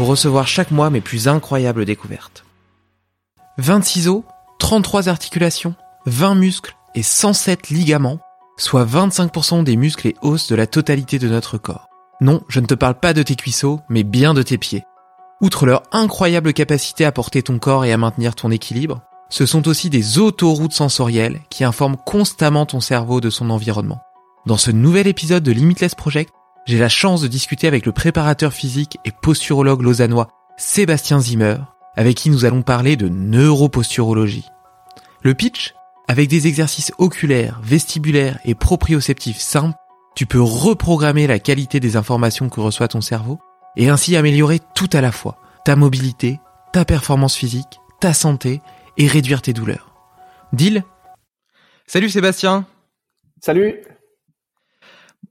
pour 0.00 0.08
recevoir 0.08 0.48
chaque 0.48 0.70
mois 0.70 0.88
mes 0.88 1.02
plus 1.02 1.28
incroyables 1.28 1.84
découvertes. 1.84 2.46
26 3.58 4.08
os, 4.08 4.22
33 4.58 5.10
articulations, 5.10 5.74
20 6.06 6.36
muscles 6.36 6.74
et 6.94 7.02
107 7.02 7.68
ligaments, 7.68 8.18
soit 8.56 8.86
25% 8.86 9.62
des 9.62 9.76
muscles 9.76 10.08
et 10.08 10.16
os 10.22 10.48
de 10.48 10.54
la 10.54 10.66
totalité 10.66 11.18
de 11.18 11.28
notre 11.28 11.58
corps. 11.58 11.86
Non, 12.22 12.40
je 12.48 12.60
ne 12.60 12.66
te 12.66 12.72
parle 12.72 12.94
pas 12.94 13.12
de 13.12 13.22
tes 13.22 13.36
cuisseaux, 13.36 13.80
mais 13.90 14.02
bien 14.02 14.32
de 14.32 14.42
tes 14.42 14.56
pieds. 14.56 14.84
Outre 15.42 15.66
leur 15.66 15.82
incroyable 15.92 16.54
capacité 16.54 17.04
à 17.04 17.12
porter 17.12 17.42
ton 17.42 17.58
corps 17.58 17.84
et 17.84 17.92
à 17.92 17.98
maintenir 17.98 18.34
ton 18.34 18.50
équilibre, 18.50 19.02
ce 19.28 19.44
sont 19.44 19.68
aussi 19.68 19.90
des 19.90 20.18
autoroutes 20.18 20.72
sensorielles 20.72 21.42
qui 21.50 21.62
informent 21.62 21.98
constamment 21.98 22.64
ton 22.64 22.80
cerveau 22.80 23.20
de 23.20 23.28
son 23.28 23.50
environnement. 23.50 24.00
Dans 24.46 24.56
ce 24.56 24.70
nouvel 24.70 25.08
épisode 25.08 25.42
de 25.42 25.52
Limitless 25.52 25.94
Project, 25.94 26.32
j'ai 26.66 26.78
la 26.78 26.88
chance 26.88 27.20
de 27.20 27.28
discuter 27.28 27.66
avec 27.66 27.86
le 27.86 27.92
préparateur 27.92 28.52
physique 28.52 28.98
et 29.04 29.10
posturologue 29.10 29.82
lausannois 29.82 30.28
Sébastien 30.56 31.20
Zimmer, 31.20 31.56
avec 31.96 32.16
qui 32.16 32.30
nous 32.30 32.44
allons 32.44 32.62
parler 32.62 32.96
de 32.96 33.08
neuroposturologie. 33.08 34.46
Le 35.22 35.34
pitch 35.34 35.74
Avec 36.08 36.28
des 36.28 36.46
exercices 36.46 36.92
oculaires, 36.98 37.60
vestibulaires 37.62 38.38
et 38.44 38.54
proprioceptifs 38.54 39.40
simples, 39.40 39.76
tu 40.14 40.26
peux 40.26 40.40
reprogrammer 40.40 41.26
la 41.26 41.38
qualité 41.38 41.80
des 41.80 41.96
informations 41.96 42.48
que 42.48 42.60
reçoit 42.60 42.88
ton 42.88 43.00
cerveau 43.00 43.38
et 43.76 43.88
ainsi 43.88 44.16
améliorer 44.16 44.60
tout 44.74 44.90
à 44.92 45.00
la 45.00 45.12
fois 45.12 45.38
ta 45.64 45.76
mobilité, 45.76 46.40
ta 46.72 46.84
performance 46.84 47.36
physique, 47.36 47.80
ta 48.00 48.12
santé 48.12 48.60
et 48.96 49.06
réduire 49.06 49.42
tes 49.42 49.52
douleurs. 49.52 49.94
Deal? 50.52 50.84
Salut 51.86 52.10
Sébastien 52.10 52.66
Salut 53.40 53.80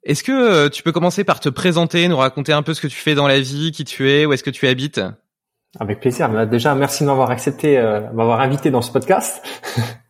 Est-ce 0.03 0.23
que 0.23 0.31
euh, 0.31 0.69
tu 0.69 0.83
peux 0.83 0.91
commencer 0.91 1.23
par 1.23 1.39
te 1.39 1.49
présenter, 1.49 2.07
nous 2.07 2.17
raconter 2.17 2.53
un 2.53 2.63
peu 2.63 2.73
ce 2.73 2.81
que 2.81 2.87
tu 2.87 2.97
fais 2.97 3.15
dans 3.15 3.27
la 3.27 3.39
vie, 3.39 3.71
qui 3.71 3.83
tu 3.83 4.09
es, 4.09 4.25
où 4.25 4.33
est-ce 4.33 4.43
que 4.43 4.49
tu 4.49 4.67
habites? 4.67 5.01
Avec 5.79 5.99
plaisir. 5.99 6.29
Bah, 6.29 6.45
déjà, 6.45 6.73
merci 6.73 7.03
de 7.03 7.09
m'avoir 7.09 7.31
accepté, 7.31 7.77
euh, 7.77 8.01
m'avoir 8.13 8.41
invité 8.41 8.71
dans 8.71 8.81
ce 8.81 8.91
podcast. 8.91 9.41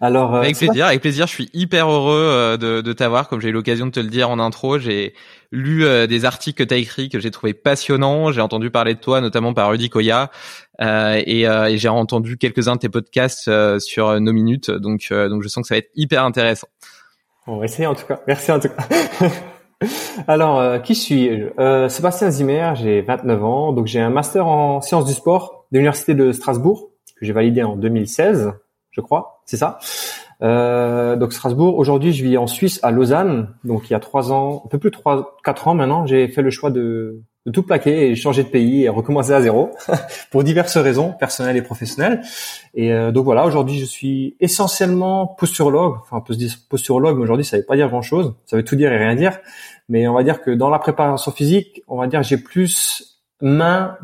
Alors, 0.00 0.34
euh, 0.34 0.40
avec 0.40 0.56
plaisir, 0.56 0.86
avec 0.86 1.00
plaisir. 1.00 1.26
Je 1.26 1.32
suis 1.32 1.50
hyper 1.52 1.88
heureux 1.88 2.26
euh, 2.26 2.56
de, 2.56 2.80
de 2.80 2.92
t'avoir. 2.92 3.28
Comme 3.28 3.40
j'ai 3.40 3.50
eu 3.50 3.52
l'occasion 3.52 3.86
de 3.86 3.90
te 3.90 4.00
le 4.00 4.08
dire 4.08 4.30
en 4.30 4.38
intro, 4.38 4.78
j'ai 4.78 5.14
lu 5.52 5.84
euh, 5.84 6.06
des 6.06 6.24
articles 6.24 6.62
que 6.62 6.68
tu 6.68 6.74
as 6.74 6.78
écrits 6.78 7.08
que 7.08 7.20
j'ai 7.20 7.30
trouvé 7.30 7.54
passionnants. 7.54 8.32
J'ai 8.32 8.40
entendu 8.40 8.70
parler 8.70 8.94
de 8.94 9.00
toi, 9.00 9.20
notamment 9.20 9.54
par 9.54 9.70
Rudy 9.70 9.90
Koya, 9.90 10.30
et, 10.80 11.42
et 11.42 11.78
j'ai 11.78 11.88
entendu 11.88 12.36
quelques-uns 12.36 12.74
de 12.74 12.80
tes 12.80 12.88
podcasts 12.88 13.50
sur 13.78 14.20
nos 14.20 14.32
minutes. 14.32 14.70
Donc, 14.70 15.08
donc, 15.10 15.42
je 15.42 15.48
sens 15.48 15.62
que 15.62 15.68
ça 15.68 15.74
va 15.74 15.78
être 15.78 15.90
hyper 15.94 16.24
intéressant. 16.24 16.66
On 17.46 17.58
va 17.58 17.64
essayer 17.64 17.86
en 17.86 17.94
tout 17.94 18.06
cas. 18.06 18.20
Merci 18.26 18.52
en 18.52 18.60
tout 18.60 18.68
cas. 18.68 19.28
Alors, 20.26 20.80
qui 20.82 20.94
suis-je? 20.94 21.88
Sébastien 21.88 22.30
Zimmer, 22.30 22.72
j'ai 22.74 23.02
29 23.02 23.44
ans, 23.44 23.72
donc 23.72 23.86
j'ai 23.86 24.00
un 24.00 24.10
master 24.10 24.46
en 24.46 24.80
sciences 24.80 25.04
du 25.04 25.12
sport 25.12 25.66
de 25.72 25.78
l'université 25.78 26.14
de 26.14 26.32
Strasbourg 26.32 26.90
que 27.18 27.26
j'ai 27.26 27.32
validé 27.32 27.62
en 27.62 27.76
2016 27.76 28.54
je 28.94 29.00
crois, 29.00 29.42
c'est 29.44 29.56
ça. 29.56 29.78
Euh, 30.42 31.16
donc 31.16 31.32
Strasbourg. 31.32 31.76
Aujourd'hui, 31.76 32.12
je 32.12 32.24
vis 32.24 32.36
en 32.36 32.46
Suisse, 32.46 32.78
à 32.82 32.90
Lausanne. 32.90 33.54
Donc 33.64 33.90
il 33.90 33.92
y 33.92 33.96
a 33.96 34.00
trois 34.00 34.32
ans, 34.32 34.62
un 34.64 34.68
peu 34.68 34.78
plus 34.78 34.90
de 34.90 34.96
trois, 34.96 35.36
quatre 35.42 35.68
ans 35.68 35.74
maintenant, 35.74 36.06
j'ai 36.06 36.28
fait 36.28 36.42
le 36.42 36.50
choix 36.50 36.70
de, 36.70 37.20
de, 37.46 37.50
tout 37.50 37.62
plaquer 37.62 38.10
et 38.10 38.16
changer 38.16 38.42
de 38.44 38.48
pays 38.48 38.84
et 38.84 38.88
recommencer 38.88 39.32
à 39.32 39.40
zéro 39.40 39.70
pour 40.30 40.44
diverses 40.44 40.76
raisons 40.76 41.12
personnelles 41.12 41.56
et 41.56 41.62
professionnelles. 41.62 42.22
Et 42.74 42.92
euh, 42.92 43.12
donc 43.12 43.24
voilà, 43.24 43.44
aujourd'hui, 43.44 43.78
je 43.78 43.84
suis 43.84 44.36
essentiellement 44.40 45.26
posturologue. 45.26 45.96
Enfin, 46.00 46.18
on 46.18 46.20
peut 46.20 46.34
se 46.34 46.38
dire 46.38 46.52
posturologue, 46.68 47.16
mais 47.16 47.22
aujourd'hui, 47.22 47.44
ça 47.44 47.56
ne 47.56 47.62
veut 47.62 47.66
pas 47.66 47.76
dire 47.76 47.88
grand-chose. 47.88 48.34
Ça 48.46 48.56
veut 48.56 48.64
tout 48.64 48.76
dire 48.76 48.92
et 48.92 48.98
rien 48.98 49.14
dire. 49.14 49.38
Mais 49.88 50.08
on 50.08 50.14
va 50.14 50.22
dire 50.22 50.40
que 50.40 50.50
dans 50.50 50.70
la 50.70 50.78
préparation 50.78 51.30
physique, 51.32 51.82
on 51.88 51.98
va 51.98 52.06
dire 52.06 52.22
j'ai 52.22 52.38
plus 52.38 53.20
main, 53.40 53.98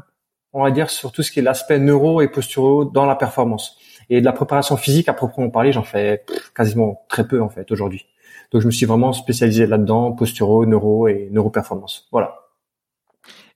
on 0.52 0.62
va 0.62 0.70
dire 0.70 0.90
sur 0.90 1.12
tout 1.12 1.22
ce 1.22 1.30
qui 1.30 1.38
est 1.38 1.42
l'aspect 1.42 1.78
neuro 1.78 2.20
et 2.20 2.28
posturaux 2.28 2.84
dans 2.84 3.06
la 3.06 3.16
performance. 3.16 3.76
Et 4.10 4.20
de 4.20 4.24
la 4.24 4.32
préparation 4.32 4.76
physique, 4.76 5.08
à 5.08 5.12
proprement 5.12 5.50
parler, 5.50 5.72
j'en 5.72 5.84
fais 5.84 6.24
quasiment 6.54 7.02
très 7.08 7.26
peu 7.26 7.40
en 7.40 7.48
fait 7.48 7.70
aujourd'hui. 7.70 8.06
Donc 8.50 8.60
je 8.60 8.66
me 8.66 8.72
suis 8.72 8.86
vraiment 8.86 9.12
spécialisé 9.12 9.66
là-dedans, 9.66 10.12
posturo, 10.12 10.66
neuro 10.66 11.06
et 11.06 11.28
neuroperformance. 11.30 12.08
Voilà. 12.10 12.49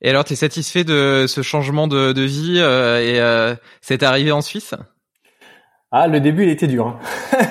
Et 0.05 0.11
alors, 0.11 0.25
tu 0.25 0.35
es 0.35 0.37
satisfait 0.37 0.85
de 0.85 1.25
ce 1.27 1.41
changement 1.41 1.89
de, 1.89 2.12
de 2.12 2.21
vie 2.21 2.59
euh, 2.59 3.01
et 3.01 3.19
euh, 3.21 3.55
c'est 3.81 4.03
arrivé 4.03 4.33
en 4.33 4.43
Suisse? 4.43 4.75
Ah, 5.91 6.09
le 6.09 6.21
début, 6.21 6.43
il 6.43 6.51
était 6.51 6.67
dur. 6.67 6.99
Hein. 7.33 7.47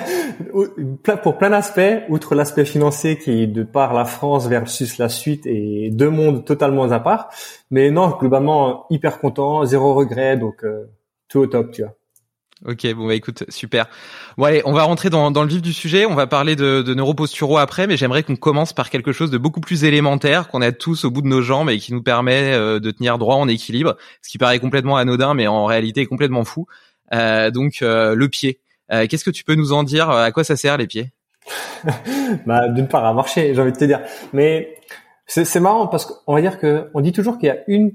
Pour 1.24 1.36
plein 1.36 1.50
d'aspects, 1.50 2.04
outre 2.08 2.36
l'aspect 2.36 2.64
financier 2.64 3.18
qui, 3.18 3.48
de 3.48 3.64
par 3.64 3.92
la 3.92 4.04
France 4.04 4.46
versus 4.46 4.98
la 4.98 5.08
suite, 5.08 5.48
est 5.48 5.90
deux 5.90 6.10
mondes 6.10 6.44
totalement 6.44 6.84
à 6.92 7.00
part. 7.00 7.28
Mais 7.72 7.90
non, 7.90 8.10
globalement, 8.20 8.86
hyper 8.88 9.18
content, 9.18 9.64
zéro 9.64 9.92
regret, 9.94 10.36
donc 10.36 10.62
euh, 10.62 10.84
tout 11.28 11.40
au 11.40 11.46
top, 11.48 11.72
tu 11.72 11.82
vois. 11.82 11.94
Ok, 12.66 12.86
bon 12.94 13.08
bah 13.08 13.14
écoute, 13.14 13.44
super. 13.48 13.86
Bon 14.38 14.44
allez, 14.44 14.62
on 14.64 14.72
va 14.72 14.84
rentrer 14.84 15.10
dans, 15.10 15.30
dans 15.30 15.42
le 15.42 15.48
vif 15.48 15.60
du 15.60 15.72
sujet, 15.72 16.06
on 16.06 16.14
va 16.14 16.26
parler 16.26 16.54
de, 16.54 16.82
de 16.82 16.94
neuroposturaux 16.94 17.58
après, 17.58 17.86
mais 17.86 17.96
j'aimerais 17.96 18.22
qu'on 18.22 18.36
commence 18.36 18.72
par 18.72 18.90
quelque 18.90 19.12
chose 19.12 19.30
de 19.30 19.38
beaucoup 19.38 19.60
plus 19.60 19.84
élémentaire 19.84 20.48
qu'on 20.48 20.62
a 20.62 20.70
tous 20.70 21.04
au 21.04 21.10
bout 21.10 21.20
de 21.20 21.26
nos 21.26 21.42
jambes 21.42 21.68
et 21.68 21.78
qui 21.78 21.92
nous 21.92 22.02
permet 22.02 22.54
euh, 22.54 22.78
de 22.78 22.90
tenir 22.90 23.18
droit 23.18 23.36
en 23.36 23.48
équilibre, 23.48 23.96
ce 24.22 24.30
qui 24.30 24.38
paraît 24.38 24.60
complètement 24.60 24.96
anodin, 24.96 25.34
mais 25.34 25.46
en 25.48 25.66
réalité 25.66 26.06
complètement 26.06 26.44
fou. 26.44 26.66
Euh, 27.12 27.50
donc 27.50 27.82
euh, 27.82 28.14
le 28.14 28.28
pied. 28.28 28.60
Qu'est-ce 28.88 29.24
que 29.24 29.30
tu 29.30 29.42
peux 29.42 29.56
nous 29.56 29.72
en 29.72 29.82
dire? 29.82 30.08
À 30.08 30.30
quoi 30.30 30.44
ça 30.44 30.54
sert 30.54 30.76
les 30.76 30.86
pieds? 30.86 31.10
Bah 32.46 32.68
d'une 32.68 32.86
part 32.86 33.04
à 33.04 33.12
marcher, 33.12 33.52
j'ai 33.52 33.60
envie 33.60 33.72
de 33.72 33.76
te 33.76 33.84
dire. 33.84 34.00
Mais 34.32 34.76
c'est 35.26 35.58
marrant 35.58 35.88
parce 35.88 36.06
qu'on 36.06 36.34
va 36.34 36.40
dire 36.40 36.60
que 36.60 36.90
on 36.94 37.00
dit 37.00 37.10
toujours 37.10 37.38
qu'il 37.38 37.48
y 37.48 37.50
a 37.50 37.58
une 37.66 37.92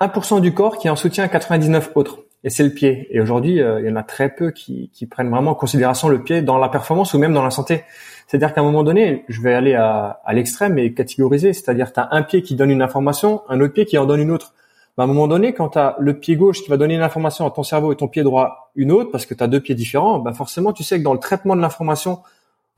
1% 0.00 0.40
du 0.40 0.52
corps 0.52 0.78
qui 0.78 0.90
en 0.90 0.96
soutien 0.96 1.22
à 1.22 1.28
99 1.28 1.92
autres 1.94 2.24
et 2.42 2.50
c'est 2.50 2.62
le 2.62 2.70
pied. 2.70 3.06
Et 3.10 3.20
aujourd'hui, 3.20 3.60
euh, 3.60 3.80
il 3.80 3.86
y 3.86 3.90
en 3.90 3.96
a 3.96 4.02
très 4.02 4.30
peu 4.30 4.50
qui, 4.50 4.90
qui, 4.92 5.06
prennent 5.06 5.30
vraiment 5.30 5.52
en 5.52 5.54
considération 5.54 6.08
le 6.08 6.22
pied 6.22 6.42
dans 6.42 6.58
la 6.58 6.68
performance 6.68 7.12
ou 7.14 7.18
même 7.18 7.34
dans 7.34 7.44
la 7.44 7.50
santé. 7.50 7.84
C'est-à-dire 8.26 8.54
qu'à 8.54 8.60
un 8.60 8.64
moment 8.64 8.82
donné, 8.82 9.24
je 9.28 9.40
vais 9.42 9.52
aller 9.52 9.74
à, 9.74 10.20
à 10.24 10.32
l'extrême 10.32 10.78
et 10.78 10.94
catégoriser. 10.94 11.52
C'est-à-dire 11.52 11.92
tu 11.92 12.00
as 12.00 12.08
un 12.12 12.22
pied 12.22 12.42
qui 12.42 12.54
donne 12.54 12.70
une 12.70 12.82
information, 12.82 13.42
un 13.48 13.60
autre 13.60 13.74
pied 13.74 13.84
qui 13.84 13.98
en 13.98 14.06
donne 14.06 14.20
une 14.20 14.30
autre. 14.30 14.54
à 14.96 15.02
un 15.02 15.06
moment 15.06 15.28
donné, 15.28 15.52
quand 15.52 15.70
tu 15.70 15.78
as 15.78 15.96
le 15.98 16.18
pied 16.18 16.36
gauche 16.36 16.62
qui 16.62 16.70
va 16.70 16.76
donner 16.76 16.94
une 16.94 17.02
information 17.02 17.46
à 17.46 17.50
ton 17.50 17.62
cerveau 17.62 17.92
et 17.92 17.96
ton 17.96 18.08
pied 18.08 18.22
droit 18.22 18.72
une 18.74 18.92
autre, 18.92 19.10
parce 19.10 19.26
que 19.26 19.34
tu 19.34 19.42
as 19.42 19.46
deux 19.46 19.60
pieds 19.60 19.74
différents, 19.74 20.18
bah 20.18 20.32
forcément, 20.32 20.72
tu 20.72 20.82
sais 20.82 20.98
que 20.98 21.04
dans 21.04 21.12
le 21.12 21.18
traitement 21.18 21.56
de 21.56 21.60
l'information 21.60 22.20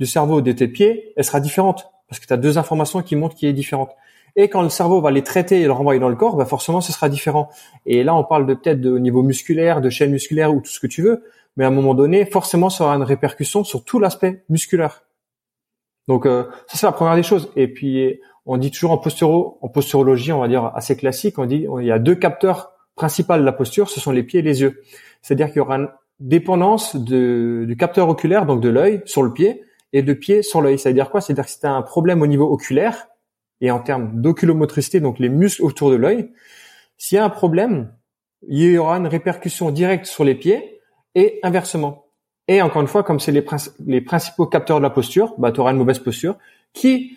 du 0.00 0.06
cerveau 0.06 0.40
de 0.40 0.52
tes 0.52 0.68
pieds, 0.68 1.12
elle 1.16 1.24
sera 1.24 1.40
différente. 1.40 1.88
Parce 2.08 2.20
que 2.20 2.26
tu 2.26 2.32
as 2.32 2.36
deux 2.36 2.58
informations 2.58 3.02
qui 3.02 3.16
montrent 3.16 3.36
qui 3.36 3.46
est 3.46 3.52
différente. 3.52 3.90
Et 4.37 4.49
quand 4.49 4.62
le 4.62 4.69
cerveau 4.69 5.00
va 5.00 5.11
les 5.11 5.23
traiter 5.23 5.61
et 5.61 5.62
les 5.62 5.69
renvoyer 5.69 6.00
dans 6.00 6.08
le 6.08 6.17
corps, 6.17 6.37
bah 6.37 6.44
forcément, 6.44 6.81
ce 6.81 6.93
sera 6.93 7.08
différent. 7.08 7.50
Et 7.87 8.02
là, 8.02 8.14
on 8.14 8.25
parle 8.25 8.46
de 8.46 8.55
peut-être 8.55 8.81
de 8.81 8.99
niveau 8.99 9.23
musculaire, 9.23 9.81
de 9.81 9.90
chaîne 9.90 10.11
musculaire 10.11 10.55
ou 10.55 10.61
tout 10.61 10.70
ce 10.70 10.81
que 10.81 10.87
tu 10.87 11.02
veux, 11.02 11.25
mais 11.56 11.64
à 11.64 11.69
un 11.69 11.70
moment 11.70 11.94
donné, 11.94 12.25
forcément, 12.25 12.70
ça 12.70 12.84
aura 12.84 12.94
une 12.94 13.02
répercussion 13.02 13.64
sur 13.64 13.84
tout 13.84 13.99
l'aspect 13.99 14.43
musculaire. 14.49 15.05
Donc, 16.08 16.26
euh, 16.26 16.44
ça 16.67 16.79
c'est 16.79 16.87
la 16.87 16.93
première 16.93 17.14
des 17.14 17.23
choses. 17.23 17.50
Et 17.56 17.69
puis, 17.69 18.20
on 18.46 18.56
dit 18.56 18.70
toujours 18.70 18.93
en 18.93 18.99
posturo, 18.99 19.58
en 19.61 19.69
posturologie, 19.69 20.32
on 20.32 20.40
va 20.40 20.49
dire 20.49 20.73
assez 20.75 20.96
classique, 20.96 21.38
on 21.38 21.46
dit 21.46 21.67
il 21.81 21.87
y 21.87 21.93
a 21.93 21.99
deux 21.99 22.14
capteurs 22.14 22.73
principaux 22.94 23.37
de 23.37 23.43
la 23.43 23.52
posture, 23.52 23.88
ce 23.88 24.00
sont 24.00 24.12
les 24.12 24.23
pieds 24.23 24.40
et 24.40 24.43
les 24.43 24.62
yeux. 24.62 24.82
C'est-à-dire 25.20 25.49
qu'il 25.49 25.58
y 25.58 25.61
aura 25.61 25.76
une 25.76 25.88
dépendance 26.20 26.96
du 26.96 27.76
capteur 27.79 28.08
oculaire, 28.08 28.46
donc 28.46 28.61
de 28.61 28.69
l'œil 28.69 29.02
sur 29.05 29.23
le 29.23 29.32
pied, 29.32 29.62
et 29.93 30.02
de 30.02 30.12
pied 30.12 30.43
sur 30.43 30.61
l'œil. 30.61 30.79
C'est-à-dire 30.79 31.11
quoi? 31.11 31.20
C'est-à-dire 31.20 31.44
que 31.44 31.50
si 31.50 31.61
tu 31.61 31.67
un 31.67 31.82
problème 31.82 32.23
au 32.23 32.26
niveau 32.26 32.50
oculaire, 32.50 33.08
et 33.62 33.70
en 33.70 33.78
termes 33.78 34.20
d'oculomotricité, 34.20 35.00
donc 35.00 35.18
les 35.20 35.28
muscles 35.30 35.62
autour 35.62 35.90
de 35.90 35.96
l'œil, 35.96 36.30
s'il 36.98 37.16
y 37.16 37.18
a 37.18 37.24
un 37.24 37.30
problème, 37.30 37.94
il 38.46 38.60
y 38.60 38.76
aura 38.76 38.96
une 38.96 39.06
répercussion 39.06 39.70
directe 39.70 40.06
sur 40.06 40.24
les 40.24 40.34
pieds 40.34 40.80
et 41.14 41.38
inversement. 41.44 42.06
Et 42.48 42.60
encore 42.60 42.82
une 42.82 42.88
fois, 42.88 43.04
comme 43.04 43.20
c'est 43.20 43.30
les, 43.30 43.44
les, 43.86 44.00
principaux 44.00 44.46
capteurs 44.46 44.78
de 44.78 44.82
la 44.82 44.90
posture, 44.90 45.34
bah, 45.38 45.52
tu 45.52 45.60
auras 45.60 45.70
une 45.70 45.78
mauvaise 45.78 46.00
posture 46.00 46.36
qui, 46.72 47.16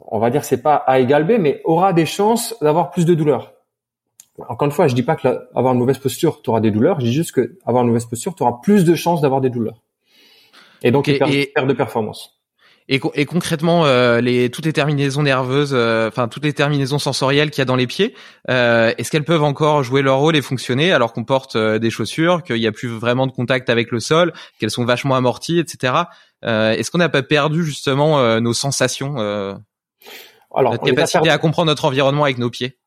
on 0.00 0.18
va 0.18 0.30
dire, 0.30 0.44
c'est 0.44 0.60
pas 0.60 0.74
A 0.74 0.98
égale 0.98 1.24
B, 1.24 1.38
mais 1.38 1.62
aura 1.64 1.92
des 1.92 2.06
chances 2.06 2.56
d'avoir 2.60 2.90
plus 2.90 3.06
de 3.06 3.14
douleurs. 3.14 3.54
Encore 4.48 4.66
une 4.66 4.72
fois, 4.72 4.88
je 4.88 4.94
dis 4.96 5.04
pas 5.04 5.14
que 5.14 5.28
avoir 5.54 5.72
une 5.72 5.78
mauvaise 5.78 5.98
posture, 5.98 6.42
tu 6.42 6.50
auras 6.50 6.60
des 6.60 6.72
douleurs. 6.72 6.98
Je 7.00 7.06
dis 7.06 7.12
juste 7.12 7.32
que 7.32 7.56
avoir 7.64 7.84
une 7.84 7.88
mauvaise 7.88 8.04
posture, 8.04 8.34
tu 8.34 8.42
auras 8.42 8.58
plus 8.62 8.84
de 8.84 8.94
chances 8.96 9.20
d'avoir 9.20 9.40
des 9.40 9.48
douleurs. 9.48 9.80
Et 10.82 10.90
donc, 10.90 11.08
et, 11.08 11.18
perte 11.18 11.66
de 11.66 11.72
performance. 11.72 12.35
Et, 12.88 13.00
et 13.14 13.26
concrètement, 13.26 13.84
euh, 13.84 14.20
les, 14.20 14.48
toutes 14.48 14.64
les 14.64 14.72
terminaisons 14.72 15.22
nerveuses, 15.22 15.72
euh, 15.74 16.06
enfin 16.08 16.28
toutes 16.28 16.44
les 16.44 16.52
terminaisons 16.52 17.00
sensorielles 17.00 17.50
qu'il 17.50 17.60
y 17.60 17.62
a 17.62 17.64
dans 17.64 17.76
les 17.76 17.88
pieds, 17.88 18.14
euh, 18.48 18.92
est-ce 18.96 19.10
qu'elles 19.10 19.24
peuvent 19.24 19.42
encore 19.42 19.82
jouer 19.82 20.02
leur 20.02 20.18
rôle 20.18 20.36
et 20.36 20.42
fonctionner 20.42 20.92
alors 20.92 21.12
qu'on 21.12 21.24
porte 21.24 21.56
des 21.56 21.90
chaussures, 21.90 22.44
qu'il 22.44 22.56
n'y 22.56 22.66
a 22.66 22.72
plus 22.72 22.88
vraiment 22.88 23.26
de 23.26 23.32
contact 23.32 23.70
avec 23.70 23.90
le 23.90 23.98
sol, 23.98 24.32
qu'elles 24.60 24.70
sont 24.70 24.84
vachement 24.84 25.16
amorties, 25.16 25.58
etc. 25.58 25.94
est-ce 26.42 26.90
qu'on 26.90 26.98
n'a 26.98 27.08
pas 27.08 27.22
perdu 27.22 27.64
justement 27.64 28.40
nos 28.40 28.52
sensations, 28.52 29.16
alors, 30.54 30.72
notre 30.72 30.84
capacité 30.84 31.28
à 31.28 31.38
comprendre 31.38 31.66
notre 31.66 31.86
environnement 31.86 32.24
avec 32.24 32.38
nos 32.38 32.50
pieds? 32.50 32.78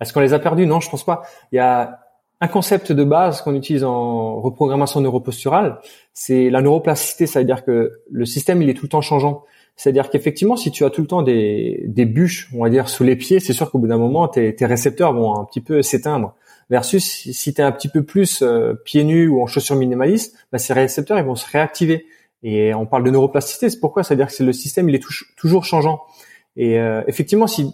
Est-ce 0.00 0.12
qu'on 0.12 0.20
les 0.20 0.34
a 0.34 0.40
perdus 0.40 0.66
Non, 0.66 0.80
je 0.80 0.90
pense 0.90 1.04
pas. 1.04 1.22
Il 1.52 1.56
y 1.56 1.60
a 1.60 2.03
un 2.44 2.48
concept 2.48 2.92
de 2.92 3.04
base 3.04 3.40
qu'on 3.40 3.54
utilise 3.54 3.84
en 3.84 4.38
reprogrammation 4.40 5.00
neuroposturale, 5.00 5.78
c'est 6.12 6.50
la 6.50 6.60
neuroplasticité, 6.60 7.26
c'est-à-dire 7.26 7.64
que 7.64 8.02
le 8.10 8.24
système 8.26 8.60
il 8.60 8.68
est 8.68 8.74
tout 8.74 8.84
le 8.84 8.90
temps 8.90 9.00
changeant. 9.00 9.44
C'est-à-dire 9.76 10.10
qu'effectivement, 10.10 10.54
si 10.54 10.70
tu 10.70 10.84
as 10.84 10.90
tout 10.90 11.00
le 11.00 11.06
temps 11.06 11.22
des, 11.22 11.88
bûches, 11.88 12.50
on 12.54 12.62
va 12.62 12.68
dire, 12.68 12.88
sous 12.90 13.02
les 13.02 13.16
pieds, 13.16 13.40
c'est 13.40 13.54
sûr 13.54 13.70
qu'au 13.70 13.78
bout 13.78 13.88
d'un 13.88 13.98
moment, 13.98 14.28
tes, 14.28 14.54
tes, 14.54 14.66
récepteurs 14.66 15.14
vont 15.14 15.40
un 15.40 15.44
petit 15.46 15.62
peu 15.62 15.80
s'éteindre. 15.80 16.34
Versus 16.68 17.02
si 17.02 17.54
tu 17.54 17.60
es 17.60 17.64
un 17.64 17.72
petit 17.72 17.88
peu 17.88 18.02
plus 18.02 18.42
euh, 18.42 18.74
pieds 18.84 19.04
nus 19.04 19.26
ou 19.26 19.42
en 19.42 19.46
chaussures 19.46 19.76
minimalistes, 19.76 20.36
bah, 20.52 20.58
ces 20.58 20.74
récepteurs 20.74 21.18
ils 21.18 21.24
vont 21.24 21.34
se 21.34 21.50
réactiver. 21.50 22.06
Et 22.42 22.74
on 22.74 22.84
parle 22.84 23.04
de 23.04 23.10
neuroplasticité, 23.10 23.70
c'est 23.70 23.80
pourquoi? 23.80 24.02
C'est-à-dire 24.02 24.28
que 24.28 24.42
le 24.42 24.52
système 24.52 24.88
il 24.90 24.94
est 24.94 25.04
toujours 25.36 25.64
changeant. 25.64 26.02
Et 26.56 26.78
euh, 26.78 27.02
effectivement, 27.08 27.46
si 27.46 27.72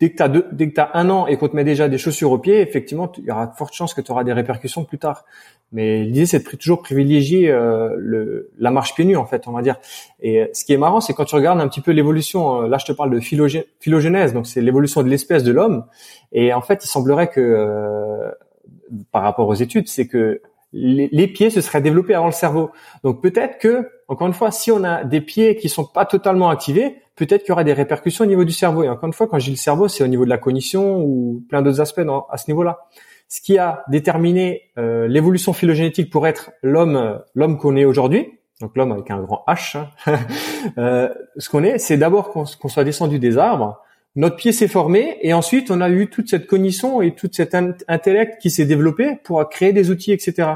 dès 0.00 0.10
que 0.10 0.16
tu 0.16 0.22
as 0.22 0.28
dès 0.28 0.70
que 0.70 0.80
as 0.80 0.90
un 0.94 1.10
an 1.10 1.26
et 1.26 1.36
qu'on 1.36 1.48
te 1.48 1.54
met 1.54 1.64
déjà 1.64 1.88
des 1.88 1.98
chaussures 1.98 2.32
aux 2.32 2.38
pieds, 2.38 2.60
effectivement, 2.60 3.12
il 3.18 3.24
y 3.24 3.30
aura 3.30 3.46
de 3.46 3.54
fortes 3.54 3.74
chances 3.74 3.94
que 3.94 4.00
tu 4.00 4.10
auras 4.10 4.24
des 4.24 4.32
répercussions 4.32 4.84
plus 4.84 4.98
tard. 4.98 5.24
Mais 5.72 6.02
l'idée, 6.04 6.26
c'est 6.26 6.40
de 6.44 6.56
toujours 6.56 6.82
privilégier 6.82 7.50
euh, 7.50 7.94
le, 7.96 8.50
la 8.58 8.70
marche 8.70 8.94
pieds 8.94 9.04
nus, 9.04 9.16
en 9.16 9.26
fait, 9.26 9.46
on 9.46 9.52
va 9.52 9.62
dire. 9.62 9.76
Et 10.20 10.40
euh, 10.40 10.46
ce 10.52 10.64
qui 10.64 10.72
est 10.72 10.78
marrant, 10.78 11.00
c'est 11.00 11.12
quand 11.12 11.26
tu 11.26 11.36
regardes 11.36 11.60
un 11.60 11.68
petit 11.68 11.80
peu 11.80 11.92
l'évolution. 11.92 12.62
Euh, 12.62 12.68
là, 12.68 12.78
je 12.78 12.86
te 12.86 12.92
parle 12.92 13.10
de 13.10 13.20
phylogénèse, 13.20 14.32
donc 14.32 14.46
c'est 14.46 14.62
l'évolution 14.62 15.02
de 15.02 15.08
l'espèce 15.08 15.44
de 15.44 15.52
l'homme. 15.52 15.84
Et 16.32 16.52
en 16.52 16.62
fait, 16.62 16.84
il 16.84 16.88
semblerait 16.88 17.28
que, 17.28 18.32
par 19.12 19.22
rapport 19.22 19.46
aux 19.46 19.54
études, 19.54 19.86
c'est 19.86 20.08
que 20.08 20.40
les, 20.72 21.08
les, 21.12 21.26
pieds 21.26 21.50
se 21.50 21.60
seraient 21.60 21.80
développés 21.80 22.14
avant 22.14 22.26
le 22.26 22.32
cerveau. 22.32 22.70
Donc 23.04 23.20
peut-être 23.20 23.58
que, 23.58 23.88
encore 24.10 24.26
une 24.26 24.34
fois, 24.34 24.50
si 24.50 24.72
on 24.72 24.82
a 24.82 25.04
des 25.04 25.20
pieds 25.20 25.54
qui 25.54 25.68
sont 25.68 25.84
pas 25.84 26.04
totalement 26.04 26.50
activés, 26.50 26.96
peut-être 27.14 27.42
qu'il 27.42 27.50
y 27.50 27.52
aura 27.52 27.62
des 27.62 27.72
répercussions 27.72 28.24
au 28.24 28.26
niveau 28.26 28.44
du 28.44 28.50
cerveau. 28.50 28.82
Et 28.82 28.88
encore 28.88 29.06
une 29.06 29.12
fois, 29.12 29.28
quand 29.28 29.38
je 29.38 29.44
dis 29.44 29.50
le 29.52 29.56
cerveau, 29.56 29.86
c'est 29.86 30.02
au 30.02 30.08
niveau 30.08 30.24
de 30.24 30.30
la 30.30 30.36
cognition 30.36 30.98
ou 30.98 31.44
plein 31.48 31.62
d'autres 31.62 31.80
aspects 31.80 32.02
à 32.28 32.36
ce 32.36 32.50
niveau-là. 32.50 32.80
Ce 33.28 33.40
qui 33.40 33.56
a 33.56 33.84
déterminé 33.88 34.62
euh, 34.78 35.06
l'évolution 35.06 35.52
phylogénétique 35.52 36.10
pour 36.10 36.26
être 36.26 36.50
l'homme, 36.64 37.20
l'homme 37.36 37.56
qu'on 37.56 37.76
est 37.76 37.84
aujourd'hui, 37.84 38.26
donc 38.60 38.72
l'homme 38.74 38.90
avec 38.90 39.08
un 39.12 39.20
grand 39.20 39.44
H, 39.46 39.78
hein, 39.78 40.18
euh, 40.78 41.08
ce 41.36 41.48
qu'on 41.48 41.62
est, 41.62 41.78
c'est 41.78 41.96
d'abord 41.96 42.30
qu'on 42.30 42.46
soit 42.46 42.82
descendu 42.82 43.20
des 43.20 43.38
arbres, 43.38 43.80
notre 44.16 44.34
pied 44.34 44.50
s'est 44.50 44.66
formé 44.66 45.18
et 45.22 45.32
ensuite 45.34 45.70
on 45.70 45.80
a 45.80 45.88
eu 45.88 46.10
toute 46.10 46.28
cette 46.28 46.48
cognition 46.48 47.00
et 47.00 47.14
toute 47.14 47.36
cet 47.36 47.54
intellect 47.54 48.42
qui 48.42 48.50
s'est 48.50 48.64
développé 48.64 49.20
pour 49.22 49.48
créer 49.48 49.72
des 49.72 49.90
outils, 49.90 50.10
etc. 50.10 50.48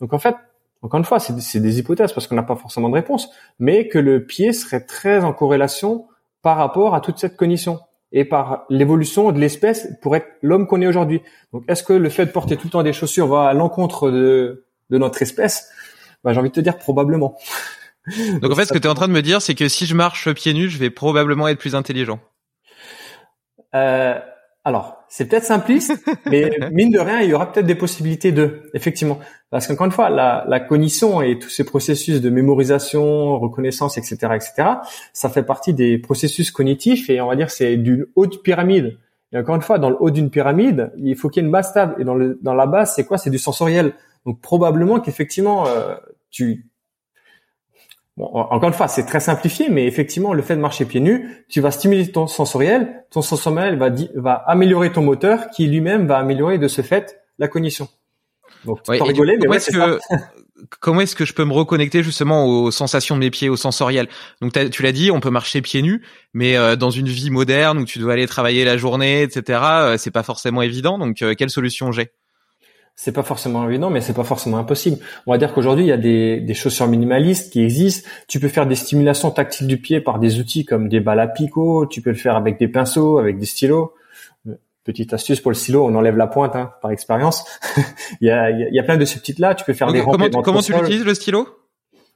Donc 0.00 0.12
en 0.12 0.18
fait, 0.18 0.34
encore 0.82 0.98
une 0.98 1.04
fois, 1.04 1.18
c'est 1.18 1.60
des 1.60 1.78
hypothèses 1.78 2.12
parce 2.12 2.26
qu'on 2.26 2.36
n'a 2.36 2.42
pas 2.42 2.56
forcément 2.56 2.88
de 2.88 2.94
réponse, 2.94 3.30
mais 3.58 3.88
que 3.88 3.98
le 3.98 4.24
pied 4.24 4.52
serait 4.52 4.84
très 4.84 5.24
en 5.24 5.32
corrélation 5.32 6.06
par 6.42 6.56
rapport 6.56 6.94
à 6.94 7.00
toute 7.00 7.18
cette 7.18 7.36
cognition 7.36 7.80
et 8.12 8.24
par 8.24 8.64
l'évolution 8.70 9.32
de 9.32 9.40
l'espèce 9.40 9.88
pour 10.00 10.16
être 10.16 10.28
l'homme 10.40 10.66
qu'on 10.66 10.80
est 10.80 10.86
aujourd'hui. 10.86 11.20
Donc, 11.52 11.64
est-ce 11.68 11.82
que 11.82 11.92
le 11.92 12.08
fait 12.08 12.26
de 12.26 12.30
porter 12.30 12.56
tout 12.56 12.68
le 12.68 12.70
temps 12.70 12.82
des 12.82 12.92
chaussures 12.92 13.26
va 13.26 13.48
à 13.48 13.54
l'encontre 13.54 14.10
de, 14.10 14.66
de 14.90 14.98
notre 14.98 15.20
espèce? 15.20 15.68
Bah, 16.22 16.32
J'ai 16.32 16.38
envie 16.38 16.48
de 16.48 16.54
te 16.54 16.60
dire 16.60 16.78
probablement. 16.78 17.36
Donc, 18.40 18.52
en 18.52 18.54
fait, 18.54 18.64
ce 18.64 18.72
que 18.72 18.78
tu 18.78 18.86
es 18.86 18.90
en 18.90 18.94
train 18.94 19.08
de 19.08 19.12
me 19.12 19.20
dire, 19.20 19.42
c'est 19.42 19.54
que 19.54 19.68
si 19.68 19.84
je 19.84 19.94
marche 19.94 20.32
pieds 20.32 20.54
nus, 20.54 20.70
je 20.70 20.78
vais 20.78 20.90
probablement 20.90 21.48
être 21.48 21.58
plus 21.58 21.74
intelligent. 21.74 22.20
Euh, 23.74 24.18
alors, 24.68 25.02
c'est 25.08 25.26
peut-être 25.26 25.44
simpliste, 25.44 25.94
mais 26.26 26.50
mine 26.72 26.90
de 26.90 26.98
rien, 26.98 27.22
il 27.22 27.30
y 27.30 27.32
aura 27.32 27.50
peut-être 27.50 27.64
des 27.64 27.74
possibilités 27.74 28.32
de, 28.32 28.70
effectivement. 28.74 29.18
Parce 29.48 29.66
qu'encore 29.66 29.86
une 29.86 29.92
fois, 29.92 30.10
la, 30.10 30.44
la, 30.46 30.60
cognition 30.60 31.22
et 31.22 31.38
tous 31.38 31.48
ces 31.48 31.64
processus 31.64 32.20
de 32.20 32.28
mémorisation, 32.28 33.38
reconnaissance, 33.38 33.96
etc., 33.96 34.16
etc., 34.34 34.68
ça 35.14 35.30
fait 35.30 35.42
partie 35.42 35.72
des 35.72 35.96
processus 35.96 36.50
cognitifs 36.50 37.08
et 37.08 37.22
on 37.22 37.28
va 37.28 37.36
dire 37.36 37.50
c'est 37.50 37.78
d'une 37.78 38.04
haute 38.14 38.42
pyramide. 38.42 38.98
Et 39.32 39.38
encore 39.38 39.56
une 39.56 39.62
fois, 39.62 39.78
dans 39.78 39.88
le 39.88 39.96
haut 40.00 40.10
d'une 40.10 40.28
pyramide, 40.28 40.92
il 40.98 41.16
faut 41.16 41.30
qu'il 41.30 41.42
y 41.42 41.44
ait 41.44 41.46
une 41.46 41.52
base 41.52 41.70
stable. 41.70 41.94
Et 41.98 42.04
dans, 42.04 42.14
le, 42.14 42.38
dans 42.42 42.54
la 42.54 42.66
base, 42.66 42.94
c'est 42.94 43.04
quoi? 43.04 43.16
C'est 43.16 43.30
du 43.30 43.38
sensoriel. 43.38 43.94
Donc 44.26 44.42
probablement 44.42 45.00
qu'effectivement, 45.00 45.66
euh, 45.66 45.94
tu 46.30 46.67
encore 48.24 48.68
une 48.68 48.74
fois, 48.74 48.88
c'est 48.88 49.06
très 49.06 49.20
simplifié, 49.20 49.68
mais 49.70 49.86
effectivement, 49.86 50.32
le 50.32 50.42
fait 50.42 50.56
de 50.56 50.60
marcher 50.60 50.84
pieds 50.84 51.00
nus, 51.00 51.44
tu 51.48 51.60
vas 51.60 51.70
stimuler 51.70 52.10
ton 52.10 52.26
sensoriel, 52.26 53.04
ton 53.10 53.22
sensoriel 53.22 53.78
va, 53.78 53.90
va 54.14 54.34
améliorer 54.34 54.92
ton 54.92 55.02
moteur, 55.02 55.50
qui 55.50 55.66
lui-même 55.66 56.06
va 56.06 56.18
améliorer 56.18 56.58
de 56.58 56.68
ce 56.68 56.82
fait 56.82 57.22
la 57.38 57.48
cognition. 57.48 57.88
Donc, 58.64 58.80
ouais, 58.88 59.00
rigoler, 59.00 59.38
mais 59.40 59.48
ouais, 59.48 59.60
c'est 59.60 59.72
que, 59.72 59.98
comment 60.80 61.00
est-ce 61.00 61.16
que 61.16 61.24
je 61.24 61.32
peux 61.32 61.44
me 61.44 61.52
reconnecter 61.52 62.02
justement 62.02 62.46
aux 62.46 62.70
sensations 62.70 63.14
de 63.14 63.20
mes 63.20 63.30
pieds, 63.30 63.48
au 63.48 63.56
sensoriel? 63.56 64.08
Donc 64.40 64.52
tu 64.70 64.82
l'as 64.82 64.92
dit, 64.92 65.10
on 65.10 65.20
peut 65.20 65.30
marcher 65.30 65.62
pieds 65.62 65.82
nus, 65.82 66.02
mais 66.32 66.56
euh, 66.56 66.76
dans 66.76 66.90
une 66.90 67.08
vie 67.08 67.30
moderne 67.30 67.78
où 67.78 67.84
tu 67.84 67.98
dois 67.98 68.14
aller 68.14 68.26
travailler 68.26 68.64
la 68.64 68.76
journée, 68.76 69.22
etc., 69.22 69.60
euh, 69.62 69.96
c'est 69.98 70.10
pas 70.10 70.22
forcément 70.22 70.62
évident. 70.62 70.98
Donc 70.98 71.22
euh, 71.22 71.34
quelle 71.36 71.50
solution 71.50 71.92
j'ai? 71.92 72.10
C'est 73.00 73.12
pas 73.12 73.22
forcément 73.22 73.68
évident, 73.68 73.90
mais 73.90 74.00
c'est 74.00 74.12
pas 74.12 74.24
forcément 74.24 74.58
impossible. 74.58 74.98
On 75.24 75.30
va 75.30 75.38
dire 75.38 75.54
qu'aujourd'hui, 75.54 75.84
il 75.84 75.88
y 75.88 75.92
a 75.92 75.96
des, 75.96 76.40
des, 76.40 76.54
chaussures 76.54 76.88
minimalistes 76.88 77.52
qui 77.52 77.62
existent. 77.62 78.08
Tu 78.26 78.40
peux 78.40 78.48
faire 78.48 78.66
des 78.66 78.74
stimulations 78.74 79.30
tactiles 79.30 79.68
du 79.68 79.78
pied 79.78 80.00
par 80.00 80.18
des 80.18 80.40
outils 80.40 80.64
comme 80.64 80.88
des 80.88 80.98
balles 80.98 81.20
à 81.20 81.28
picot. 81.28 81.86
Tu 81.86 82.02
peux 82.02 82.10
le 82.10 82.16
faire 82.16 82.34
avec 82.34 82.58
des 82.58 82.66
pinceaux, 82.66 83.18
avec 83.18 83.38
des 83.38 83.46
stylos. 83.46 83.94
petite 84.82 85.12
astuce 85.12 85.40
pour 85.40 85.52
le 85.52 85.54
stylo, 85.54 85.86
on 85.86 85.94
enlève 85.94 86.16
la 86.16 86.26
pointe 86.26 86.56
hein, 86.56 86.72
par 86.82 86.90
expérience. 86.90 87.44
il, 88.20 88.26
y 88.26 88.30
a, 88.32 88.50
il 88.50 88.74
y 88.74 88.80
a 88.80 88.82
plein 88.82 88.96
de 88.96 89.04
ces 89.04 89.20
petites 89.20 89.38
là, 89.38 89.54
tu 89.54 89.64
peux 89.64 89.74
faire 89.74 89.92
des 89.92 90.02
Comment, 90.02 90.42
comment 90.42 90.60
tu 90.60 90.72
l'utilises 90.72 91.04
le 91.04 91.14
stylo? 91.14 91.46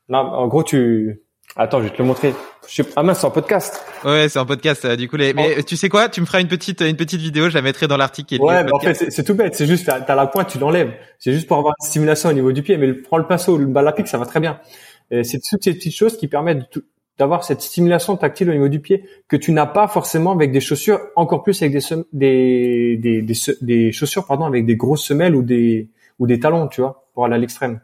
Non, 0.08 0.18
en 0.18 0.48
gros 0.48 0.64
tu 0.64 1.22
Attends, 1.54 1.80
je 1.80 1.84
vais 1.84 1.90
te 1.90 1.98
le 1.98 2.04
montrer. 2.04 2.34
Je... 2.66 2.82
Ah 2.96 3.02
mince, 3.02 3.20
c'est 3.20 3.26
en 3.26 3.30
podcast. 3.30 3.84
Ouais, 4.04 4.28
c'est 4.28 4.38
en 4.38 4.46
podcast. 4.46 4.86
Du 4.86 5.08
coup, 5.08 5.16
les... 5.16 5.34
mais 5.34 5.62
tu 5.64 5.76
sais 5.76 5.88
quoi? 5.88 6.08
Tu 6.08 6.20
me 6.22 6.26
feras 6.26 6.40
une 6.40 6.48
petite 6.48 6.80
une 6.80 6.96
petite 6.96 7.20
vidéo, 7.20 7.50
je 7.50 7.54
la 7.54 7.62
mettrai 7.62 7.86
dans 7.86 7.98
l'article. 7.98 8.40
Ouais, 8.40 8.64
mais 8.64 8.72
en 8.72 8.80
fait, 8.80 9.10
c'est 9.10 9.22
tout 9.22 9.34
bête. 9.34 9.54
C'est 9.54 9.66
juste, 9.66 9.84
t'as 9.86 9.98
as 9.98 10.14
la 10.14 10.26
pointe, 10.26 10.48
tu 10.48 10.58
l'enlèves. 10.58 10.94
C'est 11.18 11.32
juste 11.32 11.46
pour 11.46 11.58
avoir 11.58 11.74
une 11.80 11.86
stimulation 11.86 12.30
au 12.30 12.32
niveau 12.32 12.52
du 12.52 12.62
pied. 12.62 12.78
Mais 12.78 12.86
le, 12.86 13.02
prends 13.02 13.18
le 13.18 13.26
pinceau, 13.26 13.58
le 13.58 13.66
bal 13.66 13.86
à 13.86 13.92
pique, 13.92 14.08
ça 14.08 14.18
va 14.18 14.24
très 14.24 14.40
bien. 14.40 14.60
C'est 15.10 15.40
toutes 15.46 15.62
ces 15.62 15.74
petites 15.74 15.94
choses 15.94 16.16
qui 16.16 16.26
permettent 16.26 16.78
d'avoir 17.18 17.44
cette 17.44 17.60
stimulation 17.60 18.16
tactile 18.16 18.48
au 18.48 18.54
niveau 18.54 18.68
du 18.68 18.80
pied 18.80 19.04
que 19.28 19.36
tu 19.36 19.52
n'as 19.52 19.66
pas 19.66 19.86
forcément 19.86 20.32
avec 20.32 20.52
des 20.52 20.60
chaussures, 20.60 21.00
encore 21.16 21.42
plus 21.42 21.60
avec 21.60 21.76
des 21.76 21.80
des, 22.14 22.96
des, 22.96 23.22
des, 23.22 23.34
des 23.60 23.92
chaussures 23.92 24.24
pardon 24.26 24.46
avec 24.46 24.64
des 24.64 24.76
grosses 24.76 25.04
semelles 25.04 25.34
ou 25.34 25.42
des 25.42 25.90
ou 26.18 26.26
des 26.26 26.40
talons, 26.40 26.68
tu 26.68 26.80
vois, 26.80 27.04
pour 27.12 27.26
aller 27.26 27.34
à 27.34 27.38
l'extrême. 27.38 27.80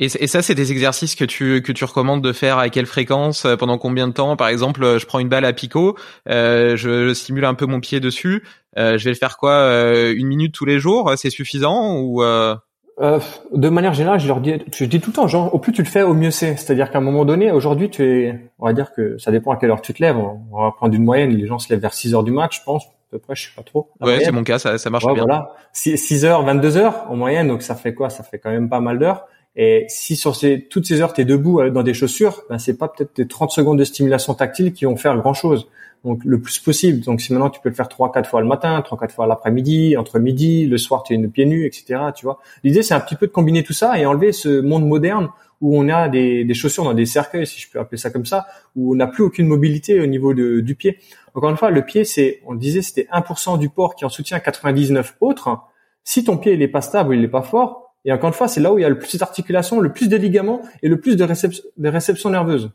Et, 0.00 0.06
et, 0.18 0.26
ça, 0.26 0.40
c'est 0.40 0.54
des 0.54 0.72
exercices 0.72 1.14
que 1.14 1.26
tu 1.26 1.60
que 1.60 1.72
tu 1.72 1.84
recommandes 1.84 2.22
de 2.22 2.32
faire 2.32 2.56
à 2.56 2.70
quelle 2.70 2.86
fréquence, 2.86 3.44
euh, 3.44 3.56
pendant 3.56 3.76
combien 3.76 4.08
de 4.08 4.12
temps? 4.14 4.34
Par 4.34 4.48
exemple, 4.48 4.82
euh, 4.82 4.98
je 4.98 5.04
prends 5.04 5.18
une 5.18 5.28
balle 5.28 5.44
à 5.44 5.52
picot, 5.52 5.94
euh, 6.28 6.74
je 6.76 7.12
stimule 7.12 7.44
un 7.44 7.54
peu 7.54 7.66
mon 7.66 7.80
pied 7.80 8.00
dessus. 8.00 8.42
Euh, 8.78 8.96
je 8.96 9.04
vais 9.04 9.10
le 9.10 9.16
faire 9.16 9.36
quoi 9.36 9.52
euh, 9.52 10.14
Une 10.16 10.26
minute 10.28 10.54
tous 10.54 10.64
les 10.64 10.78
jours 10.78 11.12
C'est 11.16 11.28
suffisant 11.28 11.98
ou 11.98 12.22
De 12.22 13.68
manière 13.68 13.92
générale, 13.92 14.20
je 14.20 14.26
leur 14.26 14.40
dis, 14.40 14.54
je 14.72 14.84
dis 14.86 15.00
tout 15.00 15.10
le 15.10 15.14
temps, 15.14 15.28
genre, 15.28 15.54
au 15.54 15.58
plus 15.58 15.72
tu 15.72 15.82
le 15.82 15.88
fais, 15.88 16.02
au 16.02 16.14
mieux 16.14 16.30
c'est. 16.30 16.56
C'est-à-dire 16.56 16.90
qu'à 16.90 16.98
un 16.98 17.02
moment 17.02 17.26
donné, 17.26 17.52
aujourd'hui, 17.52 17.90
tu 17.90 18.02
es, 18.02 18.50
on 18.58 18.66
va 18.66 18.72
dire 18.72 18.92
que 18.94 19.18
ça 19.18 19.30
dépend 19.30 19.52
à 19.52 19.56
quelle 19.56 19.70
heure 19.70 19.82
tu 19.82 19.92
te 19.92 20.02
lèves. 20.02 20.16
On 20.16 20.62
va 20.62 20.70
prendre 20.70 20.94
une 20.94 21.04
moyenne. 21.04 21.30
Les 21.30 21.46
gens 21.46 21.58
se 21.58 21.68
lèvent 21.68 21.80
vers 21.80 21.94
6 21.94 22.14
heures 22.14 22.24
du 22.24 22.32
match, 22.32 22.60
je 22.60 22.64
pense. 22.64 22.84
À 22.84 23.10
peu 23.10 23.18
près, 23.18 23.34
je 23.34 23.48
sais 23.48 23.54
pas 23.54 23.62
trop. 23.62 23.90
Ouais, 24.00 24.20
c'est 24.24 24.32
mon 24.32 24.44
cas, 24.44 24.58
ça, 24.58 24.78
ça 24.78 24.88
marche 24.88 25.04
bien. 25.04 25.24
Voilà, 25.24 25.52
6, 25.74 25.98
6 25.98 26.24
heures, 26.24 26.42
22 26.44 26.76
heures 26.78 27.06
en 27.10 27.16
moyenne, 27.16 27.48
donc 27.48 27.60
ça 27.60 27.74
fait 27.74 27.92
quoi? 27.92 28.08
Ça 28.08 28.22
fait 28.22 28.38
quand 28.38 28.50
même 28.50 28.70
pas 28.70 28.80
mal 28.80 28.98
d'heures. 28.98 29.26
Et 29.56 29.84
si 29.88 30.16
sur 30.16 30.36
ces, 30.36 30.66
toutes 30.70 30.86
ces 30.86 31.00
heures 31.00 31.12
tu 31.12 31.22
es 31.22 31.24
debout 31.24 31.60
euh, 31.60 31.70
dans 31.70 31.82
des 31.82 31.94
chaussures, 31.94 32.44
ben 32.48 32.58
c'est 32.58 32.78
pas 32.78 32.88
peut-être 32.88 33.14
tes 33.14 33.26
30 33.26 33.50
secondes 33.50 33.78
de 33.78 33.84
stimulation 33.84 34.34
tactile 34.34 34.72
qui 34.72 34.84
vont 34.84 34.96
faire 34.96 35.16
grand 35.16 35.34
chose. 35.34 35.68
Donc 36.04 36.24
le 36.24 36.40
plus 36.40 36.58
possible. 36.58 37.00
Donc 37.00 37.20
si 37.20 37.32
maintenant 37.32 37.50
tu 37.50 37.60
peux 37.60 37.68
le 37.68 37.74
faire 37.74 37.88
trois 37.88 38.10
quatre 38.10 38.28
fois 38.28 38.40
le 38.40 38.46
matin, 38.46 38.80
trois 38.82 38.96
quatre 38.96 39.14
fois 39.14 39.26
l'après-midi, 39.26 39.96
entre 39.96 40.18
midi, 40.18 40.66
le 40.66 40.78
soir 40.78 41.02
tu 41.02 41.14
es 41.14 41.28
pieds 41.28 41.46
nus, 41.46 41.66
etc. 41.66 42.00
Tu 42.14 42.24
vois. 42.24 42.38
L'idée 42.64 42.82
c'est 42.82 42.94
un 42.94 43.00
petit 43.00 43.16
peu 43.16 43.26
de 43.26 43.32
combiner 43.32 43.62
tout 43.62 43.72
ça 43.72 43.98
et 43.98 44.06
enlever 44.06 44.32
ce 44.32 44.60
monde 44.60 44.86
moderne 44.86 45.28
où 45.60 45.78
on 45.78 45.88
a 45.88 46.08
des, 46.08 46.44
des, 46.44 46.54
chaussures 46.54 46.84
dans 46.84 46.94
des 46.94 47.04
cercueils, 47.04 47.46
si 47.46 47.60
je 47.60 47.70
peux 47.70 47.78
appeler 47.78 47.98
ça 47.98 48.10
comme 48.10 48.24
ça, 48.24 48.46
où 48.76 48.92
on 48.92 48.96
n'a 48.96 49.06
plus 49.06 49.22
aucune 49.22 49.46
mobilité 49.46 50.00
au 50.00 50.06
niveau 50.06 50.32
de, 50.32 50.60
du 50.60 50.74
pied. 50.74 50.98
Encore 51.34 51.50
une 51.50 51.56
fois, 51.56 51.70
le 51.70 51.84
pied, 51.84 52.04
c'est, 52.04 52.40
on 52.46 52.54
disait, 52.54 52.82
c'était 52.82 53.08
1% 53.12 53.58
du 53.58 53.68
port 53.68 53.94
qui 53.94 54.04
en 54.04 54.08
soutient 54.08 54.40
99 54.40 55.16
autres. 55.20 55.58
Si 56.02 56.24
ton 56.24 56.38
pied 56.38 56.54
il 56.54 56.62
est 56.62 56.68
pas 56.68 56.80
stable, 56.80 57.14
il 57.14 57.22
est 57.22 57.28
pas 57.28 57.42
fort, 57.42 57.89
et 58.04 58.12
encore 58.12 58.28
une 58.28 58.34
fois, 58.34 58.48
c'est 58.48 58.60
là 58.60 58.72
où 58.72 58.78
il 58.78 58.82
y 58.82 58.84
a 58.84 58.88
le 58.88 58.98
plus 58.98 59.16
d'articulation, 59.18 59.80
le 59.80 59.92
plus 59.92 60.08
de 60.08 60.16
ligaments 60.16 60.62
et 60.82 60.88
le 60.88 60.98
plus 60.98 61.16
de, 61.16 61.24
réception, 61.24 61.64
de 61.76 61.88
réception 61.88 62.30
nerveuse 62.30 62.70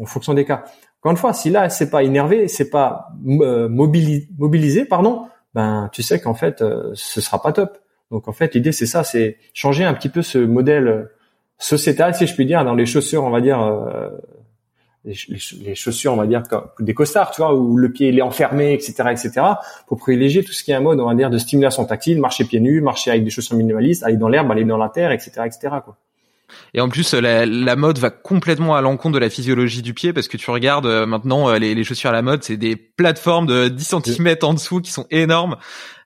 en 0.00 0.06
fonction 0.06 0.34
des 0.34 0.44
cas. 0.44 0.64
Encore 1.00 1.12
une 1.12 1.18
fois, 1.18 1.32
si 1.32 1.50
là 1.50 1.68
c'est 1.68 1.90
pas 1.90 2.02
énervé, 2.02 2.48
c'est 2.48 2.70
pas 2.70 3.08
euh, 3.26 3.68
mobilisé, 3.68 4.84
pardon, 4.84 5.26
ben 5.54 5.88
tu 5.92 6.02
sais 6.02 6.20
qu'en 6.20 6.34
fait 6.34 6.62
euh, 6.62 6.90
ce 6.94 7.20
sera 7.20 7.40
pas 7.40 7.52
top. 7.52 7.78
Donc 8.10 8.28
en 8.28 8.32
fait 8.32 8.54
l'idée 8.54 8.72
c'est 8.72 8.86
ça, 8.86 9.04
c'est 9.04 9.38
changer 9.54 9.84
un 9.84 9.94
petit 9.94 10.08
peu 10.08 10.22
ce 10.22 10.38
modèle 10.38 10.88
euh, 10.88 11.04
sociétal, 11.58 12.14
si 12.14 12.26
je 12.26 12.34
puis 12.34 12.46
dire, 12.46 12.64
dans 12.64 12.74
les 12.74 12.86
chaussures, 12.86 13.24
on 13.24 13.30
va 13.30 13.40
dire 13.40 13.60
euh, 13.60 14.10
les, 15.08 15.74
chaussures, 15.74 16.12
on 16.12 16.16
va 16.16 16.26
dire, 16.26 16.42
des 16.80 16.94
costards, 16.94 17.30
tu 17.30 17.40
vois, 17.40 17.54
où 17.54 17.76
le 17.76 17.90
pied 17.90 18.08
il 18.08 18.18
est 18.18 18.22
enfermé, 18.22 18.72
etc., 18.72 18.94
etc., 19.10 19.30
pour 19.86 19.98
privilégier 19.98 20.44
tout 20.44 20.52
ce 20.52 20.62
qui 20.62 20.70
est 20.70 20.74
un 20.74 20.80
mode, 20.80 21.00
on 21.00 21.06
va 21.06 21.14
dire, 21.14 21.30
de 21.30 21.38
stimulation 21.38 21.84
tactile, 21.84 22.20
marcher 22.20 22.44
pieds 22.44 22.60
nus, 22.60 22.80
marcher 22.80 23.10
avec 23.10 23.24
des 23.24 23.30
chaussures 23.30 23.56
minimalistes, 23.56 24.02
aller 24.02 24.16
dans 24.16 24.28
l'herbe, 24.28 24.50
aller 24.50 24.64
dans 24.64 24.76
la 24.76 24.88
terre, 24.88 25.12
etc., 25.12 25.42
etc., 25.46 25.76
quoi. 25.84 25.96
Et 26.72 26.80
en 26.80 26.88
plus, 26.88 27.12
la, 27.12 27.44
la, 27.44 27.76
mode 27.76 27.98
va 27.98 28.08
complètement 28.08 28.74
à 28.74 28.80
l'encontre 28.80 29.14
de 29.14 29.18
la 29.18 29.28
physiologie 29.28 29.82
du 29.82 29.92
pied 29.92 30.14
parce 30.14 30.28
que 30.28 30.38
tu 30.38 30.50
regardes 30.50 30.86
euh, 30.86 31.04
maintenant 31.04 31.50
euh, 31.50 31.58
les, 31.58 31.74
les, 31.74 31.84
chaussures 31.84 32.08
à 32.08 32.12
la 32.12 32.22
mode, 32.22 32.42
c'est 32.42 32.56
des 32.56 32.74
plateformes 32.74 33.46
de 33.46 33.68
10 33.68 33.96
cm 34.02 34.36
en 34.42 34.54
dessous 34.54 34.80
qui 34.80 34.90
sont 34.90 35.06
énormes 35.10 35.56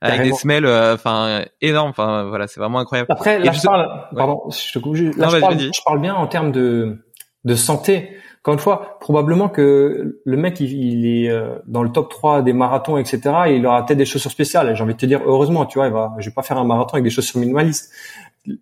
avec 0.00 0.23
des 0.23 0.32
semelles, 0.32 0.66
euh, 0.66 0.94
enfin 0.94 1.44
énormes. 1.61 1.90
Enfin 1.90 2.25
voilà, 2.25 2.49
c'est 2.49 2.59
vraiment 2.59 2.80
incroyable. 2.80 3.06
Après, 3.12 3.38
là, 3.38 3.52
je, 3.52 3.62
parle, 3.62 3.87
pardon, 4.16 4.42
je 4.50 4.73
te 4.73 4.78
coupe. 4.80 4.97
Là, 4.97 5.28
je, 5.28 5.38
parle, 5.38 5.61
je 5.61 5.82
parle 5.85 6.00
bien 6.00 6.14
en 6.14 6.26
termes 6.26 6.50
de 6.50 6.99
de 7.44 7.54
santé. 7.54 8.16
Encore 8.42 8.54
une 8.54 8.61
fois, 8.61 8.99
probablement 8.99 9.49
que 9.49 10.20
le 10.25 10.37
mec, 10.37 10.58
il, 10.58 11.06
est 11.06 11.30
euh, 11.30 11.58
dans 11.68 11.84
le 11.84 11.92
top 11.92 12.11
3 12.11 12.42
des 12.42 12.52
marathons, 12.52 12.99
etc. 12.99 13.20
Et 13.46 13.56
il 13.56 13.66
aura 13.66 13.87
peut-être 13.87 13.99
des 13.99 14.04
chaussures 14.04 14.32
spéciales. 14.32 14.75
J'ai 14.75 14.82
envie 14.82 14.94
de 14.94 14.99
te 14.99 15.06
dire, 15.06 15.20
heureusement, 15.25 15.64
tu 15.64 15.78
vois, 15.78 15.87
il 15.87 15.92
va, 15.92 16.12
je 16.18 16.28
vais 16.28 16.34
pas 16.34 16.42
faire 16.42 16.58
un 16.58 16.64
marathon 16.64 16.94
avec 16.94 17.04
des 17.04 17.11
chaussures 17.11 17.38
minimalistes. 17.38 17.92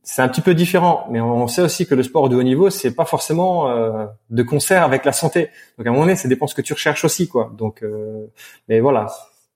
C'est 0.02 0.20
un 0.20 0.28
petit 0.28 0.42
peu 0.42 0.52
différent, 0.52 1.06
mais 1.10 1.22
on 1.22 1.48
sait 1.48 1.62
aussi 1.62 1.86
que 1.86 1.94
le 1.94 2.02
sport 2.02 2.28
de 2.28 2.36
haut 2.36 2.42
niveau, 2.42 2.68
c'est 2.68 2.94
pas 2.94 3.06
forcément 3.06 3.70
euh, 3.70 4.04
de 4.28 4.42
concert 4.42 4.82
avec 4.82 5.06
la 5.06 5.12
santé. 5.12 5.48
Donc 5.78 5.86
à 5.86 5.88
un 5.88 5.92
moment 5.94 6.04
donné, 6.04 6.16
ça 6.16 6.28
dépend 6.28 6.46
ce 6.46 6.54
que 6.54 6.60
tu 6.60 6.74
recherches 6.74 7.06
aussi, 7.06 7.26
quoi. 7.26 7.50
Donc, 7.56 7.82
euh, 7.82 8.26
mais 8.68 8.80
voilà, 8.80 9.06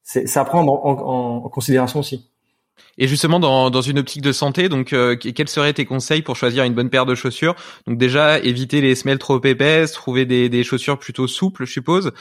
c'est 0.03 0.39
à 0.39 0.45
prendre 0.47 0.73
en 0.73 1.47
considération 1.51 2.01
aussi. 2.01 2.31
Et 2.99 3.09
justement, 3.09 3.41
dans, 3.41 3.71
dans 3.71 3.81
une 3.81 3.99
optique 3.99 4.23
de 4.23 4.33
santé, 4.33 4.69
donc 4.69 4.93
euh, 4.93 5.17
quels 5.17 5.49
seraient 5.49 5.73
tes 5.73 5.85
conseils 5.85 6.23
pour 6.23 6.37
choisir 6.37 6.65
une 6.65 6.75
bonne 6.75 6.91
paire 6.91 7.07
de 7.07 7.15
chaussures? 7.15 7.55
Donc 7.87 7.99
déjà, 7.99 8.39
éviter 8.39 8.81
les 8.81 8.95
semelles 8.95 9.19
trop 9.19 9.43
épaisses, 9.45 9.93
trouver 9.93 10.27
des, 10.27 10.49
des 10.49 10.65
chaussures 10.65 10.99
plutôt 10.99 11.27
souples, 11.27 11.67
je 11.67 11.73
suppose. 11.73 12.13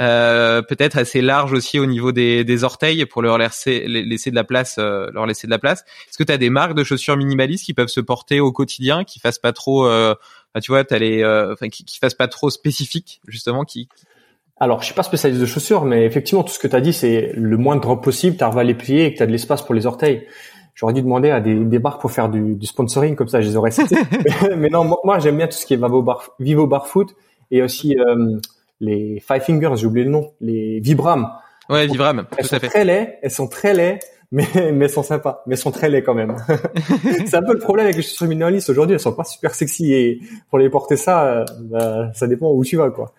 Euh, 0.00 0.62
peut-être 0.62 0.96
assez 0.96 1.20
larges 1.20 1.52
aussi 1.52 1.78
au 1.78 1.84
niveau 1.84 2.12
des, 2.12 2.44
des 2.44 2.64
orteils 2.64 3.04
pour 3.04 3.20
leur 3.20 3.36
laisser, 3.36 3.86
laisser 3.86 4.30
de 4.30 4.36
la 4.36 4.44
place, 4.44 4.76
euh, 4.78 5.10
leur 5.12 5.26
laisser 5.26 5.46
de 5.46 5.50
la 5.50 5.58
place. 5.58 5.84
Est-ce 6.08 6.16
que 6.16 6.24
tu 6.24 6.32
as 6.32 6.38
des 6.38 6.48
marques 6.48 6.74
de 6.74 6.82
chaussures 6.82 7.16
minimalistes 7.16 7.64
qui 7.66 7.74
peuvent 7.74 7.88
se 7.88 8.00
porter 8.00 8.40
au 8.40 8.52
quotidien, 8.52 9.04
qui 9.04 9.20
fassent 9.20 9.38
pas 9.38 9.52
trop, 9.52 9.86
euh, 9.86 10.14
tu 10.62 10.70
vois, 10.72 10.84
as 10.88 10.98
les, 10.98 11.22
enfin, 11.52 11.68
qui, 11.68 11.84
qui 11.84 11.98
fassent 11.98 12.14
pas 12.14 12.28
trop 12.28 12.48
spécifiques 12.48 13.20
justement, 13.28 13.64
qui, 13.64 13.88
alors, 14.62 14.78
je 14.78 14.84
suis 14.84 14.94
pas 14.94 15.02
spécialiste 15.02 15.40
de 15.40 15.46
chaussures, 15.46 15.84
mais 15.84 16.04
effectivement, 16.04 16.44
tout 16.44 16.52
ce 16.52 16.60
que 16.60 16.68
tu 16.68 16.76
as 16.76 16.80
dit, 16.80 16.92
c'est 16.92 17.32
le 17.34 17.56
moins 17.56 17.74
de 17.74 17.80
drop 17.80 18.00
possible. 18.00 18.36
Tu 18.36 18.44
arrives 18.44 18.60
les 18.60 18.74
plier 18.74 19.06
et 19.06 19.12
que 19.12 19.16
tu 19.16 19.22
as 19.24 19.26
de 19.26 19.32
l'espace 19.32 19.60
pour 19.60 19.74
les 19.74 19.86
orteils. 19.86 20.24
J'aurais 20.76 20.92
dû 20.92 21.02
demander 21.02 21.30
à 21.30 21.40
des, 21.40 21.56
des 21.56 21.80
bars 21.80 21.98
pour 21.98 22.12
faire 22.12 22.28
du, 22.28 22.54
du, 22.54 22.64
sponsoring, 22.64 23.16
comme 23.16 23.26
ça, 23.26 23.40
je 23.40 23.48
les 23.48 23.56
aurais 23.56 23.72
cités. 23.72 23.96
mais, 24.56 24.68
non, 24.68 24.84
moi, 25.02 25.18
j'aime 25.18 25.36
bien 25.36 25.48
tout 25.48 25.56
ce 25.56 25.66
qui 25.66 25.74
est 25.74 25.76
Vivo, 25.76 26.02
bar, 26.02 26.30
Vivo 26.38 26.68
Barfoot 26.68 27.12
et 27.50 27.60
aussi 27.60 27.98
euh, 27.98 28.38
les 28.78 29.20
Five 29.26 29.40
Fingers, 29.40 29.72
j'ai 29.74 29.86
oublié 29.86 30.04
le 30.04 30.12
nom, 30.12 30.30
les 30.40 30.78
Vibram. 30.78 31.28
Ouais, 31.68 31.88
Vibram, 31.88 32.24
elles 32.38 32.46
tout 32.46 32.54
à 32.54 32.60
fait. 32.60 32.68
Très 32.68 32.84
laids, 32.84 33.18
elles 33.20 33.32
sont 33.32 33.48
très 33.48 33.74
laids, 33.74 33.98
mais 34.32 34.46
mais 34.72 34.88
sont 34.88 35.02
sympas, 35.02 35.42
mais 35.46 35.56
sont 35.56 35.70
très 35.70 35.88
laids 35.90 36.02
quand 36.02 36.14
même. 36.14 36.36
c'est 37.26 37.34
un 37.34 37.42
peu 37.42 37.52
le 37.52 37.58
problème 37.58 37.86
avec 37.86 37.96
les 37.96 38.02
chaussures 38.02 38.26
minimalistes 38.26 38.70
aujourd'hui, 38.70 38.94
elles 38.94 39.00
sont 39.00 39.12
pas 39.12 39.24
super 39.24 39.54
sexy 39.54 39.92
et 39.92 40.20
pour 40.48 40.58
les 40.58 40.70
porter 40.70 40.96
ça, 40.96 41.24
euh, 41.24 41.44
bah, 41.60 42.10
ça 42.14 42.26
dépend 42.26 42.50
où 42.50 42.64
tu 42.64 42.76
vas 42.76 42.90
quoi. 42.90 43.12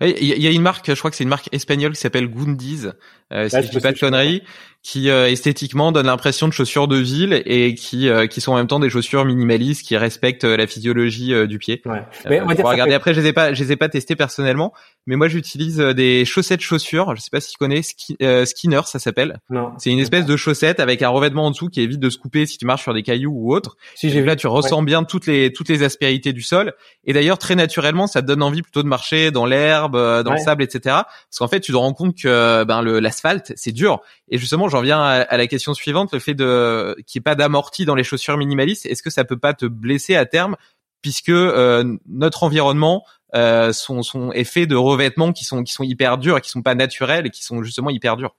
Il 0.00 0.24
y, 0.24 0.46
a 0.46 0.50
une 0.50 0.62
marque, 0.62 0.86
je 0.88 0.98
crois 0.98 1.10
que 1.10 1.16
c'est 1.16 1.24
une 1.24 1.30
marque 1.30 1.48
espagnole 1.52 1.92
qui 1.92 2.00
s'appelle 2.00 2.28
Gundiz, 2.28 2.92
euh, 3.32 3.48
si 3.48 3.62
je 3.62 3.70
dis 3.70 3.80
pas 3.80 3.92
de 3.92 3.98
conneries, 3.98 4.42
qui 4.82 5.08
euh, 5.08 5.28
esthétiquement 5.28 5.92
donne 5.92 6.06
l'impression 6.06 6.48
de 6.48 6.52
chaussures 6.52 6.88
de 6.88 6.96
ville 6.96 7.42
et 7.46 7.74
qui 7.74 8.08
euh, 8.08 8.26
qui 8.26 8.40
sont 8.40 8.52
en 8.52 8.56
même 8.56 8.66
temps 8.66 8.80
des 8.80 8.90
chaussures 8.90 9.24
minimalistes 9.24 9.86
qui 9.86 9.96
respectent 9.96 10.44
la 10.44 10.66
physiologie 10.66 11.34
du 11.46 11.58
pied. 11.58 11.82
Ouais. 11.86 12.02
Mais 12.28 12.40
on 12.40 12.46
va 12.46 12.54
dire 12.54 12.66
regarder 12.66 12.94
après, 12.94 13.14
je 13.14 13.20
les 13.20 13.28
ai 13.28 13.32
pas 13.32 13.54
je 13.54 13.62
les 13.62 13.72
ai 13.72 13.76
pas 13.76 13.88
testés 13.88 14.16
personnellement, 14.16 14.72
mais 15.06 15.16
moi 15.16 15.28
j'utilise 15.28 15.78
des 15.78 16.24
chaussettes 16.24 16.60
chaussures, 16.60 17.14
je 17.16 17.22
sais 17.22 17.30
pas 17.30 17.40
si 17.40 17.52
tu 17.52 17.58
connais 17.58 17.82
Skinner 17.82 18.80
ça 18.86 18.98
s'appelle. 18.98 19.38
C'est 19.78 19.90
une 19.90 20.00
espèce 20.00 20.26
de 20.26 20.36
chaussette 20.36 20.80
avec 20.80 21.02
un 21.02 21.08
revêtement 21.08 21.46
en 21.46 21.50
dessous 21.50 21.68
qui 21.68 21.80
évite 21.80 22.00
de 22.00 22.10
se 22.10 22.18
couper 22.18 22.46
si 22.46 22.58
tu 22.58 22.66
marches 22.66 22.82
sur 22.82 22.94
des 22.94 23.02
cailloux 23.02 23.32
ou 23.32 23.54
autre. 23.54 23.76
Si 23.94 24.10
j'ai 24.10 24.22
là 24.22 24.36
tu 24.36 24.46
ressens 24.46 24.82
bien 24.82 25.04
toutes 25.04 25.26
les 25.26 25.52
toutes 25.52 25.68
les 25.68 25.82
aspérités 25.84 26.32
du 26.32 26.42
sol 26.42 26.74
et 27.04 27.12
d'ailleurs 27.12 27.38
très 27.38 27.54
naturellement 27.54 28.06
ça 28.06 28.20
te 28.20 28.26
donne 28.26 28.42
envie 28.42 28.62
plutôt 28.62 28.82
de 28.82 28.88
marcher 28.88 29.30
dans 29.30 29.41
l'herbe, 29.46 29.94
dans 30.22 30.32
le 30.32 30.38
sable 30.38 30.62
etc. 30.62 30.80
Parce 30.84 31.38
qu'en 31.38 31.48
fait 31.48 31.60
tu 31.60 31.72
te 31.72 31.76
rends 31.76 31.92
compte 31.92 32.16
que 32.16 32.64
ben 32.64 32.82
le 32.82 33.00
l'asphalte 33.00 33.52
c'est 33.56 33.72
dur 33.72 34.00
et 34.28 34.38
justement 34.38 34.68
j'en 34.68 34.80
viens 34.80 35.02
à, 35.02 35.36
la 35.36 35.46
question 35.46 35.74
suivante, 35.74 36.12
le 36.12 36.18
fait 36.18 36.34
de 36.34 36.96
qu'il 37.06 37.18
n'y 37.18 37.22
ait 37.22 37.24
pas 37.24 37.34
d'amorti 37.34 37.84
dans 37.84 37.94
les 37.94 38.04
chaussures 38.04 38.36
minimalistes, 38.36 38.86
est-ce 38.86 39.02
que 39.02 39.10
ça 39.10 39.24
peut 39.24 39.38
pas 39.38 39.54
te 39.54 39.66
blesser 39.66 40.16
à 40.16 40.26
terme 40.26 40.56
puisque 41.02 41.30
euh, 41.30 41.96
notre 42.06 42.44
environnement 42.44 43.04
euh, 43.34 43.72
sont, 43.72 44.02
sont 44.02 44.32
est 44.32 44.44
fait 44.44 44.66
de 44.66 44.76
revêtements 44.76 45.32
qui 45.32 45.44
sont 45.44 45.62
qui 45.62 45.72
sont 45.72 45.84
hyper 45.84 46.18
durs 46.18 46.38
et 46.38 46.40
qui 46.40 46.50
sont 46.50 46.62
pas 46.62 46.74
naturels 46.74 47.26
et 47.26 47.30
qui 47.30 47.44
sont 47.44 47.62
justement 47.62 47.90
hyper 47.90 48.16
durs? 48.16 48.34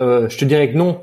Euh, 0.00 0.28
je 0.28 0.38
te 0.38 0.44
dirais 0.44 0.70
que 0.70 0.76
non. 0.76 1.02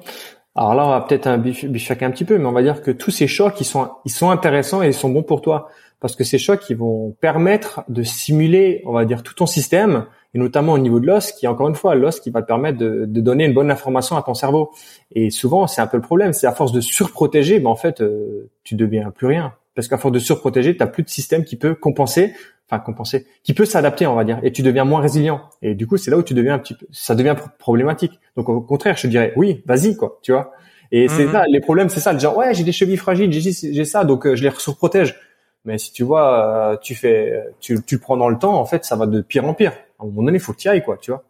Alors 0.55 0.73
là, 0.73 0.85
on 0.85 0.89
va 0.89 1.01
peut-être 1.01 1.27
un 1.27 1.37
bifaquer 1.37 2.05
un 2.05 2.11
petit 2.11 2.25
peu, 2.25 2.37
mais 2.37 2.45
on 2.45 2.51
va 2.51 2.63
dire 2.63 2.81
que 2.81 2.89
tous 2.89 3.11
ces 3.11 3.27
chocs, 3.27 3.59
ils 3.61 3.65
sont, 3.65 3.91
ils 4.05 4.11
sont 4.11 4.31
intéressants 4.31 4.81
et 4.81 4.87
ils 4.87 4.93
sont 4.93 5.09
bons 5.09 5.23
pour 5.23 5.41
toi. 5.41 5.69
Parce 5.99 6.15
que 6.15 6.23
ces 6.23 6.37
chocs, 6.37 6.69
ils 6.69 6.77
vont 6.77 7.15
permettre 7.19 7.83
de 7.89 8.03
simuler, 8.03 8.81
on 8.85 8.93
va 8.93 9.05
dire, 9.05 9.23
tout 9.23 9.33
ton 9.33 9.45
système 9.45 10.05
et 10.33 10.37
notamment 10.37 10.73
au 10.73 10.77
niveau 10.77 10.99
de 10.99 11.07
l'os, 11.07 11.31
qui 11.31 11.45
est 11.45 11.49
encore 11.49 11.69
une 11.69 11.75
fois 11.75 11.95
l'os 11.95 12.19
qui 12.19 12.29
va 12.29 12.41
te 12.41 12.47
permettre 12.47 12.77
de, 12.77 13.05
de, 13.07 13.21
donner 13.21 13.45
une 13.45 13.53
bonne 13.53 13.71
information 13.71 14.17
à 14.17 14.21
ton 14.21 14.33
cerveau. 14.33 14.71
Et 15.11 15.29
souvent, 15.29 15.65
c'est 15.67 15.81
un 15.81 15.87
peu 15.87 15.97
le 15.97 16.03
problème, 16.03 16.33
c'est 16.33 16.47
à 16.47 16.51
force 16.51 16.71
de 16.71 16.81
surprotéger, 16.81 17.59
ben 17.59 17.69
en 17.69 17.75
fait, 17.75 18.01
euh, 18.01 18.49
tu 18.63 18.75
deviens 18.75 19.09
plus 19.11 19.27
rien. 19.27 19.53
Parce 19.73 19.87
qu'à 19.87 19.97
force 19.97 20.13
de 20.13 20.19
surprotéger, 20.19 20.75
tu 20.75 20.83
n'as 20.83 20.87
plus 20.87 21.03
de 21.03 21.09
système 21.09 21.43
qui 21.43 21.55
peut 21.55 21.75
compenser 21.75 22.33
enfin 22.69 22.79
compenser, 22.79 23.25
qui 23.43 23.53
peut 23.53 23.65
s'adapter, 23.65 24.07
on 24.07 24.15
va 24.15 24.23
dire, 24.23 24.39
et 24.43 24.51
tu 24.51 24.61
deviens 24.61 24.83
moins 24.83 24.99
résilient. 24.99 25.41
Et 25.61 25.73
du 25.73 25.87
coup, 25.87 25.97
c'est 25.97 26.11
là 26.11 26.17
où 26.17 26.23
tu 26.23 26.33
deviens 26.33 26.55
un 26.55 26.59
petit 26.59 26.73
peu, 26.73 26.85
ça 26.91 27.15
devient 27.15 27.35
problématique. 27.59 28.19
Donc 28.35 28.49
au 28.49 28.61
contraire, 28.61 28.97
je 28.97 29.03
te 29.03 29.07
dirais, 29.07 29.33
oui, 29.35 29.63
vas-y, 29.65 29.95
quoi, 29.95 30.19
tu 30.21 30.31
vois. 30.31 30.51
Et 30.91 31.07
c'est 31.09 31.27
ça, 31.27 31.41
mhm. 31.41 31.47
les 31.49 31.59
problèmes, 31.59 31.89
c'est 31.89 31.99
ça, 31.99 32.13
le 32.13 32.19
genre, 32.19 32.37
ouais, 32.37 32.53
j'ai 32.53 32.63
des 32.63 32.71
chevilles 32.71 32.97
fragiles, 32.97 33.31
j'ai 33.31 33.51
j'ai 33.51 33.85
ça, 33.85 34.05
donc 34.05 34.25
euh, 34.25 34.35
je 34.35 34.43
les 34.43 34.51
surprotège. 34.57 35.19
Mais 35.67 35.77
si 35.77 35.91
tu 35.91 36.03
vois, 36.03 36.71
euh, 36.71 36.77
tu 36.81 36.95
fais, 36.95 37.43
tu, 37.59 37.77
tu 37.85 37.99
prends 37.99 38.15
dans 38.15 38.29
le 38.29 38.39
temps, 38.39 38.57
en 38.57 38.65
fait, 38.65 38.85
ça 38.85 38.95
va 38.95 39.05
de 39.05 39.19
pire 39.19 39.43
en 39.43 39.53
pire. 39.53 39.73
À 39.99 40.03
un 40.03 40.05
moment 40.05 40.23
donné, 40.23 40.37
il 40.37 40.39
faut 40.39 40.53
que 40.53 40.59
tu 40.59 40.69
ailles, 40.69 40.81
quoi, 40.81 40.97
tu 40.97 41.11
vois. 41.11 41.25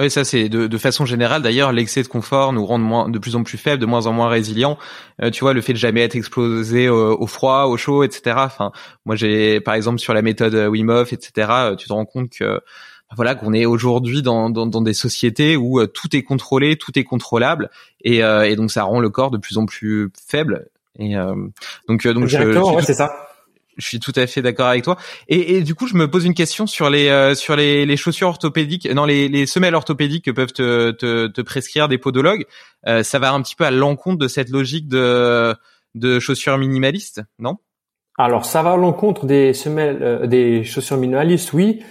Oui, 0.00 0.10
ça 0.10 0.24
c'est 0.24 0.48
de, 0.48 0.66
de, 0.66 0.78
façon 0.78 1.06
générale. 1.06 1.40
D'ailleurs, 1.40 1.72
l'excès 1.72 2.02
de 2.02 2.08
confort 2.08 2.52
nous 2.52 2.66
rend 2.66 2.80
de, 2.80 2.84
moins, 2.84 3.08
de 3.08 3.18
plus 3.20 3.36
en 3.36 3.44
plus 3.44 3.56
faibles, 3.56 3.80
de 3.80 3.86
moins 3.86 4.06
en 4.06 4.12
moins 4.12 4.28
résilients. 4.28 4.78
Euh, 5.22 5.30
tu 5.30 5.40
vois, 5.44 5.52
le 5.52 5.60
fait 5.60 5.74
de 5.74 5.78
jamais 5.78 6.00
être 6.00 6.16
explosé 6.16 6.88
au, 6.88 7.26
froid, 7.28 7.66
au 7.66 7.76
chaud, 7.76 8.02
etc. 8.02 8.34
Enfin, 8.38 8.72
moi 9.04 9.14
j'ai, 9.14 9.60
par 9.60 9.74
exemple, 9.74 10.00
sur 10.00 10.12
la 10.12 10.22
méthode 10.22 10.54
Wim 10.54 10.88
Hof, 10.88 11.12
etc. 11.12 11.48
Euh, 11.50 11.76
tu 11.76 11.86
te 11.86 11.92
rends 11.92 12.06
compte 12.06 12.30
que 12.30 12.44
bah, 12.44 13.14
voilà 13.14 13.36
qu'on 13.36 13.52
est 13.52 13.66
aujourd'hui 13.66 14.22
dans, 14.22 14.50
dans, 14.50 14.66
dans, 14.66 14.82
des 14.82 14.94
sociétés 14.94 15.56
où 15.56 15.78
euh, 15.78 15.86
tout 15.86 16.16
est 16.16 16.22
contrôlé, 16.22 16.76
tout 16.76 16.98
est 16.98 17.04
contrôlable, 17.04 17.70
et, 18.02 18.20
et 18.20 18.56
donc 18.56 18.72
ça 18.72 18.84
rend 18.84 18.98
le 18.98 19.10
corps 19.10 19.30
de 19.30 19.38
plus 19.38 19.58
en 19.58 19.66
plus 19.66 20.10
faible. 20.26 20.66
Et 20.98 21.14
donc, 21.88 22.06
donc 22.06 22.26
Directement, 22.26 22.74
ouais, 22.74 22.82
c'est 22.82 22.94
ça 22.94 23.10
je 23.80 23.86
suis 23.86 24.00
tout 24.00 24.12
à 24.14 24.26
fait 24.26 24.42
d'accord 24.42 24.66
avec 24.66 24.84
toi. 24.84 24.96
Et, 25.28 25.56
et, 25.56 25.62
du 25.62 25.74
coup, 25.74 25.86
je 25.86 25.96
me 25.96 26.08
pose 26.08 26.24
une 26.24 26.34
question 26.34 26.66
sur 26.66 26.90
les 26.90 27.08
euh, 27.08 27.34
sur 27.34 27.56
les, 27.56 27.86
les, 27.86 27.96
chaussures 27.96 28.28
orthopédiques, 28.28 28.88
non 28.92 29.04
les, 29.04 29.28
les 29.28 29.46
semelles 29.46 29.74
orthopédiques 29.74 30.26
que 30.26 30.30
peuvent 30.30 30.52
te, 30.52 30.90
te, 30.92 31.26
te 31.26 31.40
prescrire 31.40 31.88
des 31.88 31.98
podologues. 31.98 32.44
Euh, 32.86 33.02
ça 33.02 33.18
va 33.18 33.32
un 33.32 33.42
petit 33.42 33.56
peu 33.56 33.64
à 33.64 33.70
l'encontre 33.70 34.18
de 34.18 34.28
cette 34.28 34.50
logique 34.50 34.88
de 34.88 35.54
de 35.96 36.20
chaussures 36.20 36.56
minimalistes, 36.56 37.22
non? 37.40 37.56
Alors, 38.16 38.44
ça 38.44 38.62
va 38.62 38.72
à 38.72 38.76
l'encontre 38.76 39.26
des 39.26 39.54
semelles 39.54 39.98
euh, 40.02 40.26
des 40.26 40.62
chaussures 40.62 40.98
minimalistes, 40.98 41.52
oui. 41.52 41.82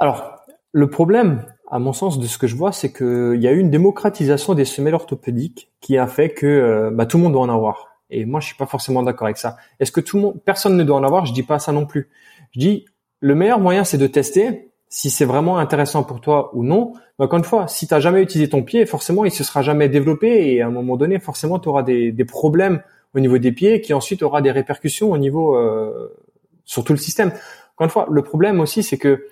Alors, 0.00 0.38
le 0.72 0.90
problème, 0.90 1.44
à 1.70 1.78
mon 1.78 1.92
sens, 1.92 2.18
de 2.18 2.26
ce 2.26 2.38
que 2.38 2.46
je 2.46 2.56
vois, 2.56 2.72
c'est 2.72 2.92
qu'il 2.92 3.40
y 3.40 3.46
a 3.46 3.52
eu 3.52 3.58
une 3.58 3.70
démocratisation 3.70 4.54
des 4.54 4.64
semelles 4.64 4.94
orthopédiques 4.94 5.70
qui 5.80 5.96
a 5.98 6.08
fait 6.08 6.30
que 6.30 6.90
bah, 6.92 7.06
tout 7.06 7.18
le 7.18 7.22
monde 7.22 7.34
doit 7.34 7.42
en 7.42 7.48
avoir. 7.48 7.93
Et 8.10 8.24
moi, 8.24 8.40
je 8.40 8.46
suis 8.46 8.56
pas 8.56 8.66
forcément 8.66 9.02
d'accord 9.02 9.26
avec 9.26 9.38
ça. 9.38 9.56
Est-ce 9.80 9.92
que 9.92 10.00
tout 10.00 10.16
le 10.16 10.22
monde, 10.22 10.40
personne 10.44 10.76
ne 10.76 10.84
doit 10.84 10.96
en 10.96 11.04
avoir? 11.04 11.26
Je 11.26 11.32
dis 11.32 11.42
pas 11.42 11.58
ça 11.58 11.72
non 11.72 11.86
plus. 11.86 12.08
Je 12.52 12.60
dis 12.60 12.84
le 13.20 13.34
meilleur 13.34 13.58
moyen, 13.58 13.84
c'est 13.84 13.98
de 13.98 14.06
tester 14.06 14.70
si 14.88 15.10
c'est 15.10 15.24
vraiment 15.24 15.58
intéressant 15.58 16.04
pour 16.04 16.20
toi 16.20 16.50
ou 16.54 16.62
non. 16.62 16.92
Mais 17.18 17.24
encore 17.24 17.38
une 17.38 17.44
fois, 17.44 17.66
si 17.66 17.88
tu 17.88 18.00
jamais 18.00 18.22
utilisé 18.22 18.48
ton 18.48 18.62
pied, 18.62 18.86
forcément, 18.86 19.24
il 19.24 19.32
se 19.32 19.42
sera 19.42 19.62
jamais 19.62 19.88
développé 19.88 20.52
et 20.52 20.62
à 20.62 20.68
un 20.68 20.70
moment 20.70 20.96
donné, 20.96 21.18
forcément, 21.18 21.58
tu 21.58 21.68
auras 21.68 21.82
des, 21.82 22.12
des, 22.12 22.24
problèmes 22.24 22.82
au 23.14 23.20
niveau 23.20 23.38
des 23.38 23.50
pieds 23.50 23.80
qui 23.80 23.92
ensuite 23.92 24.22
aura 24.22 24.40
des 24.40 24.52
répercussions 24.52 25.10
au 25.10 25.18
niveau 25.18 25.56
euh, 25.56 26.14
sur 26.64 26.84
tout 26.84 26.92
le 26.92 26.98
système. 26.98 27.32
Encore 27.74 27.86
une 27.86 27.90
fois, 27.90 28.06
le 28.08 28.22
problème 28.22 28.60
aussi, 28.60 28.84
c'est 28.84 28.98
que 28.98 29.26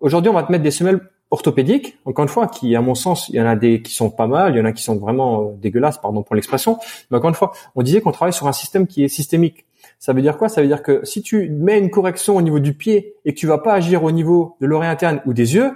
aujourd'hui, 0.00 0.30
on 0.30 0.34
va 0.34 0.44
te 0.44 0.52
mettre 0.52 0.64
des 0.64 0.70
semelles 0.70 1.00
orthopédiques, 1.32 1.98
encore 2.04 2.24
une 2.24 2.28
fois, 2.28 2.46
qui, 2.46 2.76
à 2.76 2.82
mon 2.82 2.94
sens, 2.94 3.30
il 3.30 3.36
y 3.36 3.40
en 3.40 3.46
a 3.46 3.56
des 3.56 3.80
qui 3.80 3.94
sont 3.94 4.10
pas 4.10 4.26
mal, 4.26 4.54
il 4.54 4.58
y 4.58 4.60
en 4.60 4.66
a 4.66 4.72
qui 4.72 4.82
sont 4.82 4.96
vraiment 4.96 5.40
euh, 5.40 5.52
dégueulasses, 5.56 5.98
pardon 5.98 6.22
pour 6.22 6.36
l'expression. 6.36 6.78
Mais 7.10 7.16
encore 7.16 7.30
une 7.30 7.34
fois, 7.34 7.52
on 7.74 7.82
disait 7.82 8.02
qu'on 8.02 8.12
travaille 8.12 8.34
sur 8.34 8.46
un 8.46 8.52
système 8.52 8.86
qui 8.86 9.02
est 9.02 9.08
systémique. 9.08 9.64
Ça 9.98 10.12
veut 10.12 10.20
dire 10.20 10.36
quoi? 10.36 10.50
Ça 10.50 10.60
veut 10.60 10.68
dire 10.68 10.82
que 10.82 11.00
si 11.04 11.22
tu 11.22 11.48
mets 11.48 11.78
une 11.78 11.90
correction 11.90 12.36
au 12.36 12.42
niveau 12.42 12.58
du 12.58 12.74
pied 12.74 13.14
et 13.24 13.32
que 13.32 13.38
tu 13.38 13.46
vas 13.46 13.58
pas 13.58 13.72
agir 13.72 14.04
au 14.04 14.10
niveau 14.10 14.56
de 14.60 14.66
l'oreille 14.66 14.90
interne 14.90 15.22
ou 15.24 15.32
des 15.32 15.54
yeux, 15.54 15.72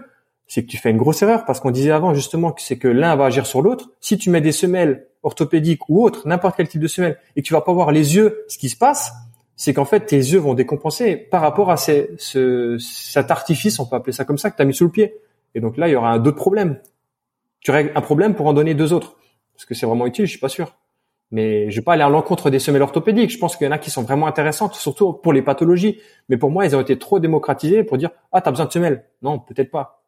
c'est 0.46 0.62
que 0.62 0.68
tu 0.68 0.76
fais 0.76 0.90
une 0.90 0.98
grosse 0.98 1.22
erreur 1.22 1.46
parce 1.46 1.58
qu'on 1.58 1.70
disait 1.70 1.90
avant 1.90 2.12
justement 2.12 2.52
que 2.52 2.60
c'est 2.60 2.76
que 2.76 2.88
l'un 2.88 3.16
va 3.16 3.24
agir 3.24 3.46
sur 3.46 3.62
l'autre. 3.62 3.90
Si 4.00 4.18
tu 4.18 4.28
mets 4.28 4.42
des 4.42 4.52
semelles 4.52 5.06
orthopédiques 5.22 5.88
ou 5.88 6.04
autres, 6.04 6.28
n'importe 6.28 6.56
quel 6.56 6.68
type 6.68 6.82
de 6.82 6.86
semelle, 6.86 7.18
et 7.34 7.42
que 7.42 7.46
tu 7.46 7.54
vas 7.54 7.62
pas 7.62 7.72
voir 7.72 7.92
les 7.92 8.14
yeux 8.14 8.44
ce 8.48 8.58
qui 8.58 8.68
se 8.68 8.76
passe, 8.76 9.12
c'est 9.56 9.72
qu'en 9.72 9.86
fait 9.86 10.00
tes 10.00 10.16
yeux 10.16 10.38
vont 10.38 10.54
décompenser 10.54 11.16
par 11.16 11.40
rapport 11.40 11.70
à 11.70 11.78
cet 11.78 13.30
artifice, 13.30 13.80
on 13.80 13.86
peut 13.86 13.96
appeler 13.96 14.12
ça 14.12 14.26
comme 14.26 14.38
ça, 14.38 14.50
que 14.50 14.56
tu 14.56 14.62
as 14.62 14.66
mis 14.66 14.74
sous 14.74 14.84
le 14.84 14.90
pied. 14.90 15.14
Et 15.56 15.60
donc 15.60 15.78
là, 15.78 15.88
il 15.88 15.92
y 15.92 15.96
aura 15.96 16.18
d'autres 16.18 16.36
problèmes. 16.36 16.78
Tu 17.60 17.70
règles 17.70 17.90
un 17.94 18.02
problème 18.02 18.34
pour 18.34 18.46
en 18.46 18.52
donner 18.52 18.74
deux 18.74 18.92
autres. 18.92 19.16
Est-ce 19.56 19.64
que 19.64 19.74
c'est 19.74 19.86
vraiment 19.86 20.06
utile 20.06 20.26
Je 20.26 20.30
suis 20.30 20.38
pas 20.38 20.50
sûr. 20.50 20.76
Mais 21.30 21.70
je 21.70 21.76
vais 21.76 21.82
pas 21.82 21.94
aller 21.94 22.02
à 22.02 22.10
l'encontre 22.10 22.50
des 22.50 22.58
semelles 22.58 22.82
orthopédiques. 22.82 23.30
Je 23.30 23.38
pense 23.38 23.56
qu'il 23.56 23.66
y 23.66 23.68
en 23.68 23.72
a 23.72 23.78
qui 23.78 23.90
sont 23.90 24.02
vraiment 24.02 24.26
intéressantes, 24.26 24.74
surtout 24.74 25.14
pour 25.14 25.32
les 25.32 25.40
pathologies. 25.40 25.98
Mais 26.28 26.36
pour 26.36 26.50
moi, 26.50 26.66
ils 26.66 26.76
ont 26.76 26.80
été 26.80 26.98
trop 26.98 27.20
démocratisés 27.20 27.84
pour 27.84 27.96
dire 27.96 28.10
ah 28.32 28.42
t'as 28.42 28.50
besoin 28.50 28.66
de 28.66 28.72
semelles. 28.72 29.06
Non, 29.22 29.38
peut-être 29.38 29.70
pas. 29.70 30.04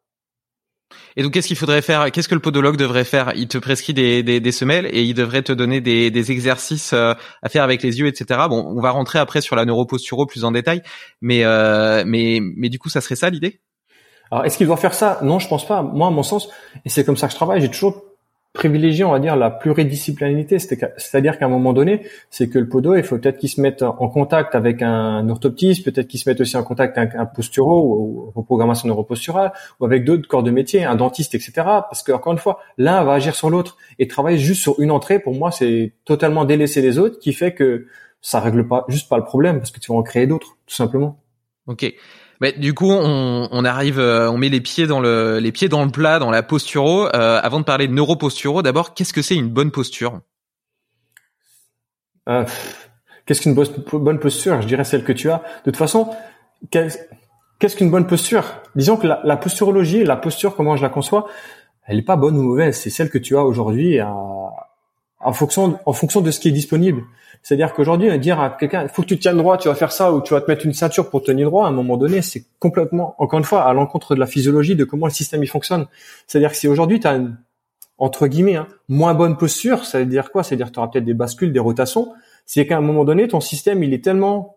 Et 1.17 1.23
donc, 1.23 1.33
qu'est-ce 1.33 1.49
qu'il 1.49 1.57
faudrait 1.57 1.83
faire 1.83 2.13
Qu'est-ce 2.13 2.29
que 2.29 2.35
le 2.35 2.43
podologue 2.43 2.77
devrait 2.77 3.05
faire? 3.05 3.33
Il 3.35 3.49
te 3.49 3.57
prescrit 3.57 3.95
des, 3.95 4.53
semelles 4.53 4.87
et 4.87 5.03
il 5.03 5.15
devrait 5.15 5.43
te 5.43 5.53
donner 5.53 5.81
des, 5.81 6.11
des 6.11 6.31
exercices 6.31 6.93
euh, 6.93 7.15
à 7.43 7.49
faire 7.49 7.65
avec 7.65 7.83
les 7.83 8.01
yeux, 8.01 8.07
etc. 8.07 8.41
Bon, 8.51 8.65
on 8.67 8.81
va 8.83 8.91
rentrer 8.91 9.19
après 9.19 9.41
sur 9.41 9.57
la 9.57 9.65
neuroposturo 9.65 10.27
plus 10.27 10.45
en 10.45 10.53
détail, 10.53 10.83
mais 11.23 11.45
euh, 11.45 12.05
mais 12.07 12.41
mais 12.43 12.69
du 12.69 12.79
coup, 12.79 12.91
ça 12.91 13.01
serait 13.01 13.17
ça 13.17 13.31
l'idée? 13.31 13.61
Alors, 14.31 14.45
est-ce 14.45 14.59
qu'il 14.59 14.67
doit 14.67 14.77
faire 14.77 14.95
ça? 14.95 15.19
Non, 15.23 15.39
je 15.39 15.49
pense 15.49 15.67
pas. 15.67 15.83
Moi, 15.83 16.07
à 16.07 16.11
mon 16.11 16.23
sens, 16.23 16.49
et 16.85 16.89
c'est 16.89 17.05
comme 17.05 17.17
ça 17.17 17.27
que 17.27 17.33
je 17.33 17.37
travaille, 17.37 17.61
j'ai 17.61 17.71
toujours 17.71 18.05
privilégié, 18.53 19.05
on 19.05 19.13
va 19.13 19.21
dire, 19.21 19.37
la 19.37 19.51
pluridisciplinarité. 19.51 20.59
C'est-à-dire 20.59 21.39
qu'à 21.39 21.47
un 21.47 21.49
moment 21.49 21.73
donné, 21.73 22.03
c'est 22.29 22.49
que 22.49 22.59
le 22.59 22.69
podo, 22.69 22.97
il 22.97 23.05
faut 23.05 23.17
peut-être 23.19 23.39
qu'il 23.39 23.49
se 23.49 23.61
mette 23.61 23.83
en 23.83 24.09
contact 24.09 24.55
avec 24.55 24.83
un 24.83 25.29
orthoptiste, 25.29 25.85
peut-être 25.85 26.09
qu'il 26.09 26.19
se 26.19 26.29
mette 26.29 26.41
aussi 26.41 26.57
en 26.57 26.65
contact 26.65 26.99
avec 26.99 27.15
un 27.15 27.27
posturo 27.27 27.85
ou, 27.87 28.33
reprogrammation 28.35 28.89
neuroposturale, 28.89 29.53
ou 29.79 29.85
avec 29.85 30.05
d'autres 30.05 30.27
corps 30.27 30.43
de 30.43 30.51
métier, 30.51 30.85
un 30.85 30.97
dentiste, 30.97 31.35
etc. 31.35 31.53
Parce 31.57 32.03
que, 32.03 32.13
encore 32.13 32.33
une 32.33 32.39
fois, 32.39 32.61
l'un 32.79 33.05
va 33.05 33.13
agir 33.13 33.35
sur 33.35 33.49
l'autre. 33.49 33.77
Et 33.99 34.09
travailler 34.09 34.39
juste 34.39 34.63
sur 34.63 34.81
une 34.81 34.91
entrée, 34.91 35.21
pour 35.21 35.35
moi, 35.35 35.51
c'est 35.53 35.93
totalement 36.05 36.45
délaisser 36.45 36.83
les 36.83 36.99
autres, 36.99 37.19
qui 37.21 37.33
fait 37.33 37.55
que 37.55 37.87
ça 38.21 38.41
règle 38.41 38.67
pas, 38.67 38.85
juste 38.89 39.09
pas 39.09 39.19
le 39.19 39.25
problème, 39.25 39.59
parce 39.59 39.71
que 39.71 39.79
tu 39.79 39.93
vas 39.93 39.99
en 39.99 40.03
créer 40.03 40.27
d'autres, 40.27 40.57
tout 40.67 40.75
simplement. 40.75 41.21
Ok. 41.69 41.95
Mais 42.41 42.53
du 42.53 42.73
coup, 42.75 42.91
on, 42.91 43.49
on, 43.51 43.65
arrive, 43.65 43.99
euh, 43.99 44.31
on 44.31 44.39
met 44.39 44.49
les 44.49 44.61
pieds 44.61 44.87
dans 44.87 45.01
le, 45.01 45.39
les 45.39 45.53
pieds 45.53 45.69
dans 45.69 45.85
le 45.85 45.91
plat, 45.91 46.19
dans 46.19 46.31
la 46.31 46.43
posturo. 46.43 47.07
Euh, 47.07 47.41
avant 47.43 47.61
de 47.61 47.65
parler 47.65 47.89
de 47.89 47.93
neuroposturo, 47.93 48.63
d'abord, 48.63 48.95
qu'est-ce 48.95 49.13
que 49.13 49.23
c'est 49.23 49.35
une 49.35 49.49
bonne 49.49 49.71
posture? 49.71 50.21
Euh, 52.29 52.45
Qu'est-ce 53.27 53.43
qu'une 53.43 53.55
bonne 53.55 54.21
posture? 54.21 54.63
Je 54.63 54.67
dirais 54.67 54.85
celle 54.85 55.05
que 55.05 55.13
tu 55.13 55.31
as. 55.31 55.39
De 55.39 55.71
toute 55.71 55.77
façon, 55.77 56.09
qu'est-ce 56.71 57.77
qu'une 57.77 57.91
bonne 57.91 58.07
posture? 58.07 58.63
Disons 58.75 58.97
que 58.97 59.07
la, 59.07 59.21
la, 59.23 59.37
posturologie, 59.37 60.03
la 60.03 60.17
posture, 60.17 60.57
comment 60.57 60.77
je 60.77 60.83
la 60.83 60.89
conçois, 60.89 61.27
elle 61.87 61.97
n'est 61.97 62.03
pas 62.03 62.17
bonne 62.17 62.39
ou 62.39 62.43
mauvaise. 62.43 62.79
C'est 62.79 62.89
celle 62.89 63.11
que 63.11 63.19
tu 63.19 63.37
as 63.37 63.45
aujourd'hui 63.45 64.01
en 64.01 65.33
fonction, 65.33 65.79
en 65.85 65.93
fonction 65.93 66.21
de 66.21 66.31
ce 66.31 66.41
qui 66.41 66.49
est 66.49 66.53
disponible. 66.53 67.03
C'est-à-dire 67.43 67.73
qu'aujourd'hui, 67.73 68.17
dire 68.19 68.41
à 68.41 68.51
quelqu'un, 68.51 68.83
il 68.83 68.89
faut 68.89 69.03
que 69.03 69.09
tu 69.09 69.19
tiennes 69.19 69.37
droit, 69.39 69.57
tu 69.59 69.69
vas 69.69 69.75
faire 69.75 69.93
ça, 69.93 70.13
ou 70.13 70.21
tu 70.21 70.35
vas 70.35 70.41
te 70.41 70.51
mettre 70.51 70.67
une 70.67 70.73
ceinture 70.73 71.11
pour 71.11 71.23
tenir 71.23 71.49
droit, 71.49 71.67
à 71.67 71.69
un 71.69 71.73
moment 71.73 71.97
donné, 71.97 72.23
c'est 72.23 72.45
complètement, 72.59 73.15
encore 73.19 73.39
une 73.39 73.45
fois, 73.45 73.65
à 73.65 73.73
l'encontre 73.73 74.15
de 74.15 74.21
la 74.21 74.27
physiologie, 74.27 74.77
de 74.77 74.85
comment 74.85 75.07
le 75.07 75.13
système 75.13 75.43
il 75.43 75.49
fonctionne. 75.49 75.87
C'est-à-dire 76.27 76.51
que 76.51 76.57
si 76.57 76.69
aujourd'hui, 76.69 77.01
tu 77.01 77.07
as 77.07 77.15
une, 77.15 77.37
entre 77.99 78.27
guillemets, 78.27 78.57
hein, 78.57 78.69
moins 78.89 79.15
bonne 79.15 79.37
posture, 79.37 79.85
ça 79.85 79.99
veut 79.99 80.07
dire 80.07 80.31
quoi? 80.31 80.43
C'est-à-dire 80.43 80.67
que 80.69 80.73
tu 80.73 80.79
auras 80.79 80.89
peut-être 80.89 81.05
des 81.05 81.15
bascules, 81.15 81.53
des 81.53 81.59
rotations. 81.59 82.13
C'est 82.47 82.67
qu'à 82.67 82.79
un 82.79 82.81
moment 82.81 83.05
donné, 83.05 83.29
ton 83.29 83.41
système, 83.41 83.83
il 83.83 83.93
est 83.93 84.03
tellement 84.03 84.57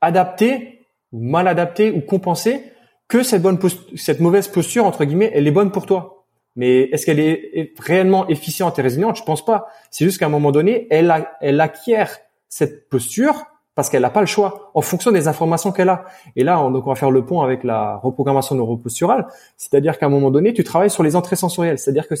adapté, 0.00 0.86
ou 1.12 1.22
mal 1.22 1.46
adapté, 1.48 1.90
ou 1.90 2.00
compensé, 2.00 2.64
que 3.08 3.22
cette 3.22 3.42
bonne 3.42 3.58
cette 3.96 4.20
mauvaise 4.20 4.48
posture, 4.48 4.86
entre 4.86 5.04
guillemets, 5.04 5.30
elle 5.34 5.46
est 5.46 5.52
bonne 5.52 5.72
pour 5.72 5.86
toi. 5.86 6.19
Mais 6.56 6.82
est-ce 6.90 7.06
qu'elle 7.06 7.20
est 7.20 7.72
réellement 7.78 8.28
efficiente 8.28 8.78
et 8.78 8.82
résiliente? 8.82 9.16
Je 9.16 9.22
pense 9.22 9.44
pas. 9.44 9.68
C'est 9.90 10.04
juste 10.04 10.18
qu'à 10.18 10.26
un 10.26 10.30
moment 10.30 10.52
donné, 10.52 10.86
elle, 10.90 11.26
elle 11.40 11.60
acquiert 11.60 12.18
cette 12.48 12.88
posture 12.88 13.46
parce 13.74 13.88
qu'elle 13.88 14.02
n'a 14.02 14.10
pas 14.10 14.20
le 14.20 14.26
choix 14.26 14.70
en 14.74 14.82
fonction 14.82 15.12
des 15.12 15.28
informations 15.28 15.72
qu'elle 15.72 15.88
a. 15.88 16.04
Et 16.36 16.44
là, 16.44 16.60
on, 16.60 16.70
donc 16.70 16.86
on 16.86 16.90
va 16.90 16.96
faire 16.96 17.10
le 17.10 17.24
pont 17.24 17.40
avec 17.40 17.64
la 17.64 17.96
reprogrammation 17.96 18.54
neuroposturale, 18.54 19.26
c'est-à-dire 19.56 19.98
qu'à 19.98 20.06
un 20.06 20.10
moment 20.10 20.30
donné, 20.30 20.52
tu 20.52 20.64
travailles 20.64 20.90
sur 20.90 21.02
les 21.02 21.16
entrées 21.16 21.36
sensorielles, 21.36 21.78
c'est-à-dire 21.78 22.08
que 22.08 22.14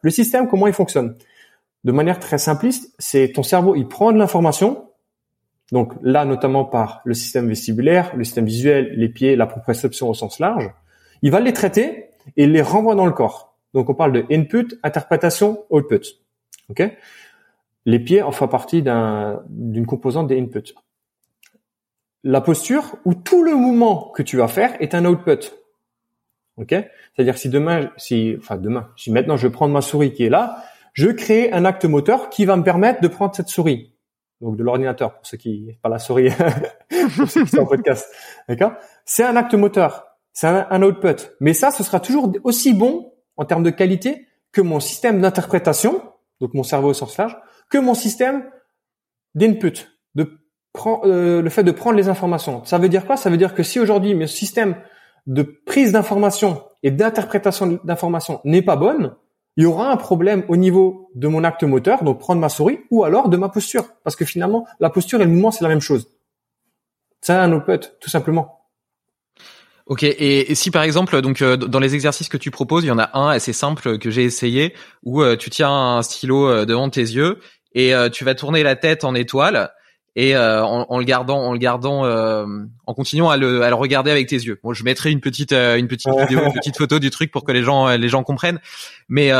le 0.00 0.10
système, 0.10 0.48
comment 0.48 0.68
il 0.68 0.72
fonctionne? 0.72 1.16
De 1.84 1.92
manière 1.92 2.18
très 2.20 2.38
simpliste, 2.38 2.94
c'est 2.98 3.32
ton 3.32 3.42
cerveau, 3.42 3.74
il 3.74 3.88
prend 3.88 4.12
de 4.12 4.18
l'information, 4.18 4.84
donc 5.72 5.92
là 6.02 6.24
notamment 6.24 6.64
par 6.64 7.00
le 7.04 7.14
système 7.14 7.48
vestibulaire, 7.48 8.12
le 8.16 8.24
système 8.24 8.46
visuel, 8.46 8.94
les 8.96 9.08
pieds, 9.08 9.36
la 9.36 9.46
proprioception 9.46 10.08
au 10.08 10.14
sens 10.14 10.38
large, 10.38 10.70
il 11.22 11.30
va 11.30 11.40
les 11.40 11.52
traiter 11.52 12.06
et 12.36 12.46
les 12.46 12.62
renvoie 12.62 12.94
dans 12.94 13.06
le 13.06 13.12
corps. 13.12 13.51
Donc 13.74 13.88
on 13.88 13.94
parle 13.94 14.12
de 14.12 14.24
input, 14.30 14.78
interprétation, 14.82 15.64
output. 15.70 16.00
Ok? 16.68 16.82
Les 17.84 17.98
pieds 17.98 18.22
en 18.22 18.32
font 18.32 18.48
partie 18.48 18.82
d'une 18.82 19.86
composante 19.86 20.28
des 20.28 20.38
inputs. 20.38 20.74
La 22.22 22.40
posture 22.40 22.96
ou 23.04 23.14
tout 23.14 23.42
le 23.42 23.56
mouvement 23.56 24.12
que 24.14 24.22
tu 24.22 24.36
vas 24.36 24.48
faire 24.48 24.80
est 24.80 24.94
un 24.94 25.04
output. 25.04 25.52
Ok? 26.58 26.74
C'est-à-dire 27.14 27.38
si 27.38 27.48
demain, 27.48 27.90
si 27.96 28.36
enfin 28.38 28.56
demain, 28.56 28.90
si 28.96 29.10
maintenant 29.10 29.36
je 29.36 29.48
prends 29.48 29.68
ma 29.68 29.80
souris 29.80 30.12
qui 30.12 30.24
est 30.24 30.30
là, 30.30 30.62
je 30.92 31.08
crée 31.08 31.50
un 31.52 31.64
acte 31.64 31.84
moteur 31.84 32.28
qui 32.28 32.44
va 32.44 32.56
me 32.56 32.62
permettre 32.62 33.00
de 33.00 33.08
prendre 33.08 33.34
cette 33.34 33.48
souris. 33.48 33.94
Donc 34.40 34.56
de 34.56 34.62
l'ordinateur 34.62 35.14
pour 35.14 35.26
ceux 35.26 35.36
qui 35.36 35.76
pas 35.82 35.88
la 35.88 35.98
souris 35.98 36.30
pour 37.16 37.28
ceux 37.28 37.44
qui 37.44 37.50
sont 37.50 37.62
en 37.62 37.66
podcast. 37.66 38.06
D'accord? 38.48 38.74
C'est 39.04 39.24
un 39.24 39.34
acte 39.36 39.54
moteur, 39.54 40.06
c'est 40.32 40.46
un, 40.46 40.66
un 40.70 40.82
output. 40.82 41.32
Mais 41.40 41.54
ça, 41.54 41.70
ce 41.70 41.82
sera 41.82 41.98
toujours 41.98 42.32
aussi 42.44 42.74
bon 42.74 43.11
en 43.36 43.44
termes 43.44 43.62
de 43.62 43.70
qualité 43.70 44.26
que 44.52 44.60
mon 44.60 44.80
système 44.80 45.20
d'interprétation, 45.20 46.02
donc 46.40 46.54
mon 46.54 46.62
cerveau 46.62 46.90
au 46.90 46.94
sens 46.94 47.16
large, 47.16 47.36
que 47.70 47.78
mon 47.78 47.94
système 47.94 48.44
d'input, 49.34 49.88
de 50.14 50.38
euh, 51.04 51.42
le 51.42 51.50
fait 51.50 51.64
de 51.64 51.70
prendre 51.70 51.96
les 51.96 52.08
informations. 52.08 52.64
Ça 52.64 52.78
veut 52.78 52.88
dire 52.88 53.06
quoi? 53.06 53.16
Ça 53.16 53.30
veut 53.30 53.36
dire 53.36 53.54
que 53.54 53.62
si 53.62 53.78
aujourd'hui 53.78 54.14
mes 54.14 54.26
systèmes 54.26 54.76
de 55.26 55.42
prise 55.42 55.92
d'information 55.92 56.64
et 56.82 56.90
d'interprétation 56.90 57.78
d'information 57.84 58.40
n'est 58.44 58.62
pas 58.62 58.76
bonne, 58.76 59.14
il 59.56 59.64
y 59.64 59.66
aura 59.66 59.90
un 59.90 59.96
problème 59.96 60.44
au 60.48 60.56
niveau 60.56 61.10
de 61.14 61.28
mon 61.28 61.44
acte 61.44 61.62
moteur, 61.62 62.04
donc 62.04 62.18
prendre 62.18 62.40
ma 62.40 62.48
souris, 62.48 62.80
ou 62.90 63.04
alors 63.04 63.28
de 63.28 63.36
ma 63.36 63.50
posture, 63.50 63.84
parce 64.02 64.16
que 64.16 64.24
finalement 64.24 64.66
la 64.80 64.88
posture 64.90 65.20
et 65.20 65.24
le 65.24 65.30
mouvement 65.30 65.50
c'est 65.50 65.62
la 65.62 65.68
même 65.68 65.80
chose. 65.80 66.08
C'est 67.20 67.34
un 67.34 67.52
output, 67.52 67.78
tout 68.00 68.10
simplement. 68.10 68.61
Ok, 69.86 70.04
et, 70.04 70.54
si 70.54 70.70
par 70.70 70.84
exemple, 70.84 71.20
donc 71.22 71.42
euh, 71.42 71.56
dans 71.56 71.80
les 71.80 71.94
exercices 71.94 72.28
que 72.28 72.36
tu 72.36 72.50
proposes, 72.50 72.84
il 72.84 72.88
y 72.88 72.92
en 72.92 72.98
a 72.98 73.10
un 73.18 73.28
assez 73.28 73.52
simple 73.52 73.98
que 73.98 74.10
j'ai 74.10 74.22
essayé, 74.22 74.74
où 75.02 75.22
euh, 75.22 75.36
tu 75.36 75.50
tiens 75.50 75.70
un 75.70 76.02
stylo 76.02 76.48
euh, 76.48 76.64
devant 76.64 76.88
tes 76.88 77.00
yeux 77.00 77.40
et 77.74 77.94
tu 78.12 78.24
vas 78.24 78.34
tourner 78.34 78.62
la 78.62 78.76
tête 78.76 79.02
en 79.02 79.14
étoile 79.14 79.70
et 80.14 80.36
en, 80.36 80.98
le 80.98 81.04
gardant, 81.06 81.38
en 81.38 81.52
le 81.54 81.58
gardant, 81.58 82.04
en 82.04 82.94
continuant 82.94 83.30
à 83.30 83.38
le, 83.38 83.62
à 83.62 83.70
le 83.70 83.74
regarder 83.74 84.10
avec 84.10 84.28
tes 84.28 84.36
yeux. 84.36 84.60
Bon, 84.62 84.74
je 84.74 84.84
mettrai 84.84 85.10
une 85.10 85.22
petite, 85.22 85.54
une 85.54 85.88
petite 85.88 86.12
vidéo, 86.14 86.44
une 86.44 86.52
petite 86.52 86.76
photo 86.76 86.98
du 86.98 87.08
truc 87.08 87.30
pour 87.30 87.44
que 87.44 87.52
les 87.52 87.62
gens, 87.62 87.88
les 87.96 88.08
gens 88.10 88.24
comprennent, 88.24 88.60
mais 89.08 89.30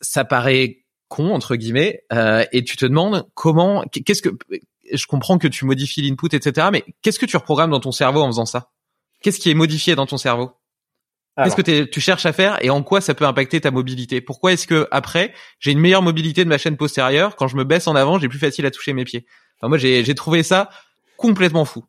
ça 0.00 0.24
paraît 0.24 0.78
con 1.08 1.34
entre 1.34 1.56
guillemets, 1.56 2.04
et 2.52 2.64
tu 2.64 2.78
te 2.78 2.86
demandes 2.86 3.26
comment, 3.34 3.84
qu'est-ce 3.92 4.22
que, 4.22 4.30
je 4.90 5.06
comprends 5.06 5.36
que 5.36 5.48
tu 5.48 5.66
modifies 5.66 6.00
l'input, 6.00 6.34
etc., 6.34 6.68
mais 6.72 6.84
qu'est-ce 7.02 7.18
que 7.18 7.26
tu 7.26 7.36
reprogrammes 7.36 7.70
dans 7.70 7.80
ton 7.80 7.92
cerveau 7.92 8.22
en 8.22 8.28
faisant 8.28 8.46
ça? 8.46 8.70
Qu'est-ce 9.22 9.38
qui 9.38 9.50
est 9.50 9.54
modifié 9.54 9.94
dans 9.94 10.06
ton 10.06 10.16
cerveau? 10.16 10.52
Qu'est-ce 11.36 11.56
que 11.56 11.84
tu 11.84 12.00
cherches 12.00 12.26
à 12.26 12.32
faire 12.32 12.62
et 12.62 12.68
en 12.68 12.82
quoi 12.82 13.00
ça 13.00 13.14
peut 13.14 13.24
impacter 13.24 13.60
ta 13.60 13.70
mobilité? 13.70 14.20
Pourquoi 14.20 14.52
est-ce 14.52 14.66
que 14.66 14.86
après 14.90 15.32
j'ai 15.60 15.72
une 15.72 15.78
meilleure 15.78 16.02
mobilité 16.02 16.44
de 16.44 16.48
ma 16.48 16.58
chaîne 16.58 16.76
postérieure? 16.76 17.36
Quand 17.36 17.48
je 17.48 17.56
me 17.56 17.64
baisse 17.64 17.86
en 17.86 17.94
avant, 17.94 18.18
j'ai 18.18 18.28
plus 18.28 18.38
facile 18.38 18.66
à 18.66 18.70
toucher 18.70 18.92
mes 18.92 19.04
pieds 19.04 19.24
enfin, 19.58 19.68
Moi, 19.68 19.78
j'ai 19.78 20.14
trouvé 20.14 20.42
ça 20.42 20.68
complètement 21.16 21.64
fou. 21.64 21.84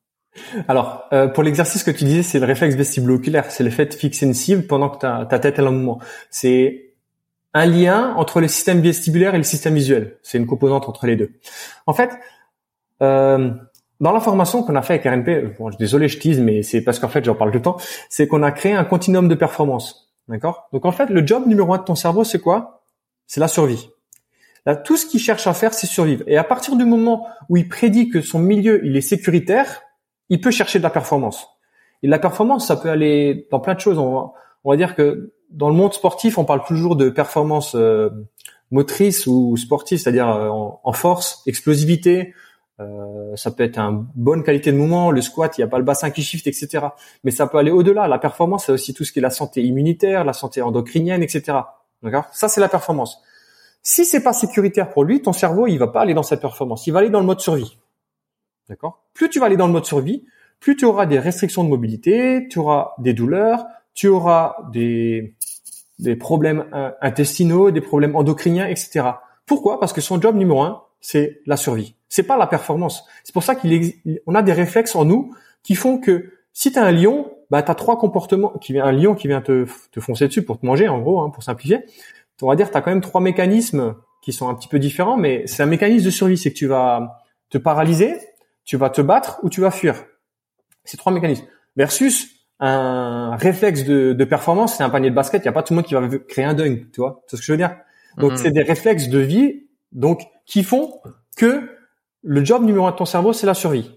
Alors, 0.67 1.03
euh, 1.13 1.27
pour 1.27 1.43
l'exercice 1.43 1.83
que 1.83 1.91
tu 1.91 2.05
disais, 2.05 2.23
c'est 2.23 2.39
le 2.39 2.45
réflexe 2.45 2.75
vestibulo-oculaire, 2.75 3.51
c'est 3.51 3.63
le 3.63 3.69
fait 3.69 3.85
de 3.87 3.93
fixer 3.93 4.25
une 4.25 4.33
cible 4.33 4.65
pendant 4.65 4.89
que 4.89 4.97
ta, 4.97 5.25
ta 5.25 5.39
tête 5.39 5.59
est 5.59 5.61
en 5.61 5.71
mouvement. 5.71 5.99
C'est 6.31 6.93
un 7.53 7.65
lien 7.65 8.13
entre 8.15 8.41
le 8.41 8.47
système 8.47 8.81
vestibulaire 8.81 9.35
et 9.35 9.37
le 9.37 9.43
système 9.43 9.75
visuel. 9.75 10.17
C'est 10.23 10.37
une 10.37 10.47
composante 10.47 10.89
entre 10.89 11.05
les 11.05 11.15
deux. 11.15 11.33
En 11.85 11.93
fait, 11.93 12.09
euh, 13.01 13.51
dans 14.03 14.11
la 14.11 14.19
formation 14.19 14.63
qu'on 14.63 14.75
a 14.75 14.81
fait 14.81 14.95
avec 14.95 15.05
RNP, 15.05 15.57
bon, 15.57 15.69
désolé, 15.79 16.09
je 16.09 16.19
tease, 16.19 16.41
mais 16.41 16.61
c'est 16.61 16.81
parce 16.81 16.99
qu'en 16.99 17.07
fait, 17.07 17.23
j'en 17.23 17.35
parle 17.35 17.51
tout 17.51 17.59
le 17.59 17.63
temps, 17.63 17.77
c'est 18.09 18.27
qu'on 18.27 18.43
a 18.43 18.51
créé 18.51 18.73
un 18.73 18.83
continuum 18.83 19.29
de 19.29 19.35
performance. 19.35 20.13
D'accord? 20.27 20.67
Donc 20.73 20.85
en 20.85 20.91
fait, 20.91 21.09
le 21.09 21.25
job 21.25 21.47
numéro 21.47 21.73
un 21.73 21.77
de 21.77 21.83
ton 21.83 21.95
cerveau, 21.95 22.25
c'est 22.25 22.39
quoi? 22.39 22.83
C'est 23.27 23.39
la 23.39 23.47
survie. 23.47 23.89
Là, 24.65 24.75
tout 24.75 24.97
ce 24.97 25.05
qu'il 25.05 25.21
cherche 25.21 25.47
à 25.47 25.53
faire, 25.53 25.73
c'est 25.73 25.87
survivre. 25.87 26.25
Et 26.27 26.35
à 26.35 26.43
partir 26.43 26.75
du 26.75 26.83
moment 26.83 27.27
où 27.47 27.55
il 27.55 27.69
prédit 27.69 28.09
que 28.09 28.19
son 28.19 28.39
milieu, 28.39 28.85
il 28.85 28.97
est 28.97 29.01
sécuritaire, 29.01 29.83
il 30.27 30.41
peut 30.41 30.51
chercher 30.51 30.79
de 30.79 30.83
la 30.83 30.89
performance. 30.89 31.47
Et 32.01 32.07
la 32.07 32.19
performance, 32.19 32.67
ça 32.67 32.75
peut 32.75 32.89
aller 32.89 33.47
dans 33.51 33.61
plein 33.61 33.73
de 33.73 33.79
choses. 33.79 33.97
On 33.99 34.13
va, 34.13 34.31
on 34.65 34.71
va 34.71 34.75
dire 34.75 34.95
que 34.95 35.31
dans 35.49 35.69
le 35.69 35.75
monde 35.75 35.93
sportif, 35.93 36.37
on 36.37 36.43
parle 36.43 36.65
toujours 36.65 36.97
de 36.97 37.09
performance 37.09 37.73
euh, 37.75 38.09
motrice 38.69 39.27
ou 39.27 39.55
sportive, 39.55 39.97
c'est-à-dire 39.97 40.27
euh, 40.27 40.49
en, 40.49 40.91
force, 40.91 41.41
explosivité, 41.47 42.33
euh, 42.79 43.35
ça 43.35 43.51
peut 43.51 43.63
être 43.63 43.77
une 43.77 44.07
bonne 44.15 44.43
qualité 44.43 44.71
de 44.71 44.77
mouvement, 44.77 45.11
le 45.11 45.21
squat, 45.21 45.57
il 45.57 45.61
n'y 45.61 45.65
a 45.65 45.67
pas 45.67 45.77
le 45.77 45.83
bassin 45.83 46.09
qui 46.09 46.23
shift, 46.23 46.47
etc. 46.47 46.87
Mais 47.23 47.31
ça 47.31 47.47
peut 47.47 47.57
aller 47.57 47.71
au-delà. 47.71 48.07
La 48.07 48.17
performance, 48.17 48.65
c'est 48.65 48.71
aussi 48.71 48.93
tout 48.93 49.03
ce 49.03 49.11
qui 49.11 49.19
est 49.19 49.21
la 49.21 49.29
santé 49.29 49.61
immunitaire, 49.63 50.23
la 50.23 50.33
santé 50.33 50.61
endocrinienne, 50.61 51.21
etc. 51.21 51.59
D'accord? 52.01 52.25
Ça, 52.31 52.47
c'est 52.47 52.61
la 52.61 52.69
performance. 52.69 53.21
Si 53.83 54.05
c'est 54.05 54.23
pas 54.23 54.33
sécuritaire 54.33 54.89
pour 54.89 55.03
lui, 55.03 55.21
ton 55.21 55.33
cerveau, 55.33 55.67
il 55.67 55.77
va 55.77 55.87
pas 55.87 56.01
aller 56.01 56.13
dans 56.13 56.23
cette 56.23 56.41
performance. 56.41 56.87
Il 56.87 56.91
va 56.91 56.99
aller 56.99 57.09
dans 57.09 57.19
le 57.19 57.25
mode 57.25 57.41
survie. 57.41 57.77
D'accord? 58.69 59.03
Plus 59.13 59.29
tu 59.29 59.39
vas 59.39 59.47
aller 59.47 59.57
dans 59.57 59.67
le 59.67 59.73
mode 59.73 59.85
survie, 59.85 60.25
plus 60.59 60.75
tu 60.75 60.85
auras 60.85 61.05
des 61.05 61.19
restrictions 61.19 61.63
de 61.63 61.69
mobilité, 61.69 62.47
tu 62.49 62.59
auras 62.59 62.93
des 62.97 63.13
douleurs, 63.13 63.65
tu 63.93 64.07
auras 64.07 64.55
des, 64.71 65.35
des 65.99 66.15
problèmes 66.15 66.65
intestinaux, 67.01 67.71
des 67.71 67.81
problèmes 67.81 68.15
endocriniens, 68.15 68.67
etc. 68.67 69.05
Pourquoi? 69.45 69.79
Parce 69.79 69.93
que 69.93 70.01
son 70.01 70.19
job 70.19 70.35
numéro 70.35 70.61
un, 70.61 70.83
c'est 71.01 71.41
la 71.45 71.57
survie. 71.57 71.95
C'est 72.13 72.21
pas 72.21 72.37
la 72.37 72.45
performance. 72.45 73.05
C'est 73.23 73.33
pour 73.33 73.41
ça 73.41 73.55
qu'il 73.55 73.91
on 74.27 74.35
a 74.35 74.43
des 74.43 74.53
réflexes 74.53 74.95
en 74.95 75.03
nous 75.03 75.33
qui 75.63 75.73
font 75.73 75.97
que 75.97 76.31
si 76.51 76.71
tu 76.71 76.77
as 76.77 76.83
un 76.83 76.91
lion, 76.91 77.31
bah 77.49 77.63
tu 77.63 77.71
as 77.71 77.73
trois 77.73 77.97
comportements 77.97 78.51
qui 78.61 78.71
vient 78.71 78.85
un 78.85 78.91
lion 78.91 79.15
qui 79.15 79.27
vient 79.27 79.41
te, 79.41 79.65
te 79.91 79.99
foncer 79.99 80.27
dessus 80.27 80.43
pour 80.43 80.59
te 80.59 80.65
manger 80.67 80.87
en 80.87 80.99
gros 80.99 81.21
hein, 81.21 81.31
pour 81.31 81.41
simplifier. 81.41 81.79
On 82.43 82.49
va 82.49 82.55
dire 82.55 82.69
tu 82.69 82.77
as 82.77 82.81
quand 82.81 82.91
même 82.91 83.01
trois 83.01 83.19
mécanismes 83.19 83.95
qui 84.21 84.31
sont 84.31 84.47
un 84.47 84.53
petit 84.53 84.67
peu 84.67 84.77
différents 84.77 85.17
mais 85.17 85.47
c'est 85.47 85.63
un 85.63 85.65
mécanisme 85.65 86.05
de 86.05 86.11
survie, 86.11 86.37
c'est 86.37 86.51
que 86.51 86.55
tu 86.55 86.67
vas 86.67 87.23
te 87.49 87.57
paralyser, 87.57 88.15
tu 88.63 88.77
vas 88.77 88.91
te 88.91 89.01
battre 89.01 89.39
ou 89.41 89.49
tu 89.49 89.61
vas 89.61 89.71
fuir. 89.71 89.95
C'est 90.83 90.97
trois 90.97 91.11
mécanismes 91.11 91.47
versus 91.75 92.45
un 92.59 93.35
réflexe 93.37 93.85
de, 93.85 94.13
de 94.13 94.23
performance, 94.23 94.75
c'est 94.75 94.83
un 94.83 94.91
panier 94.91 95.09
de 95.09 95.15
basket, 95.15 95.41
il 95.41 95.45
y 95.45 95.49
a 95.49 95.51
pas 95.51 95.63
tout 95.63 95.73
le 95.73 95.77
monde 95.77 95.85
qui 95.85 95.95
va 95.95 96.07
créer 96.29 96.45
un 96.45 96.53
dunk, 96.53 96.91
tu 96.93 97.01
vois, 97.01 97.23
c'est 97.25 97.37
ce 97.37 97.41
que 97.41 97.45
je 97.47 97.53
veux 97.53 97.57
dire? 97.57 97.75
Donc 98.17 98.33
mhm. 98.33 98.37
c'est 98.37 98.51
des 98.51 98.61
réflexes 98.61 99.07
de 99.07 99.17
vie 99.17 99.63
donc 99.91 100.21
qui 100.45 100.61
font 100.61 101.01
que 101.35 101.72
le 102.23 102.43
job 102.43 102.63
numéro 102.63 102.85
un 102.85 102.91
de 102.91 102.95
ton 102.95 103.05
cerveau, 103.05 103.33
c'est 103.33 103.45
la 103.45 103.53
survie. 103.53 103.91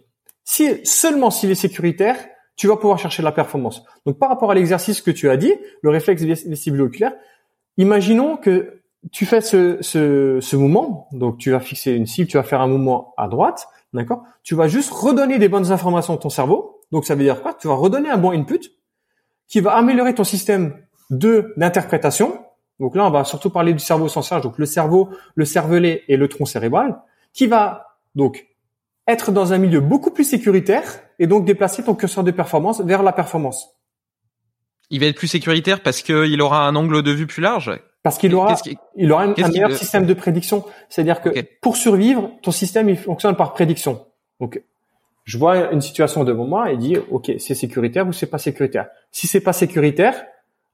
Si 0.44 0.84
seulement 0.84 1.30
s'il 1.30 1.50
est 1.50 1.56
sécuritaire, 1.56 2.16
tu 2.56 2.68
vas 2.68 2.76
pouvoir 2.76 2.98
chercher 2.98 3.22
de 3.22 3.24
la 3.24 3.32
performance. 3.32 3.82
Donc 4.06 4.18
par 4.18 4.28
rapport 4.28 4.50
à 4.50 4.54
l'exercice 4.54 5.00
que 5.02 5.10
tu 5.10 5.28
as 5.28 5.36
dit, 5.36 5.52
le 5.82 5.90
réflexe 5.90 6.22
vestibulo-oculaire, 6.22 7.12
imaginons 7.76 8.36
que 8.36 8.80
tu 9.12 9.26
fais 9.26 9.40
ce, 9.40 9.78
ce, 9.82 10.38
ce, 10.40 10.56
mouvement, 10.56 11.08
donc 11.12 11.38
tu 11.38 11.50
vas 11.50 11.60
fixer 11.60 11.92
une 11.92 12.06
cible, 12.06 12.28
tu 12.28 12.36
vas 12.36 12.42
faire 12.42 12.60
un 12.60 12.66
mouvement 12.66 13.14
à 13.16 13.28
droite, 13.28 13.68
d'accord? 13.92 14.24
Tu 14.42 14.54
vas 14.54 14.68
juste 14.68 14.90
redonner 14.90 15.38
des 15.38 15.48
bonnes 15.48 15.70
informations 15.70 16.14
à 16.14 16.16
ton 16.16 16.30
cerveau. 16.30 16.80
Donc 16.92 17.04
ça 17.04 17.14
veut 17.14 17.22
dire 17.22 17.42
quoi? 17.42 17.54
Tu 17.54 17.68
vas 17.68 17.74
redonner 17.74 18.08
un 18.08 18.16
bon 18.16 18.32
input 18.32 18.60
qui 19.48 19.60
va 19.60 19.76
améliorer 19.76 20.14
ton 20.14 20.24
système 20.24 20.76
de 21.10 21.52
d'interprétation 21.56 22.40
donc 22.78 22.94
là, 22.94 23.06
on 23.06 23.10
va 23.10 23.24
surtout 23.24 23.50
parler 23.50 23.72
du 23.72 23.78
cerveau 23.78 24.08
sensoriel, 24.08 24.42
donc 24.42 24.58
le 24.58 24.66
cerveau, 24.66 25.08
le 25.34 25.44
cervelet 25.44 26.04
et 26.08 26.16
le 26.16 26.28
tronc 26.28 26.46
cérébral, 26.46 26.98
qui 27.32 27.46
va 27.46 27.85
donc 28.16 28.46
être 29.06 29.30
dans 29.30 29.52
un 29.52 29.58
milieu 29.58 29.78
beaucoup 29.78 30.10
plus 30.10 30.24
sécuritaire 30.24 30.82
et 31.20 31.28
donc 31.28 31.44
déplacer 31.44 31.84
ton 31.84 31.94
curseur 31.94 32.24
de 32.24 32.32
performance 32.32 32.80
vers 32.80 33.04
la 33.04 33.12
performance. 33.12 33.68
Il 34.90 35.00
va 35.00 35.06
être 35.06 35.16
plus 35.16 35.28
sécuritaire 35.28 35.80
parce 35.80 36.02
qu'il 36.02 36.40
aura 36.42 36.66
un 36.66 36.74
angle 36.74 37.02
de 37.02 37.12
vue 37.12 37.26
plus 37.26 37.42
large. 37.42 37.70
Parce 38.02 38.18
qu'il 38.18 38.34
aura, 38.34 38.56
il 38.96 39.12
aura 39.12 39.24
un, 39.24 39.48
meilleur 39.48 39.72
système 39.72 40.06
de 40.06 40.14
prédiction. 40.14 40.64
C'est-à-dire 40.88 41.20
que 41.20 41.30
pour 41.60 41.76
survivre, 41.76 42.30
ton 42.42 42.52
système 42.52 42.88
il 42.88 42.96
fonctionne 42.96 43.36
par 43.36 43.52
prédiction. 43.52 44.06
Donc, 44.40 44.62
je 45.24 45.38
vois 45.38 45.72
une 45.72 45.80
situation 45.80 46.22
devant 46.22 46.46
moi 46.46 46.70
et 46.70 46.76
dis, 46.76 46.96
ok, 47.10 47.32
c'est 47.38 47.54
sécuritaire 47.54 48.06
ou 48.06 48.12
c'est 48.12 48.30
pas 48.30 48.38
sécuritaire? 48.38 48.88
Si 49.10 49.26
c'est 49.26 49.40
pas 49.40 49.52
sécuritaire, 49.52 50.24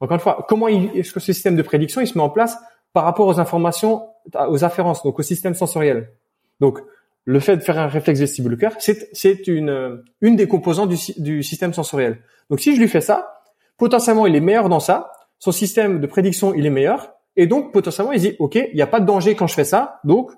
encore 0.00 0.14
une 0.14 0.20
fois, 0.20 0.44
comment 0.46 0.68
est-ce 0.68 1.12
que 1.12 1.20
ce 1.20 1.32
système 1.32 1.56
de 1.56 1.62
prédiction 1.62 2.02
il 2.02 2.06
se 2.06 2.18
met 2.18 2.24
en 2.24 2.28
place 2.28 2.58
par 2.92 3.04
rapport 3.04 3.26
aux 3.26 3.40
informations, 3.40 4.08
aux 4.48 4.62
afférences, 4.62 5.02
donc 5.02 5.18
au 5.18 5.22
système 5.22 5.54
sensoriel? 5.54 6.12
Donc, 6.60 6.80
le 7.24 7.40
fait 7.40 7.56
de 7.56 7.62
faire 7.62 7.78
un 7.78 7.86
réflexe 7.86 8.20
vestibulaire, 8.20 8.74
c'est, 8.78 9.08
c'est 9.12 9.46
une, 9.46 10.02
une 10.20 10.36
des 10.36 10.48
composantes 10.48 10.88
du, 10.88 10.96
du 11.18 11.42
système 11.42 11.72
sensoriel. 11.72 12.20
Donc, 12.50 12.60
si 12.60 12.74
je 12.74 12.80
lui 12.80 12.88
fais 12.88 13.00
ça, 13.00 13.42
potentiellement, 13.78 14.26
il 14.26 14.34
est 14.34 14.40
meilleur 14.40 14.68
dans 14.68 14.80
ça. 14.80 15.12
Son 15.38 15.52
système 15.52 16.00
de 16.00 16.06
prédiction, 16.06 16.54
il 16.54 16.66
est 16.66 16.70
meilleur. 16.70 17.12
Et 17.36 17.46
donc, 17.46 17.72
potentiellement, 17.72 18.12
il 18.12 18.20
dit, 18.20 18.36
OK, 18.38 18.56
il 18.56 18.74
n'y 18.74 18.82
a 18.82 18.86
pas 18.86 19.00
de 19.00 19.06
danger 19.06 19.34
quand 19.34 19.46
je 19.46 19.54
fais 19.54 19.64
ça. 19.64 20.00
Donc, 20.04 20.30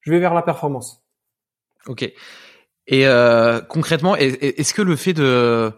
je 0.00 0.10
vais 0.10 0.18
vers 0.18 0.34
la 0.34 0.42
performance. 0.42 1.02
OK. 1.86 2.02
Et 2.02 3.06
euh, 3.06 3.60
concrètement, 3.60 4.16
est-ce 4.16 4.74
que 4.74 4.82
le 4.82 4.96
fait 4.96 5.12
de 5.12 5.72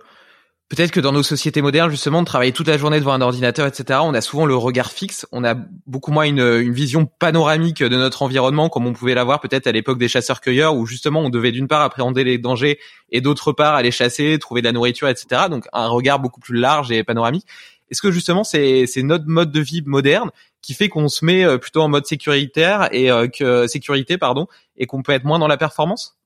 Peut-être 0.75 0.91
que 0.91 0.99
dans 0.99 1.13
nos 1.13 1.23
sociétés 1.23 1.63
modernes, 1.63 1.89
justement, 1.89 2.21
de 2.21 2.27
travailler 2.27 2.51
toute 2.51 2.67
la 2.67 2.77
journée 2.77 2.99
devant 2.99 3.13
un 3.13 3.21
ordinateur, 3.21 3.65
etc., 3.65 4.01
on 4.03 4.13
a 4.13 4.21
souvent 4.21 4.45
le 4.45 4.57
regard 4.57 4.91
fixe, 4.91 5.25
on 5.31 5.45
a 5.45 5.55
beaucoup 5.87 6.11
moins 6.11 6.25
une, 6.25 6.41
une 6.41 6.73
vision 6.73 7.07
panoramique 7.07 7.81
de 7.81 7.97
notre 7.97 8.23
environnement, 8.23 8.69
comme 8.69 8.85
on 8.85 8.93
pouvait 8.93 9.15
l'avoir 9.15 9.39
peut-être 9.39 9.69
à 9.69 9.73
l'époque 9.73 9.99
des 9.99 10.09
chasseurs-cueilleurs, 10.09 10.75
où 10.75 10.85
justement 10.85 11.21
on 11.21 11.31
devait 11.31 11.53
d'une 11.53 11.69
part 11.69 11.83
appréhender 11.83 12.25
les 12.25 12.39
dangers 12.39 12.81
et 13.13 13.21
d'autre 13.21 13.53
part 13.53 13.77
aller 13.77 13.93
chasser, 13.93 14.37
trouver 14.41 14.63
de 14.63 14.67
la 14.67 14.73
nourriture, 14.73 15.07
etc. 15.07 15.43
Donc 15.49 15.67
un 15.73 15.87
regard 15.87 16.19
beaucoup 16.19 16.41
plus 16.41 16.59
large 16.59 16.91
et 16.91 17.05
panoramique. 17.05 17.47
Est-ce 17.93 18.03
que 18.03 18.11
justement 18.11 18.43
c'est 18.43 18.89
notre 18.97 19.27
mode 19.29 19.53
de 19.53 19.61
vie 19.61 19.83
moderne 19.87 20.31
qui 20.61 20.75
fait 20.75 20.89
qu'on 20.89 21.07
se 21.07 21.25
met 21.25 21.45
euh, 21.45 21.57
plutôt 21.57 21.83
en 21.83 21.89
mode 21.89 22.07
sécuritaire 22.07 22.89
et 22.91 23.13
euh, 23.13 23.29
que 23.29 23.69
sécurité 23.69 24.19
pardon 24.19 24.49
et 24.77 24.87
qu'on 24.87 25.03
peut 25.03 25.13
être 25.13 25.25
moins 25.25 25.39
dans 25.39 25.47
la 25.47 25.57
performance? 25.57 26.17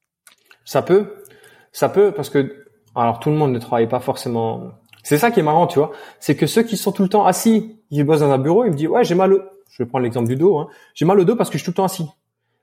Ça 0.64 0.80
peut, 0.80 1.16
ça 1.70 1.90
peut 1.90 2.12
parce 2.12 2.30
que 2.30 2.67
alors 2.98 3.20
tout 3.20 3.30
le 3.30 3.36
monde 3.36 3.52
ne 3.52 3.58
travaille 3.58 3.88
pas 3.88 4.00
forcément. 4.00 4.72
C'est 5.02 5.18
ça 5.18 5.30
qui 5.30 5.40
est 5.40 5.42
marrant, 5.42 5.66
tu 5.66 5.78
vois. 5.78 5.92
C'est 6.20 6.36
que 6.36 6.46
ceux 6.46 6.62
qui 6.62 6.76
sont 6.76 6.92
tout 6.92 7.02
le 7.02 7.08
temps 7.08 7.24
assis, 7.24 7.80
ils 7.90 8.04
bossent 8.04 8.20
dans 8.20 8.30
un 8.30 8.38
bureau, 8.38 8.64
ils 8.64 8.70
me 8.70 8.76
disent 8.76 8.88
ouais 8.88 9.04
j'ai 9.04 9.14
mal. 9.14 9.32
Au... 9.32 9.40
Je 9.70 9.82
vais 9.82 9.88
prendre 9.88 10.04
l'exemple 10.04 10.28
du 10.28 10.36
dos. 10.36 10.58
Hein. 10.58 10.68
J'ai 10.94 11.04
mal 11.04 11.20
au 11.20 11.24
dos 11.24 11.36
parce 11.36 11.50
que 11.50 11.58
je 11.58 11.62
suis 11.62 11.66
tout 11.66 11.70
le 11.70 11.76
temps 11.76 11.84
assis. 11.84 12.06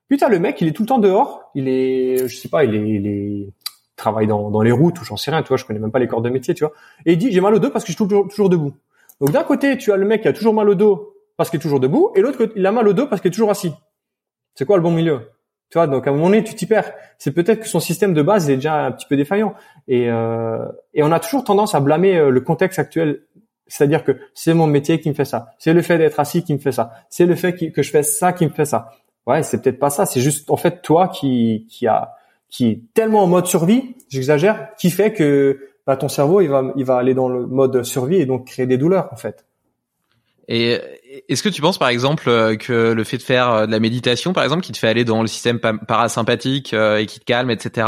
Putain 0.10 0.30
le 0.30 0.39
mec 0.39 0.60
il 0.62 0.67
est 0.67 0.71
tout 0.71 0.84
le 0.84 0.88
temps 0.88 1.00
dehors. 1.00 1.50
Il 1.56 1.67
est, 1.67 2.28
je 2.28 2.36
sais 2.36 2.50
pas, 2.50 2.63
il 2.63 2.76
est, 2.76 2.89
il 2.89 3.08
est 3.08 3.54
travaille 3.95 4.28
dans, 4.28 4.52
dans 4.52 4.62
les 4.62 4.71
routes 4.71 5.00
ou 5.02 5.06
j'en 5.06 5.17
sais 5.17 5.32
rien. 5.32 5.41
Tu 5.41 5.48
vois, 5.48 5.58
je 5.58 5.65
connais 5.65 5.80
même 5.80 5.91
pas 5.91 6.00
les 6.00 6.08
corps 6.08 6.21
de 6.21 6.30
métier, 6.30 6.54
tu 6.54 6.63
vois. 6.63 6.74
Et 7.06 7.13
il 7.13 7.17
dit 7.17 7.32
j'ai 7.32 7.41
mal 7.41 7.54
au 7.54 7.60
dos 7.60 7.69
parce 7.69 7.86
que 7.86 7.91
je 7.91 7.95
suis 7.95 8.04
toujours, 8.04 8.28
toujours 8.28 8.50
debout. 8.50 8.74
Donc 9.21 9.32
d'un 9.32 9.43
côté 9.43 9.78
tu 9.78 9.91
as 9.91 9.98
le 9.98 10.06
mec 10.06 10.21
qui 10.21 10.28
a 10.28 10.34
toujours 10.34 10.54
mal 10.54 10.69
au 10.69 10.76
dos 10.76 11.13
parce 11.38 11.50
qu'il 11.50 11.60
est 11.60 11.62
toujours 11.62 11.80
debout, 11.80 12.12
et 12.15 12.21
l'autre 12.21 12.50
il 12.56 12.65
a 12.65 12.71
mal 12.71 12.88
au 12.88 12.93
dos 12.93 13.08
parce 13.08 13.21
qu'il 13.21 13.30
est 13.30 13.34
toujours 13.34 13.52
assis. 13.52 13.74
C'est 14.54 14.65
quoi 14.65 14.78
le 14.78 14.84
bon 14.84 14.91
milieu? 14.91 15.32
Tu 15.69 15.78
vois, 15.78 15.88
donc 15.88 16.08
à 16.08 16.12
un 16.12 16.13
moment 16.13 16.28
donné, 16.28 16.43
tu 16.43 16.54
t'y 16.56 16.65
perds. 16.65 16.91
C'est 17.17 17.32
peut-être 17.32 17.62
que 17.62 17.67
son 17.67 17.80
système 17.80 18.13
de 18.13 18.21
base 18.21 18.49
est 18.49 18.56
déjà 18.56 18.86
un 18.86 18.91
petit 18.91 19.06
peu 19.08 19.17
défaillant. 19.17 19.56
Et, 19.88 20.10
euh, 20.10 20.65
et 20.93 21.04
on 21.04 21.12
a 21.12 21.19
toujours 21.19 21.43
tendance 21.43 21.75
à 21.75 21.80
blâmer 21.80 22.17
euh, 22.17 22.30
le 22.30 22.41
contexte 22.41 22.80
actuel. 22.80 23.21
C'est-à-dire 23.67 24.04
que 24.04 24.17
c'est 24.34 24.54
mon 24.54 24.67
métier 24.67 24.99
qui 24.99 25.10
me 25.10 25.15
fait 25.15 25.25
ça. 25.25 25.47
C'est 25.58 25.73
le 25.73 25.82
fait 25.82 25.97
d'être 25.97 26.19
assis 26.19 26.43
qui 26.43 26.54
me 26.54 26.60
fait 26.60 26.71
ça. 26.71 26.91
C'est 27.10 27.25
le 27.25 27.36
fait 27.36 27.54
que 27.71 27.82
je 27.82 27.89
fais 27.89 28.04
ça 28.04 28.32
qui 28.32 28.45
me 28.45 28.51
fait 28.51 28.65
ça. 28.65 28.91
Ouais, 29.25 29.41
c'est 29.41 29.62
peut-être 29.62 29.80
pas 29.80 29.89
ça. 29.89 30.06
C'est 30.06 30.21
juste 30.21 30.49
en 30.51 30.58
fait 30.58 30.82
toi 30.82 31.08
qui 31.08 31.65
qui 31.69 31.88
a 31.88 32.13
qui 32.47 32.67
est 32.67 32.82
tellement 32.93 33.23
en 33.23 33.28
mode 33.28 33.47
survie, 33.47 33.95
j'exagère, 34.08 34.75
qui 34.78 34.91
fait 34.91 35.13
que 35.13 35.60
bah, 35.88 35.97
ton 35.97 36.10
cerveau 36.10 36.41
il 36.41 36.47
va 36.49 36.63
il 36.75 36.86
va 36.86 36.97
aller 36.97 37.15
dans 37.15 37.28
le 37.28 37.47
mode 37.47 37.84
survie 37.84 38.17
et 38.17 38.28
donc 38.28 38.47
créer 38.47 38.67
des 38.67 38.78
douleurs 38.78 39.10
en 39.12 39.15
fait. 39.15 39.45
Et 40.48 40.80
est-ce 41.28 41.42
que 41.42 41.50
tu 41.50 41.62
penses 41.62 41.78
par 41.78 41.90
exemple 41.90 42.30
euh, 42.30 42.56
que 42.56 42.92
le 42.92 43.04
fait 43.04 43.18
de 43.18 43.24
faire 43.24 43.52
euh, 43.52 43.66
de 43.66 43.72
la 43.72 43.80
méditation, 43.80 44.34
par 44.34 44.44
exemple, 44.44 44.64
qui 44.64 44.72
te 44.72 44.78
fait 44.78 44.88
aller 44.88 45.04
dans 45.04 45.22
le 45.22 45.28
système 45.28 45.60
parasympathique 45.60 46.74
euh, 46.74 46.98
et 46.98 47.06
qui 47.06 47.20
te 47.20 47.26
calme, 47.26 47.50
etc., 47.50 47.88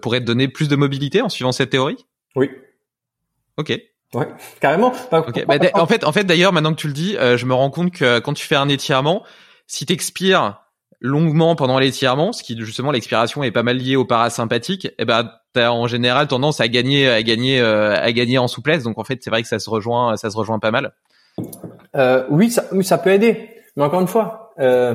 pourrait 0.00 0.20
te 0.20 0.24
donner 0.24 0.48
plus 0.48 0.68
de 0.68 0.76
mobilité 0.76 1.22
en 1.22 1.28
suivant 1.28 1.52
cette 1.52 1.70
théorie? 1.70 2.06
Oui. 2.34 2.50
Ok. 3.56 3.78
Ouais, 4.14 4.28
carrément. 4.60 4.92
Bah, 5.10 5.24
en 5.74 5.86
fait, 5.86 6.04
en 6.04 6.12
fait, 6.12 6.24
d'ailleurs, 6.24 6.52
maintenant 6.52 6.72
que 6.72 6.80
tu 6.80 6.86
le 6.86 6.92
dis, 6.92 7.16
je 7.18 7.44
me 7.44 7.54
rends 7.54 7.70
compte 7.70 7.92
que 7.92 8.20
quand 8.20 8.34
tu 8.34 8.46
fais 8.46 8.54
un 8.54 8.68
étirement, 8.68 9.24
si 9.66 9.84
t'expires 9.84 10.60
longuement 11.00 11.56
pendant 11.56 11.78
l'étirement, 11.78 12.32
ce 12.32 12.42
qui 12.42 12.56
justement 12.58 12.92
l'expiration 12.92 13.42
est 13.42 13.50
pas 13.50 13.62
mal 13.62 13.76
lié 13.76 13.96
au 13.96 14.04
parasympathique, 14.04 14.88
eh 14.98 15.04
ben 15.04 15.30
t'as 15.52 15.70
en 15.70 15.86
général 15.86 16.28
tendance 16.28 16.60
à 16.60 16.68
gagner, 16.68 17.08
à 17.08 17.22
gagner, 17.22 17.60
à 17.60 18.12
gagner 18.12 18.38
en 18.38 18.48
souplesse. 18.48 18.84
Donc 18.84 18.98
en 18.98 19.04
fait, 19.04 19.18
c'est 19.22 19.30
vrai 19.30 19.42
que 19.42 19.48
ça 19.48 19.58
se 19.58 19.68
rejoint, 19.68 20.16
ça 20.16 20.30
se 20.30 20.36
rejoint 20.36 20.60
pas 20.60 20.70
mal. 20.70 20.92
Euh, 21.96 22.26
oui, 22.30 22.50
ça, 22.50 22.64
oui, 22.72 22.84
ça 22.84 22.98
peut 22.98 23.10
aider. 23.10 23.50
Mais 23.76 23.84
encore 23.84 24.00
une 24.00 24.06
fois, 24.06 24.54
euh, 24.58 24.94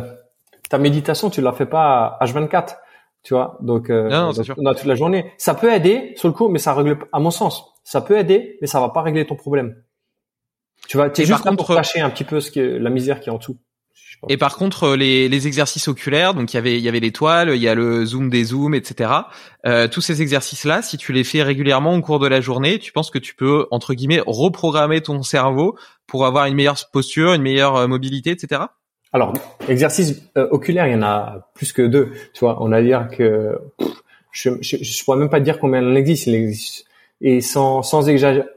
ta 0.69 0.77
méditation, 0.77 1.30
tu 1.30 1.41
la 1.41 1.51
fais 1.51 1.65
pas 1.65 2.17
à 2.19 2.25
H24, 2.25 2.77
tu 3.23 3.34
vois. 3.34 3.58
Donc, 3.62 3.89
euh, 3.89 4.10
non, 4.10 4.34
non, 4.34 4.43
sûr. 4.43 4.56
toute 4.56 4.86
la 4.86 4.95
journée. 4.95 5.32
Ça 5.38 5.54
peut 5.54 5.71
aider 5.71 6.13
sur 6.15 6.27
le 6.27 6.34
coup, 6.34 6.47
mais 6.47 6.60
ça 6.60 6.73
règle, 6.73 6.97
à 7.12 7.19
mon 7.19 7.32
sens, 7.32 7.73
ça 7.84 8.01
peut 8.01 8.17
aider, 8.17 8.58
mais 8.62 8.67
ça 8.67 8.80
va 8.80 8.89
pas 8.89 9.01
régler 9.01 9.25
ton 9.25 9.36
problème. 9.36 9.75
Tu 10.88 10.97
vas, 10.97 11.08
es 11.08 11.25
juste 11.25 11.43
contre, 11.43 11.65
pour 11.65 11.75
cacher 11.75 12.01
un 12.01 12.10
petit 12.10 12.23
peu 12.23 12.39
ce 12.39 12.51
que 12.51 12.60
la 12.60 12.89
misère 12.89 13.19
qui 13.19 13.30
est 13.30 13.32
en 13.32 13.38
dessous. 13.38 13.58
Et 14.30 14.38
par 14.38 14.56
contre, 14.56 14.95
les, 14.95 15.30
les 15.30 15.47
exercices 15.47 15.88
oculaires, 15.88 16.34
donc 16.34 16.54
il 16.54 16.56
y 16.56 16.60
avait 16.60 16.78
il 16.78 16.84
y 16.84 16.89
avait 16.89 17.00
l'étoile, 17.00 17.56
il 17.56 17.62
y 17.62 17.67
a 17.67 17.76
le 17.76 18.06
zoom 18.06 18.30
des 18.30 18.45
zooms, 18.45 18.74
etc. 18.74 19.12
Euh, 19.65 19.88
tous 19.88 20.02
ces 20.02 20.21
exercices-là, 20.21 20.82
si 20.82 20.97
tu 20.97 21.13
les 21.13 21.24
fais 21.24 21.43
régulièrement 21.43 21.95
au 21.95 22.02
cours 22.02 22.19
de 22.19 22.28
la 22.28 22.41
journée, 22.41 22.80
tu 22.80 22.91
penses 22.91 23.10
que 23.10 23.19
tu 23.19 23.36
peux 23.36 23.67
entre 23.71 23.93
guillemets 23.93 24.21
reprogrammer 24.26 25.02
ton 25.02 25.24
cerveau 25.24 25.78
pour 26.08 26.26
avoir 26.26 26.45
une 26.45 26.56
meilleure 26.56 26.78
posture, 26.91 27.34
une 27.34 27.41
meilleure 27.41 27.76
euh, 27.76 27.88
mobilité, 27.88 28.32
etc. 28.32 28.62
Alors, 29.13 29.34
exercices 29.67 30.21
euh, 30.38 30.47
oculaires, 30.52 30.88
il 30.88 30.93
y 30.93 30.95
en 30.95 31.04
a 31.04 31.50
plus 31.54 31.74
que 31.74 31.82
deux. 31.82 32.12
Tu 32.34 32.41
vois, 32.41 32.62
on 32.62 32.71
a 32.71 32.82
dire 32.82 33.10
que 33.10 33.58
je, 34.32 34.52
je, 34.62 34.78
je 34.82 35.04
pourrais 35.04 35.17
même 35.17 35.30
pas 35.30 35.39
dire 35.39 35.60
combien 35.60 35.82
il 35.82 35.88
en 35.88 35.95
existe. 35.95 36.28
Il 36.28 36.36
existe 36.36 36.86
et 37.21 37.39
sans 37.41 37.84
sans, 37.84 38.04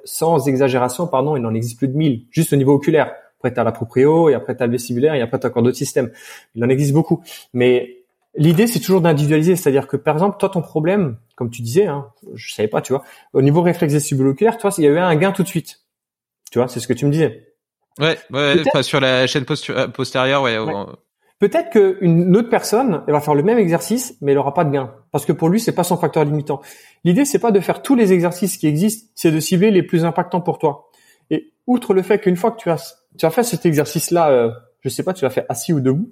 sans 0.04 0.48
exagération, 0.48 1.06
pardon, 1.06 1.36
il 1.36 1.44
en 1.44 1.54
existe 1.54 1.78
plus 1.78 1.88
de 1.88 1.96
1000 1.96 2.26
juste 2.30 2.52
au 2.52 2.56
niveau 2.56 2.72
oculaire 2.72 3.12
après 3.44 3.54
tu 3.54 3.60
as 3.60 3.64
la 3.64 3.72
proprio, 3.72 4.30
et 4.30 4.34
après 4.34 4.56
tu 4.56 4.62
as 4.62 4.66
le 4.66 4.72
vestibulaire, 4.72 5.14
et 5.14 5.20
après 5.20 5.38
tu 5.38 5.46
as 5.46 5.50
encore 5.50 5.62
d'autres 5.62 5.76
systèmes. 5.76 6.10
Il 6.54 6.64
en 6.64 6.68
existe 6.68 6.92
beaucoup. 6.92 7.22
Mais 7.52 7.98
l'idée, 8.36 8.66
c'est 8.66 8.80
toujours 8.80 9.02
d'individualiser. 9.02 9.56
C'est-à-dire 9.56 9.86
que, 9.86 9.96
par 9.96 10.14
exemple, 10.14 10.38
toi, 10.38 10.48
ton 10.48 10.62
problème, 10.62 11.16
comme 11.36 11.50
tu 11.50 11.60
disais, 11.60 11.86
hein, 11.86 12.08
je 12.34 12.54
savais 12.54 12.68
pas, 12.68 12.80
tu 12.80 12.92
vois, 12.92 13.04
au 13.34 13.42
niveau 13.42 13.60
réflexe 13.60 13.92
vestibuloculaire, 13.92 14.56
toi, 14.56 14.70
il 14.78 14.84
y 14.84 14.86
a 14.86 14.90
eu 14.90 14.98
un 14.98 15.14
gain 15.16 15.32
tout 15.32 15.42
de 15.42 15.48
suite. 15.48 15.80
Tu 16.50 16.58
vois, 16.58 16.68
c'est 16.68 16.80
ce 16.80 16.88
que 16.88 16.94
tu 16.94 17.04
me 17.04 17.10
disais. 17.10 17.52
Ouais, 18.00 18.18
ouais 18.32 18.82
sur 18.82 19.00
la 19.00 19.26
chaîne 19.26 19.44
euh, 19.70 19.88
postérieure, 19.88 20.42
ouais. 20.42 20.56
Peut-être 21.40 21.70
qu'une 21.70 22.34
autre 22.36 22.48
personne, 22.48 23.02
elle 23.06 23.12
va 23.12 23.20
faire 23.20 23.34
le 23.34 23.42
même 23.42 23.58
exercice, 23.58 24.16
mais 24.20 24.32
elle 24.32 24.38
aura 24.38 24.54
pas 24.54 24.64
de 24.64 24.70
gain. 24.70 24.94
Parce 25.10 25.26
que 25.26 25.32
pour 25.32 25.48
lui, 25.48 25.60
c'est 25.60 25.74
pas 25.74 25.84
son 25.84 25.96
facteur 25.96 26.24
limitant. 26.24 26.62
L'idée, 27.04 27.24
c'est 27.24 27.38
pas 27.38 27.50
de 27.50 27.60
faire 27.60 27.82
tous 27.82 27.96
les 27.96 28.12
exercices 28.12 28.56
qui 28.56 28.66
existent, 28.66 29.10
c'est 29.14 29.30
de 29.30 29.40
cibler 29.40 29.70
les 29.70 29.82
plus 29.82 30.04
impactants 30.04 30.40
pour 30.40 30.58
toi. 30.58 30.90
Et 31.30 31.52
outre 31.66 31.92
le 31.92 32.02
fait 32.02 32.18
qu'une 32.18 32.36
fois 32.36 32.50
que 32.50 32.58
tu 32.58 32.70
as 32.70 33.03
tu 33.18 33.26
as 33.26 33.30
fait 33.30 33.42
cet 33.42 33.66
exercice-là, 33.66 34.30
euh, 34.30 34.50
je 34.80 34.88
sais 34.88 35.02
pas, 35.02 35.12
tu 35.12 35.24
l'as 35.24 35.30
fait 35.30 35.46
assis 35.48 35.72
ou 35.72 35.80
debout, 35.80 36.10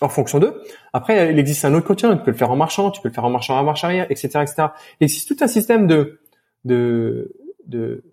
en 0.00 0.08
fonction 0.08 0.38
d'eux. 0.38 0.62
Après, 0.92 1.32
il 1.32 1.38
existe 1.38 1.64
un 1.64 1.74
autre 1.74 1.86
quotidien, 1.86 2.16
tu 2.16 2.22
peux 2.22 2.30
le 2.30 2.36
faire 2.36 2.50
en 2.50 2.56
marchant, 2.56 2.90
tu 2.90 3.00
peux 3.00 3.08
le 3.08 3.14
faire 3.14 3.24
en 3.24 3.30
marchant 3.30 3.58
à 3.58 3.62
marche 3.62 3.84
arrière, 3.84 4.06
etc., 4.10 4.28
etc. 4.42 4.68
Il 5.00 5.04
existe 5.04 5.28
tout 5.28 5.42
un 5.42 5.46
système 5.46 5.86
de, 5.86 6.20
de, 6.64 7.32
de, 7.66 8.04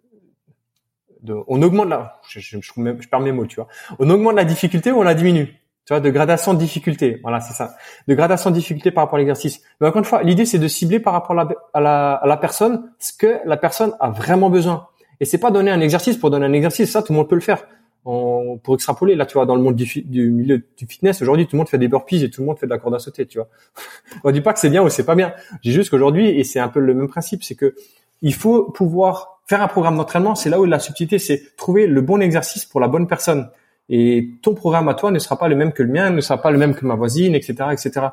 de 1.22 1.36
on 1.48 1.62
augmente 1.62 1.90
la, 1.90 2.20
je, 2.28 2.40
je, 2.40 2.58
je, 2.62 3.08
perds 3.10 3.20
mes 3.20 3.32
mots, 3.32 3.46
tu 3.46 3.58
vois. 3.58 3.68
On 4.00 4.10
augmente 4.10 4.36
la 4.36 4.46
difficulté 4.46 4.92
ou 4.92 5.00
on 5.00 5.04
la 5.04 5.16
diminue. 5.16 5.60
Tu 5.86 5.94
vois, 5.94 6.00
de 6.00 6.10
gradation 6.10 6.54
de 6.54 6.60
difficulté. 6.60 7.20
Voilà, 7.24 7.42
c'est 7.42 7.52
ça. 7.52 7.76
De 8.08 8.16
gradation 8.16 8.52
de 8.52 8.56
difficulté 8.56 8.92
par 8.92 9.04
rapport 9.04 9.16
à 9.16 9.20
l'exercice. 9.20 9.62
Mais 9.82 9.88
encore 9.88 10.00
une 10.00 10.06
fois, 10.06 10.24
l'idée, 10.24 10.46
c'est 10.46 10.60
de 10.60 10.70
cibler 10.70 11.02
par 11.02 11.12
rapport 11.12 11.38
à 11.38 11.44
la, 11.44 11.50
à 11.74 11.82
la, 11.82 12.14
à 12.14 12.26
la 12.26 12.38
personne 12.38 12.90
ce 13.00 13.12
que 13.12 13.42
la 13.44 13.58
personne 13.58 13.94
a 14.00 14.10
vraiment 14.10 14.50
besoin. 14.50 14.88
Et 15.20 15.26
c'est 15.26 15.40
pas 15.40 15.52
donner 15.52 15.72
un 15.72 15.82
exercice 15.82 16.16
pour 16.16 16.30
donner 16.30 16.46
un 16.46 16.54
exercice. 16.54 16.90
Ça, 16.90 17.04
tout 17.04 17.12
le 17.12 17.18
monde 17.18 17.28
peut 17.28 17.36
le 17.36 17.42
faire 17.42 17.66
on, 18.06 18.58
pour 18.58 18.76
extrapoler, 18.76 19.16
là, 19.16 19.26
tu 19.26 19.34
vois, 19.34 19.46
dans 19.46 19.56
le 19.56 19.62
monde 19.62 19.76
du, 19.76 20.02
du 20.04 20.32
milieu 20.32 20.62
du 20.78 20.86
fitness, 20.88 21.22
aujourd'hui, 21.22 21.48
tout 21.48 21.56
le 21.56 21.60
monde 21.60 21.70
fait 21.70 21.78
des 21.78 21.88
burpees 21.88 22.24
et 22.24 22.30
tout 22.30 22.42
le 22.42 22.48
monde 22.48 22.60
fait 22.60 22.66
de 22.66 22.72
la 22.72 22.78
corde 22.78 22.96
à 22.96 23.00
sauter, 23.00 23.26
tu 23.26 23.38
vois. 23.38 23.48
on 24.24 24.32
dit 24.32 24.42
pas 24.42 24.54
que 24.54 24.60
c'est 24.60 24.70
bien 24.70 24.84
ou 24.84 24.90
c'est 24.90 25.06
pas 25.06 25.16
bien. 25.16 25.34
J'ai 25.62 25.72
juste 25.72 25.90
qu'aujourd'hui, 25.90 26.28
et 26.28 26.44
c'est 26.44 26.60
un 26.60 26.70
peu 26.70 26.80
le 26.80 26.94
même 26.94 27.08
principe, 27.08 27.44
c'est 27.44 27.56
que 27.56 27.76
il 28.22 28.34
faut 28.34 28.72
pouvoir 28.72 29.42
faire 29.46 29.62
un 29.62 29.68
programme 29.68 29.98
d'entraînement. 29.98 30.36
C'est 30.36 30.50
là 30.50 30.60
où 30.60 30.66
la 30.66 30.80
subtilité, 30.80 31.20
c'est 31.20 31.56
trouver 31.58 31.88
le 31.88 32.02
bon 32.02 32.22
exercice 32.22 32.66
pour 32.66 32.80
la 32.80 32.88
bonne 32.88 33.08
personne. 33.08 33.50
Et 33.90 34.30
ton 34.42 34.54
programme 34.54 34.88
à 34.88 34.94
toi 34.94 35.12
ne 35.12 35.20
sera 35.20 35.38
pas 35.38 35.50
le 35.50 35.56
même 35.56 35.74
que 35.74 35.84
le 35.84 35.92
mien, 35.92 36.10
ne 36.10 36.22
sera 36.22 36.42
pas 36.42 36.52
le 36.52 36.58
même 36.58 36.74
que 36.74 36.86
ma 36.86 36.96
voisine, 36.96 37.36
etc., 37.36 37.70
etc. 37.72 38.08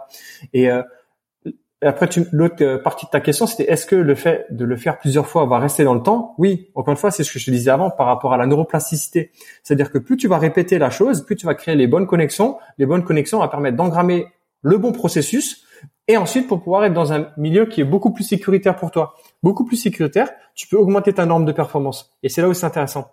Et 0.53 0.71
euh, 0.71 0.83
et 1.83 1.87
après, 1.87 2.09
l'autre 2.33 2.63
euh, 2.63 2.79
partie 2.79 3.07
de 3.07 3.11
ta 3.11 3.21
question, 3.21 3.47
c'était 3.47 3.71
est-ce 3.73 3.87
que 3.87 3.97
le 3.97 4.15
fait 4.15 4.47
de 4.51 4.67
le 4.67 4.77
faire 4.77 4.99
plusieurs 4.99 5.27
fois 5.27 5.47
va 5.47 5.59
rester 5.59 5.83
dans 5.83 5.95
le 5.95 6.03
temps? 6.03 6.35
Oui, 6.37 6.71
encore 6.75 6.93
une 6.93 6.99
fois, 6.99 7.11
c'est 7.11 7.25
ce 7.25 7.33
que 7.33 7.39
je 7.39 7.47
te 7.47 7.51
disais 7.51 7.71
avant 7.71 7.91
par 7.91 8.07
rapport 8.07 8.35
à 8.35 8.37
la 8.37 8.47
neuroplasticité. 8.47 9.31
C'est-à-dire 9.63 9.91
que 9.91 9.97
plus 9.97 10.19
tu 10.19 10.29
vas 10.29 10.37
répéter 10.37 10.79
la 10.79 10.91
chose, 10.91 11.25
plus 11.25 11.37
tu 11.37 11.47
vas 11.47 11.55
créer 11.55 11.77
les 11.77 11.87
bonnes 11.87 12.07
connexions. 12.07 12.59
Les 12.77 12.85
bonnes 12.85 13.05
connexions 13.05 13.39
vont 13.39 13.49
permettre 13.49 13.79
d'engrammer 13.79 14.27
le 14.61 14.77
bon 14.77 14.93
processus 14.93 15.65
et 16.07 16.19
ensuite 16.19 16.49
pour 16.49 16.63
pouvoir 16.63 16.85
être 16.85 16.93
dans 16.93 17.15
un 17.15 17.29
milieu 17.39 17.65
qui 17.65 17.81
est 17.81 17.85
beaucoup 17.85 18.13
plus 18.13 18.25
sécuritaire 18.25 18.77
pour 18.77 18.91
toi. 18.91 19.15
Beaucoup 19.43 19.65
plus 19.65 19.79
sécuritaire, 19.79 20.29
tu 20.55 20.67
peux 20.69 20.77
augmenter 20.77 21.15
ta 21.15 21.25
norme 21.25 21.47
de 21.47 21.53
performance. 21.53 22.15
Et 22.23 22.29
c'est 22.29 22.43
là 22.43 22.49
où 22.49 22.53
c'est 22.53 22.67
intéressant. 22.67 23.13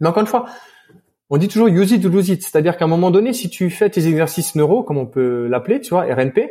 Mais 0.00 0.08
encore 0.08 0.20
une 0.20 0.26
fois, 0.26 0.44
on 1.30 1.38
dit 1.38 1.48
toujours 1.48 1.68
use 1.68 1.90
it 1.92 2.04
or 2.04 2.10
lose 2.10 2.28
it. 2.28 2.42
C'est-à-dire 2.42 2.76
qu'à 2.76 2.84
un 2.84 2.88
moment 2.88 3.10
donné, 3.10 3.32
si 3.32 3.48
tu 3.48 3.70
fais 3.70 3.88
tes 3.88 4.06
exercices 4.06 4.56
neuro, 4.56 4.82
comme 4.82 4.98
on 4.98 5.06
peut 5.06 5.46
l'appeler, 5.46 5.80
tu 5.80 5.90
vois, 5.90 6.02
RNP, 6.02 6.50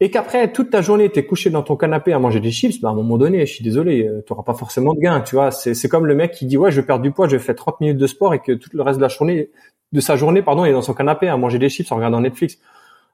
et 0.00 0.10
qu'après 0.10 0.52
toute 0.52 0.70
ta 0.70 0.82
journée 0.82 1.10
t'es 1.10 1.24
couché 1.24 1.50
dans 1.50 1.62
ton 1.62 1.76
canapé 1.76 2.12
à 2.12 2.18
manger 2.18 2.40
des 2.40 2.50
chips, 2.50 2.80
bah 2.80 2.88
à 2.88 2.92
un 2.92 2.94
moment 2.94 3.16
donné, 3.16 3.46
je 3.46 3.54
suis 3.54 3.64
désolé, 3.64 4.06
euh, 4.06 4.22
tu 4.26 4.32
auras 4.32 4.42
pas 4.42 4.54
forcément 4.54 4.94
de 4.94 5.00
gain, 5.00 5.20
tu 5.20 5.36
vois. 5.36 5.50
C'est 5.50 5.74
c'est 5.74 5.88
comme 5.88 6.06
le 6.06 6.14
mec 6.14 6.32
qui 6.32 6.46
dit 6.46 6.56
ouais, 6.56 6.70
je 6.70 6.80
vais 6.80 6.86
perdre 6.86 7.02
du 7.02 7.12
poids, 7.12 7.28
je 7.28 7.36
vais 7.36 7.42
faire 7.42 7.54
30 7.54 7.80
minutes 7.80 7.98
de 7.98 8.06
sport 8.06 8.34
et 8.34 8.40
que 8.40 8.52
tout 8.52 8.70
le 8.72 8.82
reste 8.82 8.98
de 8.98 9.02
la 9.02 9.08
journée 9.08 9.50
de 9.92 10.00
sa 10.00 10.16
journée 10.16 10.42
pardon, 10.42 10.64
il 10.64 10.70
est 10.70 10.72
dans 10.72 10.82
son 10.82 10.94
canapé 10.94 11.28
à 11.28 11.36
manger 11.36 11.58
des 11.58 11.68
chips 11.68 11.90
en 11.92 11.96
regardant 11.96 12.20
Netflix. 12.20 12.58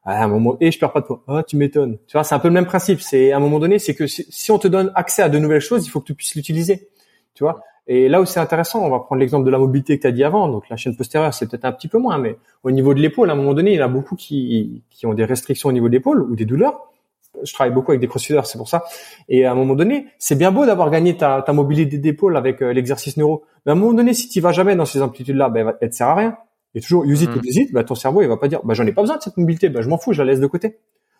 À 0.02 0.24
un 0.24 0.28
moment 0.28 0.56
et 0.60 0.70
je 0.70 0.78
perds 0.78 0.92
pas 0.92 1.02
de 1.02 1.06
poids. 1.06 1.22
Ah, 1.28 1.42
tu 1.46 1.56
m'étonnes. 1.56 1.98
Tu 2.06 2.12
vois, 2.14 2.24
c'est 2.24 2.34
un 2.34 2.38
peu 2.38 2.48
le 2.48 2.54
même 2.54 2.64
principe, 2.64 3.02
c'est 3.02 3.32
à 3.32 3.36
un 3.36 3.40
moment 3.40 3.58
donné, 3.58 3.78
c'est 3.78 3.94
que 3.94 4.06
si, 4.06 4.50
on 4.50 4.58
te 4.58 4.66
donne 4.66 4.90
accès 4.94 5.20
à 5.22 5.28
de 5.28 5.38
nouvelles 5.38 5.60
choses, 5.60 5.86
il 5.86 5.90
faut 5.90 6.00
que 6.00 6.06
tu 6.06 6.14
puisses 6.14 6.34
l'utiliser. 6.34 6.88
Tu 7.34 7.44
vois? 7.44 7.62
Et 7.92 8.08
là 8.08 8.20
où 8.20 8.24
c'est 8.24 8.38
intéressant, 8.38 8.84
on 8.84 8.88
va 8.88 9.00
prendre 9.00 9.18
l'exemple 9.18 9.44
de 9.44 9.50
la 9.50 9.58
mobilité 9.58 9.96
que 9.96 10.02
tu 10.02 10.06
as 10.06 10.12
dit 10.12 10.22
avant. 10.22 10.46
Donc 10.48 10.68
la 10.68 10.76
chaîne 10.76 10.96
postérieure, 10.96 11.34
c'est 11.34 11.50
peut-être 11.50 11.64
un 11.64 11.72
petit 11.72 11.88
peu 11.88 11.98
moins, 11.98 12.18
mais 12.18 12.36
au 12.62 12.70
niveau 12.70 12.94
de 12.94 13.00
l'épaule, 13.00 13.28
à 13.30 13.32
un 13.32 13.36
moment 13.36 13.52
donné, 13.52 13.72
il 13.72 13.78
y 13.78 13.82
en 13.82 13.86
a 13.86 13.88
beaucoup 13.88 14.14
qui, 14.14 14.84
qui 14.90 15.06
ont 15.06 15.14
des 15.14 15.24
restrictions 15.24 15.70
au 15.70 15.72
niveau 15.72 15.88
de 15.88 15.94
l'épaule 15.94 16.22
ou 16.22 16.36
des 16.36 16.44
douleurs 16.44 16.86
je 17.44 17.52
travaille 17.52 17.72
beaucoup 17.72 17.92
avec 17.92 18.00
des 18.00 18.06
crossfitters, 18.06 18.44
c'est 18.44 18.58
pour 18.58 18.68
ça. 18.68 18.84
Et 19.28 19.46
à 19.46 19.52
un 19.52 19.54
moment 19.54 19.74
donné, 19.74 20.06
c'est 20.18 20.36
bien 20.36 20.50
beau 20.52 20.66
d'avoir 20.66 20.90
gagné 20.90 21.16
ta, 21.16 21.42
ta 21.42 21.52
mobilité 21.52 21.98
d'épaule 21.98 22.36
avec 22.36 22.62
euh, 22.62 22.72
l'exercice 22.72 23.16
neuro. 23.16 23.44
Mais 23.64 23.72
à 23.72 23.74
un 23.74 23.78
moment 23.78 23.94
donné, 23.94 24.14
si 24.14 24.28
tu 24.28 24.40
vas 24.40 24.52
jamais 24.52 24.76
dans 24.76 24.84
ces 24.84 25.02
amplitudes-là, 25.02 25.48
ben, 25.48 25.72
elle 25.80 25.90
te 25.90 25.94
sert 25.94 26.08
à 26.08 26.14
rien. 26.14 26.36
Et 26.74 26.80
toujours 26.80 27.04
use 27.04 27.22
it 27.22 27.30
ou 27.30 27.40
lose 27.40 27.56
it, 27.56 27.72
ben, 27.72 27.82
ton 27.82 27.94
cerveau, 27.94 28.22
il 28.22 28.28
va 28.28 28.36
pas 28.36 28.48
dire, 28.48 28.60
ben, 28.64 28.74
j'en 28.74 28.86
ai 28.86 28.92
pas 28.92 29.02
besoin 29.02 29.16
de 29.16 29.22
cette 29.22 29.36
mobilité, 29.36 29.68
ben, 29.68 29.82
je 29.82 29.88
m'en 29.88 29.98
fous, 29.98 30.12
je 30.12 30.22
la 30.22 30.32
laisse 30.32 30.40
de 30.40 30.46
côté. 30.46 30.78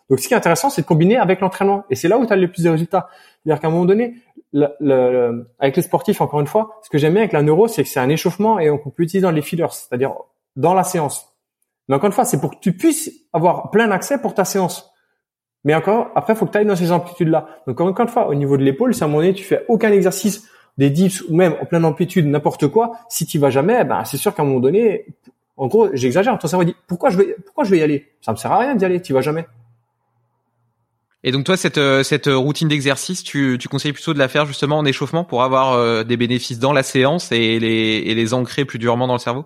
Donc, 0.09 0.19
ce 0.19 0.27
qui 0.27 0.33
est 0.33 0.37
intéressant, 0.37 0.69
c'est 0.69 0.81
de 0.81 0.87
combiner 0.87 1.17
avec 1.17 1.39
l'entraînement. 1.39 1.85
Et 1.89 1.95
c'est 1.95 2.07
là 2.07 2.17
où 2.17 2.25
tu 2.25 2.33
as 2.33 2.35
le 2.35 2.49
plus 2.49 2.63
de 2.63 2.69
résultats. 2.69 3.07
C'est-à-dire 3.43 3.61
qu'à 3.61 3.67
un 3.67 3.71
moment 3.71 3.85
donné, 3.85 4.15
le, 4.53 5.45
avec 5.59 5.75
les 5.75 5.81
sportifs, 5.81 6.21
encore 6.21 6.39
une 6.39 6.47
fois, 6.47 6.79
ce 6.83 6.89
que 6.89 6.97
j'aime 6.97 7.13
bien 7.13 7.21
avec 7.21 7.33
la 7.33 7.41
neuro, 7.41 7.67
c'est 7.67 7.83
que 7.83 7.89
c'est 7.89 7.99
un 7.99 8.09
échauffement 8.09 8.59
et 8.59 8.69
on 8.69 8.77
peut 8.77 9.03
utiliser 9.03 9.21
dans 9.21 9.31
les 9.31 9.41
fillers, 9.41 9.71
c'est-à-dire 9.71 10.13
dans 10.55 10.73
la 10.73 10.83
séance. 10.83 11.33
Mais 11.87 11.95
encore 11.95 12.07
une 12.07 12.13
fois, 12.13 12.25
c'est 12.25 12.39
pour 12.39 12.51
que 12.51 12.59
tu 12.59 12.73
puisses 12.73 13.11
avoir 13.33 13.71
plein 13.71 13.89
accès 13.91 14.19
pour 14.21 14.33
ta 14.33 14.45
séance. 14.45 14.91
Mais 15.63 15.75
encore, 15.75 16.09
après, 16.15 16.35
faut 16.35 16.45
que 16.45 16.51
tu 16.51 16.57
ailles 16.57 16.65
dans 16.65 16.75
ces 16.75 16.91
amplitudes-là. 16.91 17.47
Donc, 17.67 17.79
encore 17.81 18.05
une 18.05 18.11
fois, 18.11 18.27
au 18.27 18.35
niveau 18.35 18.57
de 18.57 18.63
l'épaule, 18.63 18.93
si 18.93 19.03
à 19.03 19.05
un 19.05 19.09
moment 19.09 19.21
donné, 19.21 19.33
tu 19.33 19.43
fais 19.43 19.65
aucun 19.67 19.91
exercice 19.91 20.47
des 20.77 20.89
dips 20.89 21.23
ou 21.29 21.35
même 21.35 21.55
en 21.61 21.65
pleine 21.65 21.85
amplitude, 21.85 22.25
n'importe 22.27 22.67
quoi, 22.67 22.93
si 23.09 23.25
tu 23.25 23.37
vas 23.37 23.49
jamais, 23.49 23.83
ben, 23.83 24.03
c'est 24.05 24.17
sûr 24.17 24.33
qu'à 24.33 24.41
un 24.41 24.45
moment 24.45 24.59
donné, 24.59 25.05
en 25.57 25.67
gros, 25.67 25.89
j'exagère, 25.93 26.37
ton 26.39 26.47
cerveau 26.47 26.63
dit, 26.63 26.75
pourquoi 26.87 27.09
je 27.09 27.17
vais, 27.17 27.35
pourquoi 27.45 27.63
je 27.63 27.71
vais 27.71 27.79
y 27.79 27.83
aller? 27.83 28.07
Ça 28.21 28.31
me 28.31 28.37
sert 28.37 28.51
à 28.51 28.57
rien 28.59 28.75
d'y 28.75 28.85
aller, 28.85 29.01
tu 29.01 29.13
vas 29.13 29.21
jamais. 29.21 29.45
Et 31.23 31.31
donc 31.31 31.43
toi, 31.45 31.55
cette, 31.55 31.77
euh, 31.77 32.01
cette 32.01 32.25
routine 32.27 32.67
d'exercice, 32.67 33.23
tu, 33.23 33.57
tu 33.59 33.67
conseilles 33.67 33.93
plutôt 33.93 34.13
de 34.13 34.19
la 34.19 34.27
faire 34.27 34.45
justement 34.45 34.79
en 34.79 34.85
échauffement 34.85 35.23
pour 35.23 35.43
avoir 35.43 35.73
euh, 35.73 36.03
des 36.03 36.17
bénéfices 36.17 36.57
dans 36.57 36.73
la 36.73 36.83
séance 36.83 37.31
et 37.31 37.59
les, 37.59 38.03
et 38.05 38.15
les 38.15 38.33
ancrer 38.33 38.65
plus 38.65 38.79
durement 38.79 39.05
dans 39.05 39.13
le 39.13 39.19
cerveau? 39.19 39.45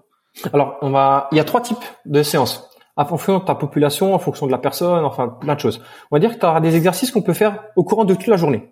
Alors, 0.53 0.77
on 0.81 0.91
va, 0.91 1.27
il 1.31 1.37
y 1.37 1.41
a 1.41 1.43
trois 1.43 1.61
types 1.61 1.77
de 2.05 2.23
séances. 2.23 2.69
en 2.97 3.05
fonction 3.05 3.39
de 3.39 3.43
ta 3.43 3.55
population, 3.55 4.13
en 4.13 4.19
fonction 4.19 4.45
de 4.45 4.51
la 4.51 4.57
personne, 4.57 5.03
enfin 5.03 5.27
plein 5.27 5.55
de 5.55 5.59
choses. 5.59 5.81
On 6.11 6.15
va 6.15 6.19
dire 6.19 6.33
que 6.33 6.39
tu 6.39 6.45
auras 6.45 6.61
des 6.61 6.75
exercices 6.75 7.11
qu'on 7.11 7.21
peut 7.21 7.33
faire 7.33 7.63
au 7.75 7.83
courant 7.83 8.05
de 8.05 8.13
toute 8.13 8.27
la 8.27 8.37
journée. 8.37 8.71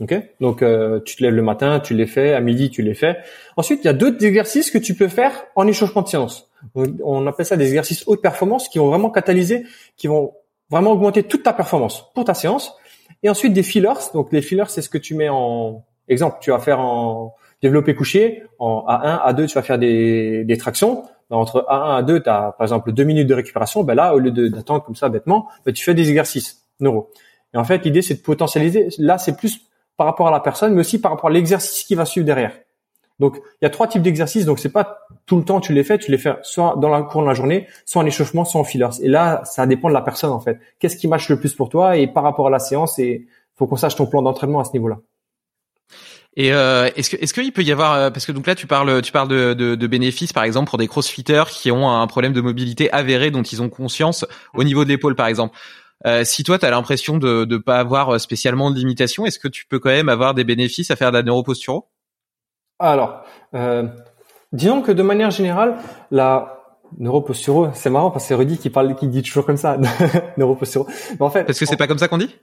Ok? 0.00 0.14
Donc 0.40 0.62
euh, 0.62 1.00
tu 1.04 1.16
te 1.16 1.22
lèves 1.22 1.34
le 1.34 1.42
matin, 1.42 1.78
tu 1.80 1.94
les 1.94 2.06
fais, 2.06 2.32
à 2.32 2.40
midi 2.40 2.70
tu 2.70 2.80
les 2.80 2.94
fais. 2.94 3.18
Ensuite, 3.58 3.80
il 3.84 3.86
y 3.86 3.90
a 3.90 3.92
d'autres 3.92 4.24
exercices 4.24 4.70
que 4.70 4.78
tu 4.78 4.94
peux 4.94 5.08
faire 5.08 5.44
en 5.56 5.66
échauffement 5.66 6.00
de 6.00 6.08
séance. 6.08 6.48
On 6.74 7.26
appelle 7.26 7.44
ça 7.44 7.56
des 7.56 7.66
exercices 7.66 8.04
haute 8.06 8.22
performance 8.22 8.68
qui 8.68 8.78
vont 8.78 8.88
vraiment 8.88 9.10
catalyser, 9.10 9.64
qui 9.98 10.06
vont 10.06 10.32
vraiment 10.70 10.92
augmenter 10.92 11.22
toute 11.22 11.42
ta 11.42 11.52
performance 11.52 12.10
pour 12.14 12.24
ta 12.24 12.34
séance. 12.34 12.74
Et 13.22 13.28
ensuite 13.28 13.52
des 13.52 13.62
fillers. 13.62 14.12
Donc 14.14 14.32
les 14.32 14.42
fillers, 14.42 14.64
c'est 14.68 14.82
ce 14.82 14.88
que 14.88 14.98
tu 14.98 15.14
mets 15.14 15.28
en 15.28 15.84
exemple. 16.08 16.38
Tu 16.40 16.50
vas 16.50 16.58
faire 16.58 16.80
en 16.80 17.34
développé 17.62 17.94
couché. 17.94 18.44
En 18.58 18.86
A1, 18.88 19.32
A2, 19.32 19.46
tu 19.48 19.54
vas 19.54 19.62
faire 19.62 19.78
des, 19.78 20.44
des 20.44 20.56
tractions. 20.56 21.04
Entre 21.28 21.66
A1 21.68 22.02
A2, 22.02 22.22
tu 22.22 22.28
as 22.28 22.52
par 22.52 22.64
exemple 22.64 22.92
deux 22.92 23.04
minutes 23.04 23.28
de 23.28 23.34
récupération. 23.34 23.84
Ben 23.84 23.94
là, 23.94 24.14
au 24.14 24.18
lieu 24.18 24.30
d'attendre 24.30 24.84
comme 24.84 24.96
ça 24.96 25.08
bêtement, 25.08 25.48
ben, 25.64 25.72
tu 25.72 25.84
fais 25.84 25.94
des 25.94 26.08
exercices 26.08 26.66
neuro. 26.80 27.10
Et 27.54 27.58
en 27.58 27.64
fait, 27.64 27.84
l'idée, 27.84 28.02
c'est 28.02 28.14
de 28.14 28.22
potentialiser. 28.22 28.88
Là, 28.98 29.18
c'est 29.18 29.36
plus 29.36 29.60
par 29.96 30.06
rapport 30.06 30.28
à 30.28 30.30
la 30.30 30.40
personne, 30.40 30.74
mais 30.74 30.80
aussi 30.80 31.00
par 31.00 31.12
rapport 31.12 31.30
à 31.30 31.32
l'exercice 31.32 31.84
qui 31.84 31.94
va 31.94 32.04
suivre 32.04 32.26
derrière. 32.26 32.52
Donc, 33.20 33.36
il 33.36 33.64
y 33.64 33.66
a 33.66 33.70
trois 33.70 33.86
types 33.86 34.02
d'exercices. 34.02 34.46
Donc, 34.46 34.58
c'est 34.58 34.72
pas 34.72 35.06
tout 35.26 35.36
le 35.36 35.44
temps 35.44 35.60
tu 35.60 35.72
les 35.72 35.84
fais, 35.84 35.98
tu 35.98 36.10
les 36.10 36.18
fais 36.18 36.34
soit 36.42 36.74
dans 36.78 36.88
la 36.88 37.02
cours 37.02 37.22
de 37.22 37.26
la 37.28 37.34
journée, 37.34 37.68
soit 37.84 38.02
en 38.02 38.06
échauffement, 38.06 38.44
soit 38.44 38.60
en 38.60 38.64
fillers. 38.64 39.00
Et 39.02 39.08
là, 39.08 39.42
ça 39.44 39.66
dépend 39.66 39.88
de 39.88 39.94
la 39.94 40.00
personne 40.00 40.30
en 40.30 40.40
fait. 40.40 40.58
Qu'est-ce 40.80 40.96
qui 40.96 41.06
marche 41.06 41.28
le 41.28 41.38
plus 41.38 41.54
pour 41.54 41.68
toi 41.68 41.96
et 41.96 42.08
par 42.08 42.24
rapport 42.24 42.48
à 42.48 42.50
la 42.50 42.58
séance 42.58 42.98
et 42.98 43.26
faut 43.56 43.66
qu'on 43.66 43.76
sache 43.76 43.94
ton 43.94 44.06
plan 44.06 44.22
d'entraînement 44.22 44.60
à 44.60 44.64
ce 44.64 44.72
niveau-là. 44.72 44.98
Et 46.36 46.52
euh, 46.52 46.88
est-ce 46.96 47.10
que 47.10 47.16
est-ce 47.16 47.34
qu'il 47.34 47.52
peut 47.52 47.62
y 47.62 47.72
avoir 47.72 47.92
euh, 47.92 48.10
parce 48.10 48.24
que 48.24 48.32
donc 48.32 48.46
là 48.46 48.54
tu 48.54 48.66
parles 48.66 49.02
tu 49.02 49.12
parles 49.12 49.28
de, 49.28 49.86
bénéfices 49.86 50.32
par 50.32 50.44
exemple 50.44 50.70
pour 50.70 50.78
des 50.78 50.86
crossfitters 50.86 51.44
qui 51.50 51.70
ont 51.70 51.90
un 51.90 52.06
problème 52.06 52.32
de 52.32 52.40
mobilité 52.40 52.90
avéré 52.92 53.30
dont 53.30 53.42
ils 53.42 53.60
ont 53.60 53.68
conscience 53.68 54.24
au 54.54 54.64
niveau 54.64 54.84
de 54.84 54.88
l'épaule 54.88 55.16
par 55.16 55.26
exemple. 55.26 55.58
Euh, 56.06 56.24
si 56.24 56.44
toi 56.44 56.58
tu 56.58 56.64
as 56.64 56.70
l'impression 56.70 57.18
de 57.18 57.44
ne 57.44 57.56
pas 57.58 57.78
avoir 57.78 58.18
spécialement 58.20 58.70
de 58.70 58.76
limitation, 58.76 59.26
est-ce 59.26 59.38
que 59.38 59.48
tu 59.48 59.66
peux 59.66 59.78
quand 59.78 59.90
même 59.90 60.08
avoir 60.08 60.34
des 60.34 60.44
bénéfices 60.44 60.90
à 60.90 60.96
faire 60.96 61.10
de 61.10 61.16
la 61.16 61.22
neuroposturo? 61.22 61.88
Alors, 62.80 63.22
euh, 63.54 63.86
disons 64.52 64.80
que 64.80 64.90
de 64.90 65.02
manière 65.02 65.30
générale, 65.30 65.76
la 66.10 66.56
neuroposturo, 66.98 67.68
c'est 67.74 67.90
marrant 67.90 68.10
parce 68.10 68.24
que 68.24 68.28
c'est 68.28 68.34
Rudy 68.34 68.58
qui 68.58 68.70
parle 68.70 68.96
qui 68.96 69.06
dit 69.06 69.22
toujours 69.22 69.44
comme 69.44 69.58
ça, 69.58 69.76
neuroposturo. 70.38 70.86
Mais 71.12 71.22
en 71.22 71.30
fait, 71.30 71.44
parce 71.44 71.58
que 71.58 71.66
c'est 71.66 71.76
pas 71.76 71.86
comme 71.86 71.98
ça 71.98 72.08
qu'on 72.08 72.18
dit? 72.18 72.34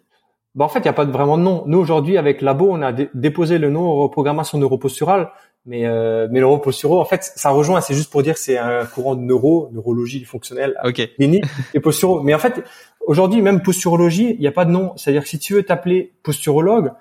Bah 0.56 0.66
en 0.66 0.70
fait, 0.70 0.80
il 0.80 0.84
n'y 0.84 0.90
a 0.90 0.94
pas 0.94 1.06
vraiment 1.06 1.38
de 1.38 1.44
nom. 1.44 1.64
Nous 1.66 1.78
aujourd'hui, 1.78 2.18
avec 2.18 2.42
Labo, 2.42 2.70
on 2.72 2.82
a 2.82 2.92
déposé 2.92 3.58
le 3.58 3.70
nom 3.70 3.96
reprogrammation 3.96 4.58
neuroposturale, 4.58 5.30
mais 5.66 5.86
euh, 5.86 6.28
mais 6.32 6.40
neuroposturo, 6.40 7.00
en 7.02 7.06
fait, 7.06 7.32
ça 7.36 7.50
rejoint. 7.50 7.82
C'est 7.82 7.96
juste 7.96 8.12
pour 8.12 8.22
dire 8.24 8.38
c'est 8.38 8.58
un 8.58 8.86
courant 8.86 9.16
de 9.16 9.22
neuro, 9.22 9.70
neurologie 9.72 10.24
fonctionnelle, 10.24 10.76
okay. 10.84 11.10
clinique 11.10 11.46
et 11.74 11.80
posturo. 11.80 12.22
Mais 12.22 12.34
en 12.34 12.40
fait, 12.40 12.64
aujourd'hui, 13.06 13.42
même 13.42 13.62
posturologie, 13.62 14.36
il 14.36 14.40
n'y 14.40 14.48
a 14.48 14.52
pas 14.52 14.66
de 14.66 14.72
nom. 14.72 14.94
C'est-à-dire 14.98 15.24
que 15.24 15.30
si 15.30 15.40
tu 15.40 15.56
veux 15.56 15.64
t'appeler 15.64 16.14
posturologue, 16.24 16.92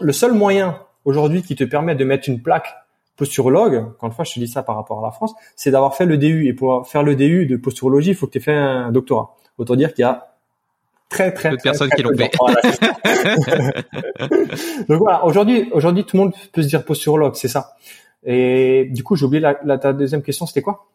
le 0.00 0.12
seul 0.12 0.32
moyen 0.32 0.78
aujourd'hui 1.04 1.42
qui 1.42 1.56
te 1.56 1.64
permet 1.64 1.94
de 1.94 2.04
mettre 2.04 2.28
une 2.28 2.42
plaque 2.42 2.74
posturologue, 3.16 3.74
encore 3.74 4.08
une 4.08 4.12
fois, 4.12 4.24
je 4.24 4.34
te 4.34 4.40
dis 4.40 4.48
ça 4.48 4.62
par 4.62 4.76
rapport 4.76 5.00
à 5.00 5.02
la 5.02 5.10
France, 5.10 5.34
c'est 5.56 5.70
d'avoir 5.70 5.94
fait 5.94 6.06
le 6.06 6.16
DU. 6.18 6.46
Et 6.46 6.54
pour 6.54 6.86
faire 6.86 7.02
le 7.02 7.14
DU 7.14 7.46
de 7.46 7.56
posturologie, 7.56 8.10
il 8.10 8.14
faut 8.14 8.26
que 8.26 8.32
tu 8.32 8.38
aies 8.38 8.42
fait 8.42 8.54
un 8.54 8.90
doctorat. 8.90 9.36
Autant 9.58 9.76
dire 9.76 9.92
qu'il 9.92 10.02
y 10.02 10.04
a 10.04 10.34
très 11.08 11.32
très, 11.32 11.50
peu 11.50 11.56
de 11.56 11.62
personnes 11.62 11.90
qui 11.90 12.02
l'ont 12.02 12.16
fait. 12.16 12.30
Donc 14.88 14.98
voilà, 14.98 15.24
aujourd'hui, 15.24 15.68
aujourd'hui, 15.72 16.04
tout 16.04 16.16
le 16.16 16.24
monde 16.24 16.34
peut 16.52 16.62
se 16.62 16.68
dire 16.68 16.84
posturologue, 16.84 17.34
c'est 17.34 17.48
ça. 17.48 17.74
Et 18.24 18.88
du 18.90 19.04
coup, 19.04 19.16
j'ai 19.16 19.26
oublié 19.26 19.40
la, 19.40 19.58
la, 19.64 19.78
ta 19.78 19.92
deuxième 19.92 20.22
question, 20.22 20.46
c'était 20.46 20.62
quoi? 20.62 20.86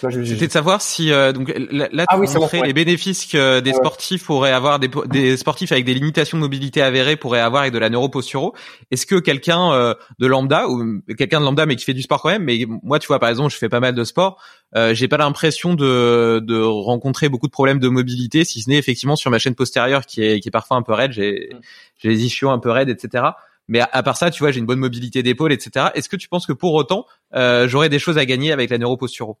C'était 0.00 0.46
de 0.46 0.52
savoir 0.52 0.80
si 0.80 1.12
euh, 1.12 1.32
donc 1.32 1.52
là, 1.70 1.88
tu 1.88 2.06
ah 2.08 2.18
oui, 2.18 2.28
les 2.64 2.72
bénéfices 2.72 3.26
que 3.26 3.60
des 3.60 3.72
sportifs 3.72 4.24
pourraient 4.24 4.52
avoir 4.52 4.78
des, 4.78 4.88
des, 5.06 5.36
sportifs 5.36 5.72
avec 5.72 5.84
des 5.84 5.94
limitations 5.94 6.38
de 6.38 6.42
mobilité 6.42 6.82
avérées 6.82 7.16
pourraient 7.16 7.40
avoir 7.40 7.62
avec 7.62 7.74
de 7.74 7.78
la 7.78 7.90
neuroposturo. 7.90 8.54
Est-ce 8.90 9.06
que 9.06 9.16
quelqu'un 9.16 9.72
euh, 9.72 9.94
de 10.18 10.26
lambda 10.26 10.68
ou 10.68 11.00
quelqu'un 11.16 11.40
de 11.40 11.44
lambda 11.44 11.66
mais 11.66 11.76
qui 11.76 11.84
fait 11.84 11.94
du 11.94 12.02
sport 12.02 12.22
quand 12.22 12.30
même, 12.30 12.44
mais 12.44 12.64
moi 12.82 12.98
tu 12.98 13.08
vois 13.08 13.18
par 13.18 13.28
exemple 13.28 13.52
je 13.52 13.58
fais 13.58 13.68
pas 13.68 13.80
mal 13.80 13.94
de 13.94 14.04
sport, 14.04 14.40
euh, 14.76 14.94
j'ai 14.94 15.08
pas 15.08 15.18
l'impression 15.18 15.74
de, 15.74 16.40
de 16.44 16.60
rencontrer 16.60 17.28
beaucoup 17.28 17.46
de 17.46 17.52
problèmes 17.52 17.80
de 17.80 17.88
mobilité, 17.88 18.44
si 18.44 18.62
ce 18.62 18.70
n'est 18.70 18.78
effectivement 18.78 19.16
sur 19.16 19.30
ma 19.30 19.38
chaîne 19.38 19.54
postérieure 19.54 20.06
qui 20.06 20.22
est 20.22 20.40
qui 20.40 20.48
est 20.48 20.52
parfois 20.52 20.76
un 20.76 20.82
peu 20.82 20.92
raide, 20.92 21.12
j'ai 21.12 21.50
mm. 21.52 21.60
j'ai 21.98 22.08
les 22.08 22.24
ischios 22.24 22.50
un 22.50 22.58
peu 22.58 22.70
raides, 22.70 22.88
etc. 22.88 23.24
Mais 23.68 23.80
à, 23.80 24.02
part 24.02 24.16
ça, 24.16 24.30
tu 24.30 24.42
vois, 24.42 24.50
j'ai 24.50 24.60
une 24.60 24.66
bonne 24.66 24.78
mobilité 24.78 25.22
d'épaule, 25.22 25.52
etc. 25.52 25.88
Est-ce 25.94 26.08
que 26.08 26.16
tu 26.16 26.28
penses 26.28 26.46
que 26.46 26.54
pour 26.54 26.72
autant, 26.72 27.04
euh, 27.34 27.68
j'aurais 27.68 27.90
des 27.90 27.98
choses 27.98 28.16
à 28.16 28.24
gagner 28.24 28.50
avec 28.50 28.70
la 28.70 28.78
neuroposturo 28.78 29.38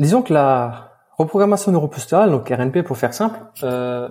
disons 0.00 0.22
que 0.22 0.32
la 0.32 0.92
reprogrammation 1.16 1.70
neuroposturale, 1.70 2.30
donc 2.30 2.48
RNP 2.48 2.82
pour 2.82 2.96
faire 2.96 3.14
simple, 3.14 3.38
euh, 3.62 4.08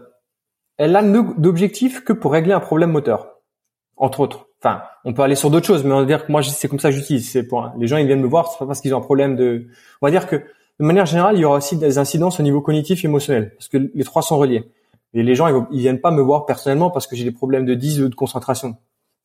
elle 0.77 0.95
a 0.95 1.01
d'objectif 1.03 2.03
que 2.05 2.13
pour 2.13 2.31
régler 2.31 2.53
un 2.53 2.59
problème 2.59 2.91
moteur, 2.91 3.39
entre 3.97 4.21
autres. 4.21 4.47
Enfin, 4.61 4.83
on 5.03 5.13
peut 5.13 5.21
aller 5.23 5.35
sur 5.35 5.49
d'autres 5.49 5.65
choses, 5.65 5.83
mais 5.83 5.93
on 5.93 5.99
va 5.99 6.05
dire 6.05 6.25
que 6.25 6.31
moi 6.31 6.43
c'est 6.43 6.67
comme 6.67 6.79
ça 6.79 6.89
que 6.89 6.95
j'utilise. 6.95 7.29
C'est 7.29 7.43
pour 7.43 7.71
les 7.77 7.87
gens 7.87 7.97
ils 7.97 8.05
viennent 8.05 8.21
me 8.21 8.27
voir, 8.27 8.51
c'est 8.51 8.59
pas 8.59 8.65
parce 8.65 8.81
qu'ils 8.81 8.93
ont 8.93 8.99
un 8.99 9.01
problème 9.01 9.35
de. 9.35 9.67
On 10.01 10.07
va 10.07 10.11
dire 10.11 10.27
que 10.27 10.35
de 10.35 10.85
manière 10.85 11.05
générale, 11.05 11.35
il 11.35 11.41
y 11.41 11.45
aura 11.45 11.57
aussi 11.57 11.75
des 11.75 11.97
incidences 11.97 12.39
au 12.39 12.43
niveau 12.43 12.61
cognitif 12.61 13.03
émotionnel, 13.03 13.53
parce 13.55 13.67
que 13.67 13.77
les 13.93 14.03
trois 14.03 14.21
sont 14.21 14.37
reliés. 14.37 14.71
Et 15.13 15.23
les 15.23 15.35
gens 15.35 15.67
ils 15.71 15.79
viennent 15.79 16.01
pas 16.01 16.11
me 16.11 16.21
voir 16.21 16.45
personnellement 16.45 16.91
parce 16.91 17.07
que 17.07 17.15
j'ai 17.15 17.23
des 17.23 17.31
problèmes 17.31 17.65
de 17.65 17.73
10 17.73 18.01
ou 18.01 18.09
de 18.09 18.15
concentration. 18.15 18.77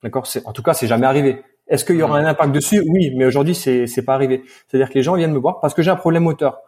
D'accord? 0.03 0.27
En 0.45 0.53
tout 0.53 0.63
cas, 0.63 0.75
c'est 0.75 0.87
jamais 0.87 1.07
arrivé. 1.07 1.43
Est-ce 1.69 1.85
qu'il 1.85 1.97
y 1.97 2.03
aura 2.03 2.19
un 2.19 2.27
impact 2.27 2.53
dessus? 2.53 2.83
Oui, 2.87 3.13
mais 3.17 3.25
aujourd'hui, 3.27 3.55
c'est 3.55 3.87
c'est 3.87 4.05
pas 4.05 4.15
arrivé. 4.15 4.43
C'est-à-dire 4.69 4.91
que 4.91 4.95
les 4.95 5.03
gens 5.03 5.15
viennent 5.15 5.33
me 5.33 5.39
voir 5.39 5.61
parce 5.61 5.75
que 5.75 5.83
j'ai 5.83 5.91
un 5.91 5.97
problème 5.97 6.25
moteur. 6.25 6.61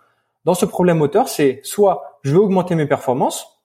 Dans 0.45 0.55
ce 0.55 0.65
problème 0.65 0.99
moteur, 0.99 1.29
c'est 1.29 1.61
soit 1.65 2.21
je 2.23 2.33
veux 2.33 2.41
augmenter 2.41 2.75
mes 2.75 2.87
performances, 2.87 3.61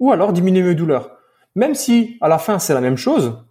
ou 0.00 0.12
alors 0.12 0.32
diminuer 0.32 0.62
mes 0.62 0.74
douleurs. 0.74 1.10
Même 1.54 1.74
si 1.74 2.16
à 2.20 2.28
la 2.28 2.38
fin 2.38 2.58
c'est 2.58 2.74
la 2.74 2.80
même 2.80 2.96
chose, 2.96 3.44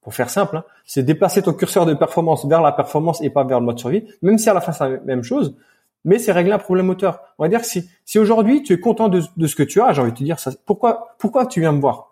pour 0.00 0.14
faire 0.14 0.30
simple, 0.30 0.56
hein, 0.56 0.64
c'est 0.84 1.02
déplacer 1.02 1.42
ton 1.42 1.52
curseur 1.52 1.86
de 1.86 1.94
performance 1.94 2.46
vers 2.46 2.62
la 2.62 2.72
performance 2.72 3.22
et 3.22 3.30
pas 3.30 3.44
vers 3.44 3.60
le 3.60 3.66
mode 3.66 3.78
survie. 3.78 4.04
Même 4.22 4.38
si 4.38 4.48
à 4.48 4.54
la 4.54 4.60
fin 4.60 4.72
c'est 4.72 4.88
la 4.88 4.98
même 5.00 5.22
chose, 5.22 5.56
mais 6.04 6.18
c'est 6.18 6.32
régler 6.32 6.52
un 6.52 6.58
problème 6.58 6.86
moteur. 6.86 7.20
On 7.38 7.42
va 7.42 7.48
dire 7.48 7.60
que 7.60 7.66
si, 7.66 7.90
si 8.04 8.18
aujourd'hui 8.18 8.62
tu 8.62 8.72
es 8.72 8.80
content 8.80 9.08
de, 9.08 9.20
ce 9.20 9.54
que 9.56 9.62
tu 9.64 9.82
as, 9.82 9.92
j'ai 9.92 10.00
envie 10.00 10.12
de 10.12 10.16
te 10.16 10.24
dire 10.24 10.38
ça. 10.38 10.52
Pourquoi, 10.64 11.16
pourquoi 11.18 11.46
tu 11.46 11.60
viens 11.60 11.72
me 11.72 11.80
voir? 11.80 12.05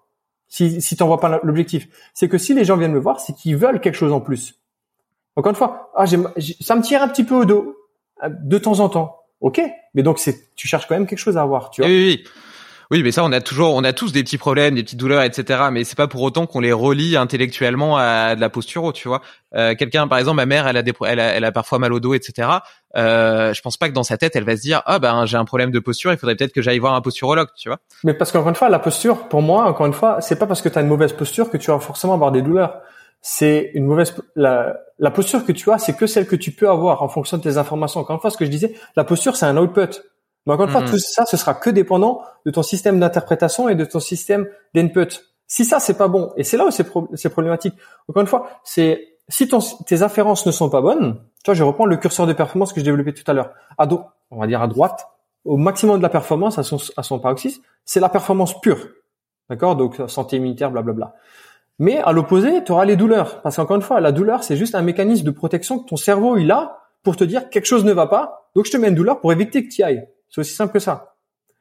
Si, 0.55 0.81
si 0.81 0.95
vois 0.95 1.19
pas 1.19 1.41
l'objectif, 1.43 1.89
c'est 2.13 2.29
que 2.29 2.39
si 2.39 2.55
les 2.55 2.65
gens 2.65 2.77
viennent 2.77 2.93
me 2.93 3.01
voir, 3.01 3.19
c'est 3.19 3.33
qu'ils 3.33 3.57
veulent 3.57 3.81
quelque 3.81 3.97
chose 3.97 4.13
en 4.13 4.21
plus. 4.21 4.55
Encore 5.35 5.51
une 5.51 5.57
fois, 5.57 5.91
ah, 5.97 6.07
ça 6.07 6.77
me 6.77 6.81
tire 6.81 7.03
un 7.03 7.09
petit 7.09 7.25
peu 7.25 7.35
au 7.35 7.45
dos 7.45 7.77
euh, 8.23 8.29
de 8.31 8.59
temps 8.59 8.79
en 8.79 8.89
temps. 8.89 9.19
Ok, 9.41 9.61
mais 9.95 10.05
donc 10.05 10.21
c'est, 10.21 10.55
tu 10.55 10.69
cherches 10.69 10.87
quand 10.87 10.95
même 10.95 11.09
quelque 11.09 11.19
chose 11.19 11.37
à 11.37 11.43
avoir, 11.43 11.71
tu 11.71 11.81
vois. 11.81 11.91
Oui, 11.91 11.97
oui, 11.97 12.23
oui. 12.23 12.31
Mais 12.91 13.13
ça, 13.13 13.25
on 13.25 13.33
a 13.33 13.41
toujours, 13.41 13.75
on 13.75 13.85
a 13.85 13.93
tous 13.93 14.13
des 14.13 14.23
petits 14.23 14.39
problèmes, 14.39 14.75
des 14.75 14.83
petites 14.83 14.99
douleurs, 14.99 15.23
etc. 15.23 15.65
Mais 15.73 15.85
c'est 15.85 15.97
pas 15.97 16.09
pour 16.09 16.23
autant 16.23 16.47
qu'on 16.47 16.61
les 16.61 16.73
relie 16.73 17.17
intellectuellement 17.17 17.97
à 17.99 18.35
de 18.35 18.41
la 18.41 18.51
posture, 18.51 18.93
tu 18.93 19.09
vois. 19.09 19.21
Euh, 19.55 19.75
quelqu'un, 19.75 20.09
par 20.09 20.19
exemple, 20.19 20.37
ma 20.37 20.47
mère, 20.47 20.67
elle 20.67 20.77
a, 20.77 20.83
des, 20.83 20.93
elle 21.07 21.21
a, 21.21 21.33
elle 21.33 21.45
a 21.45 21.53
parfois 21.53 21.79
mal 21.79 21.93
au 21.93 22.01
dos, 22.01 22.15
etc. 22.15 22.49
Euh, 22.97 23.53
je 23.53 23.61
pense 23.63 23.77
pas 23.77 23.89
que 23.89 23.95
dans 23.95 24.03
sa 24.03 24.17
tête, 24.17 24.37
elle 24.37 24.45
va 24.45 24.57
se 24.57 24.63
dire, 24.63 24.83
ah 24.87 24.99
ben 24.99 25.27
j'ai 25.27 25.37
un 25.37 25.45
problème 25.45 25.71
de 25.71 25.79
posture, 25.79 26.13
il 26.13 26.19
faudrait 26.19 26.37
peut-être 26.37 26.53
que 26.53 26.63
j'aille 26.63 26.79
voir 26.79 26.95
un 26.95 27.01
posturologue, 27.01 27.49
tu 27.57 27.69
vois. 27.69 27.79
Mais 28.05 28.15
parce 28.15 28.33
qu'encore 28.33 28.49
une 28.49 28.55
fois, 28.55 28.69
la 28.69 28.79
posture, 28.79 29.29
pour 29.29 29.43
moi, 29.43 29.65
encore 29.65 29.87
une 29.87 29.93
fois, 29.93 30.21
c'est 30.21 30.39
pas 30.39 30.47
parce 30.47 30.63
que 30.63 30.69
tu 30.69 30.79
as 30.79 30.83
une 30.83 30.89
mauvaise 30.89 31.13
posture 31.13 31.51
que 31.51 31.57
tu 31.57 31.71
vas 31.71 31.79
forcément 31.79 32.15
avoir 32.15 32.33
des 32.33 32.43
douleurs. 32.43 32.81
C'est 33.21 33.71
une 33.75 33.87
mauvaise 33.87 34.15
la, 34.37 34.77
la 34.99 35.11
posture 35.11 35.45
que 35.45 35.53
tu 35.53 35.71
as, 35.71 35.79
c'est 35.79 35.97
que 35.97 36.07
celle 36.07 36.27
que 36.27 36.37
tu 36.37 36.53
peux 36.53 36.69
avoir 36.69 37.03
en 37.03 37.09
fonction 37.09 37.39
de 37.39 37.43
tes 37.43 37.57
informations. 37.57 38.01
Encore 38.01 38.17
une 38.17 38.21
fois, 38.21 38.31
ce 38.31 38.37
que 38.37 38.45
je 38.45 38.51
disais, 38.51 38.75
la 38.97 39.05
posture, 39.05 39.37
c'est 39.37 39.47
un 39.47 39.57
output. 39.57 40.03
Mais 40.47 40.53
encore 40.53 40.67
une 40.67 40.73
fois, 40.73 40.83
tout 40.83 40.99
ça, 40.99 41.25
ce 41.25 41.37
sera 41.37 41.55
que 41.55 41.71
dépendant 41.71 42.23
de 42.45 42.51
ton 42.51 42.63
système 42.63 43.01
d'interprétation 43.01 43.69
et 43.69 43.75
de 43.75 43.85
ton 43.85 44.01
système 44.01 44.47
d'input. 44.75 45.09
Si 45.47 45.65
ça, 45.65 45.81
c'est 45.81 45.97
pas 45.97 46.09
bon, 46.09 46.33
et 46.37 46.45
c'est 46.45 46.57
là 46.57 46.67
où 46.67 46.71
c'est 46.71 47.29
problématique. 47.31 47.75
Encore 48.09 48.21
une 48.21 48.27
fois, 48.27 48.49
c'est 48.63 49.15
si 49.29 49.49
ton, 49.49 49.61
tes 49.87 50.03
afférences 50.03 50.47
ne 50.47 50.53
sont 50.53 50.69
pas 50.69 50.81
bonnes, 50.81 51.21
tu 51.43 51.51
vois, 51.51 51.55
je 51.55 51.63
reprends 51.63 51.87
le 51.87 51.97
curseur 51.97 52.27
de 52.27 52.33
performance 52.33 52.73
que 52.73 52.81
je 52.81 52.85
développais 52.85 53.13
tout 53.13 53.29
à 53.31 53.33
l'heure. 53.33 53.51
À 53.79 53.87
dos, 53.87 54.03
on 54.31 54.39
va 54.39 54.47
dire 54.47 54.61
à 54.61 54.67
droite, 54.67 55.07
au 55.45 55.57
maximum 55.57 55.99
de 55.99 56.03
la 56.03 56.09
performance 56.09 56.59
à 56.59 56.63
son, 56.63 56.79
à 56.97 57.03
son 57.03 57.19
paroxysme, 57.19 57.63
c'est 57.85 58.01
la 58.01 58.09
performance 58.09 58.61
pure. 58.61 58.89
D'accord? 59.51 59.77
Donc 59.77 60.01
santé 60.09 60.37
immunitaire, 60.37 60.71
blablabla. 60.71 61.15
Mais 61.79 61.99
à 61.99 62.13
l'opposé, 62.13 62.63
tu 62.65 62.73
auras 62.73 62.85
les 62.85 62.97
douleurs. 62.97 63.43
Parce 63.43 63.57
qu'encore 63.57 63.77
une 63.77 63.83
fois, 63.83 64.01
la 64.01 64.13
douleur, 64.13 64.45
c'est 64.45 64.57
juste 64.57 64.75
un 64.75 64.83
mécanisme 64.83 65.25
de 65.25 65.31
protection 65.31 65.79
que 65.79 65.89
ton 65.89 65.97
cerveau 65.97 66.37
il 66.37 66.51
a 66.51 66.79
pour 67.03 67.17
te 67.17 67.25
dire 67.25 67.51
quelque 67.51 67.67
chose 67.67 67.85
ne 67.85 67.93
va 67.93 68.07
pas. 68.07 68.51
Donc 68.55 68.67
je 68.67 68.71
te 68.71 68.77
mets 68.77 68.89
une 68.89 68.95
douleur 68.95 69.21
pour 69.21 69.33
éviter 69.33 69.67
que 69.67 69.73
tu 69.73 69.81
y 69.81 69.85
ailles. 69.85 70.07
C'est 70.35 70.41
aussi 70.41 70.55
simple 70.55 70.73
que 70.73 70.81
ça. 70.81 71.15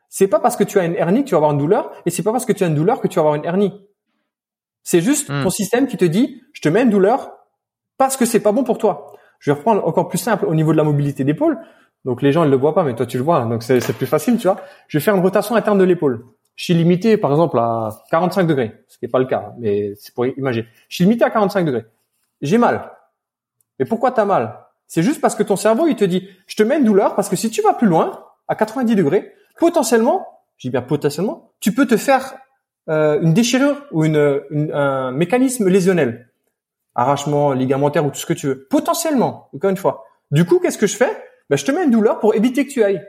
C'est 0.10 0.28
pas 0.28 0.40
parce 0.40 0.56
que 0.56 0.64
tu 0.64 0.80
as 0.80 0.86
une 0.86 0.96
hernie 0.96 1.24
que 1.24 1.30
tu 1.30 1.36
vas 1.36 1.38
avoir 1.38 1.52
une 1.52 1.60
douleur, 1.60 1.92
et 2.08 2.10
c'est 2.10 2.24
pas 2.24 2.32
parce 2.32 2.44
que 2.44 2.54
tu 2.54 2.64
as 2.64 2.68
une 2.68 2.74
douleur 2.74 3.02
que 3.02 3.08
tu 3.08 3.18
vas 3.18 3.22
avoir 3.22 3.36
une 3.36 3.46
hernie. 3.46 3.72
C'est 4.82 5.00
juste 5.00 5.30
hmm. 5.30 5.44
ton 5.44 5.52
système 5.52 5.86
qui 5.86 5.96
te 5.96 6.06
dit, 6.06 6.42
je 6.54 6.62
te 6.62 6.70
mets 6.70 6.82
une 6.82 6.90
douleur 6.90 7.34
parce 8.00 8.18
que 8.18 8.26
c'est 8.26 8.40
pas 8.40 8.52
bon 8.52 8.64
pour 8.64 8.80
toi. 8.80 9.14
Je 9.38 9.52
vais 9.52 9.58
reprendre 9.58 9.86
encore 9.88 10.08
plus 10.08 10.18
simple 10.18 10.46
au 10.48 10.56
niveau 10.56 10.72
de 10.72 10.78
la 10.78 10.84
mobilité 10.84 11.24
d'épaule. 11.24 11.60
Donc 12.04 12.24
les 12.24 12.32
gens 12.32 12.44
ils 12.44 12.50
le 12.50 12.58
voient 12.58 12.74
pas, 12.74 12.84
mais 12.84 12.96
toi 12.96 13.06
tu 13.06 13.18
le 13.18 13.24
vois, 13.24 13.46
donc 13.46 13.62
c'est 13.62 13.80
plus 13.96 14.08
facile, 14.08 14.38
tu 14.38 14.48
vois. 14.48 14.60
Je 14.88 14.98
vais 14.98 15.04
faire 15.04 15.16
une 15.16 15.22
rotation 15.22 15.54
interne 15.54 15.78
de 15.78 15.84
l'épaule. 15.84 16.26
Je 16.56 16.64
suis 16.64 16.74
limité, 16.74 17.18
par 17.18 17.30
exemple, 17.30 17.60
à 17.60 17.90
45 18.10 18.48
degrés, 18.48 18.84
ce 18.88 18.98
qui 18.98 19.06
n'est 19.06 19.12
pas 19.12 19.20
le 19.20 19.26
cas, 19.26 19.54
mais 19.60 19.94
c'est 19.98 20.16
pour 20.16 20.26
imaginer. 20.26 20.66
Je 20.90 20.96
suis 20.96 21.04
limité 21.04 21.26
à 21.26 21.30
45 21.30 21.64
degrés. 21.64 21.86
J'ai 22.42 22.58
mal. 22.58 22.92
Mais 23.78 23.86
pourquoi 23.86 24.12
t'as 24.12 24.26
mal? 24.26 24.58
C'est 24.88 25.04
juste 25.04 25.22
parce 25.22 25.36
que 25.36 25.44
ton 25.44 25.58
cerveau, 25.58 25.86
il 25.86 25.96
te 25.96 26.06
dit, 26.06 26.28
je 26.48 26.56
te 26.56 26.64
mets 26.64 26.80
une 26.80 26.86
douleur 26.86 27.16
parce 27.16 27.30
que 27.30 27.36
si 27.36 27.52
tu 27.52 27.62
vas 27.62 27.74
plus 27.74 27.88
loin, 27.88 28.23
à 28.48 28.56
90 28.56 28.96
degrés, 28.96 29.34
potentiellement, 29.58 30.28
je 30.58 30.68
dis 30.68 30.72
bien 30.72 30.82
potentiellement, 30.82 31.52
tu 31.60 31.74
peux 31.74 31.86
te 31.86 31.98
faire 31.98 32.36
euh, 32.90 33.20
une 33.22 33.34
déchirure 33.34 33.84
ou 33.92 34.04
un 34.04 35.12
mécanisme 35.12 35.68
lésionnel, 35.70 36.30
arrachement 36.96 37.54
ligamentaire 37.54 38.06
ou 38.06 38.10
tout 38.10 38.20
ce 38.20 38.26
que 38.26 38.34
tu 38.34 38.48
veux. 38.48 38.68
Potentiellement, 38.70 39.50
encore 39.54 39.70
une 39.70 39.78
fois. 39.78 40.06
Du 40.32 40.46
coup, 40.46 40.60
qu'est-ce 40.60 40.78
que 40.78 40.88
je 40.88 40.98
fais? 40.98 41.16
Ben, 41.50 41.56
Je 41.56 41.66
te 41.66 41.72
mets 41.72 41.84
une 41.84 41.92
douleur 41.92 42.20
pour 42.20 42.36
éviter 42.36 42.66
que 42.66 42.72
tu 42.72 42.84
ailles. 42.84 43.02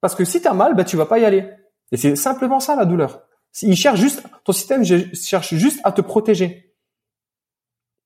Parce 0.00 0.14
que 0.14 0.24
si 0.24 0.40
tu 0.40 0.48
as 0.48 0.54
mal, 0.54 0.74
ben, 0.74 0.84
tu 0.84 0.96
vas 0.96 1.06
pas 1.06 1.18
y 1.18 1.24
aller. 1.24 1.48
Et 1.92 1.96
c'est 1.96 2.16
simplement 2.16 2.60
ça 2.60 2.74
la 2.76 2.84
douleur. 2.84 3.22
Il 3.60 3.76
cherche 3.76 4.00
juste, 4.00 4.22
ton 4.44 4.52
système 4.52 4.84
cherche 4.84 5.54
juste 5.54 5.80
à 5.84 5.92
te 5.92 6.00
protéger. 6.00 6.71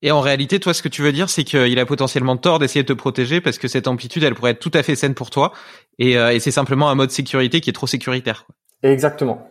Et 0.03 0.11
en 0.11 0.21
réalité, 0.21 0.59
toi, 0.59 0.73
ce 0.73 0.83
que 0.83 0.89
tu 0.89 1.01
veux 1.01 1.11
dire, 1.11 1.29
c'est 1.29 1.43
qu'il 1.43 1.79
a 1.79 1.85
potentiellement 1.85 2.37
tort 2.37 2.59
d'essayer 2.59 2.83
de 2.83 2.87
te 2.87 2.93
protéger 2.93 3.41
parce 3.41 3.57
que 3.57 3.67
cette 3.67 3.87
amplitude, 3.87 4.23
elle 4.23 4.35
pourrait 4.35 4.51
être 4.51 4.59
tout 4.59 4.71
à 4.73 4.83
fait 4.83 4.95
saine 4.95 5.15
pour 5.15 5.31
toi. 5.31 5.53
Et, 5.97 6.17
euh, 6.17 6.33
et 6.33 6.39
c'est 6.39 6.51
simplement 6.51 6.89
un 6.89 6.95
mode 6.95 7.09
sécurité 7.09 7.61
qui 7.61 7.71
est 7.71 7.73
trop 7.73 7.87
sécuritaire. 7.87 8.45
Exactement. 8.83 9.47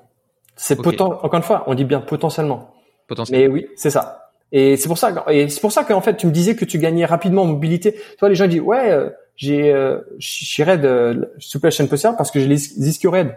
C'est 0.54 0.76
potent. 0.76 1.00
Encore 1.00 1.34
une 1.34 1.42
fois, 1.42 1.64
on 1.66 1.74
dit 1.74 1.84
bien 1.84 2.00
potentiellement. 2.00 2.74
Potentiellement. 3.08 3.44
Mais 3.44 3.52
oui, 3.52 3.66
c'est 3.74 3.90
ça. 3.90 4.30
Et 4.52 4.76
c'est 4.76 4.86
pour 4.88 4.98
ça. 4.98 5.24
Et 5.28 5.48
c'est 5.48 5.60
pour 5.60 5.72
ça 5.72 5.82
qu'en 5.82 6.00
fait, 6.00 6.16
tu 6.16 6.26
me 6.26 6.32
disais 6.32 6.54
que 6.54 6.64
tu 6.64 6.78
gagnais 6.78 7.04
rapidement 7.04 7.42
en 7.42 7.46
mobilité. 7.46 7.96
Toi, 8.18 8.28
les 8.28 8.36
gens 8.36 8.46
disent 8.46 8.60
ouais, 8.60 8.90
euh, 8.92 9.10
j'ai, 9.34 9.72
euh, 9.72 9.98
j'irai 10.18 10.78
de 10.78 11.32
souple 11.38 11.70
chaîne 11.70 11.88
possible 11.88 12.14
parce 12.16 12.30
que 12.30 12.38
j'ai 12.38 12.46
les 12.46 12.88
ischios 12.88 13.10
raides. 13.10 13.34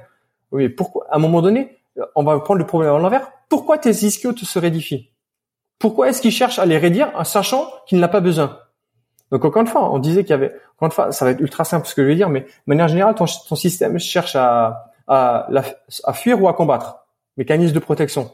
Oui, 0.52 0.70
pourquoi? 0.70 1.08
À 1.10 1.16
un 1.16 1.20
moment 1.20 1.42
donné, 1.42 1.80
on 2.16 2.24
va 2.24 2.40
prendre 2.40 2.60
le 2.60 2.68
problème 2.68 2.94
à 2.94 3.00
l'envers. 3.00 3.32
Pourquoi 3.50 3.80
tes 3.80 3.90
ischios 3.90 4.34
te 4.34 4.46
se 4.46 4.60
raidifient 4.60 5.10
pourquoi 5.80 6.10
est-ce 6.10 6.22
qu'il 6.22 6.32
cherche 6.32 6.60
à 6.60 6.66
les 6.66 6.78
raidir 6.78 7.12
en 7.16 7.24
sachant 7.24 7.66
qu'il 7.88 8.00
n'a 8.00 8.10
pas 8.10 8.20
besoin? 8.20 8.60
Donc 9.32 9.46
encore 9.46 9.62
une 9.62 9.68
fois, 9.68 9.92
on 9.92 10.00
disait 10.00 10.24
qu'il 10.24 10.32
y 10.32 10.34
avait, 10.34 10.54
encore 10.76 10.88
une 10.88 10.92
fois, 10.92 11.12
ça 11.12 11.26
va 11.26 11.32
être 11.32 11.40
ultra 11.40 11.64
simple 11.64 11.88
ce 11.88 11.96
que 11.96 12.04
je 12.04 12.08
vais 12.08 12.16
dire, 12.16 12.30
mais 12.30 12.42
de 12.42 12.48
manière 12.68 12.88
générale, 12.88 13.16
ton, 13.16 13.26
système 13.28 13.98
cherche 14.00 14.36
à, 14.36 14.92
à, 15.08 15.48
à, 16.04 16.14
fuir 16.14 16.42
ou 16.42 16.48
à 16.48 16.54
combattre. 16.54 17.06
Mécanisme 17.38 17.74
de 17.74 17.80
protection. 17.80 18.32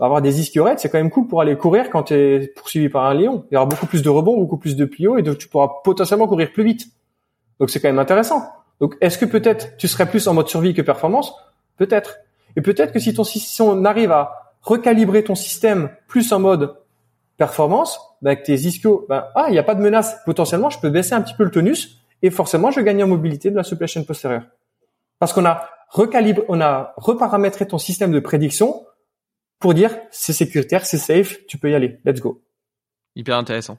Avoir 0.00 0.22
des 0.22 0.40
ischiorettes, 0.40 0.78
c'est 0.78 0.88
quand 0.88 0.98
même 0.98 1.10
cool 1.10 1.26
pour 1.26 1.40
aller 1.40 1.56
courir 1.56 1.90
quand 1.90 2.04
tu 2.04 2.14
es 2.14 2.46
poursuivi 2.48 2.88
par 2.88 3.04
un 3.04 3.14
lion. 3.14 3.44
Il 3.50 3.54
y 3.54 3.56
aura 3.56 3.66
beaucoup 3.66 3.86
plus 3.86 4.00
de 4.00 4.08
rebonds, 4.08 4.38
beaucoup 4.38 4.56
plus 4.56 4.76
de 4.76 4.84
plio 4.84 5.18
et 5.18 5.22
donc 5.22 5.38
tu 5.38 5.48
pourras 5.48 5.68
potentiellement 5.82 6.28
courir 6.28 6.52
plus 6.52 6.62
vite. 6.62 6.86
Donc 7.58 7.68
c'est 7.68 7.80
quand 7.80 7.88
même 7.88 7.98
intéressant. 7.98 8.48
Donc 8.80 8.96
est-ce 9.00 9.18
que 9.18 9.24
peut-être 9.24 9.76
tu 9.76 9.88
serais 9.88 10.06
plus 10.06 10.28
en 10.28 10.34
mode 10.34 10.48
survie 10.48 10.72
que 10.72 10.82
performance? 10.82 11.34
Peut-être. 11.76 12.18
Et 12.54 12.62
peut-être 12.62 12.92
que 12.92 13.00
si 13.00 13.12
ton 13.12 13.24
si 13.24 13.60
on 13.60 13.84
arrive 13.84 14.12
à 14.12 14.54
recalibrer 14.62 15.24
ton 15.24 15.34
système 15.34 15.90
plus 16.06 16.32
en 16.32 16.38
mode 16.38 16.76
performance, 17.38 17.98
ben 18.20 18.32
avec 18.32 18.44
tes 18.44 18.54
ischios, 18.54 19.06
ben, 19.08 19.26
ah, 19.34 19.46
il 19.48 19.52
n'y 19.52 19.58
a 19.58 19.62
pas 19.62 19.74
de 19.74 19.80
menace. 19.80 20.16
Potentiellement, 20.26 20.68
je 20.68 20.78
peux 20.78 20.90
baisser 20.90 21.14
un 21.14 21.22
petit 21.22 21.34
peu 21.34 21.44
le 21.44 21.50
tonus 21.50 22.02
et 22.20 22.30
forcément, 22.30 22.70
je 22.70 22.80
gagne 22.80 23.02
en 23.02 23.06
mobilité 23.06 23.50
de 23.50 23.56
la 23.56 23.62
supply 23.62 23.88
chain 23.88 24.02
postérieure. 24.02 24.42
Parce 25.18 25.32
qu'on 25.32 25.46
a 25.46 25.70
recalibré, 25.88 26.44
on 26.48 26.60
a 26.60 26.92
reparamétré 26.96 27.66
ton 27.66 27.78
système 27.78 28.12
de 28.12 28.20
prédiction 28.20 28.84
pour 29.60 29.72
dire 29.72 29.96
c'est 30.10 30.32
sécuritaire, 30.32 30.84
c'est 30.84 30.98
safe, 30.98 31.46
tu 31.46 31.58
peux 31.58 31.70
y 31.70 31.74
aller, 31.74 31.98
let's 32.04 32.20
go. 32.20 32.42
Hyper 33.16 33.36
intéressant. 33.36 33.78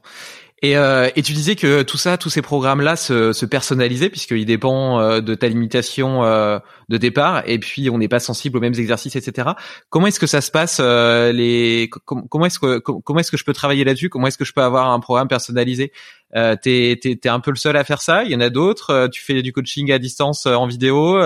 Et, 0.62 0.76
euh, 0.76 1.10
et 1.16 1.22
tu 1.22 1.32
disais 1.32 1.56
que 1.56 1.84
tout 1.84 1.98
ça, 1.98 2.18
tous 2.18 2.30
ces 2.30 2.42
programmes-là 2.42 2.96
se, 2.96 3.32
se 3.32 3.46
personnalisaient 3.46 4.10
puisqu'ils 4.10 4.46
dépendent 4.46 5.02
euh, 5.02 5.22
de 5.22 5.34
ta 5.34 5.48
limitation 5.48 6.26
euh, 6.26 6.60
de 6.90 6.98
départ 6.98 7.44
et 7.46 7.60
puis 7.60 7.90
on 7.90 7.98
n'est 7.98 8.10
pas 8.10 8.20
sensible 8.20 8.58
aux 8.58 8.62
mêmes 8.62 8.74
exercices, 8.74 9.16
etc. 9.16 9.50
Comment 9.90 10.08
est-ce 10.08 10.20
que 10.20 10.28
ça 10.28 10.42
se 10.42 10.52
passe 10.52 10.80
euh, 10.82 11.32
les 11.32 11.90
Comment 12.06 12.46
est-ce 12.46 12.60
que 12.60 12.82
est-ce 13.20 13.32
que 13.32 13.38
je 13.38 13.46
peux 13.46 13.54
travailler 13.54 13.86
là-dessus? 13.86 14.10
Comment 14.10 14.28
est-ce 14.28 14.38
que 14.38 14.46
je 14.46 14.54
peux 14.54 14.62
avoir 14.62 14.90
un 14.90 15.00
programme 15.00 15.30
personnalisé? 15.30 15.94
Euh, 16.36 16.56
T'es 16.62 17.00
es, 17.04 17.28
un 17.28 17.40
peu 17.40 17.52
le 17.52 17.58
seul 17.58 17.78
à 17.78 17.84
faire 17.84 18.02
ça. 18.02 18.24
Il 18.24 18.32
y 18.32 18.36
en 18.36 18.42
a 18.42 18.50
d'autres 18.50 18.90
euh, 18.92 19.08
Tu 19.08 19.24
fais 19.24 19.42
du 19.42 19.54
coaching 19.54 19.92
à 19.92 20.00
distance 20.00 20.46
en 20.46 20.68
vidéo 20.68 21.18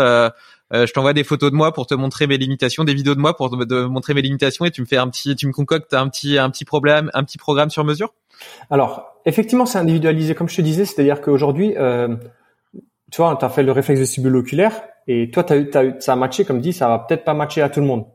je 0.73 0.91
t'envoie 0.91 1.13
des 1.13 1.23
photos 1.23 1.51
de 1.51 1.55
moi 1.55 1.71
pour 1.71 1.85
te 1.85 1.93
montrer 1.93 2.25
mes 2.25 2.37
limitations, 2.37 2.83
des 2.83 2.93
vidéos 2.93 3.15
de 3.15 3.19
moi 3.19 3.35
pour 3.35 3.49
te, 3.49 3.85
montrer 3.85 4.13
mes 4.13 4.21
limitations 4.21 4.65
et 4.65 4.71
tu 4.71 4.81
me 4.81 4.87
fais 4.87 4.97
un 4.97 5.07
petit, 5.07 5.35
tu 5.35 5.45
me 5.47 5.51
concoctes 5.51 5.93
un 5.93 6.09
petit, 6.09 6.37
un 6.37 6.49
petit 6.49 6.65
problème, 6.65 7.11
un 7.13 7.23
petit 7.23 7.37
programme 7.37 7.69
sur 7.69 7.83
mesure. 7.83 8.13
Alors, 8.69 9.13
effectivement, 9.25 9.65
c'est 9.65 9.77
individualisé, 9.77 10.33
comme 10.35 10.49
je 10.49 10.57
te 10.57 10.61
disais, 10.61 10.85
c'est-à-dire 10.85 11.21
qu'aujourd'hui, 11.21 11.75
euh, 11.77 12.15
tu 13.11 13.21
vois, 13.21 13.35
tu 13.39 13.45
as 13.45 13.49
fait 13.49 13.63
le 13.63 13.71
réflexe 13.71 13.99
vestibule 13.99 14.35
oculaire 14.35 14.81
et 15.07 15.29
toi, 15.29 15.45
as, 15.51 15.77
as, 15.77 15.99
ça 15.99 16.13
a 16.13 16.15
matché, 16.15 16.45
comme 16.45 16.59
dit, 16.59 16.73
ça 16.73 16.87
va 16.87 16.99
peut-être 16.99 17.23
pas 17.23 17.33
matcher 17.33 17.61
à 17.61 17.69
tout 17.69 17.79
le 17.79 17.85
monde. 17.85 18.05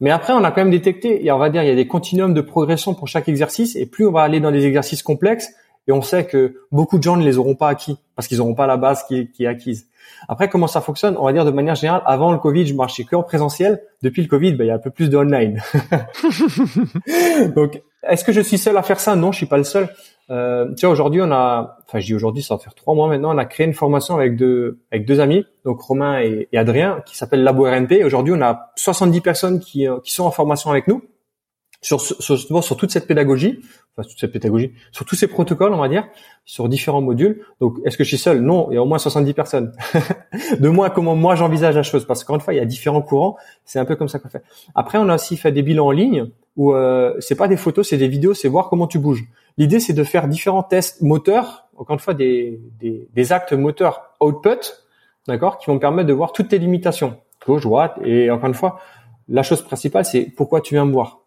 Mais 0.00 0.10
après, 0.10 0.32
on 0.32 0.42
a 0.44 0.50
quand 0.50 0.62
même 0.62 0.70
détecté, 0.70 1.26
et 1.26 1.30
on 1.32 1.38
va 1.38 1.50
dire, 1.50 1.62
il 1.62 1.68
y 1.68 1.72
a 1.72 1.74
des 1.74 1.86
continuums 1.86 2.32
de 2.32 2.40
progression 2.40 2.94
pour 2.94 3.08
chaque 3.08 3.28
exercice, 3.28 3.76
et 3.76 3.84
plus 3.84 4.06
on 4.06 4.12
va 4.12 4.22
aller 4.22 4.40
dans 4.40 4.50
des 4.50 4.64
exercices 4.64 5.02
complexes, 5.02 5.50
et 5.88 5.92
on 5.92 6.00
sait 6.00 6.24
que 6.24 6.62
beaucoup 6.72 6.98
de 6.98 7.02
gens 7.02 7.16
ne 7.16 7.24
les 7.24 7.36
auront 7.36 7.56
pas 7.56 7.68
acquis, 7.68 7.98
parce 8.14 8.28
qu'ils 8.28 8.38
n'auront 8.38 8.54
pas 8.54 8.66
la 8.66 8.76
base 8.78 9.04
qui 9.04 9.28
est 9.38 9.46
acquise. 9.46 9.89
Après, 10.28 10.48
comment 10.48 10.66
ça 10.66 10.80
fonctionne 10.80 11.16
On 11.18 11.24
va 11.24 11.32
dire 11.32 11.44
de 11.44 11.50
manière 11.50 11.74
générale, 11.74 12.02
avant 12.06 12.32
le 12.32 12.38
Covid, 12.38 12.66
je 12.66 12.74
marchais 12.74 13.04
que 13.04 13.16
en 13.16 13.22
présentiel. 13.22 13.82
Depuis 14.02 14.22
le 14.22 14.28
Covid, 14.28 14.52
ben, 14.52 14.64
il 14.64 14.68
y 14.68 14.70
a 14.70 14.74
un 14.74 14.78
peu 14.78 14.90
plus 14.90 15.10
de 15.10 15.16
online. 15.16 15.60
Donc, 17.54 17.82
est-ce 18.08 18.24
que 18.24 18.32
je 18.32 18.40
suis 18.40 18.58
seul 18.58 18.76
à 18.76 18.82
faire 18.82 19.00
ça? 19.00 19.16
Non, 19.16 19.32
je 19.32 19.38
suis 19.38 19.46
pas 19.46 19.58
le 19.58 19.64
seul. 19.64 19.88
Euh, 20.30 20.72
tu 20.76 20.86
vois, 20.86 20.92
aujourd'hui, 20.92 21.20
on 21.22 21.30
a, 21.32 21.78
enfin, 21.86 21.98
je 21.98 22.06
dis 22.06 22.14
aujourd'hui, 22.14 22.42
ça 22.42 22.54
va 22.54 22.60
faire 22.60 22.74
trois 22.74 22.94
mois 22.94 23.08
maintenant, 23.08 23.34
on 23.34 23.38
a 23.38 23.44
créé 23.44 23.66
une 23.66 23.74
formation 23.74 24.14
avec 24.14 24.36
deux, 24.36 24.78
avec 24.92 25.04
deux 25.04 25.18
amis, 25.18 25.44
donc 25.64 25.80
Romain 25.80 26.20
et, 26.20 26.48
Adrien, 26.56 27.02
qui 27.04 27.16
s'appelle 27.16 27.42
Labo 27.42 27.64
RNP. 27.64 28.04
Aujourd'hui, 28.04 28.32
on 28.36 28.40
a 28.40 28.70
70 28.76 29.20
personnes 29.20 29.60
qui, 29.60 29.88
euh, 29.88 29.98
qui 30.04 30.12
sont 30.12 30.24
en 30.24 30.30
formation 30.30 30.70
avec 30.70 30.86
nous 30.86 31.02
sur, 31.82 32.00
sur, 32.00 32.62
sur 32.62 32.76
toute 32.76 32.90
cette 32.90 33.06
pédagogie, 33.06 33.60
enfin 33.96 34.06
toute 34.06 34.18
cette 34.18 34.32
pédagogie, 34.32 34.72
sur 34.92 35.06
tous 35.06 35.14
ces 35.14 35.26
protocoles, 35.26 35.72
on 35.72 35.78
va 35.78 35.88
dire, 35.88 36.06
sur 36.44 36.68
différents 36.68 37.00
modules. 37.00 37.42
Donc, 37.60 37.78
est-ce 37.84 37.96
que 37.96 38.04
je 38.04 38.08
suis 38.08 38.18
seul? 38.18 38.42
Non, 38.42 38.70
il 38.70 38.74
y 38.74 38.76
a 38.76 38.82
au 38.82 38.86
moins 38.86 38.98
70 38.98 39.32
personnes. 39.32 39.72
de 40.60 40.68
moins 40.68 40.90
comment 40.90 41.16
moi 41.16 41.36
j'envisage 41.36 41.76
la 41.76 41.82
chose, 41.82 42.04
parce 42.04 42.22
qu'encore 42.22 42.36
une 42.36 42.40
fois, 42.42 42.54
il 42.54 42.58
y 42.58 42.60
a 42.60 42.66
différents 42.66 43.00
courants. 43.00 43.36
C'est 43.64 43.78
un 43.78 43.86
peu 43.86 43.96
comme 43.96 44.08
ça 44.08 44.18
qu'on 44.18 44.28
fait. 44.28 44.42
Après, 44.74 44.98
on 44.98 45.08
a 45.08 45.14
aussi 45.14 45.36
fait 45.38 45.52
des 45.52 45.62
bilans 45.62 45.86
en 45.86 45.90
ligne 45.90 46.26
où 46.56 46.74
euh, 46.74 47.14
c'est 47.20 47.36
pas 47.36 47.48
des 47.48 47.56
photos, 47.56 47.88
c'est 47.88 47.96
des 47.96 48.08
vidéos, 48.08 48.34
c'est 48.34 48.48
voir 48.48 48.68
comment 48.68 48.86
tu 48.86 48.98
bouges. 48.98 49.24
L'idée, 49.56 49.80
c'est 49.80 49.94
de 49.94 50.04
faire 50.04 50.28
différents 50.28 50.62
tests 50.62 51.00
moteurs, 51.00 51.68
encore 51.78 51.94
une 51.94 52.00
fois, 52.00 52.12
des, 52.12 52.60
des, 52.78 53.08
des 53.12 53.32
actes 53.32 53.54
moteurs 53.54 54.14
output, 54.20 54.84
d'accord, 55.26 55.58
qui 55.58 55.66
vont 55.66 55.78
permettre 55.78 56.08
de 56.08 56.12
voir 56.12 56.32
toutes 56.32 56.48
tes 56.48 56.58
limitations, 56.58 57.16
gauche, 57.46 57.62
droite, 57.62 57.94
et 58.04 58.30
encore 58.30 58.48
une 58.48 58.54
fois, 58.54 58.80
la 59.28 59.42
chose 59.42 59.62
principale, 59.62 60.04
c'est 60.04 60.24
pourquoi 60.24 60.60
tu 60.60 60.74
viens 60.74 60.84
me 60.84 60.92
voir 60.92 61.19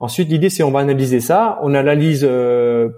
Ensuite, 0.00 0.28
l'idée 0.28 0.50
c'est 0.50 0.62
on 0.62 0.70
va 0.70 0.80
analyser 0.80 1.20
ça. 1.20 1.58
On 1.62 1.74
analyse, 1.74 2.26
euh, 2.28 2.88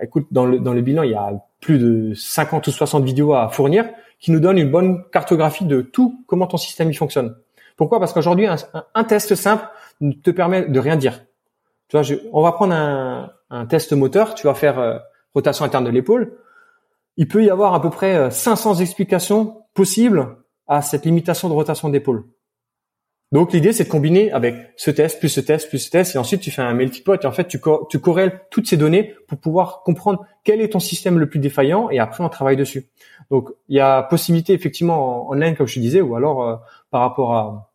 écoute, 0.00 0.26
dans 0.30 0.44
le 0.46 0.80
bilan, 0.80 1.02
il 1.02 1.10
y 1.10 1.14
a 1.14 1.32
plus 1.60 1.78
de 1.78 2.14
50 2.14 2.66
ou 2.66 2.70
60 2.70 3.04
vidéos 3.04 3.34
à 3.34 3.48
fournir 3.48 3.86
qui 4.18 4.30
nous 4.30 4.40
donnent 4.40 4.58
une 4.58 4.70
bonne 4.70 5.02
cartographie 5.10 5.64
de 5.64 5.80
tout 5.80 6.22
comment 6.26 6.46
ton 6.46 6.58
système 6.58 6.92
fonctionne. 6.92 7.34
Pourquoi? 7.76 7.98
Parce 7.98 8.12
qu'aujourd'hui, 8.12 8.46
un, 8.46 9.04
test 9.04 9.34
simple 9.34 9.66
ne 10.02 10.12
te 10.12 10.30
permet 10.30 10.66
de 10.66 10.78
rien 10.78 10.96
dire. 10.96 11.24
Tu 11.88 11.96
vois, 11.96 12.06
on 12.32 12.42
va 12.42 12.52
prendre 12.52 12.74
un, 12.74 13.32
un, 13.48 13.66
test 13.66 13.94
moteur. 13.94 14.34
Tu 14.34 14.46
vas 14.46 14.54
faire 14.54 14.78
euh, 14.78 14.98
rotation 15.34 15.64
interne 15.64 15.84
de 15.84 15.90
l'épaule. 15.90 16.36
Il 17.16 17.26
peut 17.26 17.42
y 17.42 17.50
avoir 17.50 17.72
à 17.74 17.80
peu 17.80 17.88
près 17.88 18.30
500 18.30 18.76
euh, 18.78 18.82
explications 18.82 19.62
possibles 19.72 20.36
à 20.66 20.82
cette 20.82 21.06
limitation 21.06 21.48
de 21.48 21.54
rotation 21.54 21.88
d'épaule. 21.88 22.24
Donc 23.32 23.52
l'idée 23.52 23.72
c'est 23.72 23.84
de 23.84 23.88
combiner 23.88 24.32
avec 24.32 24.56
ce 24.76 24.90
test 24.90 25.20
plus 25.20 25.28
ce 25.28 25.40
test 25.40 25.68
plus 25.68 25.78
ce 25.78 25.90
test 25.90 26.16
et 26.16 26.18
ensuite 26.18 26.40
tu 26.40 26.50
fais 26.50 26.62
un 26.62 26.74
multipot 26.74 27.14
et 27.14 27.26
en 27.26 27.30
fait 27.30 27.46
tu, 27.46 27.60
tu 27.88 28.00
corrèles 28.00 28.40
toutes 28.50 28.66
ces 28.66 28.76
données 28.76 29.14
pour 29.28 29.38
pouvoir 29.38 29.82
comprendre 29.84 30.26
quel 30.42 30.60
est 30.60 30.70
ton 30.70 30.80
système 30.80 31.16
le 31.16 31.28
plus 31.28 31.38
défaillant 31.38 31.90
et 31.90 32.00
après 32.00 32.24
on 32.24 32.28
travaille 32.28 32.56
dessus. 32.56 32.88
Donc 33.30 33.50
il 33.68 33.76
y 33.76 33.80
a 33.80 34.02
possibilité 34.02 34.52
effectivement 34.52 35.28
en 35.28 35.32
online 35.32 35.54
comme 35.54 35.68
je 35.68 35.74
te 35.74 35.80
disais 35.80 36.00
ou 36.00 36.16
alors 36.16 36.42
euh, 36.42 36.56
par 36.90 37.02
rapport 37.02 37.34
à 37.34 37.70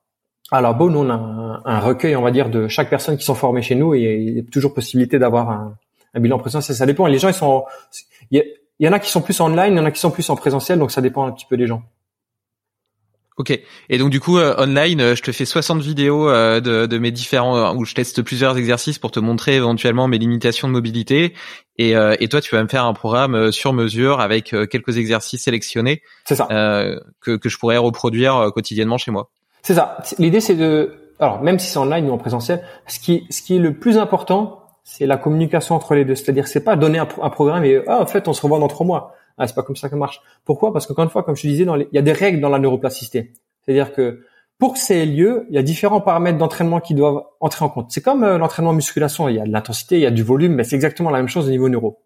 à 0.52 0.60
la 0.62 0.74
bonne 0.74 0.96
on 0.96 1.10
a 1.10 1.62
un, 1.64 1.80
recueil 1.80 2.18
on 2.18 2.22
va 2.22 2.32
dire 2.32 2.50
de 2.50 2.68
chaque 2.68 2.90
personne 2.90 3.18
qui 3.18 3.24
sont 3.24 3.34
formées 3.34 3.62
chez 3.62 3.76
nous 3.76 3.96
et 3.96 4.02
il 4.02 4.36
y 4.36 4.40
a 4.40 4.44
toujours 4.44 4.74
possibilité 4.74 5.20
d'avoir 5.20 5.50
un, 5.50 5.78
un, 6.14 6.20
bilan 6.20 6.38
présentiel. 6.38 6.76
Ça 6.76 6.86
dépend. 6.86 7.08
Les 7.08 7.18
gens 7.18 7.30
ils 7.30 7.34
sont 7.34 7.64
il 8.30 8.44
y, 8.80 8.88
en 8.90 8.92
a 8.92 9.00
qui 9.00 9.10
sont 9.10 9.22
plus 9.22 9.40
en 9.40 9.46
online, 9.52 9.74
il 9.74 9.78
y 9.78 9.80
en 9.80 9.86
a 9.86 9.92
qui 9.92 10.02
sont 10.02 10.12
plus 10.12 10.30
en 10.30 10.36
présentiel 10.36 10.80
donc 10.80 10.92
ça 10.92 11.02
dépend 11.02 11.26
un 11.26 11.32
petit 11.32 11.46
peu 11.46 11.56
des 11.56 11.66
gens. 11.66 11.82
Ok. 13.38 13.60
Et 13.90 13.98
donc 13.98 14.12
du 14.12 14.22
coup, 14.22 14.38
euh, 14.38 14.56
online, 14.58 15.02
euh, 15.02 15.16
je 15.16 15.22
te 15.22 15.32
fais 15.34 15.44
60 15.44 15.82
vidéos 15.82 16.30
euh, 16.30 16.62
de, 16.62 16.86
de, 16.86 16.98
mes 16.98 17.12
différents 17.12 17.76
où 17.76 17.84
je 17.84 17.94
teste 17.94 18.22
plusieurs 18.22 18.58
exercices 18.58 18.98
pour 18.98 19.12
te 19.12 19.20
montrer 19.20 19.56
éventuellement 19.56 20.08
mes 20.08 20.18
limitations 20.18 20.70
de 20.70 20.74
mobilité. 20.74 21.34
Et, 21.78 21.92
et 21.92 22.30
toi, 22.30 22.40
tu 22.40 22.56
vas 22.56 22.64
me 22.64 22.70
faire 22.70 22.86
un 22.86 22.94
programme 22.94 23.52
sur 23.52 23.74
mesure 23.74 24.22
avec 24.22 24.56
quelques 24.72 24.96
exercices 24.96 25.44
sélectionnés. 25.44 26.02
C'est 26.24 26.36
ça. 26.36 26.48
que, 27.20 27.36
que 27.36 27.50
je 27.50 27.58
pourrais 27.58 27.76
reproduire 27.76 28.50
quotidiennement 28.54 28.98
chez 28.98 29.12
moi. 29.12 29.30
C'est 29.62 29.74
ça. 29.74 29.98
L'idée, 30.18 30.40
c'est 30.40 30.56
de, 30.56 30.94
alors 31.20 31.42
même 31.42 31.60
si 31.60 31.68
c'est 31.68 31.78
online 31.78 32.10
ou 32.10 32.14
en 32.14 32.18
présentiel, 32.18 32.64
ce 32.88 32.98
qui, 33.00 33.28
ce 33.30 33.42
qui 33.42 33.58
est 33.58 33.60
le 33.60 33.78
plus 33.78 33.98
important, 33.98 34.64
c'est 34.86 35.06
la 35.06 35.18
communication 35.18 35.76
entre 35.76 35.96
les 35.96 36.06
deux. 36.06 36.16
C'est-à-dire, 36.16 36.48
c'est 36.48 36.64
pas 36.64 36.78
donner 36.78 37.00
un, 37.00 37.10
un 37.22 37.30
programme 37.30 37.66
et 37.66 37.82
ah, 37.88 38.00
en 38.00 38.06
fait, 38.06 38.30
on 38.30 38.34
se 38.34 38.42
revoit 38.42 38.60
dans 38.60 38.70
trois 38.70 38.86
mois. 38.86 39.14
Ah, 39.38 39.48
c'est 39.48 39.56
pas 39.56 39.64
comme 39.64 39.76
ça 39.76 39.90
que 39.90 39.96
marche. 39.96 40.22
Pourquoi? 40.46 40.72
Parce 40.72 40.88
qu'encore 40.88 41.04
une 41.04 41.10
fois, 41.10 41.24
comme 41.24 41.36
je 41.36 41.42
te 41.42 41.48
disais, 41.48 41.66
il 41.66 41.88
y 41.92 41.98
a 41.98 42.02
des 42.02 42.14
règles 42.14 42.40
dans 42.40 42.50
la 42.50 42.60
neuroplasticité. 42.60 43.34
C'est-à-dire 43.62 43.94
que 43.94 44.22
pour 44.58 44.74
que 44.74 44.80
ça 44.80 44.96
ait 44.96 45.06
lieu, 45.06 45.46
il 45.50 45.56
y 45.56 45.58
a 45.58 45.64
différents 45.64 46.00
paramètres 46.00 46.38
d'entraînement 46.38 46.80
qui 46.80 46.94
doivent 46.94 47.24
entrer 47.42 47.66
en 47.66 47.70
compte. 47.70 47.92
C'est 47.92 48.02
comme 48.02 48.24
euh, 48.24 48.38
l'entraînement 48.38 48.74
musculation, 48.74 49.28
il 49.28 49.36
y 49.36 49.40
a 49.40 49.46
de 49.46 49.52
l'intensité, 49.52 49.98
il 49.98 50.02
y 50.02 50.06
a 50.06 50.12
du 50.12 50.24
volume, 50.24 50.54
mais 50.54 50.64
c'est 50.64 50.76
exactement 50.76 51.10
la 51.10 51.18
même 51.18 51.28
chose 51.28 51.48
au 51.48 51.52
niveau 51.52 51.68
neuro. 51.68 52.00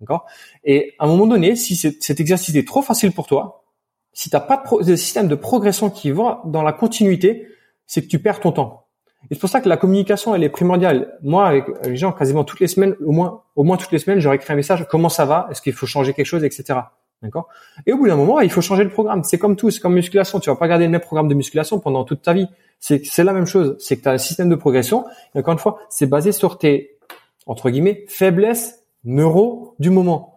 D'accord? 0.00 0.26
Et 0.64 0.94
à 0.98 1.04
un 1.04 1.08
moment 1.08 1.26
donné, 1.26 1.56
si 1.56 1.76
cet 1.76 2.20
exercice 2.20 2.54
est 2.54 2.66
trop 2.66 2.82
facile 2.82 3.12
pour 3.12 3.26
toi, 3.26 3.64
si 4.12 4.28
tu 4.28 4.36
n'as 4.36 4.40
pas 4.40 4.62
de, 4.82 4.96
système 4.96 5.28
de 5.28 5.34
progression 5.34 5.88
qui 5.88 6.10
va 6.10 6.42
dans 6.44 6.62
la 6.62 6.72
continuité, 6.72 7.48
c'est 7.86 8.02
que 8.02 8.08
tu 8.08 8.18
perds 8.18 8.40
ton 8.40 8.52
temps. 8.52 8.83
Et 9.30 9.34
c'est 9.34 9.40
pour 9.40 9.48
ça 9.48 9.60
que 9.60 9.68
la 9.68 9.76
communication, 9.76 10.34
elle 10.34 10.42
est 10.44 10.50
primordiale. 10.50 11.18
Moi, 11.22 11.46
avec 11.46 11.64
les 11.84 11.96
gens, 11.96 12.12
quasiment 12.12 12.44
toutes 12.44 12.60
les 12.60 12.68
semaines, 12.68 12.94
au 13.04 13.12
moins, 13.12 13.42
au 13.56 13.64
moins 13.64 13.76
toutes 13.76 13.92
les 13.92 13.98
semaines, 13.98 14.18
j'aurais 14.20 14.36
écrit 14.36 14.52
un 14.52 14.56
message. 14.56 14.86
Comment 14.90 15.08
ça 15.08 15.24
va? 15.24 15.48
Est-ce 15.50 15.62
qu'il 15.62 15.72
faut 15.72 15.86
changer 15.86 16.12
quelque 16.12 16.26
chose, 16.26 16.44
etc. 16.44 16.80
D'accord? 17.22 17.48
Et 17.86 17.92
au 17.92 17.96
bout 17.96 18.06
d'un 18.06 18.16
moment, 18.16 18.40
il 18.40 18.50
faut 18.50 18.60
changer 18.60 18.84
le 18.84 18.90
programme. 18.90 19.24
C'est 19.24 19.38
comme 19.38 19.56
tout, 19.56 19.70
c'est 19.70 19.80
comme 19.80 19.94
musculation. 19.94 20.40
Tu 20.40 20.50
vas 20.50 20.56
pas 20.56 20.68
garder 20.68 20.84
le 20.84 20.90
même 20.90 21.00
programme 21.00 21.28
de 21.28 21.34
musculation 21.34 21.80
pendant 21.80 22.04
toute 22.04 22.20
ta 22.20 22.34
vie. 22.34 22.48
C'est 22.80 23.04
c'est 23.06 23.24
la 23.24 23.32
même 23.32 23.46
chose. 23.46 23.76
C'est 23.78 23.96
que 23.96 24.02
tu 24.02 24.08
as 24.08 24.12
un 24.12 24.18
système 24.18 24.50
de 24.50 24.56
progression. 24.56 25.06
Et 25.34 25.38
encore 25.38 25.52
une 25.52 25.58
fois, 25.58 25.78
c'est 25.88 26.06
basé 26.06 26.32
sur 26.32 26.58
tes 26.58 26.98
entre 27.46 27.70
guillemets 27.70 28.04
faiblesses 28.08 28.84
neuro 29.04 29.74
du 29.78 29.88
moment. 29.88 30.34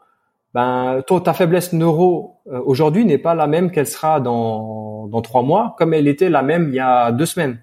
Ben, 0.54 1.04
toi, 1.06 1.20
ta 1.20 1.34
faiblesse 1.34 1.74
neuro 1.74 2.38
euh, 2.48 2.62
aujourd'hui 2.66 3.06
n'est 3.06 3.18
pas 3.18 3.36
la 3.36 3.48
même 3.48 3.70
qu'elle 3.70 3.88
sera 3.88 4.22
dans 4.22 5.08
dans 5.08 5.22
trois 5.22 5.42
mois, 5.42 5.76
comme 5.78 5.94
elle 5.94 6.08
était 6.08 6.30
la 6.30 6.42
même 6.42 6.70
il 6.70 6.76
y 6.76 6.80
a 6.80 7.12
deux 7.12 7.26
semaines. 7.26 7.60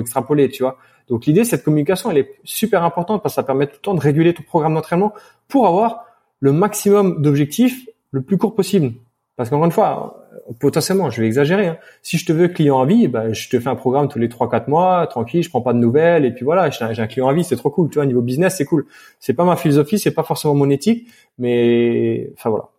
Extrapoler, 0.00 0.48
tu 0.48 0.62
vois. 0.62 0.78
Donc 1.08 1.26
l'idée, 1.26 1.44
cette 1.44 1.64
communication, 1.64 2.10
elle 2.10 2.18
est 2.18 2.34
super 2.44 2.84
importante 2.84 3.22
parce 3.22 3.34
que 3.34 3.36
ça 3.36 3.42
permet 3.42 3.66
tout 3.66 3.76
le 3.76 3.82
temps 3.82 3.94
de 3.94 4.00
réguler 4.00 4.34
ton 4.34 4.42
programme 4.42 4.74
d'entraînement 4.74 5.14
pour 5.48 5.66
avoir 5.66 6.04
le 6.40 6.52
maximum 6.52 7.22
d'objectifs 7.22 7.86
le 8.10 8.22
plus 8.22 8.36
court 8.36 8.54
possible. 8.54 8.92
Parce 9.36 9.50
qu'encore 9.50 9.66
une 9.66 9.70
fois, 9.70 10.28
potentiellement, 10.58 11.10
je 11.10 11.20
vais 11.20 11.26
exagérer. 11.26 11.68
Hein. 11.68 11.78
Si 12.02 12.18
je 12.18 12.26
te 12.26 12.32
veux 12.32 12.48
client 12.48 12.80
à 12.80 12.86
vie, 12.86 13.06
ben, 13.08 13.32
je 13.32 13.48
te 13.48 13.58
fais 13.60 13.68
un 13.68 13.76
programme 13.76 14.08
tous 14.08 14.18
les 14.18 14.28
3-4 14.28 14.68
mois, 14.68 15.06
tranquille, 15.06 15.42
je 15.42 15.48
prends 15.48 15.60
pas 15.60 15.72
de 15.72 15.78
nouvelles, 15.78 16.24
et 16.24 16.32
puis 16.32 16.44
voilà, 16.44 16.70
j'ai 16.70 16.84
un, 16.84 17.06
client 17.06 17.28
à 17.28 17.32
vie, 17.32 17.44
c'est 17.44 17.56
trop 17.56 17.70
cool, 17.70 17.88
tu 17.88 17.94
vois, 17.94 18.06
niveau 18.06 18.20
business, 18.20 18.56
c'est 18.56 18.64
cool. 18.64 18.86
C'est 19.20 19.34
pas 19.34 19.44
ma 19.44 19.56
philosophie, 19.56 19.98
c'est 19.98 20.10
pas 20.10 20.24
forcément 20.24 20.54
mon 20.54 20.68
éthique, 20.70 21.08
mais 21.38 22.30
enfin 22.34 22.50
voilà. 22.50 22.70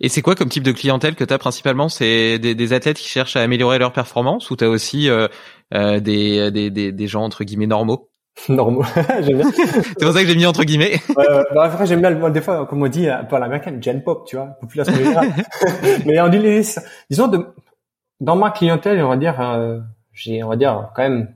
Et 0.00 0.08
c'est 0.08 0.22
quoi 0.22 0.34
comme 0.34 0.48
type 0.48 0.62
de 0.62 0.72
clientèle 0.72 1.14
que 1.14 1.24
tu 1.24 1.32
as 1.32 1.38
principalement? 1.38 1.88
C'est 1.88 2.38
des, 2.38 2.54
des, 2.54 2.72
athlètes 2.72 2.98
qui 2.98 3.08
cherchent 3.08 3.36
à 3.36 3.42
améliorer 3.42 3.78
leur 3.78 3.92
performance 3.92 4.50
ou 4.50 4.56
tu 4.56 4.64
as 4.64 4.68
aussi 4.68 5.08
euh, 5.08 5.28
euh, 5.74 6.00
des, 6.00 6.50
des, 6.50 6.70
des, 6.70 7.06
gens 7.06 7.22
entre 7.22 7.44
guillemets 7.44 7.66
normaux? 7.66 8.10
Normaux. 8.48 8.84
j'aime 9.20 9.38
bien. 9.38 9.50
c'est 9.52 10.00
pour 10.00 10.12
ça 10.12 10.22
que 10.22 10.26
j'ai 10.26 10.36
mis 10.36 10.46
entre 10.46 10.64
guillemets. 10.64 11.00
ouais, 11.16 11.26
bah, 11.54 11.64
après, 11.64 11.86
j'aime 11.86 12.00
bien, 12.00 12.30
des 12.30 12.40
fois, 12.40 12.66
comme 12.66 12.82
on 12.82 12.88
dit, 12.88 13.08
peu 13.28 13.36
à 13.36 13.38
l'américaine, 13.38 13.82
gen 13.82 14.02
pop, 14.02 14.26
tu 14.26 14.36
vois, 14.36 14.46
population 14.60 14.94
générale. 14.94 15.32
Mais 16.04 16.20
on 16.20 16.28
dit 16.28 16.38
les, 16.38 16.62
disons, 17.10 17.28
de, 17.28 17.46
dans 18.20 18.36
ma 18.36 18.50
clientèle, 18.50 19.02
on 19.02 19.08
va 19.08 19.16
dire, 19.16 19.40
euh, 19.40 19.78
j'ai, 20.12 20.42
on 20.42 20.48
va 20.48 20.56
dire, 20.56 20.90
quand 20.94 21.02
même, 21.02 21.34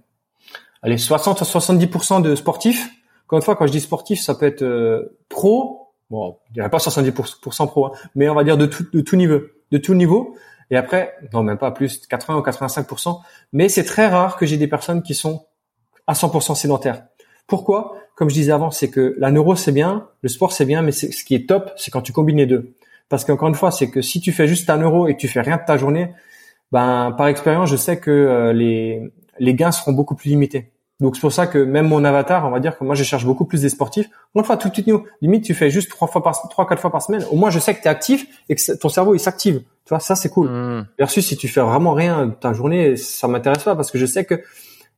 allez, 0.82 0.98
60 0.98 1.42
à 1.42 1.44
70% 1.44 2.22
de 2.22 2.34
sportifs. 2.34 2.88
Encore 3.26 3.38
une 3.38 3.44
fois, 3.44 3.56
quand 3.56 3.66
je 3.66 3.72
dis 3.72 3.80
sportif, 3.80 4.20
ça 4.20 4.34
peut 4.34 4.46
être 4.46 4.62
euh, 4.62 5.18
pro. 5.28 5.87
Bon, 6.10 6.38
je 6.48 6.54
dirais 6.54 6.70
pas 6.70 6.78
70% 6.78 7.66
pro, 7.66 7.86
hein, 7.86 7.92
mais 8.14 8.28
on 8.28 8.34
va 8.34 8.44
dire 8.44 8.56
de 8.56 8.66
tout, 8.66 8.86
de 8.92 9.00
tout 9.00 9.16
niveau, 9.16 9.40
de 9.70 9.78
tout 9.78 9.94
niveau. 9.94 10.36
Et 10.70 10.76
après, 10.76 11.14
non, 11.32 11.42
même 11.42 11.58
pas 11.58 11.70
plus, 11.70 12.06
80 12.06 12.38
ou 12.38 12.42
85%. 12.42 13.20
Mais 13.52 13.68
c'est 13.68 13.84
très 13.84 14.06
rare 14.06 14.36
que 14.36 14.46
j'ai 14.46 14.56
des 14.56 14.68
personnes 14.68 15.02
qui 15.02 15.14
sont 15.14 15.46
à 16.06 16.14
100% 16.14 16.54
sédentaire. 16.54 17.04
Pourquoi? 17.46 17.96
Comme 18.16 18.28
je 18.28 18.34
disais 18.34 18.52
avant, 18.52 18.70
c'est 18.70 18.90
que 18.90 19.14
la 19.18 19.30
neuro 19.30 19.56
c'est 19.56 19.72
bien, 19.72 20.08
le 20.22 20.28
sport 20.28 20.52
c'est 20.52 20.66
bien, 20.66 20.82
mais 20.82 20.92
ce 20.92 21.24
qui 21.24 21.34
est 21.34 21.48
top, 21.48 21.70
c'est 21.76 21.90
quand 21.90 22.02
tu 22.02 22.12
combines 22.12 22.36
les 22.36 22.46
deux. 22.46 22.74
Parce 23.08 23.24
qu'encore 23.24 23.48
une 23.48 23.54
fois, 23.54 23.70
c'est 23.70 23.90
que 23.90 24.02
si 24.02 24.20
tu 24.20 24.32
fais 24.32 24.46
juste 24.46 24.66
ta 24.66 24.76
neuro 24.76 25.06
et 25.08 25.14
que 25.14 25.20
tu 25.20 25.28
fais 25.28 25.40
rien 25.40 25.56
de 25.56 25.62
ta 25.66 25.78
journée, 25.78 26.12
ben 26.72 27.12
par 27.16 27.28
expérience, 27.28 27.70
je 27.70 27.76
sais 27.76 27.98
que 27.98 28.10
euh, 28.10 28.52
les 28.52 29.54
gains 29.54 29.72
seront 29.72 29.92
beaucoup 29.92 30.14
plus 30.14 30.28
limités. 30.28 30.72
Donc 31.00 31.14
c'est 31.14 31.20
pour 31.20 31.32
ça 31.32 31.46
que 31.46 31.58
même 31.58 31.86
mon 31.86 32.04
avatar, 32.04 32.44
on 32.46 32.50
va 32.50 32.58
dire 32.58 32.76
que 32.76 32.82
moi 32.84 32.96
je 32.96 33.04
cherche 33.04 33.24
beaucoup 33.24 33.44
plus 33.44 33.62
des 33.62 33.68
sportifs. 33.68 34.06
Encore 34.06 34.40
une 34.40 34.44
fois, 34.44 34.56
tout 34.56 34.68
de 34.68 34.74
suite, 34.74 34.90
limite 35.22 35.44
tu 35.44 35.54
fais 35.54 35.70
juste 35.70 35.90
trois 35.90 36.08
fois 36.08 36.22
par 36.22 36.40
trois 36.48 36.66
quatre 36.66 36.80
fois 36.80 36.90
par 36.90 37.02
semaine. 37.02 37.24
Au 37.30 37.36
moins 37.36 37.50
je 37.50 37.60
sais 37.60 37.74
que 37.74 37.80
tu 37.80 37.86
es 37.86 37.90
actif 37.90 38.26
et 38.48 38.56
que 38.56 38.76
ton 38.76 38.88
cerveau 38.88 39.14
il 39.14 39.20
s'active. 39.20 39.60
Tu 39.60 39.90
vois, 39.90 40.00
ça 40.00 40.16
c'est 40.16 40.28
cool. 40.28 40.48
Mmh. 40.48 40.86
Versus 40.98 41.26
si 41.26 41.36
tu 41.36 41.46
fais 41.46 41.60
vraiment 41.60 41.92
rien 41.92 42.26
de 42.26 42.32
ta 42.32 42.52
journée, 42.52 42.96
ça 42.96 43.28
m'intéresse 43.28 43.62
pas 43.62 43.76
parce 43.76 43.90
que 43.90 43.98
je 43.98 44.06
sais 44.06 44.24
que 44.24 44.42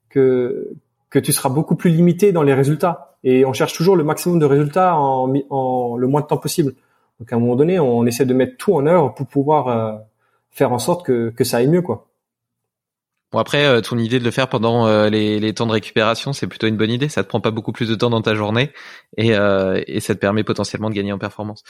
que 0.09 0.71
que 1.11 1.19
tu 1.19 1.33
seras 1.33 1.51
beaucoup 1.51 1.77
plus 1.77 1.91
limité 1.91 2.33
dans 2.33 2.43
les 2.43 2.55
résultats. 2.55 3.17
Et 3.23 3.45
on 3.45 3.53
cherche 3.53 3.75
toujours 3.75 3.97
le 3.97 4.05
maximum 4.05 4.39
de 4.39 4.47
résultats 4.47 4.97
en, 4.97 5.31
en 5.51 5.97
le 5.97 6.07
moins 6.07 6.23
de 6.23 6.27
temps 6.27 6.39
possible. 6.39 6.73
Donc 7.19 7.31
à 7.33 7.37
un 7.37 7.39
moment 7.39 7.57
donné, 7.57 7.79
on 7.79 8.07
essaie 8.07 8.25
de 8.25 8.33
mettre 8.33 8.57
tout 8.57 8.75
en 8.75 8.87
œuvre 8.87 9.13
pour 9.13 9.27
pouvoir 9.27 9.69
euh, 9.69 9.99
faire 10.51 10.73
en 10.73 10.79
sorte 10.79 11.05
que, 11.05 11.29
que 11.29 11.45
ça 11.45 11.59
aille 11.59 11.69
mieux, 11.69 11.83
quoi. 11.83 12.07
Bon 13.33 13.39
après, 13.39 13.65
euh, 13.65 13.81
ton 13.81 13.97
idée 13.97 14.19
de 14.19 14.25
le 14.25 14.31
faire 14.31 14.49
pendant 14.49 14.87
euh, 14.87 15.09
les, 15.09 15.39
les, 15.39 15.55
temps 15.55 15.67
de 15.67 15.73
récupération, 15.73 16.33
c'est 16.33 16.47
plutôt 16.49 16.67
une 16.67 16.77
bonne 16.77 16.91
idée. 16.91 17.09
Ça 17.09 17.23
te 17.23 17.29
prend 17.29 17.41
pas 17.41 17.53
beaucoup 17.53 17.73
plus 17.73 17.89
de 17.89 17.95
temps 17.95 18.11
dans 18.11 18.23
ta 18.23 18.35
journée 18.35 18.73
et, 19.17 19.29
et 19.29 20.01
ça 20.01 20.15
te 20.15 20.19
permet 20.19 20.43
potentiellement 20.43 20.91
de 20.91 20.95
gagner 20.95 21.13
en 21.13 21.19
performance. 21.19 21.63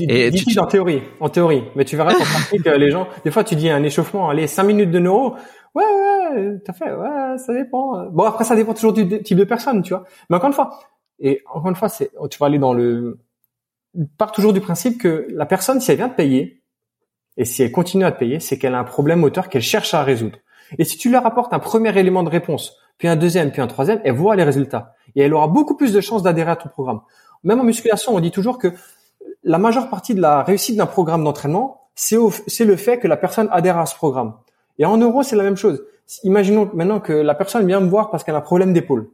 et 0.00 0.30
tu... 0.32 0.58
en 0.58 0.66
théorie, 0.66 1.02
en 1.20 1.28
théorie, 1.28 1.64
mais 1.76 1.84
tu 1.84 1.96
verras 1.96 2.14
pratique 2.14 2.64
les 2.78 2.90
gens. 2.90 3.08
Des 3.24 3.30
fois, 3.30 3.44
tu 3.44 3.54
dis 3.54 3.70
un 3.70 3.82
échauffement, 3.82 4.28
allez, 4.28 4.46
cinq 4.46 4.64
minutes 4.64 4.90
de 4.90 4.98
neuro. 4.98 5.36
Ouais, 5.74 5.84
ouais, 5.84 6.58
t'as 6.64 6.72
fait, 6.72 6.92
ouais, 6.92 7.38
ça 7.38 7.52
dépend. 7.52 8.06
Bon, 8.10 8.24
après, 8.24 8.44
ça 8.44 8.56
dépend 8.56 8.74
toujours 8.74 8.92
du 8.92 9.22
type 9.22 9.38
de 9.38 9.44
personne, 9.44 9.82
tu 9.82 9.94
vois. 9.94 10.04
Mais 10.30 10.36
encore 10.36 10.48
une 10.48 10.54
fois, 10.54 10.78
et 11.20 11.42
encore 11.52 11.70
une 11.70 11.76
fois, 11.76 11.88
c'est, 11.88 12.10
tu 12.30 12.38
vas 12.38 12.46
aller 12.46 12.58
dans 12.58 12.72
le, 12.72 13.18
part 14.18 14.32
toujours 14.32 14.52
du 14.52 14.60
principe 14.60 15.00
que 15.00 15.26
la 15.30 15.46
personne, 15.46 15.80
si 15.80 15.90
elle 15.90 15.96
vient 15.96 16.08
de 16.08 16.14
payer, 16.14 16.62
et 17.36 17.44
si 17.44 17.62
elle 17.62 17.72
continue 17.72 18.04
à 18.04 18.12
te 18.12 18.18
payer, 18.18 18.40
c'est 18.40 18.58
qu'elle 18.58 18.74
a 18.74 18.78
un 18.78 18.84
problème 18.84 19.20
moteur 19.20 19.48
qu'elle 19.48 19.62
cherche 19.62 19.94
à 19.94 20.02
résoudre. 20.04 20.38
Et 20.78 20.84
si 20.84 20.96
tu 20.96 21.10
leur 21.10 21.26
apportes 21.26 21.52
un 21.52 21.58
premier 21.58 21.96
élément 21.98 22.22
de 22.22 22.30
réponse, 22.30 22.76
puis 22.98 23.08
un 23.08 23.16
deuxième, 23.16 23.50
puis 23.50 23.60
un 23.60 23.66
troisième, 23.66 24.00
elle 24.04 24.14
voit 24.14 24.36
les 24.36 24.44
résultats. 24.44 24.94
Et 25.16 25.22
elle 25.22 25.34
aura 25.34 25.48
beaucoup 25.48 25.76
plus 25.76 25.92
de 25.92 26.00
chances 26.00 26.22
d'adhérer 26.22 26.52
à 26.52 26.56
ton 26.56 26.68
programme. 26.68 27.00
Même 27.42 27.60
en 27.60 27.64
musculation, 27.64 28.14
on 28.14 28.20
dit 28.20 28.30
toujours 28.30 28.58
que 28.58 28.68
la 29.42 29.58
majeure 29.58 29.90
partie 29.90 30.14
de 30.14 30.20
la 30.20 30.42
réussite 30.42 30.76
d'un 30.76 30.86
programme 30.86 31.24
d'entraînement, 31.24 31.88
c'est, 31.94 32.16
le 32.64 32.76
fait 32.76 32.98
que 32.98 33.06
la 33.06 33.16
personne 33.16 33.48
adhère 33.52 33.78
à 33.78 33.86
ce 33.86 33.94
programme. 33.94 34.34
Et 34.78 34.84
en 34.84 34.96
euros, 34.96 35.22
c'est 35.22 35.36
la 35.36 35.44
même 35.44 35.56
chose. 35.56 35.84
Imaginons 36.22 36.70
maintenant 36.74 37.00
que 37.00 37.12
la 37.12 37.34
personne 37.34 37.66
vient 37.66 37.80
me 37.80 37.88
voir 37.88 38.10
parce 38.10 38.24
qu'elle 38.24 38.34
a 38.34 38.38
un 38.38 38.42
problème 38.42 38.72
d'épaule. 38.72 39.08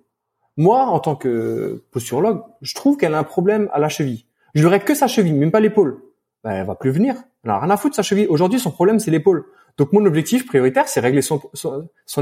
Moi, 0.56 0.80
en 0.80 0.98
tant 0.98 1.14
que 1.14 1.84
posturologue, 1.90 2.42
je 2.62 2.74
trouve 2.74 2.96
qu'elle 2.96 3.14
a 3.14 3.18
un 3.18 3.24
problème 3.24 3.68
à 3.72 3.78
la 3.78 3.88
cheville. 3.88 4.24
Je 4.54 4.62
verrais 4.62 4.80
que 4.80 4.94
sa 4.94 5.06
cheville, 5.06 5.32
même 5.32 5.50
pas 5.50 5.60
l'épaule. 5.60 6.02
Ben, 6.42 6.52
elle 6.52 6.66
va 6.66 6.74
plus 6.74 6.90
venir. 6.90 7.16
Elle 7.44 7.50
a 7.50 7.58
rien 7.58 7.70
à 7.70 7.76
foutre 7.76 7.94
sa 7.94 8.02
cheville. 8.02 8.26
Aujourd'hui, 8.28 8.58
son 8.58 8.70
problème, 8.70 8.98
c'est 8.98 9.10
l'épaule. 9.10 9.44
Donc, 9.78 9.92
mon 9.92 10.04
objectif 10.06 10.46
prioritaire, 10.46 10.88
c'est 10.88 11.00
régler 11.00 11.22
son, 11.22 11.40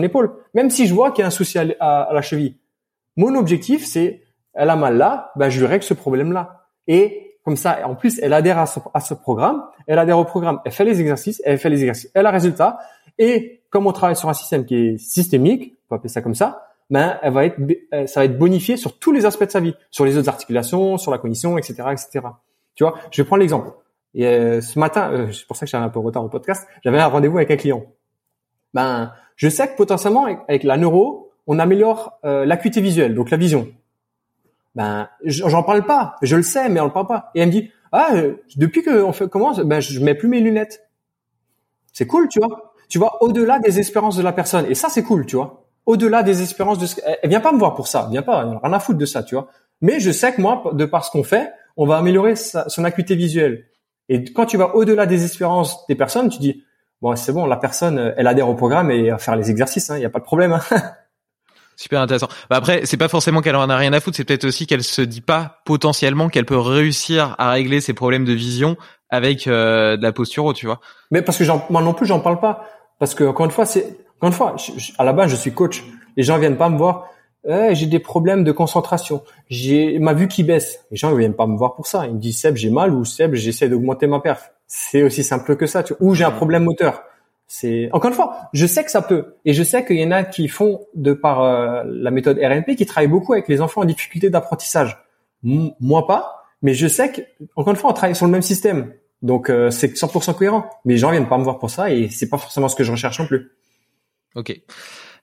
épaule. 0.02 0.32
Même 0.54 0.70
si 0.70 0.86
je 0.86 0.94
vois 0.94 1.10
qu'il 1.10 1.22
y 1.22 1.24
a 1.24 1.28
un 1.28 1.30
souci 1.30 1.58
à, 1.58 2.08
la 2.12 2.22
cheville. 2.22 2.56
Mon 3.16 3.34
objectif, 3.34 3.84
c'est, 3.84 4.22
elle 4.54 4.70
a 4.70 4.76
mal 4.76 4.96
là, 4.96 5.32
ben, 5.36 5.48
je 5.48 5.58
lui 5.58 5.66
règle 5.66 5.84
ce 5.84 5.94
problème-là. 5.94 6.66
Et 6.86 7.36
comme 7.44 7.56
ça, 7.56 7.78
en 7.84 7.94
plus, 7.94 8.18
elle 8.20 8.32
adhère 8.32 8.58
à 8.58 8.66
ce, 8.66 8.78
à 8.92 9.00
ce 9.00 9.14
programme, 9.14 9.64
elle 9.86 9.98
adhère 9.98 10.18
au 10.18 10.24
programme, 10.24 10.60
elle 10.64 10.72
fait 10.72 10.84
les 10.84 11.00
exercices, 11.00 11.40
elle 11.44 11.58
fait 11.58 11.70
les 11.70 11.80
exercices, 11.80 12.10
elle 12.14 12.26
a 12.26 12.30
résultat, 12.30 12.78
et 13.18 13.62
comme 13.70 13.86
on 13.86 13.92
travaille 13.92 14.16
sur 14.16 14.28
un 14.28 14.34
système 14.34 14.64
qui 14.64 14.74
est 14.74 14.98
systémique, 14.98 15.74
on 15.86 15.88
peut 15.88 15.94
appeler 15.96 16.08
ça 16.08 16.22
comme 16.22 16.34
ça, 16.34 16.68
ben 16.90 17.18
elle 17.22 17.32
va 17.32 17.44
être, 17.44 17.58
euh, 17.94 18.06
ça 18.06 18.20
va 18.20 18.24
être 18.24 18.38
bonifié 18.38 18.76
sur 18.76 18.98
tous 18.98 19.12
les 19.12 19.26
aspects 19.26 19.44
de 19.44 19.50
sa 19.50 19.60
vie, 19.60 19.74
sur 19.90 20.04
les 20.04 20.16
autres 20.16 20.28
articulations, 20.28 20.96
sur 20.98 21.10
la 21.10 21.18
cognition, 21.18 21.58
etc., 21.58 21.74
etc. 21.90 22.26
Tu 22.74 22.84
vois, 22.84 22.94
je 23.10 23.22
vais 23.22 23.26
prendre 23.26 23.40
l'exemple. 23.40 23.70
Et 24.14 24.26
euh, 24.26 24.60
ce 24.60 24.78
matin, 24.78 25.10
euh, 25.12 25.32
c'est 25.32 25.46
pour 25.46 25.56
ça 25.56 25.66
que 25.66 25.70
j'avais 25.70 25.84
un 25.84 25.90
peu 25.90 25.98
retard 25.98 26.24
au 26.24 26.28
podcast, 26.28 26.66
j'avais 26.82 26.98
un 26.98 27.06
rendez-vous 27.06 27.36
avec 27.36 27.50
un 27.50 27.56
client. 27.56 27.84
Ben, 28.74 29.12
je 29.36 29.48
sais 29.48 29.68
que 29.68 29.76
potentiellement 29.76 30.26
avec 30.48 30.64
la 30.64 30.76
neuro, 30.76 31.32
on 31.46 31.58
améliore 31.58 32.18
l'acuité 32.22 32.82
visuelle, 32.82 33.14
donc 33.14 33.30
la 33.30 33.38
vision. 33.38 33.68
Ben, 34.74 35.08
j'en 35.24 35.62
parle 35.62 35.86
pas, 35.86 36.16
je 36.20 36.36
le 36.36 36.42
sais, 36.42 36.68
mais 36.68 36.80
on 36.80 36.86
le 36.86 36.92
parle 36.92 37.06
pas. 37.06 37.30
Et 37.34 37.40
elle 37.40 37.48
me 37.48 37.52
dit, 37.52 37.70
ah, 37.92 38.10
depuis 38.56 38.82
que 38.82 39.02
on 39.02 39.12
fait 39.12 39.28
commence, 39.30 39.60
ben 39.60 39.80
je 39.80 40.00
mets 40.00 40.14
plus 40.14 40.28
mes 40.28 40.40
lunettes. 40.40 40.90
C'est 41.94 42.06
cool, 42.06 42.28
tu 42.28 42.40
vois 42.40 42.68
tu 42.88 42.98
vois, 42.98 43.22
au-delà 43.22 43.58
des 43.58 43.78
espérances 43.78 44.16
de 44.16 44.22
la 44.22 44.32
personne. 44.32 44.66
Et 44.68 44.74
ça, 44.74 44.88
c'est 44.88 45.02
cool, 45.02 45.26
tu 45.26 45.36
vois. 45.36 45.64
Au-delà 45.86 46.22
des 46.22 46.42
espérances 46.42 46.78
de 46.78 46.86
ce... 46.86 46.96
Elle 47.22 47.30
vient 47.30 47.40
pas 47.40 47.52
me 47.52 47.58
voir 47.58 47.74
pour 47.74 47.86
ça, 47.88 48.04
elle 48.06 48.12
vient 48.12 48.22
pas, 48.22 48.40
rien 48.62 48.72
à 48.72 48.80
foutre 48.80 48.98
de 48.98 49.06
ça, 49.06 49.22
tu 49.22 49.34
vois. 49.34 49.48
Mais 49.80 50.00
je 50.00 50.10
sais 50.10 50.32
que 50.32 50.40
moi, 50.40 50.62
de 50.72 50.84
par 50.84 51.04
ce 51.04 51.10
qu'on 51.10 51.22
fait, 51.22 51.50
on 51.76 51.86
va 51.86 51.98
améliorer 51.98 52.34
son 52.36 52.84
acuité 52.84 53.14
visuelle. 53.14 53.66
Et 54.08 54.24
quand 54.24 54.46
tu 54.46 54.56
vas 54.56 54.74
au-delà 54.74 55.06
des 55.06 55.24
espérances 55.24 55.86
des 55.88 55.94
personnes, 55.94 56.28
tu 56.28 56.38
dis, 56.38 56.64
bon, 57.02 57.14
c'est 57.16 57.32
bon, 57.32 57.46
la 57.46 57.56
personne, 57.56 58.14
elle 58.16 58.26
adhère 58.26 58.48
au 58.48 58.54
programme 58.54 58.90
et 58.90 59.10
à 59.10 59.18
faire 59.18 59.36
les 59.36 59.50
exercices, 59.50 59.88
il 59.88 59.92
hein, 59.92 59.98
n'y 59.98 60.04
a 60.04 60.10
pas 60.10 60.20
de 60.20 60.24
problème. 60.24 60.52
Hein. 60.52 60.60
Super 61.76 62.00
intéressant. 62.00 62.26
Bah 62.50 62.56
après, 62.56 62.86
c'est 62.86 62.96
pas 62.96 63.06
forcément 63.06 63.40
qu'elle 63.40 63.54
en 63.54 63.70
a 63.70 63.76
rien 63.76 63.92
à 63.92 64.00
foutre, 64.00 64.16
c'est 64.16 64.24
peut-être 64.24 64.44
aussi 64.44 64.66
qu'elle 64.66 64.82
se 64.82 65.00
dit 65.00 65.20
pas 65.20 65.60
potentiellement 65.64 66.28
qu'elle 66.28 66.44
peut 66.44 66.58
réussir 66.58 67.36
à 67.38 67.52
régler 67.52 67.80
ses 67.80 67.92
problèmes 67.92 68.24
de 68.24 68.32
vision 68.32 68.76
avec 69.10 69.46
euh, 69.46 69.96
de 69.96 70.02
la 70.02 70.10
posture, 70.10 70.52
tu 70.54 70.66
vois. 70.66 70.80
Mais 71.12 71.22
parce 71.22 71.38
que 71.38 71.44
moi 71.70 71.80
non 71.80 71.94
plus, 71.94 72.06
j'en 72.06 72.18
parle 72.18 72.40
pas. 72.40 72.68
Parce 72.98 73.14
que 73.14 73.22
encore 73.22 73.46
une 73.46 73.52
fois, 73.52 73.64
c'est 73.64 73.96
encore 74.16 74.28
une 74.28 74.34
fois, 74.34 74.56
à 74.98 75.04
la 75.04 75.12
base, 75.12 75.30
je 75.30 75.36
suis 75.36 75.52
coach. 75.52 75.84
Les 76.16 76.24
gens 76.24 76.38
viennent 76.38 76.56
pas 76.56 76.68
me 76.68 76.76
voir. 76.76 77.06
Eh, 77.46 77.74
j'ai 77.74 77.86
des 77.86 77.98
problèmes 77.98 78.44
de 78.44 78.52
concentration. 78.52 79.22
J'ai 79.48 79.98
ma 79.98 80.12
vue 80.12 80.28
qui 80.28 80.42
baisse. 80.42 80.84
Les 80.90 80.96
gens 80.96 81.10
ne 81.10 81.16
viennent 81.16 81.34
pas 81.34 81.46
me 81.46 81.56
voir 81.56 81.74
pour 81.74 81.86
ça. 81.86 82.06
Ils 82.06 82.14
me 82.14 82.18
disent 82.18 82.38
Seb, 82.38 82.56
j'ai 82.56 82.70
mal 82.70 82.92
ou 82.92 83.04
Seb, 83.04 83.34
j'essaie 83.34 83.68
d'augmenter 83.68 84.06
ma 84.06 84.20
perf. 84.20 84.52
C'est 84.66 85.02
aussi 85.02 85.22
simple 85.22 85.56
que 85.56 85.66
ça. 85.66 85.82
Tu 85.82 85.94
vois. 85.94 86.08
Ou 86.08 86.14
j'ai 86.14 86.24
un 86.24 86.30
problème 86.30 86.64
moteur. 86.64 87.02
C'est 87.46 87.88
encore 87.92 88.10
une 88.10 88.16
fois, 88.16 88.50
je 88.52 88.66
sais 88.66 88.84
que 88.84 88.90
ça 88.90 89.00
peut, 89.00 89.36
et 89.46 89.54
je 89.54 89.62
sais 89.62 89.82
qu'il 89.82 89.98
y 89.98 90.04
en 90.04 90.10
a 90.10 90.22
qui 90.22 90.48
font 90.48 90.80
de 90.94 91.14
par 91.14 91.40
euh, 91.40 91.82
la 91.86 92.10
méthode 92.10 92.38
RNP, 92.38 92.76
qui 92.76 92.84
travaillent 92.84 93.08
beaucoup 93.08 93.32
avec 93.32 93.48
les 93.48 93.62
enfants 93.62 93.80
en 93.80 93.86
difficulté 93.86 94.28
d'apprentissage. 94.28 95.02
moi 95.42 96.06
pas, 96.06 96.44
Mais 96.60 96.74
je 96.74 96.86
sais 96.86 97.10
que, 97.10 97.22
encore 97.56 97.70
une 97.70 97.78
fois, 97.78 97.90
on 97.90 97.94
travaille 97.94 98.14
sur 98.14 98.26
le 98.26 98.32
même 98.32 98.42
système. 98.42 98.92
Donc, 99.22 99.48
euh, 99.48 99.70
c'est 99.70 99.96
100% 99.96 100.34
cohérent. 100.34 100.68
Mais 100.84 100.94
les 100.94 100.98
gens 100.98 101.10
viennent 101.10 101.28
pas 101.28 101.38
me 101.38 101.44
voir 101.44 101.58
pour 101.58 101.70
ça 101.70 101.90
et 101.90 102.10
c'est 102.10 102.28
pas 102.28 102.36
forcément 102.36 102.68
ce 102.68 102.76
que 102.76 102.84
je 102.84 102.92
recherche 102.92 103.18
non 103.18 103.26
plus. 103.26 103.50
Ok. 104.34 104.60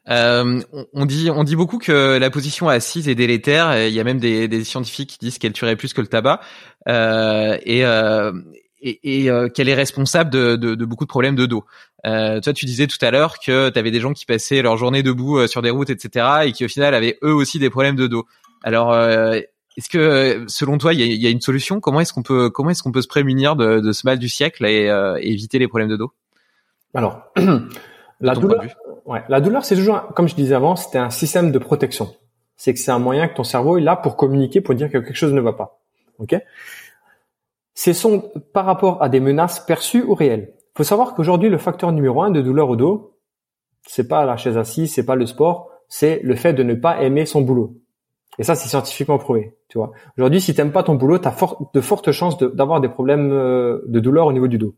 Euh, 0.09 0.61
on 0.93 1.05
dit 1.05 1.31
on 1.31 1.43
dit 1.43 1.55
beaucoup 1.55 1.79
que 1.79 2.17
la 2.17 2.29
position 2.29 2.69
assise 2.69 3.07
est 3.07 3.15
délétère. 3.15 3.87
Il 3.87 3.93
y 3.93 3.99
a 3.99 4.03
même 4.03 4.19
des, 4.19 4.47
des 4.47 4.63
scientifiques 4.63 5.11
qui 5.11 5.17
disent 5.19 5.37
qu'elle 5.37 5.53
tuerait 5.53 5.75
plus 5.75 5.93
que 5.93 6.01
le 6.01 6.07
tabac 6.07 6.41
euh, 6.87 7.57
et, 7.63 7.85
euh, 7.85 8.31
et, 8.81 9.23
et 9.23 9.29
euh, 9.29 9.49
qu'elle 9.49 9.67
est 9.67 9.75
responsable 9.75 10.29
de, 10.29 10.55
de, 10.55 10.75
de, 10.75 10.85
beaucoup 10.85 11.05
de 11.05 11.09
problèmes 11.09 11.35
de 11.35 11.45
dos. 11.45 11.65
Euh, 12.05 12.39
toi, 12.39 12.53
tu 12.53 12.65
disais 12.65 12.87
tout 12.87 13.03
à 13.03 13.09
l'heure 13.09 13.39
que 13.39 13.69
tu 13.69 13.79
avais 13.79 13.91
des 13.91 13.99
gens 13.99 14.13
qui 14.13 14.25
passaient 14.25 14.61
leur 14.61 14.77
journée 14.77 15.01
debout 15.01 15.39
euh, 15.39 15.47
sur 15.47 15.63
des 15.63 15.71
routes, 15.71 15.89
etc., 15.89 16.25
et 16.45 16.51
qui 16.51 16.65
au 16.65 16.67
final 16.67 16.93
avaient 16.93 17.17
eux 17.23 17.33
aussi 17.33 17.57
des 17.57 17.71
problèmes 17.71 17.95
de 17.95 18.07
dos. 18.07 18.25
Alors, 18.63 18.95
est-ce 19.77 19.89
que 19.89 20.45
selon 20.47 20.79
toi, 20.79 20.93
il 20.93 20.99
y 20.99 21.03
a, 21.03 21.05
y 21.05 21.27
a, 21.27 21.29
une 21.29 21.41
solution? 21.41 21.79
Comment 21.79 21.99
est-ce 21.99 22.13
qu'on 22.13 22.23
peut 22.23 22.49
comment 22.49 22.71
est-ce 22.71 22.81
qu'on 22.81 22.91
peut 22.91 23.03
se 23.03 23.07
prémunir 23.07 23.55
de, 23.55 23.79
de, 23.79 23.91
ce 23.91 24.07
mal 24.07 24.17
du 24.17 24.27
siècle 24.27 24.65
et, 24.65 24.85
et 25.19 25.31
éviter 25.31 25.59
les 25.59 25.67
problèmes 25.67 25.89
de 25.89 25.97
dos? 25.97 26.13
Alors. 26.95 27.31
La 28.21 28.33
douleur, 28.33 28.63
ouais, 29.05 29.23
la 29.27 29.41
douleur, 29.41 29.65
c'est 29.65 29.75
toujours, 29.75 30.01
comme 30.15 30.27
je 30.27 30.35
disais 30.35 30.55
avant, 30.55 30.75
c'était 30.75 30.97
un 30.97 31.09
système 31.09 31.51
de 31.51 31.59
protection. 31.59 32.15
C'est 32.55 32.73
que 32.73 32.79
c'est 32.79 32.91
un 32.91 32.99
moyen 32.99 33.27
que 33.27 33.35
ton 33.35 33.43
cerveau 33.43 33.77
est 33.77 33.81
là 33.81 33.95
pour 33.95 34.15
communiquer, 34.15 34.61
pour 34.61 34.75
dire 34.75 34.87
que 34.87 34.97
quelque 34.97 35.15
chose 35.15 35.33
ne 35.33 35.41
va 35.41 35.53
pas. 35.53 35.81
Ok? 36.19 36.35
C'est 37.73 37.93
son 37.93 38.31
par 38.53 38.65
rapport 38.65 39.03
à 39.03 39.09
des 39.09 39.19
menaces 39.19 39.59
perçues 39.59 40.03
ou 40.03 40.13
réelles. 40.13 40.53
Il 40.57 40.77
faut 40.77 40.83
savoir 40.83 41.13
qu'aujourd'hui, 41.13 41.49
le 41.49 41.57
facteur 41.57 41.91
numéro 41.91 42.23
un 42.23 42.31
de 42.31 42.41
douleur 42.41 42.69
au 42.69 42.77
dos, 42.77 43.17
c'est 43.85 44.07
pas 44.07 44.25
la 44.25 44.37
chaise 44.37 44.57
assise, 44.57 44.93
c'est 44.93 45.05
pas 45.05 45.15
le 45.15 45.25
sport, 45.25 45.69
c'est 45.89 46.21
le 46.23 46.35
fait 46.35 46.53
de 46.53 46.63
ne 46.63 46.73
pas 46.73 47.01
aimer 47.01 47.25
son 47.25 47.41
boulot. 47.41 47.77
Et 48.37 48.43
ça, 48.43 48.55
c'est 48.55 48.67
scientifiquement 48.67 49.17
prouvé. 49.17 49.57
Tu 49.69 49.77
vois. 49.77 49.91
Aujourd'hui, 50.17 50.41
si 50.41 50.53
t'aimes 50.53 50.71
pas 50.71 50.83
ton 50.83 50.95
boulot, 50.95 51.19
t'as 51.19 51.31
for 51.31 51.69
de 51.73 51.81
fortes 51.81 52.11
chances 52.11 52.37
d'avoir 52.37 52.81
des 52.81 52.89
problèmes 52.89 53.31
euh, 53.31 53.81
de 53.87 53.99
douleur 53.99 54.27
au 54.27 54.33
niveau 54.33 54.47
du 54.47 54.57
dos. 54.57 54.75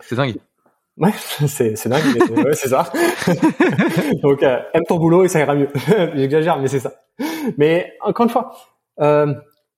C'est 0.00 0.14
dingue. 0.14 0.36
Ouais, 0.98 1.12
c'est 1.46 1.76
c'est 1.76 1.88
dingue, 1.88 2.02
ouais, 2.30 2.54
c'est 2.54 2.68
ça. 2.68 2.92
Donc 4.22 4.42
euh, 4.42 4.58
aime 4.74 4.84
ton 4.86 4.98
boulot 4.98 5.24
et 5.24 5.28
ça 5.28 5.40
ira 5.40 5.54
mieux. 5.54 5.68
J'exagère, 6.14 6.58
mais 6.58 6.68
c'est 6.68 6.80
ça. 6.80 6.92
Mais 7.56 7.92
encore 8.00 8.24
une 8.24 8.30
fois, 8.30 8.56
euh, 9.00 9.32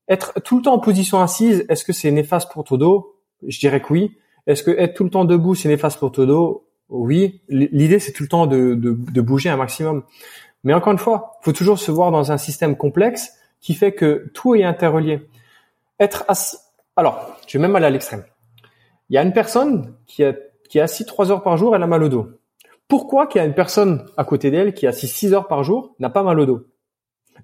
être 0.08 0.40
tout 0.42 0.56
le 0.56 0.62
temps 0.62 0.74
en 0.74 0.78
position 0.78 1.20
assise, 1.20 1.64
est-ce 1.68 1.84
que 1.84 1.92
c'est 1.92 2.10
néfaste 2.10 2.50
pour 2.52 2.64
ton 2.64 2.76
dos 2.76 3.20
Je 3.46 3.58
dirais 3.58 3.80
que 3.80 3.92
oui. 3.92 4.16
Est-ce 4.46 4.62
que 4.62 4.70
être 4.70 4.94
tout 4.94 5.04
le 5.04 5.10
temps 5.10 5.24
debout, 5.24 5.54
c'est 5.54 5.68
néfaste 5.68 5.98
pour 5.98 6.10
ton 6.10 6.24
dos 6.24 6.66
Oui. 6.88 7.42
L'idée, 7.48 7.98
c'est 7.98 8.12
tout 8.12 8.22
le 8.22 8.28
temps 8.28 8.46
de, 8.46 8.74
de, 8.74 8.92
de, 8.92 9.20
bouger 9.20 9.50
un 9.50 9.56
maximum. 9.56 10.02
Mais 10.64 10.72
encore 10.72 10.92
une 10.92 10.98
fois, 10.98 11.38
faut 11.42 11.52
toujours 11.52 11.78
se 11.78 11.90
voir 11.90 12.10
dans 12.10 12.32
un 12.32 12.38
système 12.38 12.76
complexe 12.76 13.34
qui 13.60 13.74
fait 13.74 13.92
que 13.92 14.30
tout 14.32 14.54
est 14.54 14.64
interrelié. 14.64 15.20
Être 16.00 16.24
assis. 16.28 16.56
Alors, 16.96 17.36
je 17.46 17.58
vais 17.58 17.62
même 17.62 17.76
aller 17.76 17.86
à 17.86 17.90
l'extrême. 17.90 18.24
Il 19.10 19.14
y 19.14 19.18
a 19.18 19.22
une 19.22 19.32
personne 19.32 19.94
qui 20.06 20.24
a 20.24 20.34
qui 20.70 20.78
est 20.78 20.80
assis 20.80 21.04
trois 21.04 21.30
heures 21.30 21.42
par 21.42 21.56
jour, 21.56 21.74
elle 21.74 21.82
a 21.82 21.86
mal 21.86 22.02
au 22.02 22.08
dos. 22.08 22.28
Pourquoi 22.88 23.26
qu'il 23.26 23.40
y 23.40 23.42
a 23.42 23.46
une 23.46 23.54
personne 23.54 24.06
à 24.16 24.24
côté 24.24 24.50
d'elle 24.50 24.72
qui 24.72 24.86
est 24.86 24.88
assise 24.88 25.12
six 25.12 25.34
heures 25.34 25.48
par 25.48 25.64
jour 25.64 25.94
n'a 25.98 26.10
pas 26.10 26.22
mal 26.22 26.38
au 26.38 26.46
dos? 26.46 26.66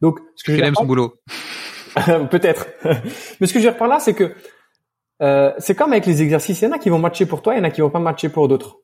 Donc, 0.01 0.21
ce 0.37 0.45
que 0.45 0.57
je 0.57 0.63
aime 0.63 0.75
son 0.75 0.85
boulot. 0.85 1.15
Peut-être. 2.31 2.69
Mais 3.41 3.47
ce 3.47 3.53
que 3.53 3.59
je 3.59 3.65
veux 3.65 3.71
dire 3.73 3.77
par 3.77 3.89
là, 3.89 3.99
c'est 3.99 4.15
que 4.15 4.33
euh, 5.23 5.53
c'est 5.59 5.75
comme 5.75 5.93
avec 5.93 6.07
les 6.07 6.23
exercices. 6.23 6.61
Il 6.63 6.67
y 6.67 6.69
en 6.69 6.73
a 6.73 6.79
qui 6.79 6.89
vont 6.89 6.99
matcher 6.99 7.27
pour 7.27 7.43
toi, 7.43 7.55
il 7.55 7.59
y 7.59 7.61
en 7.61 7.65
a 7.65 7.71
qui 7.71 7.81
vont 7.81 7.91
pas 7.91 7.99
matcher 7.99 8.29
pour 8.29 8.47
d'autres. 8.49 8.79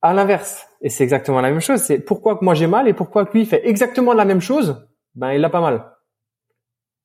À 0.00 0.14
l'inverse, 0.14 0.66
et 0.80 0.88
c'est 0.88 1.04
exactement 1.04 1.40
la 1.40 1.50
même 1.50 1.60
chose. 1.60 1.80
C'est 1.80 1.98
pourquoi 1.98 2.38
que 2.38 2.44
moi 2.44 2.54
j'ai 2.54 2.68
mal 2.68 2.88
et 2.88 2.94
pourquoi 2.94 3.26
que 3.26 3.36
lui 3.36 3.44
fait 3.44 3.68
exactement 3.68 4.14
la 4.14 4.24
même 4.24 4.40
chose, 4.40 4.86
ben 5.14 5.32
il 5.32 5.44
a 5.44 5.50
pas 5.50 5.60
mal. 5.60 5.92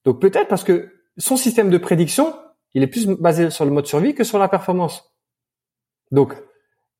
Donc 0.06 0.22
peut-être 0.22 0.48
parce 0.48 0.64
que 0.64 0.94
son 1.18 1.36
système 1.36 1.70
de 1.70 1.78
prédiction, 1.78 2.34
il 2.74 2.84
est 2.84 2.88
plus 2.88 3.08
basé 3.08 3.50
sur 3.50 3.66
le 3.66 3.72
mode 3.72 3.88
survie 3.88 4.14
que 4.14 4.24
sur 4.24 4.38
la 4.38 4.48
performance. 4.48 5.14
Donc 6.12 6.36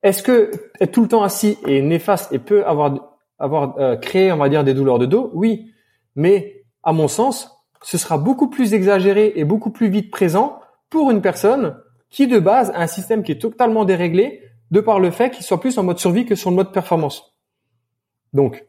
est-ce 0.04 0.22
que 0.22 0.52
être 0.80 0.92
tout 0.92 1.02
le 1.02 1.08
temps 1.08 1.24
assis 1.24 1.58
est 1.66 1.82
néfaste 1.82 2.32
et 2.32 2.40
peut 2.40 2.66
avoir 2.66 3.14
avoir 3.40 3.78
euh, 3.80 3.96
créé, 3.96 4.32
on 4.32 4.38
va 4.38 4.50
dire, 4.50 4.64
des 4.64 4.74
douleurs 4.74 5.00
de 5.00 5.06
dos? 5.06 5.32
Oui, 5.34 5.72
mais 6.16 6.66
à 6.84 6.94
mon 6.94 7.08
sens, 7.08 7.66
ce 7.82 7.98
sera 7.98 8.18
beaucoup 8.18 8.50
plus 8.50 8.74
exagéré 8.74 9.34
et 9.36 9.46
beaucoup 9.46 9.72
plus 9.72 9.90
vite 9.90 10.12
présent 10.12 10.60
pour 10.90 11.10
une 11.10 11.22
personne 11.22 11.78
qui 12.10 12.28
de 12.28 12.40
base 12.40 12.70
a 12.72 12.82
un 12.82 12.88
système 12.88 13.24
qui 13.24 13.32
est 13.32 13.40
totalement 13.42 13.86
déréglé 13.86 14.42
de 14.72 14.80
par 14.80 15.00
le 15.00 15.10
fait 15.10 15.32
qu'il 15.32 15.44
soit 15.44 15.60
plus 15.60 15.78
en 15.78 15.84
mode 15.84 16.00
survie 16.00 16.26
que 16.26 16.36
sur 16.36 16.50
le 16.50 16.56
mode 16.56 16.72
performance. 16.72 17.36
Donc, 18.34 18.66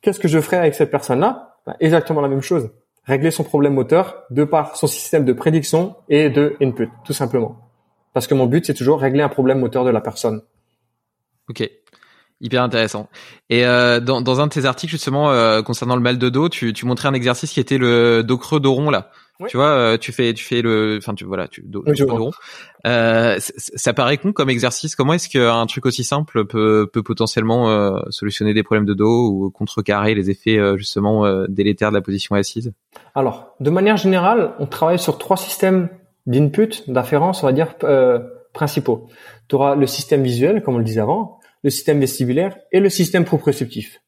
qu'est-ce 0.00 0.20
que 0.20 0.28
je 0.28 0.40
ferai 0.40 0.56
avec 0.56 0.74
cette 0.74 0.90
personne-là? 0.90 1.56
Ben, 1.66 1.76
Exactement 1.80 2.20
la 2.20 2.28
même 2.28 2.42
chose. 2.42 2.70
Régler 3.04 3.30
son 3.30 3.44
problème 3.44 3.74
moteur 3.74 4.24
de 4.30 4.44
par 4.44 4.76
son 4.76 4.86
système 4.86 5.24
de 5.24 5.32
prédiction 5.32 5.94
et 6.08 6.30
de 6.30 6.56
input, 6.60 6.90
tout 7.04 7.12
simplement. 7.12 7.56
Parce 8.12 8.26
que 8.26 8.34
mon 8.34 8.46
but, 8.46 8.66
c'est 8.66 8.74
toujours 8.74 9.00
régler 9.00 9.22
un 9.22 9.28
problème 9.28 9.58
moteur 9.58 9.84
de 9.84 9.90
la 9.90 10.00
personne. 10.00 10.42
Ok, 11.48 11.68
hyper 12.40 12.62
intéressant. 12.62 13.08
Et 13.50 13.64
euh, 13.64 14.00
dans, 14.00 14.20
dans 14.20 14.40
un 14.40 14.46
de 14.46 14.52
tes 14.52 14.64
articles 14.64 14.90
justement 14.90 15.30
euh, 15.30 15.62
concernant 15.62 15.96
le 15.96 16.02
mal 16.02 16.18
de 16.18 16.28
dos, 16.28 16.48
tu, 16.48 16.72
tu 16.72 16.86
montrais 16.86 17.08
un 17.08 17.14
exercice 17.14 17.52
qui 17.52 17.60
était 17.60 17.78
le 17.78 18.22
dos 18.22 18.38
creux 18.38 18.60
dos 18.60 18.72
rond 18.72 18.90
là. 18.90 19.10
Tu 19.48 19.58
vois, 19.58 19.68
euh, 19.68 19.98
tu 19.98 20.12
fais 20.12 20.32
tu 20.32 20.42
fais 20.42 20.62
le, 20.62 20.96
enfin 20.96 21.14
tu 21.14 21.26
voilà, 21.26 21.46
tu 21.46 21.62
dos, 21.62 21.84
dos 21.86 22.16
rond. 22.16 22.30
Euh, 22.86 23.36
ça 23.38 23.92
paraît 23.92 24.16
con 24.16 24.32
comme 24.32 24.48
exercice. 24.48 24.96
Comment 24.96 25.12
est-ce 25.12 25.28
qu'un 25.28 25.66
truc 25.66 25.84
aussi 25.84 26.04
simple 26.04 26.46
peut 26.46 26.88
peut 26.90 27.02
potentiellement 27.02 27.68
euh, 27.70 28.00
solutionner 28.08 28.54
des 28.54 28.62
problèmes 28.62 28.86
de 28.86 28.94
dos 28.94 29.28
ou 29.28 29.50
contrecarrer 29.50 30.14
les 30.14 30.30
effets 30.30 30.58
justement 30.78 31.44
délétères 31.48 31.90
de 31.90 31.96
la 31.96 32.00
position 32.00 32.34
assise? 32.34 32.72
Alors, 33.14 33.54
de 33.60 33.68
manière 33.68 33.98
générale, 33.98 34.54
on 34.58 34.64
travaille 34.64 34.98
sur 34.98 35.18
trois 35.18 35.36
systèmes 35.36 35.90
d'input, 36.24 36.84
d'afférence, 36.88 37.42
on 37.42 37.46
va 37.46 37.52
dire 37.52 37.74
principaux. 38.54 39.08
Tu 39.48 39.54
auras 39.54 39.74
le 39.74 39.86
système 39.86 40.22
visuel, 40.22 40.62
comme 40.62 40.76
on 40.76 40.78
le 40.78 40.84
disait 40.84 41.02
avant, 41.02 41.35
le 41.66 41.70
système 41.70 41.98
vestibulaire 41.98 42.56
et 42.70 42.78
le 42.78 42.88
système 42.88 43.24
proprioceptif. 43.24 44.00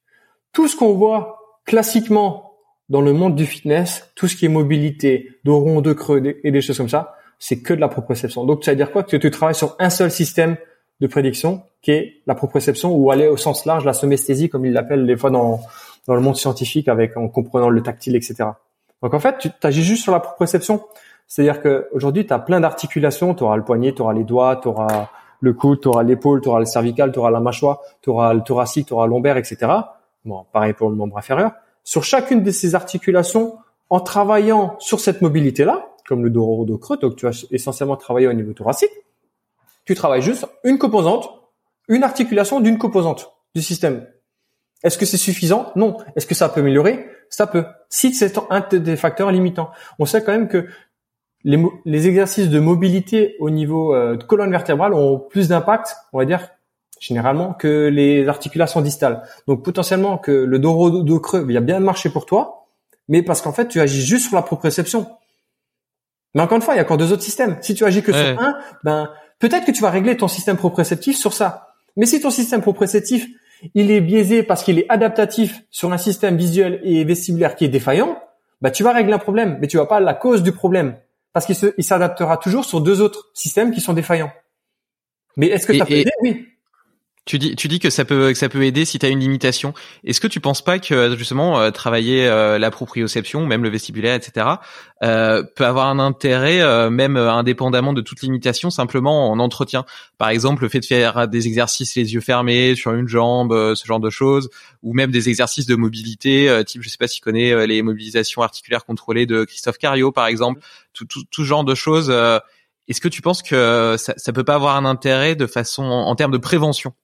Tout 0.52 0.68
ce 0.68 0.76
qu'on 0.76 0.94
voit 0.94 1.58
classiquement 1.66 2.52
dans 2.88 3.00
le 3.00 3.12
monde 3.12 3.34
du 3.34 3.46
fitness, 3.46 4.08
tout 4.14 4.28
ce 4.28 4.36
qui 4.36 4.46
est 4.46 4.48
mobilité, 4.48 5.40
dos 5.44 5.58
rond, 5.58 5.80
de 5.80 5.92
creux 5.92 6.38
et 6.44 6.52
des 6.52 6.60
choses 6.60 6.78
comme 6.78 6.88
ça, 6.88 7.16
c'est 7.40 7.60
que 7.60 7.74
de 7.74 7.80
la 7.80 7.88
proprioception. 7.88 8.44
Donc, 8.44 8.64
ça 8.64 8.70
veut 8.70 8.76
dire 8.76 8.92
quoi? 8.92 9.02
Que 9.02 9.16
tu 9.16 9.28
travailles 9.32 9.56
sur 9.56 9.74
un 9.80 9.90
seul 9.90 10.12
système 10.12 10.56
de 11.00 11.06
prédiction, 11.08 11.62
qui 11.82 11.90
est 11.90 12.22
la 12.28 12.36
proprioception, 12.36 12.94
ou 12.94 13.10
aller 13.10 13.26
au 13.26 13.36
sens 13.36 13.66
large, 13.66 13.84
la 13.84 13.92
somesthésie, 13.92 14.48
comme 14.48 14.64
ils 14.64 14.72
l'appellent 14.72 15.06
des 15.06 15.16
fois 15.16 15.30
dans, 15.30 15.60
dans 16.06 16.14
le 16.14 16.20
monde 16.20 16.36
scientifique, 16.36 16.86
avec 16.86 17.16
en 17.16 17.26
comprenant 17.28 17.70
le 17.70 17.82
tactile, 17.82 18.14
etc. 18.14 18.50
Donc, 19.02 19.14
en 19.14 19.20
fait, 19.20 19.36
tu 19.38 19.50
agis 19.64 19.82
juste 19.82 20.04
sur 20.04 20.12
la 20.12 20.20
proprioception. 20.20 20.80
C'est-à-dire 21.26 21.60
qu'aujourd'hui, 21.60 22.24
tu 22.24 22.32
as 22.32 22.38
plein 22.38 22.60
d'articulations. 22.60 23.34
Tu 23.34 23.42
auras 23.42 23.56
le 23.56 23.64
poignet, 23.64 23.92
tu 23.92 24.02
auras 24.02 24.14
les 24.14 24.24
doigts, 24.24 24.60
tu 24.62 24.68
auras 24.68 25.10
le 25.40 25.52
coude, 25.52 25.80
tu 25.80 25.88
auras 25.88 26.02
l'épaule, 26.02 26.40
tu 26.40 26.48
auras 26.48 26.60
le 26.60 26.66
cervical, 26.66 27.12
tu 27.12 27.18
auras 27.18 27.30
la 27.30 27.40
mâchoire, 27.40 27.80
tu 28.02 28.10
auras 28.10 28.32
le 28.34 28.42
thoracique, 28.42 28.88
tu 28.88 28.92
auras 28.94 29.06
lombaire, 29.06 29.36
etc. 29.36 29.72
Bon, 30.24 30.44
pareil 30.52 30.72
pour 30.72 30.90
le 30.90 30.96
membre 30.96 31.16
inférieur. 31.18 31.52
Sur 31.84 32.04
chacune 32.04 32.42
de 32.42 32.50
ces 32.50 32.74
articulations, 32.74 33.58
en 33.90 34.00
travaillant 34.00 34.76
sur 34.78 35.00
cette 35.00 35.22
mobilité-là, 35.22 35.86
comme 36.06 36.24
le 36.24 36.30
dos 36.30 36.64
dos 36.64 36.78
creux, 36.78 36.96
donc 36.98 37.16
tu 37.16 37.26
vas 37.26 37.46
essentiellement 37.50 37.96
travailler 37.96 38.26
au 38.26 38.32
niveau 38.32 38.52
thoracique, 38.52 38.90
tu 39.84 39.94
travailles 39.94 40.22
juste 40.22 40.46
une 40.64 40.78
composante, 40.78 41.30
une 41.88 42.02
articulation 42.02 42.60
d'une 42.60 42.76
composante 42.76 43.32
du 43.54 43.62
système. 43.62 44.06
Est-ce 44.84 44.98
que 44.98 45.06
c'est 45.06 45.16
suffisant? 45.16 45.72
Non. 45.76 45.96
Est-ce 46.14 46.26
que 46.26 46.34
ça 46.34 46.48
peut 46.48 46.60
améliorer? 46.60 47.06
Ça 47.30 47.46
peut. 47.46 47.64
Si 47.88 48.14
c'est 48.14 48.38
un 48.50 48.60
des 48.60 48.96
facteurs 48.96 49.30
limitants. 49.32 49.70
On 49.98 50.06
sait 50.06 50.22
quand 50.22 50.32
même 50.32 50.48
que 50.48 50.66
les, 51.48 51.58
les, 51.86 52.06
exercices 52.06 52.50
de 52.50 52.60
mobilité 52.60 53.36
au 53.40 53.48
niveau 53.48 53.94
euh, 53.94 54.16
de 54.16 54.22
colonne 54.22 54.50
vertébrale 54.50 54.92
ont 54.92 55.18
plus 55.18 55.48
d'impact, 55.48 55.96
on 56.12 56.18
va 56.18 56.26
dire, 56.26 56.50
généralement, 57.00 57.54
que 57.54 57.88
les 57.88 58.28
articulations 58.28 58.82
distales. 58.82 59.22
Donc 59.46 59.64
potentiellement 59.64 60.18
que 60.18 60.30
le 60.30 60.58
dos, 60.58 61.02
dos 61.02 61.20
creux 61.20 61.46
il 61.48 61.56
a 61.56 61.62
bien 61.62 61.80
marché 61.80 62.10
pour 62.10 62.26
toi, 62.26 62.66
mais 63.08 63.22
parce 63.22 63.40
qu'en 63.40 63.52
fait 63.52 63.66
tu 63.66 63.80
agis 63.80 64.02
juste 64.02 64.28
sur 64.28 64.36
la 64.36 64.42
proprioception. 64.42 65.06
Mais 66.34 66.42
encore 66.42 66.56
une 66.56 66.62
fois, 66.62 66.74
il 66.74 66.76
y 66.76 66.80
a 66.80 66.82
encore 66.82 66.98
deux 66.98 67.14
autres 67.14 67.22
systèmes. 67.22 67.56
Si 67.62 67.74
tu 67.74 67.86
agis 67.86 68.02
que 68.02 68.12
sur 68.12 68.40
un, 68.40 68.58
ben 68.84 69.10
peut-être 69.38 69.64
que 69.64 69.72
tu 69.72 69.80
vas 69.80 69.88
régler 69.88 70.18
ton 70.18 70.28
système 70.28 70.58
proprioceptif 70.58 71.16
sur 71.16 71.32
ça. 71.32 71.68
Mais 71.96 72.04
si 72.04 72.20
ton 72.20 72.30
système 72.30 72.60
proprioceptif 72.60 73.26
il 73.74 73.90
est 73.90 74.02
biaisé 74.02 74.42
parce 74.42 74.62
qu'il 74.62 74.78
est 74.78 74.86
adaptatif 74.90 75.62
sur 75.70 75.90
un 75.94 75.98
système 75.98 76.36
visuel 76.36 76.78
et 76.84 77.04
vestibulaire 77.04 77.56
qui 77.56 77.64
est 77.64 77.68
défaillant, 77.68 78.18
ben 78.60 78.70
tu 78.70 78.82
vas 78.82 78.92
régler 78.92 79.14
un 79.14 79.18
problème, 79.18 79.56
mais 79.62 79.66
tu 79.66 79.78
vas 79.78 79.86
pas 79.86 79.98
la 79.98 80.12
cause 80.12 80.42
du 80.42 80.52
problème 80.52 80.94
parce 81.32 81.46
qu'il 81.46 81.84
s'adaptera 81.84 82.36
toujours 82.36 82.64
sur 82.64 82.80
deux 82.80 83.00
autres 83.00 83.30
systèmes 83.34 83.72
qui 83.72 83.80
sont 83.80 83.92
défaillants. 83.92 84.32
Mais 85.36 85.48
est-ce 85.48 85.66
que 85.66 85.76
ça 85.76 85.86
peut 85.86 85.94
aider 85.94 86.10
Oui. 86.22 86.46
Tu 87.28 87.38
dis, 87.38 87.56
tu 87.56 87.68
dis 87.68 87.78
que 87.78 87.90
ça 87.90 88.06
peut, 88.06 88.32
que 88.32 88.38
ça 88.38 88.48
peut 88.48 88.62
aider 88.62 88.86
si 88.86 88.98
tu 88.98 89.04
as 89.04 89.10
une 89.10 89.20
limitation. 89.20 89.74
Est-ce 90.02 90.18
que 90.18 90.28
tu 90.28 90.40
penses 90.40 90.64
pas 90.64 90.78
que 90.78 91.14
justement 91.14 91.60
euh, 91.60 91.70
travailler 91.70 92.26
euh, 92.26 92.58
la 92.58 92.70
proprioception, 92.70 93.44
même 93.44 93.62
le 93.62 93.68
vestibulaire, 93.68 94.14
etc., 94.14 94.46
euh, 95.02 95.42
peut 95.42 95.66
avoir 95.66 95.88
un 95.88 95.98
intérêt, 95.98 96.62
euh, 96.62 96.88
même 96.88 97.18
indépendamment 97.18 97.92
de 97.92 98.00
toute 98.00 98.22
limitation, 98.22 98.70
simplement 98.70 99.30
en 99.30 99.40
entretien? 99.40 99.84
Par 100.16 100.30
exemple, 100.30 100.62
le 100.62 100.70
fait 100.70 100.80
de 100.80 100.86
faire 100.86 101.28
des 101.28 101.46
exercices 101.46 101.96
les 101.96 102.14
yeux 102.14 102.22
fermés 102.22 102.74
sur 102.74 102.94
une 102.94 103.08
jambe, 103.08 103.74
ce 103.74 103.86
genre 103.86 104.00
de 104.00 104.08
choses, 104.08 104.48
ou 104.82 104.94
même 104.94 105.10
des 105.10 105.28
exercices 105.28 105.66
de 105.66 105.76
mobilité, 105.76 106.62
type, 106.66 106.80
je 106.80 106.88
sais 106.88 106.96
pas 106.96 107.08
si 107.08 107.16
tu 107.16 107.20
connais 107.20 107.66
les 107.66 107.82
mobilisations 107.82 108.40
articulaires 108.40 108.86
contrôlées 108.86 109.26
de 109.26 109.44
Christophe 109.44 109.76
Cario, 109.76 110.12
par 110.12 110.28
exemple, 110.28 110.62
tout, 110.94 111.04
tout, 111.04 111.24
tout 111.30 111.44
genre 111.44 111.64
de 111.64 111.74
choses. 111.74 112.10
Est-ce 112.88 113.02
que 113.02 113.08
tu 113.08 113.20
penses 113.20 113.42
que 113.42 113.96
ça, 113.98 114.14
ça 114.16 114.32
peut 114.32 114.44
pas 114.44 114.54
avoir 114.54 114.76
un 114.76 114.86
intérêt 114.86 115.36
de 115.36 115.46
façon 115.46 115.82
en 115.82 116.14
termes 116.14 116.32
de 116.32 116.38
prévention? 116.38 116.94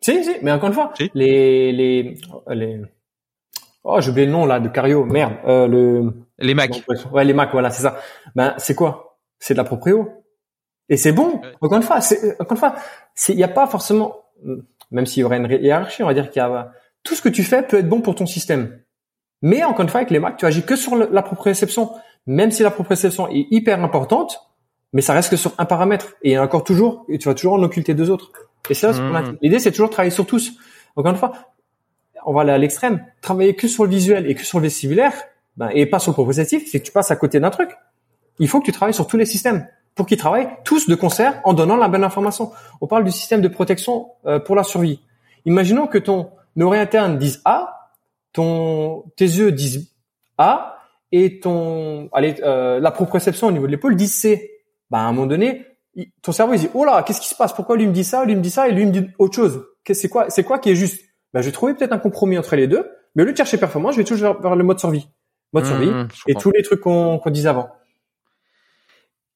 Si, 0.00 0.24
si, 0.24 0.36
mais 0.42 0.52
encore 0.52 0.68
une 0.68 0.74
fois, 0.74 0.92
les, 1.14 1.72
les, 1.72 2.14
les, 2.48 2.82
oh, 3.84 4.00
j'ai 4.00 4.10
oublié 4.10 4.26
le 4.26 4.32
nom, 4.32 4.46
là, 4.46 4.60
de 4.60 4.68
Cario. 4.68 5.04
Merde, 5.04 5.34
euh, 5.46 5.66
le... 5.66 6.12
Les 6.38 6.54
Mac. 6.54 6.82
Ouais, 7.12 7.24
les 7.24 7.34
Mac, 7.34 7.50
voilà, 7.52 7.70
c'est 7.70 7.82
ça. 7.82 7.98
Ben, 8.34 8.54
c'est 8.58 8.74
quoi? 8.74 9.18
C'est 9.38 9.54
de 9.54 9.58
la 9.58 9.64
proprio. 9.64 10.08
Et 10.88 10.96
c'est 10.96 11.12
bon. 11.12 11.40
Encore 11.60 11.76
une 11.76 11.84
fois, 11.84 12.00
c'est, 12.00 12.40
encore 12.40 12.52
une 12.52 12.58
fois, 12.58 12.74
il 13.28 13.36
n'y 13.36 13.44
a 13.44 13.48
pas 13.48 13.66
forcément, 13.66 14.16
même 14.90 15.06
s'il 15.06 15.20
y 15.20 15.24
aurait 15.24 15.36
une 15.36 15.50
hiérarchie, 15.50 16.02
on 16.02 16.06
va 16.06 16.14
dire 16.14 16.30
qu'il 16.30 16.40
y 16.40 16.44
a, 16.44 16.72
tout 17.02 17.14
ce 17.14 17.22
que 17.22 17.28
tu 17.28 17.44
fais 17.44 17.62
peut 17.62 17.78
être 17.78 17.88
bon 17.88 18.00
pour 18.00 18.14
ton 18.14 18.26
système. 18.26 18.80
Mais 19.42 19.64
encore 19.64 19.82
une 19.82 19.88
fois, 19.88 20.00
avec 20.00 20.10
les 20.10 20.18
Mac, 20.18 20.36
tu 20.36 20.46
agis 20.46 20.64
que 20.64 20.76
sur 20.76 20.96
la 20.96 21.22
proprioception. 21.22 21.90
Même 22.26 22.50
si 22.50 22.62
la 22.62 22.70
proprioception 22.70 23.28
est 23.28 23.46
hyper 23.50 23.82
importante, 23.82 24.38
mais 24.92 25.00
ça 25.00 25.14
reste 25.14 25.30
que 25.30 25.36
sur 25.36 25.52
un 25.56 25.64
paramètre. 25.64 26.14
Et 26.22 26.38
encore 26.38 26.64
toujours, 26.64 27.06
et 27.08 27.18
tu 27.18 27.28
vas 27.28 27.34
toujours 27.34 27.54
en 27.54 27.62
occulter 27.62 27.94
deux 27.94 28.10
autres. 28.10 28.32
Et 28.68 28.74
ça, 28.74 28.92
mmh. 28.92 29.38
l'idée, 29.42 29.58
c'est 29.58 29.70
toujours 29.70 29.88
de 29.88 29.92
travailler 29.92 30.10
sur 30.10 30.26
tous. 30.26 30.52
Encore 30.96 31.12
une 31.12 31.18
fois, 31.18 31.32
on 32.24 32.32
va 32.32 32.42
aller 32.42 32.52
à 32.52 32.58
l'extrême. 32.58 33.04
Travailler 33.20 33.54
que 33.54 33.68
sur 33.68 33.84
le 33.84 33.90
visuel 33.90 34.26
et 34.26 34.34
que 34.34 34.44
sur 34.44 34.58
le 34.58 34.64
vestibulaire, 34.64 35.14
ben, 35.56 35.70
et 35.74 35.86
pas 35.86 35.98
sur 35.98 36.10
le 36.10 36.14
propositif, 36.14 36.64
c'est 36.70 36.80
que 36.80 36.86
tu 36.86 36.92
passes 36.92 37.10
à 37.10 37.16
côté 37.16 37.40
d'un 37.40 37.50
truc. 37.50 37.70
Il 38.38 38.48
faut 38.48 38.60
que 38.60 38.66
tu 38.66 38.72
travailles 38.72 38.94
sur 38.94 39.06
tous 39.06 39.16
les 39.16 39.26
systèmes 39.26 39.66
pour 39.94 40.06
qu'ils 40.06 40.18
travaillent 40.18 40.48
tous 40.64 40.88
de 40.88 40.94
concert 40.94 41.40
en 41.44 41.52
donnant 41.52 41.76
la 41.76 41.88
bonne 41.88 42.04
information. 42.04 42.52
On 42.80 42.86
parle 42.86 43.04
du 43.04 43.10
système 43.10 43.40
de 43.40 43.48
protection 43.48 44.08
euh, 44.26 44.38
pour 44.38 44.56
la 44.56 44.62
survie. 44.62 45.00
Imaginons 45.44 45.86
que 45.86 45.98
ton 45.98 46.30
oreille 46.58 46.80
interne 46.80 47.18
dise 47.18 47.42
A, 47.44 47.90
ton 48.32 49.04
tes 49.16 49.24
yeux 49.24 49.52
disent 49.52 49.92
A 50.38 50.78
et 51.12 51.40
ton 51.40 52.08
allez 52.12 52.36
euh, 52.42 52.80
la 52.80 52.90
proprioception 52.90 53.48
au 53.48 53.52
niveau 53.52 53.66
de 53.66 53.72
l'épaule 53.72 53.96
dit 53.96 54.08
C. 54.08 54.50
Ben, 54.90 54.98
à 54.98 55.02
un 55.02 55.12
moment 55.12 55.26
donné, 55.26 55.66
ton 56.22 56.32
cerveau 56.32 56.54
il 56.54 56.60
dit 56.60 56.70
oh 56.74 56.84
là 56.84 57.02
qu'est-ce 57.02 57.20
qui 57.20 57.28
se 57.28 57.34
passe? 57.34 57.52
Pourquoi 57.52 57.76
lui 57.76 57.86
me 57.86 57.92
dit 57.92 58.04
ça? 58.04 58.24
Lui 58.24 58.36
me 58.36 58.40
dit 58.40 58.50
ça 58.50 58.68
et 58.68 58.72
lui 58.72 58.86
me 58.86 58.92
dit 58.92 59.08
autre 59.18 59.34
chose. 59.34 59.64
C'est 59.92 60.08
quoi 60.08 60.30
c'est 60.30 60.44
quoi 60.44 60.58
qui 60.58 60.70
est 60.70 60.76
juste? 60.76 61.02
Ben 61.32 61.40
je 61.40 61.46
vais 61.46 61.52
trouver 61.52 61.74
peut-être 61.74 61.92
un 61.92 61.98
compromis 61.98 62.38
entre 62.38 62.56
les 62.56 62.66
deux 62.66 62.88
mais 63.14 63.22
au 63.22 63.26
lieu 63.26 63.32
de 63.32 63.36
chercher 63.36 63.58
performance 63.58 63.94
je 63.94 63.98
vais 63.98 64.04
toujours 64.04 64.40
vers 64.40 64.56
le 64.56 64.64
mode 64.64 64.78
survie. 64.78 65.08
Mode 65.52 65.64
mmh, 65.64 65.66
survie 65.66 65.92
et 66.28 66.34
tous 66.34 66.50
les 66.52 66.62
trucs 66.62 66.80
qu'on 66.80 67.18
qu'on 67.18 67.30
disait 67.30 67.48
avant 67.48 67.68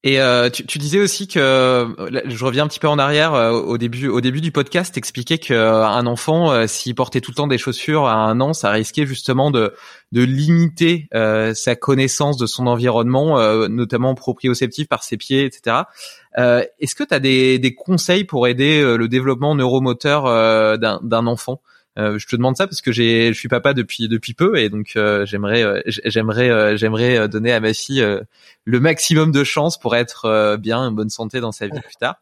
et 0.07 0.21
euh, 0.21 0.51
tu, 0.51 0.67
tu, 0.67 0.79
disais 0.79 1.01
aussi 1.01 1.27
que 1.27 1.89
je 2.27 2.45
reviens 2.45 2.65
un 2.65 2.69
petit 2.69 2.79
peu 2.79 2.89
en 2.89 2.99
arrière 2.99 3.33
euh, 3.33 3.53
au 3.53 3.79
début 3.79 4.07
au 4.07 4.21
début 4.21 4.43
du 4.43 4.53
podcast, 4.53 4.99
expliquais 4.99 5.39
qu'un 5.39 5.55
euh, 5.55 6.05
enfant 6.05 6.53
euh, 6.53 6.67
s'il 6.67 6.95
portait 6.95 7.23
tout 7.23 7.31
le 7.31 7.37
temps 7.37 7.47
des 7.47 7.57
chaussures 7.57 8.05
à 8.05 8.13
un 8.13 8.39
an, 8.43 8.53
ça 8.53 8.71
risquait 8.71 9.07
justement 9.07 9.51
de 9.51 9.73
de 10.13 10.23
limiter 10.23 11.09
sa 11.55 11.75
connaissance 11.75 12.37
de 12.37 12.47
son 12.47 12.67
environnement, 12.69 13.37
notamment 13.69 14.15
proprioceptif 14.15 14.87
par 14.87 15.03
ses 15.03 15.17
pieds, 15.17 15.45
etc. 15.45 15.79
Est-ce 16.37 16.95
que 16.95 17.03
tu 17.03 17.15
as 17.15 17.19
des, 17.19 17.59
des 17.59 17.75
conseils 17.75 18.23
pour 18.23 18.47
aider 18.47 18.81
le 18.81 19.09
développement 19.09 19.57
neuromoteur 19.57 20.79
d'un 20.79 21.27
enfant? 21.27 21.63
euh, 21.65 21.74
je 21.97 22.27
te 22.27 22.37
demande 22.37 22.57
ça 22.57 22.67
parce 22.67 22.83
que 22.83 22.93
j'ai, 22.93 23.33
je 23.33 23.39
suis 23.39 23.49
papa 23.49 23.73
depuis 23.73 24.09
depuis 24.09 24.35
peu 24.35 24.57
et 24.59 24.69
donc 24.69 24.93
euh, 24.97 25.25
j'aimerais 25.27 25.63
euh, 25.63 25.81
j'aimerais 25.87 26.77
j'aimerais 26.77 27.29
donner 27.29 27.53
à 27.53 27.61
ma 27.61 27.73
fille 27.73 28.05
le 28.65 28.81
maximum 28.81 29.31
de 29.33 29.45
chance 29.45 29.79
pour 29.79 29.95
être 29.97 30.57
bien, 30.57 30.79
en 30.79 30.91
bonne 30.93 31.11
santé 31.11 31.41
dans 31.41 31.53
sa 31.53 31.67
vie 31.67 31.81
plus 31.81 31.97
tard. 31.97 32.17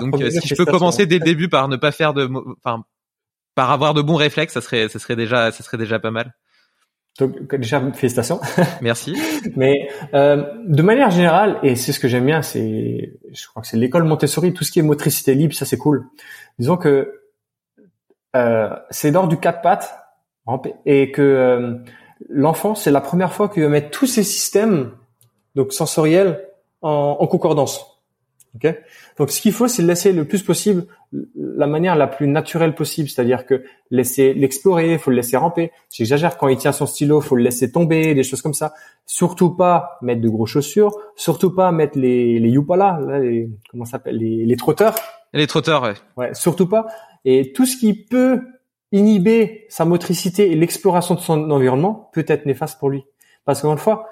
donc 0.00 0.22
si 0.30 0.48
je 0.48 0.54
peux 0.54 0.66
commencer 0.66 1.06
dès 1.06 1.18
le 1.18 1.24
début 1.24 1.48
par 1.48 1.68
ne 1.68 1.76
pas 1.76 1.92
faire 1.92 2.14
de, 2.14 2.30
enfin 2.64 2.84
par 3.54 3.70
avoir 3.70 3.94
de 3.94 4.02
bons 4.02 4.16
réflexes, 4.16 4.54
ça 4.54 4.60
serait 4.60 4.88
ça 4.88 4.98
serait 4.98 5.16
déjà 5.16 5.50
ça 5.52 5.62
serait 5.62 5.78
déjà 5.78 5.98
pas 5.98 6.10
mal. 6.10 6.34
Donc 7.18 7.54
déjà 7.54 7.80
félicitations. 7.92 8.40
Merci. 8.80 9.14
Mais 9.54 9.88
euh, 10.14 10.44
de 10.66 10.82
manière 10.82 11.10
générale, 11.10 11.58
et 11.62 11.76
c'est 11.76 11.92
ce 11.92 12.00
que 12.00 12.08
j'aime 12.08 12.24
bien, 12.24 12.40
c'est 12.40 13.12
je 13.32 13.46
crois 13.48 13.62
que 13.62 13.68
c'est 13.68 13.76
l'école 13.76 14.04
Montessori, 14.04 14.54
tout 14.54 14.64
ce 14.64 14.72
qui 14.72 14.78
est 14.78 14.82
motricité 14.82 15.34
libre, 15.34 15.54
ça 15.54 15.66
c'est 15.66 15.76
cool. 15.76 16.06
Disons 16.58 16.78
que 16.78 16.88
euh, 16.88 17.21
c'est 18.90 19.10
d'ordre 19.10 19.28
du 19.28 19.38
quatre 19.38 19.62
pattes 19.62 19.98
et 20.86 21.12
que 21.12 21.22
euh, 21.22 21.74
l'enfant, 22.28 22.74
c'est 22.74 22.90
la 22.90 23.00
première 23.00 23.32
fois 23.32 23.48
qu'il 23.48 23.62
va 23.62 23.68
mettre 23.68 23.90
tous 23.90 24.06
ses 24.06 24.24
systèmes 24.24 24.92
donc 25.54 25.72
sensoriels 25.72 26.48
en, 26.80 27.16
en 27.20 27.26
concordance. 27.26 27.88
Okay 28.56 28.80
donc 29.18 29.30
ce 29.30 29.40
qu'il 29.40 29.52
faut, 29.52 29.68
c'est 29.68 29.82
laisser 29.82 30.12
le 30.12 30.24
plus 30.24 30.42
possible 30.42 30.86
la 31.36 31.66
manière 31.66 31.96
la 31.96 32.06
plus 32.06 32.26
naturelle 32.26 32.74
possible, 32.74 33.08
c'est-à-dire 33.08 33.44
que 33.44 33.62
laisser 33.90 34.32
l'explorer, 34.32 34.96
faut 34.98 35.10
le 35.10 35.16
laisser 35.16 35.36
ramper. 35.36 35.70
J'exagère 35.90 36.38
quand 36.38 36.48
il 36.48 36.56
tient 36.56 36.72
son 36.72 36.86
stylo, 36.86 37.20
faut 37.20 37.36
le 37.36 37.42
laisser 37.42 37.70
tomber, 37.70 38.14
des 38.14 38.22
choses 38.22 38.40
comme 38.40 38.54
ça. 38.54 38.72
Surtout 39.04 39.50
pas 39.50 39.98
mettre 40.00 40.22
de 40.22 40.28
gros 40.28 40.46
chaussures, 40.46 40.96
surtout 41.16 41.54
pas 41.54 41.72
mettre 41.72 41.98
les 41.98 42.38
les 42.38 42.48
yupala, 42.48 42.98
là, 43.06 43.18
les, 43.18 43.50
comment 43.70 43.84
s'appelle 43.84 44.16
les, 44.16 44.46
les 44.46 44.56
trotteurs. 44.56 44.94
Les 45.34 45.46
trotteurs, 45.46 45.82
ouais. 45.82 45.94
Ouais, 46.16 46.34
surtout 46.34 46.66
pas. 46.66 46.86
Et 47.24 47.52
tout 47.52 47.66
ce 47.66 47.76
qui 47.76 47.94
peut 47.94 48.40
inhiber 48.90 49.66
sa 49.68 49.84
motricité 49.84 50.50
et 50.50 50.54
l'exploration 50.54 51.14
de 51.14 51.20
son 51.20 51.50
environnement 51.50 52.10
peut 52.12 52.24
être 52.28 52.46
néfaste 52.46 52.78
pour 52.78 52.90
lui. 52.90 53.04
Parce 53.44 53.60
qu'encore 53.60 53.72
une 53.72 53.78
fois, 53.78 54.08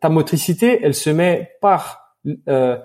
ta 0.00 0.08
motricité, 0.08 0.80
elle 0.82 0.94
se 0.94 1.10
met 1.10 1.52
par, 1.60 2.16
euh, 2.48 2.78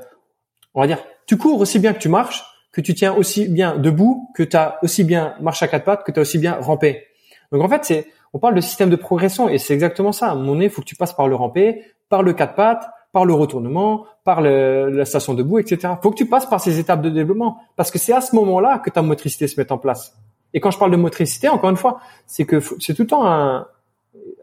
on 0.74 0.82
va 0.82 0.88
dire, 0.88 1.04
tu 1.28 1.38
cours 1.38 1.60
aussi 1.60 1.80
bien 1.80 1.94
que 1.94 2.00
tu 2.00 2.10
marches, 2.10 2.44
que 2.72 2.82
tu 2.82 2.94
tiens 2.94 3.14
aussi 3.14 3.48
bien 3.48 3.78
debout, 3.78 4.30
que 4.36 4.44
tu 4.44 4.58
aussi 4.82 5.04
bien 5.04 5.36
marché 5.40 5.66
à 5.66 5.68
quatre 5.68 5.86
pattes, 5.86 6.04
que 6.04 6.12
tu 6.12 6.20
as 6.20 6.22
aussi 6.22 6.38
bien 6.38 6.54
rampé. 6.60 7.06
Donc 7.52 7.64
en 7.64 7.70
fait, 7.70 7.86
c'est, 7.86 8.08
on 8.34 8.40
parle 8.40 8.56
de 8.56 8.62
système 8.62 8.90
de 8.90 8.96
progression 8.96 9.48
et 9.48 9.58
c'est 9.58 9.74
exactement 9.74 10.12
ça. 10.12 10.32
À 10.32 10.36
moment 10.36 10.54
donné, 10.54 10.66
il 10.66 10.72
faut 10.72 10.82
que 10.82 10.88
tu 10.88 10.96
passes 10.96 11.14
par 11.14 11.28
le 11.28 11.36
rampé, 11.36 11.84
par 12.10 12.24
le 12.24 12.34
quatre 12.34 12.56
pattes, 12.56 12.90
par 13.16 13.24
le 13.24 13.34
retournement, 13.34 14.08
par 14.26 14.42
la 14.42 15.06
station 15.06 15.34
debout, 15.36 15.58
etc. 15.60 15.94
Faut 16.04 16.12
que 16.12 16.18
tu 16.18 16.26
passes 16.26 16.48
par 16.48 16.60
ces 16.60 16.80
étapes 16.80 17.02
de 17.02 17.10
développement 17.10 17.62
parce 17.78 17.90
que 17.90 17.98
c'est 17.98 18.12
à 18.12 18.20
ce 18.20 18.36
moment-là 18.36 18.80
que 18.80 18.90
ta 18.90 19.02
motricité 19.02 19.48
se 19.48 19.58
met 19.58 19.72
en 19.72 19.78
place. 19.78 20.18
Et 20.54 20.60
quand 20.60 20.70
je 20.70 20.78
parle 20.78 20.92
de 20.92 20.98
motricité, 20.98 21.48
encore 21.48 21.70
une 21.70 21.78
fois, 21.78 22.02
c'est 22.26 22.44
que 22.44 22.60
c'est 22.82 22.94
tout 22.94 23.04
le 23.04 23.08
temps 23.08 23.26
un, 23.26 23.68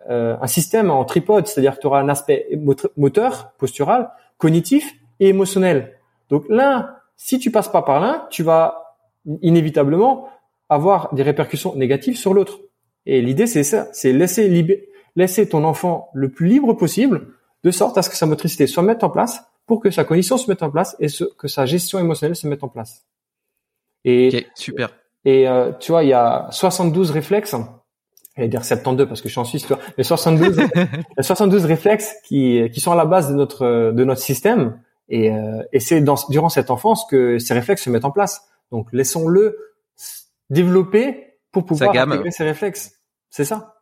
euh, 0.09 0.37
un 0.41 0.47
système 0.47 0.91
en 0.91 1.05
tripode, 1.05 1.47
c'est-à-dire 1.47 1.77
que 1.77 1.83
tu 1.83 1.87
auras 1.87 2.01
un 2.01 2.09
aspect 2.09 2.49
moteur, 2.97 3.53
postural, 3.59 4.11
cognitif 4.39 4.95
et 5.21 5.29
émotionnel. 5.29 5.99
Donc 6.31 6.47
là, 6.49 7.01
si 7.19 7.39
tu 7.39 7.51
passes 7.51 7.69
pas 7.69 7.83
par 7.83 8.01
l'un, 8.01 8.27
tu 8.31 8.43
vas 8.43 8.97
inévitablement 9.43 10.31
avoir 10.71 11.13
des 11.13 11.23
répercussions 11.23 11.75
négatives 11.77 12.17
sur 12.17 12.33
l'autre. 12.33 12.61
Et 13.05 13.21
l'idée, 13.21 13.47
c'est 13.47 13.65
ça, 13.65 13.89
c'est 13.93 14.15
laisser, 14.15 14.49
laisser 15.15 15.47
ton 15.47 15.63
enfant 15.63 16.09
le 16.15 16.31
plus 16.31 16.47
libre 16.47 16.73
possible 16.73 17.27
de 17.65 17.71
sorte 17.71 17.99
à 17.99 18.03
ce 18.03 18.11
que 18.11 18.17
sa 18.17 18.27
motricité 18.27 18.67
soit 18.67 18.83
mise 18.83 18.97
en 19.03 19.11
place 19.11 19.43
pour 19.67 19.81
que 19.81 19.91
sa 19.91 20.05
cognition 20.05 20.37
se 20.37 20.51
mette 20.51 20.63
en 20.63 20.71
place 20.71 20.97
et 20.99 21.07
que 21.39 21.49
sa 21.49 21.67
gestion 21.67 21.99
émotionnelle 21.99 22.37
se 22.37 22.47
mette 22.47 22.65
en 22.65 22.69
place. 22.69 23.07
Et 24.05 24.47
super. 24.55 24.91
Et 25.25 25.49
euh, 25.49 25.73
tu 25.79 25.93
vois, 25.93 26.03
il 26.03 26.09
y 26.09 26.13
a 26.13 26.49
72 26.51 27.11
réflexes. 27.13 27.55
Je 28.37 28.43
vais 28.43 28.49
dire 28.49 28.65
72 28.65 29.07
parce 29.07 29.21
que 29.21 29.29
je 29.29 29.33
suis 29.33 29.41
en 29.41 29.45
Suisse, 29.45 29.63
tu 29.63 29.69
vois, 29.69 29.83
mais 29.97 30.05
72, 30.05 30.59
72 31.21 31.65
réflexes 31.67 32.15
qui, 32.25 32.69
qui 32.73 32.81
sont 32.81 32.93
à 32.93 32.97
la 32.97 33.05
base 33.05 33.29
de 33.29 33.35
notre 33.35 33.93
de 33.93 34.05
notre 34.05 34.21
système. 34.21 34.81
Et, 35.09 35.31
euh, 35.31 35.63
et 35.73 35.81
c'est 35.81 36.03
durant 36.31 36.49
cette 36.49 36.71
enfance 36.71 37.05
que 37.09 37.39
ces 37.39 37.55
réflexes 37.55 37.83
se 37.83 37.91
mettent 37.91 38.05
en 38.05 38.11
place. 38.11 38.49
Donc 38.71 38.89
laissons-le 38.93 39.57
développer 40.51 41.37
pour 41.53 41.67
pouvoir 41.67 41.95
intégrer 41.95 42.31
ces 42.31 42.45
réflexes. 42.45 42.93
C'est 43.31 43.45
ça. 43.45 43.77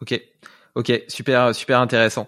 Ok, 0.00 0.20
ok, 0.74 1.02
super, 1.08 1.54
super 1.54 1.80
intéressant. 1.80 2.26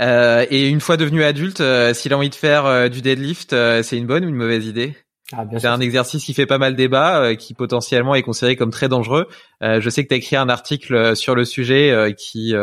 Euh, 0.00 0.46
et 0.50 0.68
une 0.68 0.80
fois 0.80 0.96
devenu 0.96 1.22
adulte, 1.22 1.60
euh, 1.60 1.94
s'il 1.94 2.12
a 2.12 2.16
envie 2.16 2.30
de 2.30 2.34
faire 2.34 2.66
euh, 2.66 2.88
du 2.88 3.02
deadlift, 3.02 3.50
c'est 3.82 3.96
une 3.96 4.06
bonne 4.06 4.24
ou 4.24 4.28
une 4.28 4.34
mauvaise 4.34 4.66
idée? 4.66 4.96
Ah, 5.32 5.44
C'est 5.58 5.66
un 5.66 5.80
exercice 5.80 6.24
qui 6.24 6.34
fait 6.34 6.46
pas 6.46 6.58
mal 6.58 6.76
débat, 6.76 7.34
qui 7.36 7.54
potentiellement 7.54 8.14
est 8.14 8.22
considéré 8.22 8.56
comme 8.56 8.70
très 8.70 8.88
dangereux. 8.88 9.28
je 9.62 9.88
sais 9.88 10.02
que 10.02 10.08
tu 10.08 10.14
as 10.14 10.18
écrit 10.18 10.36
un 10.36 10.50
article 10.50 11.16
sur 11.16 11.34
le 11.34 11.46
sujet 11.46 12.14
qui 12.18 12.54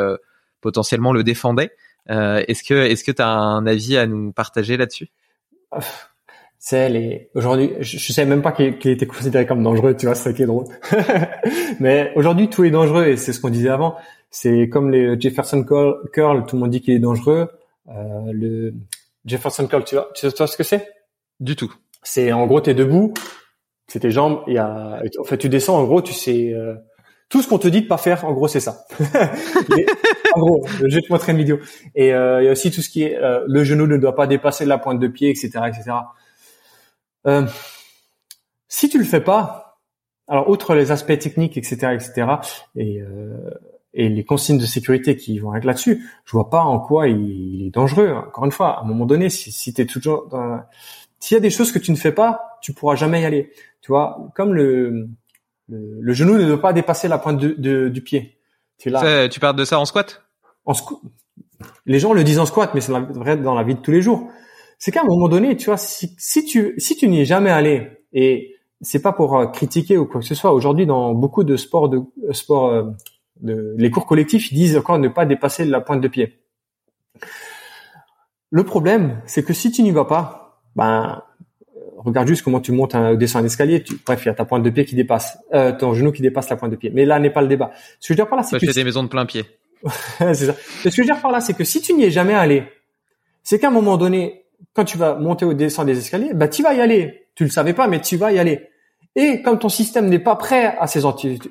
potentiellement 0.62 1.12
le 1.12 1.24
défendait. 1.24 1.72
est-ce 2.08 2.64
que 2.64 2.76
est-ce 2.76 3.04
que 3.04 3.12
tu 3.12 3.24
as 3.24 3.28
un 3.28 3.66
avis 3.66 3.98
à 3.98 4.06
nous 4.06 4.32
partager 4.34 4.78
là-dessus? 4.78 5.10
C'est 6.60 6.90
les 6.90 7.30
aujourd'hui 7.36 7.72
je, 7.80 7.98
je 7.98 8.14
sais 8.14 8.26
même 8.26 8.42
pas 8.42 8.52
qu'il 8.52 8.92
était 8.92 9.06
considéré 9.06 9.46
comme 9.46 9.64
dangereux 9.64 9.96
tu 9.96 10.06
vois 10.06 10.16
c'est 10.16 10.30
ça 10.30 10.34
qui 10.34 10.44
est 10.44 10.46
drôle 10.46 10.66
mais 11.80 12.12
aujourd'hui 12.16 12.50
tout 12.50 12.64
est 12.66 12.70
dangereux 12.70 13.08
et 13.08 13.18
c'est 13.18 13.34
ce 13.34 13.40
qu'on 13.40 13.50
disait 13.50 13.70
avant 13.70 13.96
c'est 14.32 14.70
comme 14.70 14.92
les 14.92 15.20
Jefferson 15.20 15.64
curl, 15.64 16.46
tout 16.46 16.56
le 16.56 16.60
monde 16.60 16.70
dit 16.70 16.82
qu'il 16.82 16.94
est 16.94 17.00
dangereux. 17.00 17.50
Euh, 17.90 18.32
le 18.32 18.74
Jefferson 19.26 19.68
curl, 19.68 19.84
tu 19.84 19.96
vois, 19.96 20.10
tu 20.14 20.30
sais 20.30 20.48
ce 20.48 20.58
que 20.58 20.64
c'est? 20.64 20.88
Du 21.40 21.56
tout. 21.56 21.74
C'est 22.04 22.32
en 22.32 22.46
gros, 22.46 22.62
t'es 22.62 22.74
debout, 22.74 23.14
C'est 23.88 24.02
tes 24.02 24.12
jambes. 24.12 24.42
Il 24.48 24.54
y 24.54 24.58
a, 24.58 25.02
en 25.20 25.24
fait, 25.24 25.38
tu 25.38 25.50
descends. 25.50 25.78
En 25.78 25.86
gros, 25.86 26.02
tu 26.02 26.14
sais 26.14 26.54
euh, 26.54 26.76
tout 27.28 27.42
ce 27.42 27.48
qu'on 27.48 27.58
te 27.58 27.68
dit 27.68 27.82
de 27.82 27.88
pas 27.88 27.98
faire. 27.98 28.24
En 28.26 28.34
gros, 28.34 28.48
c'est 28.48 28.60
ça. 28.60 28.86
en 30.36 30.40
gros, 30.40 30.66
je 30.78 30.96
vais 30.96 31.02
te 31.02 31.12
montrer 31.12 31.32
une 31.32 31.40
vidéo. 31.40 31.60
Et 31.96 32.14
euh, 32.14 32.42
il 32.42 32.46
y 32.46 32.50
a 32.50 32.52
aussi 32.52 32.70
tout 32.70 32.82
ce 32.82 32.90
qui 32.90 33.04
est 33.04 33.18
euh, 33.18 33.44
le 33.48 33.64
genou 33.64 33.88
ne 33.88 33.98
doit 33.98 34.16
pas 34.16 34.28
dépasser 34.28 34.66
la 34.66 34.78
pointe 34.78 35.00
de 35.00 35.08
pied, 35.08 35.30
etc., 35.30 35.50
etc. 35.68 35.92
Euh, 37.28 37.46
si 38.68 38.90
tu 38.90 38.98
le 38.98 39.06
fais 39.06 39.22
pas, 39.22 39.80
alors 40.28 40.50
outre 40.50 40.76
les 40.76 40.92
aspects 40.92 41.18
techniques, 41.18 41.58
etc., 41.58 41.94
etc., 41.94 42.28
et 42.76 43.02
et 43.94 44.08
les 44.08 44.24
consignes 44.24 44.60
de 44.60 44.66
sécurité 44.66 45.18
qui 45.18 45.40
vont 45.40 45.52
avec 45.52 45.64
là-dessus, 45.64 46.08
je 46.24 46.32
vois 46.32 46.50
pas 46.50 46.62
en 46.62 46.80
quoi 46.80 47.08
il, 47.08 47.66
est 47.66 47.72
dangereux. 47.72 48.12
Encore 48.12 48.46
une 48.46 48.52
fois, 48.52 48.78
à 48.78 48.82
un 48.82 48.86
moment 48.86 49.06
donné, 49.06 49.30
si, 49.30 49.52
si 49.52 49.74
tu 49.74 49.82
es 49.82 49.86
toujours 49.86 50.28
dans... 50.28 50.62
s'il 51.20 51.36
y 51.36 51.38
a 51.38 51.42
des 51.42 51.50
choses 51.50 51.72
que 51.72 51.80
tu 51.80 51.92
ne 51.92 51.96
fais 51.96 52.12
pas, 52.12 52.60
tu 52.62 52.72
pourras 52.72 52.96
jamais 52.96 53.22
y 53.22 53.26
aller. 53.26 53.52
Tu 53.82 53.92
vois, 53.92 54.30
comme 54.36 54.54
le 54.54 55.10
le, 55.70 56.14
genou 56.14 56.38
ne 56.38 56.46
doit 56.46 56.62
pas 56.62 56.74
dépasser 56.74 57.08
la 57.08 57.18
pointe 57.18 57.38
du 57.38 58.02
pied. 58.02 58.38
Tu, 58.78 58.90
là. 58.90 59.28
tu 59.30 59.40
parles 59.40 59.56
de 59.56 59.66
ça 59.66 59.80
en 59.80 59.86
squat? 59.86 60.24
En 60.66 60.74
squat. 60.74 61.00
Les 61.86 62.00
gens 62.00 62.14
le 62.14 62.24
disent 62.24 62.40
en 62.40 62.46
squat, 62.46 62.72
mais 62.74 62.82
c'est 62.82 62.92
vrai 62.92 63.38
dans 63.38 63.54
la 63.54 63.64
vie 63.64 63.76
de 63.76 63.80
tous 63.80 63.92
les 63.92 64.02
jours. 64.02 64.30
C'est 64.80 64.92
qu'à 64.92 65.02
un 65.02 65.06
moment 65.06 65.28
donné, 65.28 65.56
tu 65.56 65.66
vois, 65.66 65.78
si, 65.78 66.16
si 66.18 66.46
tu 66.46 66.74
si 66.78 66.96
tu 66.96 67.08
n'y 67.08 67.22
es 67.22 67.26
jamais 67.26 67.52
allé 67.52 67.88
et 68.14 68.56
c'est 68.82 69.02
pas 69.02 69.12
pour 69.12 69.38
euh, 69.38 69.46
critiquer 69.48 69.98
ou 69.98 70.06
quoi 70.06 70.22
que 70.22 70.26
ce 70.26 70.36
soit. 70.36 70.54
Aujourd'hui, 70.54 70.86
dans 70.86 71.14
beaucoup 71.14 71.44
de 71.44 71.58
sports 71.58 71.90
de 71.90 71.98
euh, 71.98 72.34
sports 72.34 72.70
euh, 72.70 72.84
de, 73.42 73.76
les 73.78 73.92
cours 73.92 74.06
collectifs, 74.06 74.52
ils 74.52 74.56
disent 74.56 74.78
encore 74.78 74.98
ne 74.98 75.10
pas 75.10 75.26
dépasser 75.26 75.66
la 75.66 75.82
pointe 75.82 76.02
de 76.02 76.08
pied. 76.08 76.40
Le 78.52 78.64
problème, 78.64 79.22
c'est 79.26 79.44
que 79.44 79.54
si 79.54 79.72
tu 79.72 79.84
n'y 79.84 79.92
vas 79.92 80.06
pas, 80.06 80.64
ben 80.76 81.22
regarde 82.00 82.28
juste 82.28 82.44
comment 82.44 82.60
tu 82.60 82.72
montes 82.72 82.96
un 82.96 83.16
descends 83.16 83.40
un 83.40 83.46
escalier. 83.46 83.84
Tu, 83.84 84.00
bref, 84.06 84.24
il 84.24 84.28
y 84.28 84.30
a 84.30 84.34
ta 84.34 84.46
pointe 84.46 84.64
de 84.64 84.70
pied 84.70 84.86
qui 84.86 84.96
dépasse, 84.96 85.38
euh, 85.54 85.72
ton 85.78 85.94
genou 85.94 86.12
qui 86.12 86.22
dépasse 86.22 86.50
la 86.50 86.56
pointe 86.56 86.72
de 86.72 86.76
pied. 86.76 86.92
Mais 86.94 87.06
là 87.06 87.20
n'est 87.20 87.30
pas 87.30 87.42
le 87.42 87.48
débat. 87.48 87.72
Ce 88.00 88.08
que 88.08 88.14
je 88.14 88.14
veux 88.14 88.16
dire 88.16 88.28
par 88.28 88.38
là, 88.38 88.44
c'est 88.44 88.60
que 88.60 88.74
des 88.74 88.84
maisons 88.84 89.04
de 89.04 89.10
plein 89.10 89.26
pied. 89.26 89.46
c'est 90.18 90.36
ça. 90.36 90.56
Ce 90.56 90.84
que 90.84 90.90
je 90.90 91.02
veux 91.02 91.06
dire 91.06 91.22
par 91.22 91.32
là, 91.32 91.42
c'est 91.42 91.54
que 91.54 91.64
si 91.64 91.82
tu 91.82 91.94
n'y 91.94 92.06
es 92.06 92.12
jamais 92.12 92.34
allé, 92.34 92.64
c'est 93.44 93.60
qu'à 93.60 93.68
un 93.68 93.72
moment 93.72 93.98
donné, 93.98 94.46
quand 94.74 94.86
tu 94.86 94.98
vas 94.98 95.16
monter 95.16 95.46
ou 95.46 95.54
descendre 95.54 95.88
des 95.88 95.98
escaliers, 95.98 96.34
bah 96.34 96.48
tu 96.48 96.64
vas 96.64 96.74
y 96.74 96.82
aller. 96.82 97.28
Tu 97.36 97.44
le 97.44 97.50
savais 97.50 97.74
pas, 97.74 97.88
mais 97.88 98.02
tu 98.02 98.18
vas 98.18 98.32
y 98.32 98.40
aller. 98.40 98.70
Et 99.16 99.42
comme 99.42 99.60
ton 99.60 99.70
système 99.70 100.08
n'est 100.08 100.20
pas 100.20 100.36
prêt 100.36 100.78
à 100.80 100.88
ces 100.88 101.04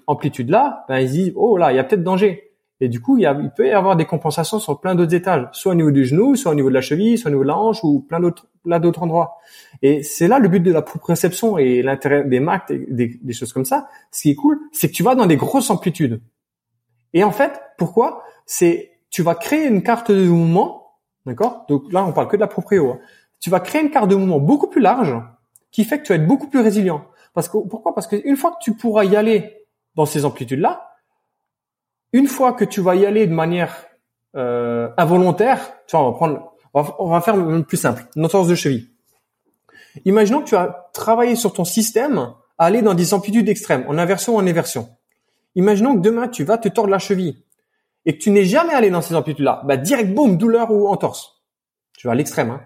amplitudes-là, 0.06 0.84
ben 0.88 0.98
ils 0.98 1.10
disent 1.10 1.32
oh 1.36 1.56
là, 1.56 1.72
il 1.72 1.76
y 1.76 1.78
a 1.78 1.84
peut-être 1.84 2.04
danger. 2.04 2.44
Et 2.80 2.88
du 2.88 3.00
coup, 3.00 3.18
il, 3.18 3.22
il 3.42 3.50
peut 3.50 3.66
y 3.66 3.72
avoir 3.72 3.96
des 3.96 4.04
compensations 4.04 4.60
sur 4.60 4.80
plein 4.80 4.94
d'autres 4.94 5.14
étages, 5.14 5.48
soit 5.52 5.72
au 5.72 5.74
niveau 5.74 5.90
du 5.90 6.04
genou, 6.04 6.36
soit 6.36 6.52
au 6.52 6.54
niveau 6.54 6.68
de 6.68 6.74
la 6.74 6.80
cheville, 6.80 7.18
soit 7.18 7.28
au 7.28 7.32
niveau 7.32 7.42
de 7.42 7.48
la 7.48 7.58
hanche 7.58 7.82
ou 7.82 8.00
plein 8.00 8.20
d'autres, 8.20 8.46
plein 8.62 8.78
d'autres 8.78 9.02
endroits. 9.02 9.38
Et 9.82 10.04
c'est 10.04 10.28
là 10.28 10.38
le 10.38 10.48
but 10.48 10.60
de 10.60 10.72
la 10.72 10.82
proprioception 10.82 11.58
et 11.58 11.82
l'intérêt 11.82 12.24
des 12.24 12.38
maths, 12.38 12.70
des, 12.70 13.18
des, 13.20 13.32
choses 13.32 13.52
comme 13.52 13.64
ça. 13.64 13.88
Ce 14.12 14.22
qui 14.22 14.30
est 14.30 14.34
cool, 14.36 14.60
c'est 14.70 14.88
que 14.88 14.94
tu 14.94 15.02
vas 15.02 15.16
dans 15.16 15.26
des 15.26 15.36
grosses 15.36 15.70
amplitudes. 15.70 16.20
Et 17.14 17.24
en 17.24 17.32
fait, 17.32 17.60
pourquoi? 17.78 18.22
C'est 18.46 18.92
tu 19.10 19.22
vas 19.22 19.34
créer 19.34 19.66
une 19.66 19.82
carte 19.82 20.12
de 20.12 20.28
mouvement, 20.28 20.77
d'accord? 21.28 21.64
Donc 21.68 21.92
là, 21.92 22.04
on 22.04 22.12
parle 22.12 22.28
que 22.28 22.36
de 22.36 22.40
la 22.40 22.46
proprio. 22.46 22.92
Hein. 22.92 22.98
Tu 23.40 23.50
vas 23.50 23.60
créer 23.60 23.82
une 23.82 23.90
carte 23.90 24.08
de 24.08 24.16
mouvement 24.16 24.40
beaucoup 24.40 24.66
plus 24.66 24.80
large, 24.80 25.14
qui 25.70 25.84
fait 25.84 25.98
que 25.98 26.04
tu 26.04 26.12
vas 26.12 26.16
être 26.16 26.26
beaucoup 26.26 26.48
plus 26.48 26.60
résilient. 26.60 27.04
Parce 27.34 27.48
que 27.48 27.58
pourquoi? 27.58 27.94
Parce 27.94 28.06
qu'une 28.06 28.36
fois 28.36 28.52
que 28.52 28.56
tu 28.60 28.74
pourras 28.74 29.04
y 29.04 29.14
aller 29.14 29.66
dans 29.94 30.06
ces 30.06 30.24
amplitudes-là, 30.24 30.88
une 32.12 32.26
fois 32.26 32.52
que 32.52 32.64
tu 32.64 32.80
vas 32.80 32.94
y 32.94 33.06
aller 33.06 33.26
de 33.26 33.34
manière 33.34 33.86
euh, 34.36 34.88
involontaire, 34.96 35.60
tu 35.86 35.96
vois, 35.96 36.06
on 36.06 36.10
va 36.10 36.16
prendre, 36.16 36.52
on 36.74 37.10
va, 37.10 37.20
faire 37.20 37.36
le 37.36 37.62
plus 37.62 37.76
simple, 37.76 38.06
une 38.16 38.24
entorse 38.24 38.48
de 38.48 38.54
cheville. 38.54 38.88
Imaginons 40.04 40.40
que 40.40 40.48
tu 40.48 40.56
as 40.56 40.88
travaillé 40.92 41.36
sur 41.36 41.52
ton 41.52 41.64
système 41.64 42.32
à 42.56 42.66
aller 42.66 42.82
dans 42.82 42.94
des 42.94 43.14
amplitudes 43.14 43.48
extrêmes, 43.48 43.84
en 43.88 43.98
inversion 43.98 44.36
ou 44.36 44.38
en 44.38 44.46
inversion. 44.46 44.88
Imaginons 45.54 45.94
que 45.94 46.00
demain 46.00 46.28
tu 46.28 46.44
vas 46.44 46.58
te 46.58 46.68
tordre 46.68 46.90
la 46.90 46.98
cheville 46.98 47.44
et 48.08 48.16
que 48.16 48.22
tu 48.22 48.30
n'es 48.30 48.46
jamais 48.46 48.72
allé 48.72 48.88
dans 48.88 49.02
ces 49.02 49.14
amplitudes-là, 49.14 49.60
bah 49.66 49.76
direct 49.76 50.14
boum, 50.14 50.38
douleur 50.38 50.70
ou 50.70 50.88
entorse. 50.88 51.44
Tu 51.96 52.06
vas 52.06 52.14
à 52.14 52.16
l'extrême, 52.16 52.50
hein. 52.50 52.62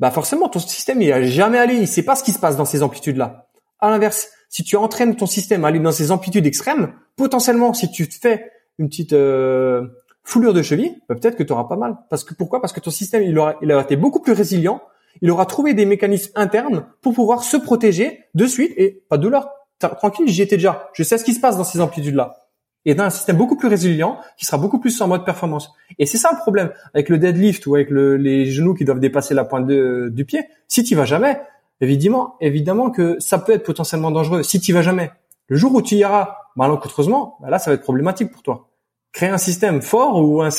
Bah 0.00 0.10
forcément 0.10 0.48
ton 0.48 0.58
système 0.58 1.00
il 1.00 1.12
a 1.12 1.22
jamais 1.22 1.58
allé, 1.58 1.74
il 1.74 1.86
sait 1.86 2.02
pas 2.02 2.16
ce 2.16 2.24
qui 2.24 2.32
se 2.32 2.40
passe 2.40 2.56
dans 2.56 2.64
ces 2.64 2.82
amplitudes-là. 2.82 3.46
À 3.78 3.88
l'inverse, 3.88 4.28
si 4.48 4.64
tu 4.64 4.76
entraînes 4.76 5.14
ton 5.14 5.26
système 5.26 5.64
à 5.64 5.68
aller 5.68 5.78
dans 5.78 5.92
ces 5.92 6.10
amplitudes 6.10 6.44
extrêmes, 6.44 6.92
potentiellement 7.14 7.72
si 7.72 7.88
tu 7.92 8.08
te 8.08 8.16
fais 8.16 8.50
une 8.78 8.88
petite 8.88 9.12
euh, 9.12 9.86
foulure 10.24 10.52
de 10.52 10.62
cheville, 10.62 11.00
bah, 11.08 11.14
peut-être 11.14 11.36
que 11.36 11.44
tu 11.44 11.52
auras 11.52 11.64
pas 11.64 11.76
mal. 11.76 11.96
Parce 12.08 12.24
que 12.24 12.34
pourquoi? 12.34 12.60
Parce 12.60 12.72
que 12.72 12.80
ton 12.80 12.90
système 12.90 13.22
il 13.22 13.38
aura, 13.38 13.54
il 13.62 13.70
aura 13.70 13.82
été 13.82 13.94
beaucoup 13.94 14.20
plus 14.20 14.32
résilient. 14.32 14.82
Il 15.22 15.30
aura 15.30 15.46
trouvé 15.46 15.72
des 15.72 15.86
mécanismes 15.86 16.32
internes 16.34 16.84
pour 17.00 17.14
pouvoir 17.14 17.44
se 17.44 17.56
protéger 17.56 18.24
de 18.34 18.46
suite 18.46 18.72
et 18.76 19.04
pas 19.08 19.18
de 19.18 19.22
douleur. 19.22 19.50
Tranquille, 19.78 20.26
j'y 20.26 20.42
étais 20.42 20.56
déjà. 20.56 20.90
Je 20.94 21.04
sais 21.04 21.16
ce 21.16 21.24
qui 21.24 21.34
se 21.34 21.40
passe 21.40 21.56
dans 21.56 21.64
ces 21.64 21.80
amplitudes-là. 21.80 22.49
Et 22.86 22.94
dans 22.94 23.04
un 23.04 23.10
système 23.10 23.36
beaucoup 23.36 23.56
plus 23.56 23.68
résilient, 23.68 24.18
qui 24.38 24.46
sera 24.46 24.56
beaucoup 24.56 24.78
plus 24.78 24.98
en 25.00 25.08
mode 25.08 25.24
performance. 25.24 25.72
Et 25.98 26.06
c'est 26.06 26.18
ça 26.18 26.30
le 26.32 26.38
problème 26.38 26.70
avec 26.94 27.08
le 27.08 27.18
deadlift 27.18 27.66
ou 27.66 27.74
avec 27.74 27.90
le, 27.90 28.16
les 28.16 28.46
genoux 28.46 28.74
qui 28.74 28.84
doivent 28.84 29.00
dépasser 29.00 29.34
la 29.34 29.44
pointe 29.44 29.66
de, 29.66 30.10
du 30.12 30.24
pied. 30.24 30.44
Si 30.66 30.82
tu 30.82 30.94
vas 30.94 31.04
jamais, 31.04 31.40
évidemment, 31.80 32.36
évidemment 32.40 32.90
que 32.90 33.16
ça 33.20 33.38
peut 33.38 33.52
être 33.52 33.64
potentiellement 33.64 34.10
dangereux. 34.10 34.42
Si 34.42 34.60
tu 34.60 34.72
vas 34.72 34.82
jamais, 34.82 35.10
le 35.48 35.56
jour 35.56 35.74
où 35.74 35.82
tu 35.82 35.96
y 35.96 35.98
iras 35.98 36.36
malencontreusement, 36.56 37.36
bah 37.40 37.50
là, 37.50 37.58
ça 37.58 37.70
va 37.70 37.74
être 37.74 37.82
problématique 37.82 38.32
pour 38.32 38.42
toi 38.42 38.70
créer 39.12 39.28
un 39.28 39.38
système 39.38 39.82
fort 39.82 40.22
ou 40.22 40.42
un, 40.42 40.50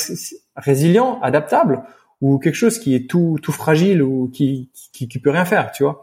résilient, 0.56 1.20
adaptable, 1.20 1.84
ou 2.20 2.38
quelque 2.38 2.54
chose 2.54 2.78
qui 2.78 2.94
est 2.94 3.08
tout 3.08 3.38
tout 3.42 3.52
fragile 3.52 4.02
ou 4.02 4.28
qui 4.32 4.70
qui, 4.92 5.08
qui 5.08 5.18
peut 5.18 5.30
rien 5.30 5.44
faire, 5.44 5.72
tu 5.72 5.82
vois. 5.82 6.02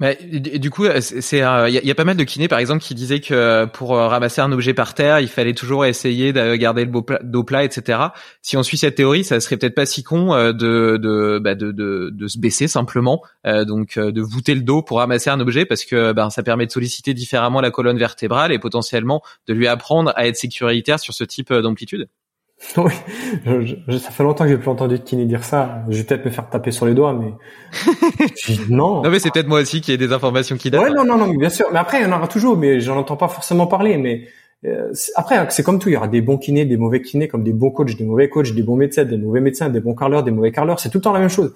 Mais 0.00 0.16
du 0.16 0.70
coup, 0.70 0.86
c'est 0.98 1.38
il 1.38 1.80
y, 1.84 1.90
a 1.90 1.94
pas 1.94 2.04
mal 2.04 2.16
de 2.16 2.24
kinés 2.24 2.48
par 2.48 2.58
exemple 2.58 2.82
qui 2.82 2.96
disaient 2.96 3.20
que 3.20 3.64
pour 3.66 3.96
euh, 3.96 4.08
ramasser 4.08 4.40
un 4.40 4.50
objet 4.50 4.74
par 4.74 4.92
terre, 4.92 5.20
il 5.20 5.28
fallait 5.28 5.54
toujours 5.54 5.86
essayer 5.86 6.32
de 6.32 6.56
garder 6.56 6.84
le 6.84 6.92
dos 7.22 7.44
plat, 7.44 7.62
etc. 7.62 8.00
Si 8.42 8.56
on 8.56 8.64
suit 8.64 8.76
cette 8.76 8.96
théorie, 8.96 9.22
ça 9.22 9.38
serait 9.38 9.56
peut-être 9.56 9.76
pas 9.76 9.86
si 9.86 10.02
con 10.02 10.34
euh, 10.34 10.52
de 10.52 10.96
de, 10.96 11.38
bah 11.38 11.54
de, 11.54 11.70
de, 11.70 12.10
de 12.12 12.26
se 12.26 12.40
baisser 12.40 12.66
simplement, 12.66 13.22
euh, 13.46 13.64
donc 13.64 13.96
de 13.96 14.20
voûter 14.20 14.56
le 14.56 14.62
dos 14.62 14.82
pour 14.82 14.98
ramasser 14.98 15.30
un 15.30 15.38
objet 15.38 15.64
parce 15.64 15.84
que 15.84 16.12
ben 16.12 16.28
ça 16.28 16.42
permet 16.42 16.66
de 16.66 16.72
solliciter 16.72 17.14
différemment 17.14 17.60
la 17.60 17.70
colonne 17.70 17.98
vertébrale 17.98 18.50
et 18.50 18.58
potentiellement 18.58 19.22
de 19.46 19.54
lui 19.54 19.68
apprendre 19.68 20.12
à 20.16 20.26
être 20.26 20.36
sécuritaire 20.36 20.98
sur 20.98 21.14
ce 21.14 21.22
type 21.22 21.52
d'amplitude. 21.52 22.08
Oui, 22.76 22.92
je, 23.88 23.98
ça 23.98 24.10
fait 24.10 24.22
longtemps 24.22 24.44
que 24.44 24.50
j'ai 24.50 24.56
plus 24.56 24.70
entendu 24.70 24.98
de 24.98 25.04
kiné 25.04 25.26
dire 25.26 25.44
ça. 25.44 25.82
Je 25.88 25.98
vais 25.98 26.04
peut-être 26.04 26.24
me 26.24 26.30
faire 26.30 26.48
taper 26.48 26.70
sur 26.70 26.86
les 26.86 26.94
doigts, 26.94 27.12
mais 27.12 27.32
non. 28.68 29.02
Non, 29.02 29.10
mais 29.10 29.18
c'est 29.18 29.30
peut-être 29.30 29.48
moi 29.48 29.60
aussi 29.60 29.80
qui 29.80 29.92
ai 29.92 29.96
des 29.96 30.12
informations 30.12 30.56
qui 30.56 30.70
datent. 30.70 30.82
Ouais, 30.82 30.90
non, 30.90 31.04
non, 31.04 31.16
non, 31.16 31.28
bien 31.28 31.50
sûr. 31.50 31.66
Mais 31.72 31.78
après, 31.78 32.00
il 32.00 32.04
y 32.04 32.06
en 32.06 32.16
aura 32.16 32.26
toujours, 32.26 32.56
mais 32.56 32.80
j'en 32.80 32.96
entends 32.96 33.16
pas 33.16 33.28
forcément 33.28 33.66
parler. 33.66 33.96
Mais 33.96 34.26
euh, 34.64 34.92
après, 35.14 35.46
c'est 35.50 35.62
comme 35.62 35.78
tout. 35.78 35.88
Il 35.88 35.92
y 35.92 35.96
aura 35.96 36.08
des 36.08 36.20
bons 36.20 36.38
kinés, 36.38 36.64
des 36.64 36.76
mauvais 36.76 37.00
kinés, 37.00 37.28
comme 37.28 37.44
des 37.44 37.52
bons 37.52 37.70
coachs, 37.70 37.96
des 37.96 38.04
mauvais 38.04 38.28
coachs, 38.28 38.52
des 38.52 38.62
bons 38.62 38.76
médecins, 38.76 39.04
des 39.04 39.18
mauvais 39.18 39.40
médecins, 39.40 39.68
des 39.68 39.80
bons 39.80 39.94
carleurs, 39.94 40.24
des 40.24 40.30
mauvais 40.30 40.52
carleurs. 40.52 40.80
C'est 40.80 40.88
tout 40.88 40.98
le 40.98 41.02
temps 41.02 41.12
la 41.12 41.20
même 41.20 41.28
chose. 41.28 41.54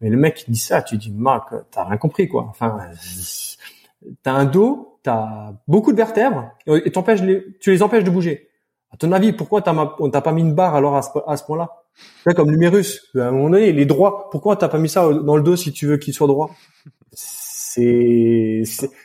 Mais 0.00 0.08
le 0.08 0.16
mec 0.16 0.34
qui 0.34 0.50
dit 0.50 0.58
ça, 0.58 0.82
tu 0.82 0.96
dis, 0.96 1.10
Marc, 1.10 1.52
t'as 1.70 1.84
rien 1.84 1.96
compris, 1.96 2.28
quoi. 2.28 2.46
Enfin, 2.48 2.78
t'as 4.22 4.32
un 4.32 4.44
dos, 4.44 4.98
t'as 5.02 5.52
beaucoup 5.68 5.92
de 5.92 5.96
vertèbres, 5.96 6.50
et 6.66 6.82
les, 7.22 7.44
tu 7.60 7.70
les 7.70 7.82
empêches 7.82 8.04
de 8.04 8.10
bouger. 8.10 8.49
À 8.92 8.96
ton 8.96 9.12
avis, 9.12 9.32
pourquoi 9.32 9.62
t'as, 9.62 9.94
on 9.98 10.10
t'a 10.10 10.20
pas 10.20 10.32
mis 10.32 10.42
une 10.42 10.54
barre 10.54 10.74
alors 10.74 10.96
à 10.96 11.02
ce, 11.02 11.44
point-là? 11.44 11.68
Comme 12.34 12.50
l'humérus, 12.50 13.10
à 13.14 13.28
un 13.28 13.30
moment 13.30 13.50
donné, 13.50 13.68
il 13.68 13.78
est 13.78 13.86
droit. 13.86 14.28
Pourquoi 14.30 14.56
t'as 14.56 14.68
pas 14.68 14.78
mis 14.78 14.88
ça 14.88 15.08
dans 15.12 15.36
le 15.36 15.42
dos 15.42 15.56
si 15.56 15.72
tu 15.72 15.86
veux 15.86 15.96
qu'il 15.96 16.12
soit 16.12 16.26
droit? 16.26 16.50
C'est, 17.12 18.62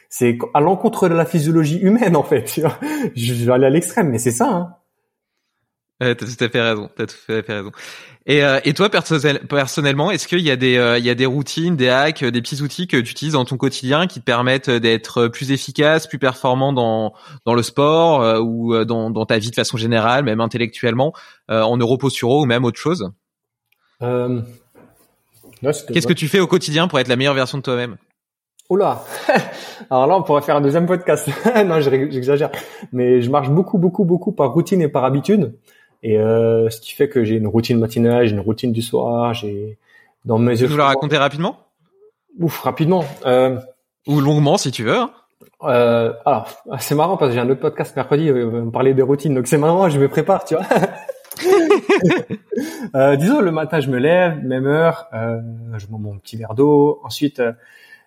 c'est, 0.10 0.38
à 0.54 0.60
l'encontre 0.60 1.08
de 1.08 1.14
la 1.14 1.26
physiologie 1.26 1.80
humaine 1.80 2.16
en 2.16 2.24
fait. 2.24 2.60
Je 3.16 3.46
vais 3.46 3.54
aller 3.54 3.68
à 3.68 3.70
l'extrême, 3.70 4.10
mais 4.10 4.18
c'est 4.18 4.32
ça. 4.32 4.50
Hein 4.50 4.76
t'as 6.00 6.16
tout 6.16 6.26
à 6.43 6.50
fait 6.50 6.62
raison. 6.62 6.89
T'as 6.96 7.06
tout 7.06 7.16
à 7.30 7.43
fait 7.43 7.54
raison. 7.54 7.72
Et, 8.28 8.43
euh, 8.43 8.60
et 8.64 8.74
toi 8.74 8.89
personnellement, 8.89 10.10
est-ce 10.10 10.28
qu'il 10.28 10.39
y 10.39 10.50
a 10.50 10.56
des 10.56 10.78
euh, 10.78 10.98
il 10.98 11.06
y 11.06 11.12
a 11.12 11.16
des 11.16 11.28
routines, 11.28 11.76
des 11.76 11.89
hacks, 11.89 12.24
des 12.24 12.41
petits 12.41 12.62
outils 12.64 12.88
que 12.88 12.98
tu 12.98 13.12
utilises 13.12 13.34
dans 13.34 13.46
ton 13.46 13.58
quotidien 13.58 14.08
qui 14.08 14.20
te 14.20 14.26
permettent 14.26 14.70
d'être 14.70 15.28
plus 15.28 15.52
efficace, 15.52 16.08
plus 16.08 16.18
performant 16.18 16.74
dans 16.74 17.14
dans 17.46 17.54
le 17.54 17.62
sport 17.62 18.22
euh, 18.24 18.39
ou 18.39 18.84
dans 18.84 19.12
dans 19.12 19.26
ta 19.26 19.38
vie 19.38 19.52
de 19.52 19.56
façon 19.56 19.78
générale, 19.78 20.24
même 20.24 20.41
intellectuellement, 20.41 21.14
en 21.50 21.78
neuroposturaux 21.78 22.41
ou 22.41 22.46
même 22.46 22.66
autre 22.66 22.80
chose? 22.80 23.12
Qu'est-ce 25.62 26.08
que 26.08 26.14
tu 26.14 26.28
fais 26.28 26.39
au 26.39 26.48
quotidien 26.48 26.88
pour 26.88 27.00
être 27.00 27.08
la 27.08 27.16
meilleure 27.16 27.36
version 27.36 27.60
de 27.60 27.64
toi-même? 27.64 27.98
Oula 28.70 29.04
Alors 29.91 30.08
là, 30.08 30.18
on 30.18 30.24
pourrait 30.24 30.41
faire 30.41 30.56
un 30.56 30.62
deuxième 30.62 30.88
podcast. 30.88 31.30
non, 31.66 31.80
j'exagère. 31.82 32.50
Mais 32.91 33.22
je 33.22 33.30
marche 33.30 33.50
beaucoup, 33.50 33.78
beaucoup, 33.78 34.06
beaucoup 34.06 34.32
par 34.32 34.52
routine 34.54 34.82
et 34.82 34.88
par 34.88 35.06
habitude. 35.06 35.54
Et 36.04 36.20
euh, 36.20 36.70
ce 36.70 36.80
qui 36.82 36.93
fait 36.93 37.10
que 37.10 37.24
j'ai 37.24 37.36
une 37.36 37.48
routine 37.48 37.80
matinale, 37.80 38.28
j'ai 38.28 38.34
une 38.34 38.39
routine 38.39 38.72
du 38.72 38.82
soir, 38.82 39.34
j'ai 39.34 39.78
dans 40.24 40.38
mes 40.38 40.52
yeux. 40.52 40.68
Tu 40.68 40.72
veux 40.72 40.78
la 40.78 40.86
raconter 40.86 41.18
rapidement? 41.18 41.60
Ouf, 42.39 42.60
rapidement. 42.62 43.06
Euh, 43.26 43.58
Ou 44.08 44.20
longuement 44.20 44.58
si 44.58 44.72
tu 44.72 44.84
veux. 44.84 44.98
Hein. 44.98 45.12
Euh, 45.64 46.14
alors, 46.26 46.50
c'est 46.80 46.96
marrant 46.96 47.18
parce 47.18 47.32
que 47.32 47.36
j'ai 47.36 47.41
un 47.41 47.50
autre 47.50 47.62
podcast 47.62 47.96
mercredi, 47.96 48.32
on 48.32 48.50
va 48.50 48.60
me 48.62 48.72
parler 48.72 48.93
des 48.93 49.02
routines, 49.02 49.34
donc 49.34 49.48
c'est 49.48 49.58
marrant, 49.58 49.89
je 49.89 50.00
me 50.00 50.08
prépare, 50.08 50.46
tu 50.46 50.56
vois. 50.56 50.66
euh, 52.96 53.16
disons, 53.16 53.41
le 53.41 53.52
matin, 53.52 53.80
je 53.80 53.89
me 53.89 53.98
lève, 53.98 54.43
même 54.43 54.68
heure, 54.68 55.08
euh, 55.14 55.41
je 55.78 55.88
bois 55.88 56.00
mon 56.00 56.18
petit 56.18 56.38
verre 56.38 56.54
d'eau. 56.54 57.00
Ensuite, 57.04 57.39
euh, 57.39 57.54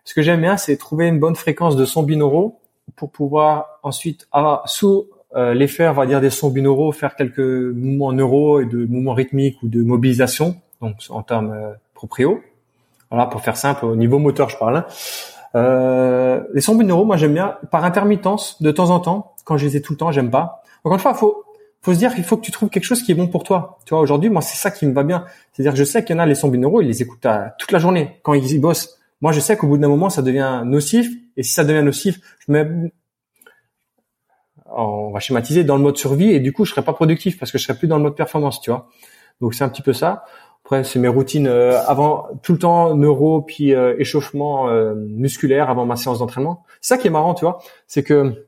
ce 0.04 0.14
que 0.14 0.22
j'aime 0.22 0.40
bien, 0.40 0.56
c'est 0.56 0.76
trouver 0.76 1.08
une 1.08 1.18
bonne 1.18 1.36
fréquence 1.36 1.76
de 1.76 1.84
sons 1.84 2.02
binauraux 2.02 2.60
pour 2.96 3.10
pouvoir 3.10 3.80
ensuite, 3.82 4.28
ah, 4.32 4.62
sous 4.66 5.08
euh, 5.36 5.54
l'effet, 5.54 5.86
on 5.88 5.92
va 5.92 6.06
dire 6.06 6.20
des 6.20 6.30
sons 6.30 6.50
binauraux, 6.50 6.92
faire 6.92 7.14
quelques 7.14 7.38
mouvements 7.38 8.12
neuro 8.12 8.60
et 8.60 8.66
de 8.66 8.86
mouvements 8.86 9.14
rythmiques 9.14 9.62
ou 9.62 9.68
de 9.68 9.82
mobilisation, 9.82 10.56
donc 10.80 10.96
en 11.10 11.22
termes 11.22 11.52
euh, 11.52 11.72
proprio. 11.94 12.40
Voilà, 13.10 13.26
pour 13.26 13.40
faire 13.42 13.56
simple, 13.56 13.84
au 13.84 13.96
niveau 13.96 14.18
moteur, 14.18 14.48
je 14.48 14.58
parle. 14.58 14.84
Euh, 15.54 16.42
les 16.54 16.60
sons 16.60 16.74
binauraux, 16.74 17.04
moi 17.04 17.16
j'aime 17.16 17.34
bien 17.34 17.56
par 17.70 17.84
intermittence, 17.84 18.60
de 18.62 18.70
temps 18.70 18.90
en 18.90 19.00
temps. 19.00 19.34
Quand 19.44 19.56
je 19.56 19.66
les 19.66 19.76
ai 19.76 19.82
tout 19.82 19.94
le 19.94 19.98
temps, 19.98 20.12
j'aime 20.12 20.30
pas. 20.30 20.62
Encore 20.84 20.94
une 20.94 21.00
fois, 21.00 21.14
faut 21.14 21.44
faut 21.80 21.94
se 21.94 21.98
dire 21.98 22.14
qu'il 22.14 22.24
faut 22.24 22.36
que 22.36 22.42
tu 22.42 22.50
trouves 22.50 22.70
quelque 22.70 22.84
chose 22.84 23.02
qui 23.02 23.12
est 23.12 23.14
bon 23.14 23.28
pour 23.28 23.44
toi. 23.44 23.78
Tu 23.86 23.90
vois, 23.90 24.00
aujourd'hui, 24.00 24.30
moi 24.30 24.42
c'est 24.42 24.56
ça 24.56 24.70
qui 24.70 24.84
me 24.84 24.92
va 24.92 25.04
bien. 25.04 25.24
C'est-à-dire, 25.52 25.76
je 25.76 25.84
sais 25.84 26.04
qu'il 26.04 26.16
y 26.16 26.18
en 26.18 26.22
a 26.22 26.26
les 26.26 26.34
sons 26.34 26.48
binauraux, 26.48 26.82
ils 26.82 26.88
les 26.88 27.02
écoutent 27.02 27.26
toute 27.58 27.72
la 27.72 27.78
journée 27.78 28.18
quand 28.22 28.34
ils 28.34 28.60
bossent. 28.60 28.98
Moi, 29.20 29.32
je 29.32 29.40
sais 29.40 29.56
qu'au 29.56 29.66
bout 29.66 29.78
d'un 29.78 29.88
moment, 29.88 30.10
ça 30.10 30.22
devient 30.22 30.62
nocif. 30.64 31.10
Et 31.36 31.42
si 31.42 31.52
ça 31.52 31.64
devient 31.64 31.82
nocif, 31.82 32.20
je 32.46 32.52
mets 32.52 32.92
on 34.76 35.10
va 35.10 35.20
schématiser 35.20 35.64
dans 35.64 35.76
le 35.76 35.82
mode 35.82 35.96
survie 35.96 36.30
et 36.30 36.40
du 36.40 36.52
coup 36.52 36.64
je 36.64 36.70
serais 36.70 36.82
pas 36.82 36.92
productif 36.92 37.38
parce 37.38 37.50
que 37.50 37.58
je 37.58 37.64
serais 37.64 37.78
plus 37.78 37.88
dans 37.88 37.96
le 37.96 38.02
mode 38.02 38.16
performance 38.16 38.60
tu 38.60 38.70
vois 38.70 38.88
donc 39.40 39.54
c'est 39.54 39.64
un 39.64 39.68
petit 39.68 39.82
peu 39.82 39.92
ça 39.92 40.24
après 40.64 40.84
c'est 40.84 40.98
mes 40.98 41.08
routines 41.08 41.46
euh, 41.46 41.80
avant 41.86 42.28
tout 42.42 42.52
le 42.52 42.58
temps 42.58 42.94
neuro 42.94 43.42
puis 43.42 43.74
euh, 43.74 43.94
échauffement 43.98 44.68
euh, 44.68 44.94
musculaire 44.94 45.70
avant 45.70 45.86
ma 45.86 45.96
séance 45.96 46.18
d'entraînement 46.18 46.64
ça 46.80 46.98
qui 46.98 47.06
est 47.06 47.10
marrant 47.10 47.34
tu 47.34 47.44
vois 47.44 47.58
c'est 47.86 48.02
que 48.02 48.46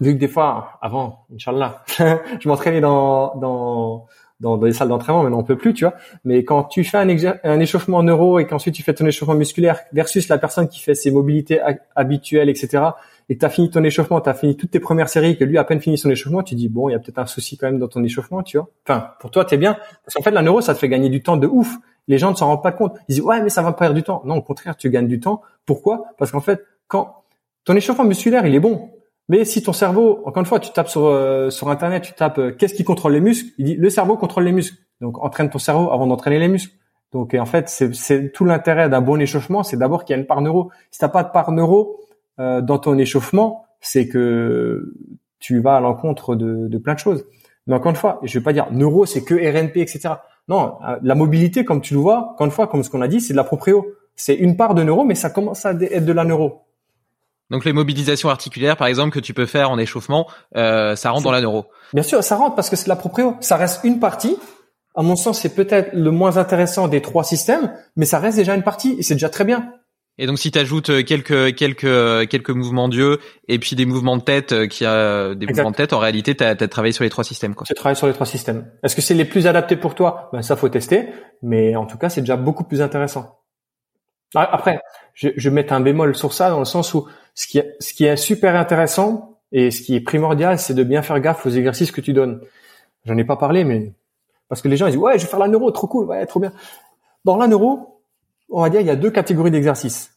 vu 0.00 0.14
que 0.14 0.18
des 0.18 0.28
fois 0.28 0.78
avant 0.82 1.26
inchallah 1.34 1.82
je 1.98 2.48
m'entraînais 2.48 2.80
dans 2.80 3.34
dans 3.36 4.06
dans, 4.40 4.58
des 4.58 4.72
salles 4.72 4.88
d'entraînement, 4.88 5.22
mais 5.22 5.34
on 5.34 5.42
peut 5.42 5.56
plus, 5.56 5.72
tu 5.72 5.84
vois. 5.84 5.94
Mais 6.24 6.44
quand 6.44 6.64
tu 6.64 6.84
fais 6.84 6.98
un, 6.98 7.08
un 7.44 7.60
échauffement 7.60 8.02
neuro 8.02 8.38
et 8.38 8.46
qu'ensuite 8.46 8.74
tu 8.74 8.82
fais 8.82 8.92
ton 8.92 9.06
échauffement 9.06 9.34
musculaire 9.34 9.80
versus 9.92 10.28
la 10.28 10.38
personne 10.38 10.68
qui 10.68 10.80
fait 10.80 10.94
ses 10.94 11.10
mobilités 11.10 11.60
habituelles, 11.94 12.48
etc., 12.48 12.82
et 13.28 13.36
tu 13.36 13.44
as 13.44 13.48
fini 13.48 13.70
ton 13.70 13.82
échauffement, 13.82 14.20
tu 14.20 14.28
as 14.28 14.34
fini 14.34 14.56
toutes 14.56 14.70
tes 14.70 14.80
premières 14.80 15.08
séries, 15.08 15.36
que 15.36 15.44
lui 15.44 15.58
a 15.58 15.62
à 15.62 15.64
peine 15.64 15.80
fini 15.80 15.98
son 15.98 16.10
échauffement, 16.10 16.42
tu 16.42 16.54
dis 16.54 16.68
bon, 16.68 16.88
il 16.88 16.92
y 16.92 16.94
a 16.94 16.98
peut-être 16.98 17.18
un 17.18 17.26
souci 17.26 17.56
quand 17.56 17.66
même 17.66 17.78
dans 17.78 17.88
ton 17.88 18.02
échauffement, 18.04 18.42
tu 18.42 18.58
vois. 18.58 18.68
Enfin, 18.86 19.10
pour 19.20 19.30
toi, 19.30 19.44
t'es 19.44 19.56
bien 19.56 19.74
parce 20.04 20.14
qu'en 20.14 20.22
fait 20.22 20.30
la 20.30 20.42
neuro 20.42 20.60
ça 20.60 20.74
te 20.74 20.78
fait 20.78 20.88
gagner 20.88 21.08
du 21.08 21.22
temps 21.22 21.36
de 21.36 21.46
ouf. 21.46 21.74
Les 22.08 22.18
gens 22.18 22.30
ne 22.30 22.36
s'en 22.36 22.46
rendent 22.46 22.62
pas 22.62 22.72
compte. 22.72 22.96
Ils 23.08 23.14
disent 23.14 23.24
ouais, 23.24 23.42
mais 23.42 23.48
ça 23.48 23.62
va 23.62 23.72
perdre 23.72 23.94
du 23.94 24.04
temps. 24.04 24.22
Non, 24.24 24.36
au 24.36 24.42
contraire, 24.42 24.76
tu 24.76 24.90
gagnes 24.90 25.08
du 25.08 25.18
temps. 25.18 25.42
Pourquoi? 25.64 26.04
Parce 26.18 26.30
qu'en 26.30 26.40
fait, 26.40 26.64
quand 26.86 27.24
ton 27.64 27.74
échauffement 27.74 28.04
musculaire, 28.04 28.46
il 28.46 28.54
est 28.54 28.60
bon, 28.60 28.90
mais 29.28 29.44
si 29.44 29.62
ton 29.62 29.72
cerveau, 29.72 30.22
encore 30.24 30.40
une 30.40 30.46
fois, 30.46 30.60
tu 30.60 30.70
tapes 30.72 30.88
sur 30.88 31.06
euh, 31.06 31.50
sur 31.50 31.68
internet, 31.68 32.04
tu 32.04 32.12
tapes 32.12 32.38
euh, 32.38 32.52
qu'est-ce 32.52 32.74
qui 32.74 32.84
contrôle 32.84 33.12
les 33.12 33.20
muscles, 33.20 33.50
il 33.58 33.64
dit 33.64 33.74
le 33.74 33.90
cerveau 33.90 34.16
contrôle 34.16 34.44
les 34.44 34.52
muscles. 34.52 34.76
Donc 35.00 35.22
entraîne 35.22 35.50
ton 35.50 35.58
cerveau 35.58 35.90
avant 35.90 36.06
d'entraîner 36.06 36.38
les 36.38 36.48
muscles. 36.48 36.74
Donc 37.12 37.34
en 37.34 37.46
fait, 37.46 37.68
c'est 37.68 38.32
tout 38.32 38.44
l'intérêt 38.44 38.88
d'un 38.88 39.00
bon 39.00 39.20
échauffement, 39.20 39.62
c'est 39.62 39.76
d'abord 39.76 40.04
qu'il 40.04 40.14
y 40.14 40.18
a 40.18 40.20
une 40.20 40.26
part 40.26 40.40
neuro. 40.40 40.70
Si 40.90 41.00
t'as 41.00 41.08
pas 41.08 41.24
de 41.24 41.30
part 41.30 41.50
neuro 41.50 42.00
euh, 42.38 42.60
dans 42.60 42.78
ton 42.78 42.98
échauffement, 42.98 43.66
c'est 43.80 44.08
que 44.08 44.92
tu 45.38 45.60
vas 45.60 45.76
à 45.76 45.80
l'encontre 45.80 46.34
de, 46.34 46.68
de, 46.68 46.78
plein 46.78 46.94
de 46.94 46.98
choses. 46.98 47.24
Mais 47.66 47.74
encore 47.74 47.90
une 47.90 47.96
fois, 47.96 48.20
je 48.22 48.38
vais 48.38 48.42
pas 48.42 48.52
dire 48.52 48.68
neuro, 48.72 49.06
c'est 49.06 49.24
que 49.24 49.34
RNP, 49.34 49.78
etc. 49.78 50.14
Non, 50.48 50.78
euh, 50.86 50.96
la 51.02 51.14
mobilité, 51.14 51.64
comme 51.64 51.80
tu 51.80 51.94
le 51.94 52.00
vois, 52.00 52.30
encore 52.32 52.46
une 52.46 52.52
fois, 52.52 52.66
comme 52.68 52.82
ce 52.82 52.90
qu'on 52.90 53.02
a 53.02 53.08
dit, 53.08 53.20
c'est 53.20 53.32
de 53.32 53.36
la 53.36 53.44
proprio. 53.44 53.86
C'est 54.14 54.34
une 54.34 54.56
part 54.56 54.74
de 54.74 54.82
neuro, 54.82 55.04
mais 55.04 55.14
ça 55.14 55.30
commence 55.30 55.66
à 55.66 55.72
être 55.72 56.04
de 56.04 56.12
la 56.12 56.24
neuro. 56.24 56.62
Donc 57.50 57.64
les 57.64 57.72
mobilisations 57.72 58.28
articulaires, 58.28 58.76
par 58.76 58.88
exemple, 58.88 59.12
que 59.12 59.20
tu 59.20 59.34
peux 59.34 59.46
faire 59.46 59.70
en 59.70 59.78
échauffement, 59.78 60.26
euh, 60.56 60.96
ça 60.96 61.10
rentre 61.10 61.24
dans 61.24 61.32
la 61.32 61.40
neuro. 61.40 61.66
Bien 61.92 62.02
sûr, 62.02 62.22
ça 62.24 62.36
rentre 62.36 62.56
parce 62.56 62.70
que 62.70 62.76
c'est 62.76 62.88
la 62.88 62.96
proprio. 62.96 63.36
Ça 63.40 63.56
reste 63.56 63.84
une 63.84 64.00
partie. 64.00 64.36
À 64.94 65.02
mon 65.02 65.14
sens, 65.14 65.40
c'est 65.40 65.54
peut-être 65.54 65.90
le 65.92 66.10
moins 66.10 66.38
intéressant 66.38 66.88
des 66.88 67.02
trois 67.02 67.22
systèmes, 67.22 67.72
mais 67.96 68.06
ça 68.06 68.18
reste 68.18 68.38
déjà 68.38 68.54
une 68.54 68.62
partie 68.62 68.96
et 68.98 69.02
c'est 69.02 69.14
déjà 69.14 69.28
très 69.28 69.44
bien. 69.44 69.72
Et 70.18 70.26
donc 70.26 70.38
si 70.38 70.50
tu 70.50 70.58
ajoutes 70.58 70.90
euh, 70.90 71.02
quelques 71.02 71.54
quelques 71.56 71.84
euh, 71.84 72.24
quelques 72.24 72.50
mouvements 72.50 72.88
d'yeux 72.88 73.18
et 73.48 73.58
puis 73.58 73.76
des 73.76 73.84
mouvements 73.84 74.16
de 74.16 74.22
tête 74.22 74.52
euh, 74.52 74.66
qui 74.66 74.86
a 74.86 75.34
des 75.34 75.46
mouvements 75.46 75.70
de 75.70 75.76
tête 75.76 75.92
en 75.92 75.98
réalité 75.98 76.34
tu 76.34 76.42
as, 76.42 76.54
travaillé 76.68 76.92
sur 76.92 77.04
les 77.04 77.10
trois 77.10 77.24
systèmes 77.24 77.54
quoi. 77.54 77.64
J'ai 77.68 77.74
travaillé 77.74 77.96
sur 77.96 78.06
les 78.06 78.14
trois 78.14 78.24
systèmes. 78.24 78.70
Est-ce 78.82 78.96
que 78.96 79.02
c'est 79.02 79.14
les 79.14 79.26
plus 79.26 79.46
adaptés 79.46 79.76
pour 79.76 79.94
toi? 79.94 80.30
Ben 80.32 80.40
ça 80.40 80.56
faut 80.56 80.68
tester, 80.70 81.08
mais 81.42 81.76
en 81.76 81.84
tout 81.84 81.98
cas 81.98 82.08
c'est 82.08 82.22
déjà 82.22 82.36
beaucoup 82.36 82.64
plus 82.64 82.80
intéressant. 82.80 83.40
Ah, 84.34 84.48
après, 84.52 84.80
je, 85.14 85.28
je 85.36 85.48
vais 85.48 85.54
mettre 85.54 85.72
un 85.72 85.80
bémol 85.80 86.16
sur 86.16 86.32
ça 86.32 86.50
dans 86.50 86.58
le 86.58 86.64
sens 86.64 86.94
où 86.94 87.06
ce 87.34 87.46
qui 87.46 87.58
est, 87.58 87.76
ce 87.80 87.92
qui 87.92 88.04
est 88.04 88.16
super 88.16 88.56
intéressant 88.56 89.38
et 89.52 89.70
ce 89.70 89.82
qui 89.82 89.94
est 89.94 90.00
primordial, 90.00 90.58
c'est 90.58 90.74
de 90.74 90.82
bien 90.82 91.02
faire 91.02 91.20
gaffe 91.20 91.46
aux 91.46 91.50
exercices 91.50 91.92
que 91.92 92.00
tu 92.00 92.12
donnes. 92.12 92.40
J'en 93.04 93.16
ai 93.16 93.24
pas 93.24 93.36
parlé, 93.36 93.64
mais 93.64 93.92
parce 94.48 94.62
que 94.62 94.68
les 94.68 94.76
gens 94.76 94.86
ils 94.86 94.92
disent 94.92 95.00
ouais 95.00 95.18
je 95.18 95.24
vais 95.24 95.30
faire 95.30 95.38
la 95.38 95.48
neuro, 95.48 95.70
trop 95.70 95.86
cool, 95.86 96.06
ouais 96.06 96.24
trop 96.24 96.40
bien. 96.40 96.52
Dans 97.24 97.36
la 97.36 97.46
neuro, 97.46 97.95
on 98.48 98.62
va 98.62 98.70
dire, 98.70 98.80
il 98.80 98.86
y 98.86 98.90
a 98.90 98.96
deux 98.96 99.10
catégories 99.10 99.50
d'exercices. 99.50 100.12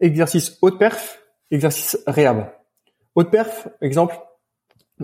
Exercice 0.00 0.58
haute 0.62 0.78
perf, 0.78 1.22
exercice 1.50 1.98
réhab. 2.06 2.52
Haute 3.14 3.30
perf, 3.30 3.68
exemple, 3.80 4.18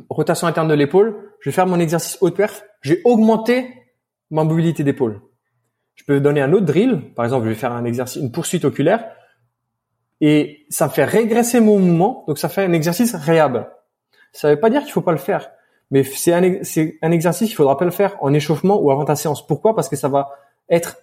rotation 0.08 0.46
interne 0.46 0.68
de 0.68 0.74
l'épaule. 0.74 1.32
Je 1.40 1.50
vais 1.50 1.54
faire 1.54 1.66
mon 1.66 1.78
exercice 1.78 2.18
haute 2.20 2.36
perf. 2.36 2.64
J'ai 2.82 3.00
augmenté 3.04 3.68
ma 4.30 4.44
mobilité 4.44 4.82
d'épaule. 4.82 5.20
Je 5.94 6.04
peux 6.04 6.20
donner 6.20 6.40
un 6.40 6.52
autre 6.52 6.66
drill. 6.66 7.12
Par 7.14 7.24
exemple, 7.24 7.44
je 7.44 7.50
vais 7.50 7.56
faire 7.56 7.72
un 7.72 7.84
exercice, 7.84 8.20
une 8.20 8.32
poursuite 8.32 8.64
oculaire. 8.64 9.12
Et 10.20 10.66
ça 10.68 10.88
fait 10.88 11.04
régresser 11.04 11.60
mon 11.60 11.78
mouvement. 11.78 12.24
Donc, 12.26 12.38
ça 12.38 12.48
fait 12.48 12.64
un 12.64 12.72
exercice 12.72 13.14
réhab. 13.14 13.68
Ça 14.32 14.48
ne 14.48 14.54
veut 14.54 14.60
pas 14.60 14.70
dire 14.70 14.82
qu'il 14.82 14.92
faut 14.92 15.00
pas 15.00 15.12
le 15.12 15.18
faire. 15.18 15.50
Mais 15.90 16.02
c'est 16.02 16.32
un, 16.32 16.42
un 17.02 17.10
exercice 17.10 17.48
qu'il 17.48 17.56
faudra 17.56 17.76
pas 17.76 17.84
le 17.84 17.90
faire 17.90 18.16
en 18.20 18.34
échauffement 18.34 18.80
ou 18.80 18.90
avant 18.90 19.04
ta 19.04 19.16
séance. 19.16 19.46
Pourquoi? 19.46 19.74
Parce 19.74 19.88
que 19.88 19.96
ça 19.96 20.08
va 20.08 20.30
être 20.68 20.98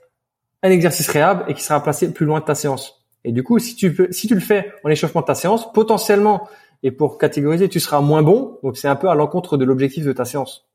un 0.66 0.72
exercice 0.72 1.08
réhab 1.10 1.46
et 1.48 1.54
qui 1.54 1.64
sera 1.64 1.82
placé 1.82 2.12
plus 2.12 2.26
loin 2.26 2.40
de 2.40 2.46
ta 2.46 2.56
séance. 2.56 3.06
Et 3.24 3.32
du 3.32 3.44
coup, 3.44 3.60
si 3.60 3.76
tu 3.76 3.94
peux, 3.94 4.12
si 4.12 4.28
tu 4.28 4.36
le 4.36 4.42
fais 4.42 4.72
en 4.84 4.90
échauffement 4.90 5.22
de 5.22 5.26
ta 5.26 5.36
séance, 5.36 5.72
potentiellement, 5.74 6.48
et 6.84 6.92
pour 6.92 7.18
catégoriser, 7.18 7.70
tu 7.70 7.80
seras 7.80 8.02
moins 8.02 8.22
bon. 8.22 8.60
Donc 8.64 8.78
c'est 8.78 8.88
un 8.88 8.96
peu 8.96 9.10
à 9.10 9.16
l'encontre 9.16 9.58
de 9.58 9.66
l'objectif 9.66 10.06
de 10.06 10.14
ta 10.14 10.26
séance. 10.26 10.68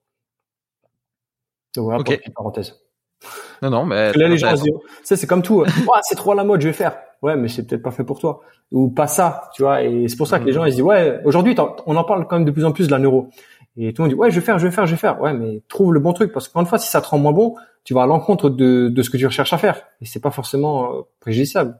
Donc 1.76 1.84
voilà, 1.84 2.00
okay. 2.00 2.20
parenthèse. 2.34 2.80
Non, 3.62 3.70
non, 3.70 3.84
mais 3.84 4.12
là 4.14 4.28
les 4.28 4.38
gens 4.38 4.56
se 4.56 4.62
disent, 4.62 4.72
c'est 5.02 5.26
comme 5.26 5.42
tout. 5.42 5.64
c'est 6.02 6.14
trop 6.16 6.34
la 6.34 6.44
mode, 6.44 6.60
je 6.60 6.68
vais 6.68 6.74
faire. 6.74 6.98
Ouais, 7.22 7.36
mais 7.36 7.48
c'est 7.48 7.66
peut-être 7.66 7.82
pas 7.82 7.90
fait 7.90 8.04
pour 8.04 8.18
toi 8.18 8.40
ou 8.72 8.88
pas 8.88 9.06
ça, 9.06 9.50
tu 9.54 9.62
vois. 9.62 9.82
Et 9.82 10.08
c'est 10.08 10.16
pour 10.16 10.26
ça 10.26 10.38
que 10.38 10.44
les 10.44 10.52
gens 10.52 10.64
ils 10.64 10.70
se 10.70 10.76
disent, 10.76 10.84
ouais, 10.84 11.20
aujourd'hui 11.24 11.54
on 11.86 11.96
en 11.96 12.04
parle 12.04 12.26
quand 12.26 12.36
même 12.36 12.46
de 12.46 12.50
plus 12.50 12.64
en 12.64 12.72
plus 12.72 12.86
de 12.86 12.92
la 12.92 12.98
neuro. 12.98 13.28
Et 13.82 13.92
tout 13.92 14.02
le 14.02 14.08
monde 14.08 14.14
dit, 14.14 14.20
ouais, 14.20 14.30
je 14.30 14.38
vais 14.38 14.44
faire, 14.44 14.58
je 14.58 14.66
vais 14.66 14.72
faire, 14.72 14.86
je 14.86 14.92
vais 14.92 14.98
faire. 14.98 15.20
Ouais, 15.20 15.32
mais 15.32 15.62
trouve 15.68 15.92
le 15.92 16.00
bon 16.00 16.12
truc 16.12 16.32
parce 16.32 16.48
qu'une 16.48 16.66
fois, 16.66 16.78
si 16.78 16.88
ça 16.88 17.00
te 17.00 17.08
rend 17.08 17.18
moins 17.18 17.32
bon, 17.32 17.54
tu 17.84 17.94
vas 17.94 18.02
à 18.02 18.06
l'encontre 18.06 18.50
de, 18.50 18.88
de 18.88 19.02
ce 19.02 19.10
que 19.10 19.16
tu 19.16 19.26
recherches 19.26 19.52
à 19.52 19.58
faire. 19.58 19.82
Et 20.00 20.06
c'est 20.06 20.20
pas 20.20 20.30
forcément 20.30 20.92
euh, 20.92 21.00
préjudiciable. 21.20 21.78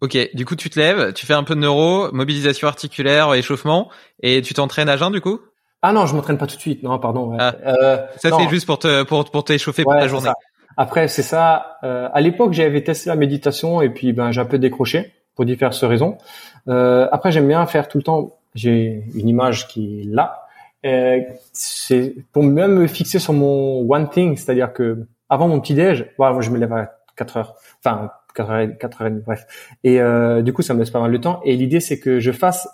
Ok, 0.00 0.18
du 0.34 0.44
coup 0.44 0.56
tu 0.56 0.68
te 0.68 0.80
lèves, 0.80 1.12
tu 1.12 1.26
fais 1.26 1.34
un 1.34 1.44
peu 1.44 1.54
de 1.54 1.60
neuro, 1.60 2.10
mobilisation 2.12 2.66
articulaire, 2.66 3.32
échauffement, 3.34 3.88
et 4.20 4.42
tu 4.42 4.52
t'entraînes 4.52 4.88
à 4.88 4.96
jeun 4.96 5.12
du 5.12 5.20
coup? 5.20 5.38
Ah 5.80 5.92
non, 5.92 6.06
je 6.06 6.16
m'entraîne 6.16 6.38
pas 6.38 6.48
tout 6.48 6.56
de 6.56 6.60
suite. 6.60 6.82
Non, 6.82 6.98
pardon. 6.98 7.36
Ah. 7.38 7.54
Euh, 7.64 7.98
ça 8.16 8.30
c'est 8.36 8.48
juste 8.48 8.66
pour 8.66 8.80
te 8.80 9.04
pour 9.04 9.30
pour 9.30 9.44
t'échauffer 9.44 9.84
pour 9.84 9.92
ta 9.92 10.08
journée. 10.08 10.30
Après 10.76 11.06
c'est 11.06 11.22
ça. 11.22 11.78
Euh, 11.84 12.08
à 12.12 12.20
l'époque 12.20 12.52
j'avais 12.52 12.82
testé 12.82 13.10
la 13.10 13.14
méditation 13.14 13.80
et 13.80 13.90
puis 13.90 14.12
ben 14.12 14.32
j'ai 14.32 14.40
un 14.40 14.44
peu 14.44 14.58
décroché 14.58 15.12
pour 15.36 15.44
diverses 15.44 15.84
raisons. 15.84 16.18
Euh, 16.66 17.06
après 17.12 17.30
j'aime 17.30 17.46
bien 17.46 17.64
faire 17.66 17.86
tout 17.86 17.98
le 17.98 18.02
temps. 18.02 18.36
J'ai 18.56 19.04
une 19.14 19.28
image 19.28 19.68
qui 19.68 20.00
est 20.00 20.04
là. 20.04 20.41
Euh, 20.84 21.20
c'est 21.52 22.14
pour 22.32 22.42
même 22.42 22.74
me 22.74 22.86
fixer 22.86 23.18
sur 23.18 23.32
mon 23.32 23.88
one 23.88 24.08
thing, 24.10 24.36
c'est-à-dire 24.36 24.72
que 24.72 25.06
avant 25.28 25.48
mon 25.48 25.60
petit 25.60 25.74
déj, 25.74 26.06
voilà, 26.18 26.40
je 26.40 26.50
me 26.50 26.58
lève 26.58 26.72
à 26.72 26.98
4 27.16 27.36
heures. 27.36 27.54
Enfin 27.78 28.10
4h, 28.34 28.78
4h30, 28.78 29.22
bref. 29.22 29.76
Et 29.84 30.00
euh, 30.00 30.42
du 30.42 30.52
coup, 30.52 30.62
ça 30.62 30.74
me 30.74 30.78
laisse 30.78 30.90
pas 30.90 31.00
mal 31.00 31.12
de 31.12 31.16
temps. 31.18 31.40
Et 31.44 31.56
l'idée, 31.56 31.80
c'est 31.80 31.98
que 31.98 32.20
je 32.20 32.32
fasse 32.32 32.68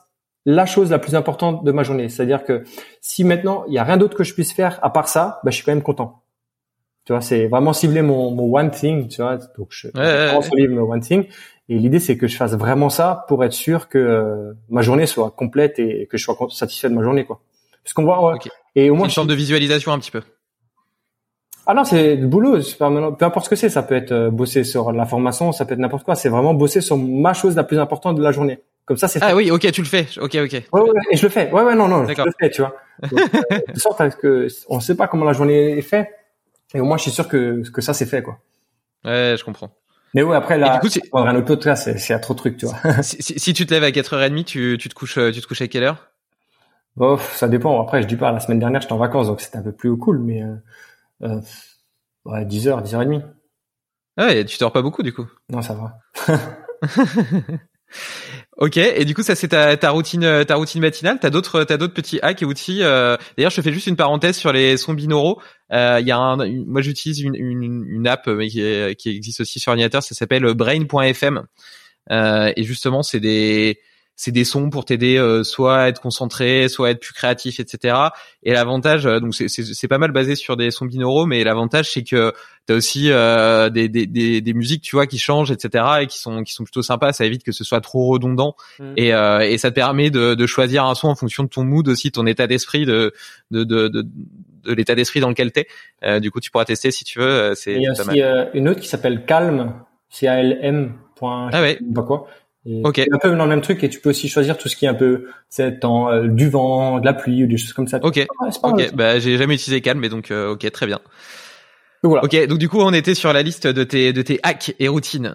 la 0.47 0.67
chose 0.67 0.91
la 0.91 0.99
plus 0.99 1.15
importante 1.15 1.65
de 1.65 1.73
ma 1.73 1.83
journée. 1.83 2.09
C'est-à-dire 2.09 2.45
que 2.45 2.65
si 3.01 3.25
maintenant, 3.25 3.65
il 3.69 3.75
y 3.75 3.79
a 3.79 3.85
rien 3.85 3.97
d'autre 3.97 4.17
que 4.17 4.25
je 4.25 4.35
puisse 4.35 4.53
faire 4.53 4.79
à 4.83 4.91
part 4.91 5.09
ça, 5.09 5.41
bah, 5.45 5.51
je 5.51 5.57
suis 5.57 5.65
quand 5.65 5.73
même 5.73 5.83
content. 5.83 6.23
Tu 7.05 7.13
vois, 7.13 7.21
c'est 7.21 7.47
vraiment 7.47 7.73
cibler 7.73 8.03
mon, 8.03 8.31
mon 8.31 8.55
one 8.55 8.71
thing, 8.71 9.09
tu 9.09 9.23
vois. 9.23 9.39
Donc, 9.57 9.69
je 9.71 9.89
ouais, 9.89 10.69
mon 10.69 10.83
one 10.83 11.01
thing. 11.01 11.27
Et 11.71 11.79
l'idée, 11.79 12.01
c'est 12.01 12.17
que 12.17 12.27
je 12.29 12.37
fasse 12.37 12.55
vraiment 12.55 12.91
ça 12.91 13.25
pour 13.29 13.45
être 13.45 13.53
sûr 13.53 13.89
que 13.89 13.99
euh, 13.99 14.53
ma 14.69 14.83
journée 14.83 15.07
soit 15.07 15.31
complète 15.31 15.79
et 15.79 16.07
que 16.07 16.17
je 16.17 16.25
sois 16.25 16.37
satisfait 16.51 16.89
de 16.89 16.95
ma 16.95 17.03
journée, 17.03 17.25
quoi. 17.25 17.41
Parce 17.89 17.95
qu'on 17.95 18.05
voit, 18.05 18.35
ouais. 18.35 18.39
et 18.77 18.91
au 18.91 18.95
moins, 18.95 19.07
une 19.07 19.11
sorte 19.11 19.29
de 19.29 19.35
visualisation 19.35 19.93
un 19.93 19.99
petit 19.99 20.11
peu. 20.11 20.21
Ah 21.67 21.73
non, 21.73 21.85
c'est 21.85 22.17
le 22.17 22.27
boulot. 22.27 22.59
Peu 22.79 23.25
importe 23.25 23.47
ce 23.47 23.51
que 23.51 23.57
c'est. 23.57 23.71
Ça 23.71 23.83
peut 23.83 23.95
être 23.95 24.13
euh, 24.13 24.31
bosser 24.31 24.63
sur 24.63 24.93
la 24.93 25.07
formation, 25.07 25.53
ça 25.53 25.65
peut 25.65 25.73
être 25.73 25.81
n'importe 25.81 26.05
quoi. 26.05 26.15
C'est 26.15 26.29
vraiment 26.29 26.53
bosser 26.53 26.83
sur 26.83 26.99
ma 26.99 27.33
chose 27.33 27.57
la 27.57 27.65
plus 27.65 27.79
importante 27.79 28.17
de 28.17 28.23
la 28.23 28.31
journée. 28.31 28.61
Comme 28.85 28.99
ça, 28.99 29.09
c'est. 29.09 29.21
Ah 29.23 29.35
oui, 29.35 29.51
ok, 29.51 29.73
tu 29.73 29.81
le 29.81 29.87
fais. 29.87 30.07
Ok, 30.21 30.35
ok. 30.35 30.63
Ouais, 30.73 30.81
ouais, 30.83 30.91
et 31.11 31.17
je 31.17 31.23
le 31.23 31.31
fais. 31.31 31.51
Ouais, 31.51 31.63
ouais, 31.63 31.75
non, 31.75 31.89
non, 31.89 32.07
je 32.07 32.23
le 32.23 32.33
fais, 32.39 32.51
tu 32.51 32.61
vois. 32.61 32.77
Donc, 33.11 33.21
euh, 33.21 33.59
de 33.75 33.79
sorte 33.79 34.03
à 34.03 34.11
que 34.11 34.49
on 34.69 34.77
ne 34.77 34.81
sait 34.83 34.97
pas 34.97 35.09
comment 35.09 35.25
la 35.25 35.33
journée 35.33 35.79
est 35.79 35.83
faite, 35.83 36.09
et 36.75 36.81
au 36.81 36.85
moins, 36.85 36.99
je 36.99 37.05
suis 37.05 37.11
sûr 37.11 37.27
que 37.27 37.63
que 37.71 37.81
ça 37.81 37.95
c'est 37.95 38.07
fait, 38.07 38.23
quoi. 38.23 38.39
Ouais, 39.03 39.35
je 39.39 39.45
comprends. 39.45 39.71
Mais 40.13 40.23
ouais, 40.23 40.37
après 40.37 40.59
là, 40.59 40.79
du 40.79 40.91
coup, 40.91 41.19
un 41.19 41.35
autre 41.37 41.47
podcast, 41.47 41.85
c'est 41.85 41.99
c'est 41.99 42.19
trop 42.21 42.35
de 42.35 42.39
trucs, 42.39 42.59
tu 42.59 42.67
vois. 42.67 43.03
si, 43.03 43.17
si, 43.23 43.55
tu 43.55 43.65
te 43.65 43.73
lèves 43.73 43.85
à 43.85 43.91
4h30, 43.91 44.45
tu 44.45 44.77
tu 44.79 44.91
te 44.91 44.95
couches 44.95 45.19
tu 45.33 45.41
te 45.41 45.47
couches 45.47 45.63
à 45.63 45.69
quelle 45.69 45.85
heure? 45.85 46.08
Bof, 46.97 47.37
ça 47.37 47.49
dépend. 47.49 47.81
Après, 47.81 48.03
je 48.03 48.09
dis 48.09 48.17
pas. 48.17 48.33
La 48.33 48.41
semaine 48.41 48.59
dernière, 48.59 48.81
j'étais 48.81 48.93
en 48.93 48.99
vacances, 48.99 49.29
donc 49.29 49.41
c'était 49.41 49.59
un 49.59 49.63
peu 49.63 49.73
plus 49.73 49.97
cool, 49.97 50.19
mais. 50.19 50.43
Euh, 50.43 50.57
euh 51.23 51.41
Ouais, 52.25 52.45
10h, 52.45 52.85
10h30. 52.85 53.23
Ah 54.19 54.27
ouais, 54.27 54.45
tu 54.45 54.59
dors 54.59 54.73
pas 54.73 54.83
beaucoup 54.83 55.03
du 55.03 55.15
coup? 55.15 55.27
Non, 55.51 55.63
ça 55.63 55.75
va. 55.75 55.99
ok, 58.59 58.77
et 58.77 59.05
du 59.07 59.15
coup 59.15 59.23
ça 59.23 59.35
c'est 59.35 59.49
ta, 59.49 59.77
ta 59.79 59.91
routine 59.91 60.45
ta 60.45 60.57
routine 60.57 60.83
matinale. 60.83 61.19
T'as 61.21 61.31
d'autres 61.31 61.65
t'as 61.65 61.79
d'autres 61.79 61.95
petits 61.95 62.19
hacks 62.21 62.43
et 62.43 62.45
outils. 62.45 62.83
Euh... 62.83 63.17
D'ailleurs, 63.37 63.51
je 63.51 63.57
te 63.57 63.63
fais 63.63 63.73
juste 63.73 63.87
une 63.87 63.97
parenthèse 63.97 64.37
sur 64.37 64.53
les 64.53 64.77
sons 64.77 64.93
binauraux. 64.93 65.41
Il 65.71 66.05
y 66.05 66.11
a 66.11 66.19
un, 66.19 66.37
moi 66.67 66.83
j'utilise 66.83 67.21
une, 67.21 67.35
une, 67.35 67.63
une, 67.63 68.07
app 68.07 68.27
mais 68.27 68.49
qui, 68.49 68.61
qui 68.97 69.17
existe 69.17 69.41
aussi 69.41 69.59
sur 69.59 69.71
ordinateur. 69.71 70.03
Ça 70.03 70.15
s'appelle 70.15 70.53
Brain.fm. 70.53 71.47
et 72.11 72.63
justement, 72.63 73.03
c'est 73.03 73.21
des 73.21 73.79
c'est 74.19 74.33
des 74.33 74.43
sons 74.43 74.69
pour 74.69 74.85
t'aider 74.85 75.17
euh, 75.17 75.45
soit 75.45 75.79
à 75.79 75.89
être 75.89 76.01
concentré, 76.01 76.69
soit 76.69 76.89
à 76.89 76.91
être 76.91 76.99
plus 76.99 77.15
créatif, 77.15 77.61
etc. 77.61 77.97
Et 78.43 78.53
l'avantage, 78.53 79.07
euh, 79.07 79.21
donc 79.21 79.33
c'est 79.33 79.89
pas 79.89 79.99
mal 79.99 80.11
basé 80.11 80.35
sur 80.35 80.57
des 80.57 80.73
sons 80.73 80.87
binauraux, 80.87 81.25
mais 81.25 81.45
l'avantage 81.45 81.93
c'est 81.93 82.03
que 82.03 82.33
t'as 82.67 82.75
aussi 82.75 83.13
euh, 83.13 83.71
des, 83.71 83.89
des, 83.89 84.07
des, 84.07 84.41
des, 84.41 84.55
musiques, 84.55 84.83
tu 84.83 84.97
vois, 84.97 85.07
qui 85.07 85.19
changent, 85.19 85.53
etc. 85.53 85.85
et 86.01 86.07
qui 86.09 86.19
sont 86.19 86.43
qui 86.43 86.53
sont 86.53 86.65
plutôt 86.65 86.83
sympas. 86.83 87.13
Ça 87.13 87.27
évite 87.27 87.45
que 87.45 87.53
ce 87.53 87.63
soit 87.63 87.81
trop 87.81 88.09
redondant 88.09 88.57
mm. 88.81 88.95
et, 88.97 89.09
et 89.11 89.59
ça 89.59 89.71
te 89.71 89.77
permet 89.77 90.11
de, 90.11 90.35
de 90.35 90.47
choisir 90.47 90.85
un 90.85 90.97
son 90.97 91.07
en 91.07 91.15
fonction 91.15 91.45
de 91.45 91.49
ton 91.49 91.63
mood 91.63 91.87
aussi, 91.87 92.11
ton 92.11 92.27
état 92.27 92.49
d'esprit, 92.49 92.87
de 92.87 93.13
de, 93.53 93.63
de, 93.63 93.87
de, 93.87 94.05
de 94.65 94.73
l'état 94.73 94.97
d'esprit 94.97 95.21
dans 95.21 95.29
lequel 95.29 95.53
t'es. 95.53 95.69
Euh, 96.03 96.19
du 96.19 96.33
coup, 96.33 96.41
tu 96.41 96.51
pourras 96.51 96.65
tester 96.65 96.91
si 96.91 97.05
tu 97.05 97.21
veux. 97.21 97.55
C'est 97.55 97.75
il 97.75 97.83
y 97.83 97.87
a 97.87 97.93
aussi 97.93 98.59
une 98.59 98.69
autre 98.69 98.81
qui 98.81 98.89
s'appelle 98.89 99.25
Calm, 99.27 99.75
C 100.09 100.27
A 100.27 100.41
L 100.41 100.59
M. 100.61 100.95
Ah 101.21 101.61
ouais. 101.61 101.79
Pas 101.95 102.03
quoi 102.03 102.29
ok. 102.85 103.01
un 103.11 103.19
peu 103.19 103.35
dans 103.35 103.45
le 103.45 103.51
même 103.51 103.61
truc 103.61 103.83
et 103.85 103.89
tu 103.89 104.01
peux 104.01 104.11
aussi 104.11 104.29
choisir 104.29 104.59
tout 104.59 104.69
ce 104.69 104.77
qui 104.77 104.85
est 104.85 104.89
un 104.89 104.95
peu, 104.95 105.27
c'est 105.49 105.85
euh, 105.85 106.29
du 106.29 106.49
vent, 106.49 107.01
de 107.01 107.05
la 107.05 107.15
pluie 107.15 107.45
ou 107.45 107.47
des 107.47 107.57
choses 107.57 107.73
comme 107.73 107.89
ça. 107.89 107.99
Ok. 108.03 108.27
ok. 108.63 108.95
Bah 108.95 109.19
j'ai 109.19 109.37
jamais 109.37 109.55
utilisé 109.55 109.81
Calm, 109.81 109.99
mais 109.99 110.09
donc 110.09 110.31
euh, 110.31 110.53
ok, 110.53 110.71
très 110.71 110.87
bien. 110.87 111.01
Donc, 112.03 112.11
voilà. 112.11 112.25
Ok. 112.25 112.47
Donc 112.47 112.59
du 112.59 112.69
coup, 112.69 112.79
on 112.81 112.93
était 112.93 113.15
sur 113.15 113.33
la 113.33 113.43
liste 113.43 113.67
de 113.67 113.85
tes 113.85 114.13
de 114.13 114.23
tes 114.23 114.41
hacks 114.43 114.75
et 114.79 114.89
routines. 114.89 115.35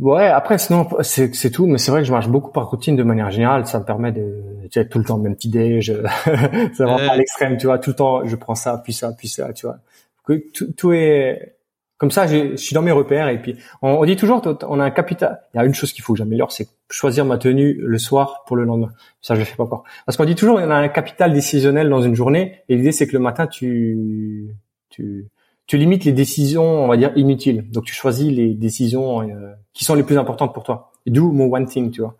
Ouais. 0.00 0.26
Après, 0.26 0.58
sinon 0.58 0.88
c'est 1.02 1.34
c'est 1.34 1.50
tout, 1.50 1.66
mais 1.66 1.78
c'est 1.78 1.90
vrai 1.90 2.00
que 2.00 2.06
je 2.06 2.12
marche 2.12 2.28
beaucoup 2.28 2.50
par 2.50 2.68
routine 2.68 2.96
de 2.96 3.02
manière 3.02 3.30
générale. 3.30 3.66
Ça 3.66 3.78
me 3.78 3.84
permet 3.84 4.12
de 4.12 4.34
tu 4.64 4.68
sais, 4.72 4.88
tout 4.88 4.98
le 4.98 5.04
temps 5.04 5.18
même 5.18 5.36
petit 5.36 5.48
déj. 5.48 5.92
c'est 6.24 6.82
vraiment 6.82 6.96
pas 6.96 7.12
à 7.12 7.16
l'extrême, 7.16 7.56
tu 7.56 7.66
vois. 7.66 7.78
Tout 7.78 7.90
le 7.90 7.96
temps, 7.96 8.26
je 8.26 8.36
prends 8.36 8.54
ça, 8.54 8.80
puis 8.82 8.92
ça, 8.92 9.12
puis 9.16 9.28
ça, 9.28 9.52
tu 9.52 9.66
vois. 9.66 9.78
Tout, 10.26 10.72
tout 10.76 10.92
est 10.92 11.54
comme 11.96 12.10
ça, 12.10 12.26
je 12.26 12.56
suis 12.56 12.74
dans 12.74 12.82
mes 12.82 12.90
repères 12.90 13.28
et 13.28 13.40
puis 13.40 13.56
on, 13.80 14.04
dit 14.04 14.16
toujours, 14.16 14.42
on 14.68 14.80
a 14.80 14.84
un 14.84 14.90
capital. 14.90 15.42
Il 15.54 15.58
y 15.58 15.60
a 15.60 15.64
une 15.64 15.74
chose 15.74 15.92
qu'il 15.92 16.02
faut 16.02 16.12
que 16.12 16.18
j'améliore, 16.18 16.50
c'est 16.50 16.68
choisir 16.90 17.24
ma 17.24 17.38
tenue 17.38 17.74
le 17.74 17.98
soir 17.98 18.42
pour 18.46 18.56
le 18.56 18.64
lendemain. 18.64 18.90
Ça, 19.20 19.34
je 19.34 19.40
le 19.40 19.44
fais 19.44 19.56
pas 19.56 19.62
encore. 19.62 19.84
Parce 20.04 20.16
qu'on 20.16 20.24
dit 20.24 20.34
toujours, 20.34 20.60
il 20.60 20.66
y 20.66 20.70
a 20.70 20.74
un 20.74 20.88
capital 20.88 21.32
décisionnel 21.32 21.88
dans 21.88 22.02
une 22.02 22.14
journée 22.14 22.62
et 22.68 22.76
l'idée 22.76 22.90
c'est 22.90 23.06
que 23.06 23.12
le 23.12 23.20
matin, 23.20 23.46
tu, 23.46 24.48
tu, 24.90 25.28
tu 25.66 25.76
limites 25.78 26.04
les 26.04 26.12
décisions, 26.12 26.84
on 26.84 26.88
va 26.88 26.96
dire 26.96 27.12
inutiles. 27.14 27.70
Donc 27.70 27.84
tu 27.84 27.94
choisis 27.94 28.30
les 28.30 28.54
décisions 28.54 29.22
euh, 29.22 29.52
qui 29.72 29.84
sont 29.84 29.94
les 29.94 30.02
plus 30.02 30.18
importantes 30.18 30.52
pour 30.52 30.64
toi. 30.64 30.92
D'où 31.06 31.30
mon 31.30 31.52
one 31.52 31.66
thing, 31.66 31.92
tu 31.92 32.00
vois. 32.00 32.16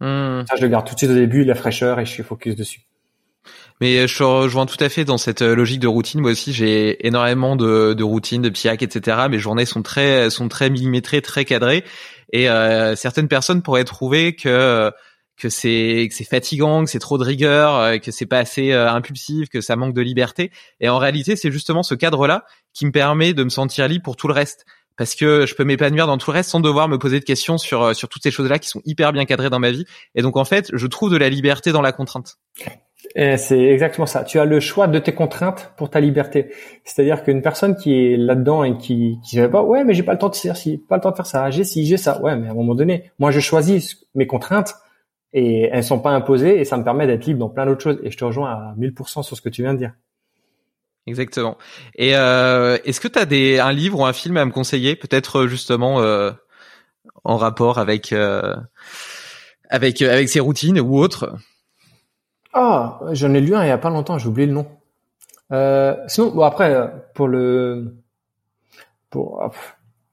Hmm. 0.00 0.44
Ça, 0.48 0.54
je 0.56 0.62
le 0.62 0.68
garde 0.68 0.86
tout 0.86 0.94
de 0.94 0.98
suite 0.98 1.10
au 1.10 1.14
début, 1.14 1.44
la 1.44 1.54
fraîcheur 1.54 1.98
et 1.98 2.04
je 2.04 2.10
suis 2.10 2.22
focus 2.22 2.54
dessus. 2.54 2.82
Mais 3.80 4.08
je 4.08 4.22
rejoins 4.22 4.64
tout 4.64 4.82
à 4.82 4.88
fait 4.88 5.04
dans 5.04 5.18
cette 5.18 5.42
euh, 5.42 5.54
logique 5.54 5.80
de 5.80 5.86
routine. 5.86 6.20
Moi 6.20 6.30
aussi, 6.30 6.52
j'ai 6.52 7.06
énormément 7.06 7.56
de, 7.56 7.92
de 7.92 8.04
routines, 8.04 8.40
de 8.40 8.68
hacks, 8.68 8.82
etc. 8.82 9.26
Mes 9.28 9.38
journées 9.38 9.66
sont 9.66 9.82
très 9.82 10.30
sont 10.30 10.48
très 10.48 10.70
millimétrées, 10.70 11.20
très 11.20 11.44
cadrées. 11.44 11.84
Et 12.32 12.48
euh, 12.48 12.96
certaines 12.96 13.28
personnes 13.28 13.62
pourraient 13.62 13.84
trouver 13.84 14.34
que 14.34 14.90
que 15.36 15.50
c'est 15.50 16.06
que 16.08 16.14
c'est 16.14 16.24
fatigant, 16.24 16.84
que 16.84 16.90
c'est 16.90 16.98
trop 16.98 17.18
de 17.18 17.24
rigueur, 17.24 17.76
euh, 17.76 17.98
que 17.98 18.10
c'est 18.10 18.24
pas 18.24 18.38
assez 18.38 18.72
impulsif, 18.72 19.50
que 19.50 19.60
ça 19.60 19.76
manque 19.76 19.94
de 19.94 20.00
liberté. 20.00 20.50
Et 20.80 20.88
en 20.88 20.96
réalité, 20.96 21.36
c'est 21.36 21.52
justement 21.52 21.82
ce 21.82 21.94
cadre-là 21.94 22.44
qui 22.72 22.86
me 22.86 22.92
permet 22.92 23.34
de 23.34 23.44
me 23.44 23.50
sentir 23.50 23.88
libre 23.88 24.04
pour 24.04 24.16
tout 24.16 24.28
le 24.28 24.34
reste 24.34 24.64
parce 24.96 25.14
que 25.14 25.44
je 25.44 25.54
peux 25.54 25.64
m'épanouir 25.64 26.06
dans 26.06 26.16
tout 26.16 26.30
le 26.30 26.36
reste 26.36 26.48
sans 26.48 26.60
devoir 26.60 26.88
me 26.88 26.98
poser 26.98 27.20
de 27.20 27.24
questions 27.26 27.58
sur 27.58 27.94
sur 27.94 28.08
toutes 28.08 28.22
ces 28.22 28.30
choses-là 28.30 28.58
qui 28.58 28.70
sont 28.70 28.80
hyper 28.86 29.12
bien 29.12 29.26
cadrées 29.26 29.50
dans 29.50 29.58
ma 29.58 29.70
vie. 29.70 29.84
Et 30.14 30.22
donc 30.22 30.38
en 30.38 30.46
fait, 30.46 30.70
je 30.72 30.86
trouve 30.86 31.12
de 31.12 31.18
la 31.18 31.28
liberté 31.28 31.72
dans 31.72 31.82
la 31.82 31.92
contrainte. 31.92 32.38
C'est 33.14 33.62
exactement 33.62 34.06
ça. 34.06 34.24
Tu 34.24 34.38
as 34.38 34.44
le 34.44 34.60
choix 34.60 34.88
de 34.88 34.98
tes 34.98 35.12
contraintes 35.12 35.72
pour 35.76 35.90
ta 35.90 36.00
liberté. 36.00 36.52
C'est-à-dire 36.84 37.22
qu'une 37.22 37.40
personne 37.40 37.76
qui 37.76 37.94
est 37.94 38.16
là-dedans 38.16 38.64
et 38.64 38.76
qui 38.76 39.18
qui 39.24 39.38
ne 39.38 39.46
pas, 39.46 39.62
ouais, 39.62 39.84
mais 39.84 39.94
j'ai 39.94 40.02
pas 40.02 40.12
le 40.12 40.18
temps 40.18 40.28
de 40.28 40.34
faire 40.34 40.56
ci, 40.56 40.78
pas 40.78 40.96
le 40.96 41.02
temps 41.02 41.10
de 41.10 41.16
faire 41.16 41.26
ça, 41.26 41.50
j'ai 41.50 41.64
ci, 41.64 41.86
j'ai 41.86 41.96
ça. 41.96 42.20
Ouais, 42.20 42.36
mais 42.36 42.48
à 42.48 42.50
un 42.50 42.54
moment 42.54 42.74
donné, 42.74 43.10
moi 43.18 43.30
je 43.30 43.40
choisis 43.40 44.06
mes 44.14 44.26
contraintes 44.26 44.74
et 45.32 45.68
elles 45.72 45.84
sont 45.84 46.00
pas 46.00 46.10
imposées 46.10 46.58
et 46.58 46.64
ça 46.64 46.76
me 46.76 46.84
permet 46.84 47.06
d'être 47.06 47.26
libre 47.26 47.40
dans 47.40 47.48
plein 47.48 47.66
d'autres 47.66 47.82
choses. 47.82 48.00
Et 48.02 48.10
je 48.10 48.16
te 48.16 48.24
rejoins 48.24 48.50
à 48.50 48.74
1000% 48.78 49.22
sur 49.22 49.36
ce 49.36 49.40
que 49.40 49.48
tu 49.48 49.62
viens 49.62 49.74
de 49.74 49.78
dire. 49.78 49.92
Exactement. 51.06 51.56
Et 51.94 52.16
euh, 52.16 52.78
est-ce 52.84 53.00
que 53.00 53.08
tu 53.08 53.18
as 53.18 53.26
des 53.26 53.60
un 53.60 53.72
livre 53.72 54.00
ou 54.00 54.04
un 54.04 54.12
film 54.12 54.36
à 54.36 54.44
me 54.44 54.50
conseiller, 54.50 54.96
peut-être 54.96 55.40
euh, 55.40 55.46
justement 55.46 56.00
euh, 56.00 56.32
en 57.22 57.36
rapport 57.36 57.78
avec 57.78 58.12
euh, 58.12 58.56
avec 59.70 60.02
avec 60.02 60.28
ces 60.28 60.40
routines 60.40 60.80
ou 60.80 60.98
autres? 60.98 61.36
Ah, 62.58 63.00
j'en 63.12 63.34
ai 63.34 63.40
lu 63.42 63.54
un 63.54 63.62
il 63.64 63.68
y 63.68 63.70
a 63.70 63.76
pas 63.76 63.90
longtemps, 63.90 64.16
j'ai 64.16 64.28
oublié 64.28 64.46
le 64.46 64.54
nom. 64.54 64.66
Euh, 65.52 65.94
sinon, 66.08 66.30
bon 66.30 66.42
après 66.42 66.90
pour 67.12 67.28
le 67.28 67.96
pour, 69.10 69.50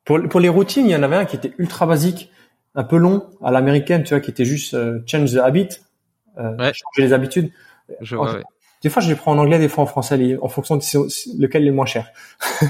pour 0.03 0.39
les 0.41 0.49
routines, 0.49 0.85
il 0.85 0.91
y 0.91 0.95
en 0.95 1.03
avait 1.03 1.15
un 1.15 1.23
qui 1.23 1.37
était 1.37 1.53
ultra 1.57 1.85
basique, 1.85 2.29
un 2.75 2.83
peu 2.83 2.97
long 2.97 3.29
à 3.41 3.49
l'américaine, 3.49 4.03
tu 4.03 4.09
vois, 4.09 4.19
qui 4.19 4.29
était 4.29 4.43
juste 4.43 4.73
euh, 4.73 4.99
change 5.05 5.33
the 5.33 5.37
habit, 5.37 5.69
euh, 6.37 6.57
changer 6.57 7.07
les 7.07 7.13
habitudes. 7.13 7.53
Je 8.01 8.17
vois, 8.17 8.41
Des 8.83 8.89
fois, 8.89 9.01
je 9.01 9.07
les 9.07 9.15
prends 9.15 9.31
en 9.31 9.37
anglais, 9.37 9.59
des 9.59 9.69
fois 9.69 9.85
en 9.85 9.87
français, 9.87 10.37
en 10.41 10.49
fonction 10.49 10.75
de 10.75 10.81
lequel 11.41 11.63
est 11.63 11.67
le 11.67 11.71
moins 11.71 11.85
cher. 11.85 12.11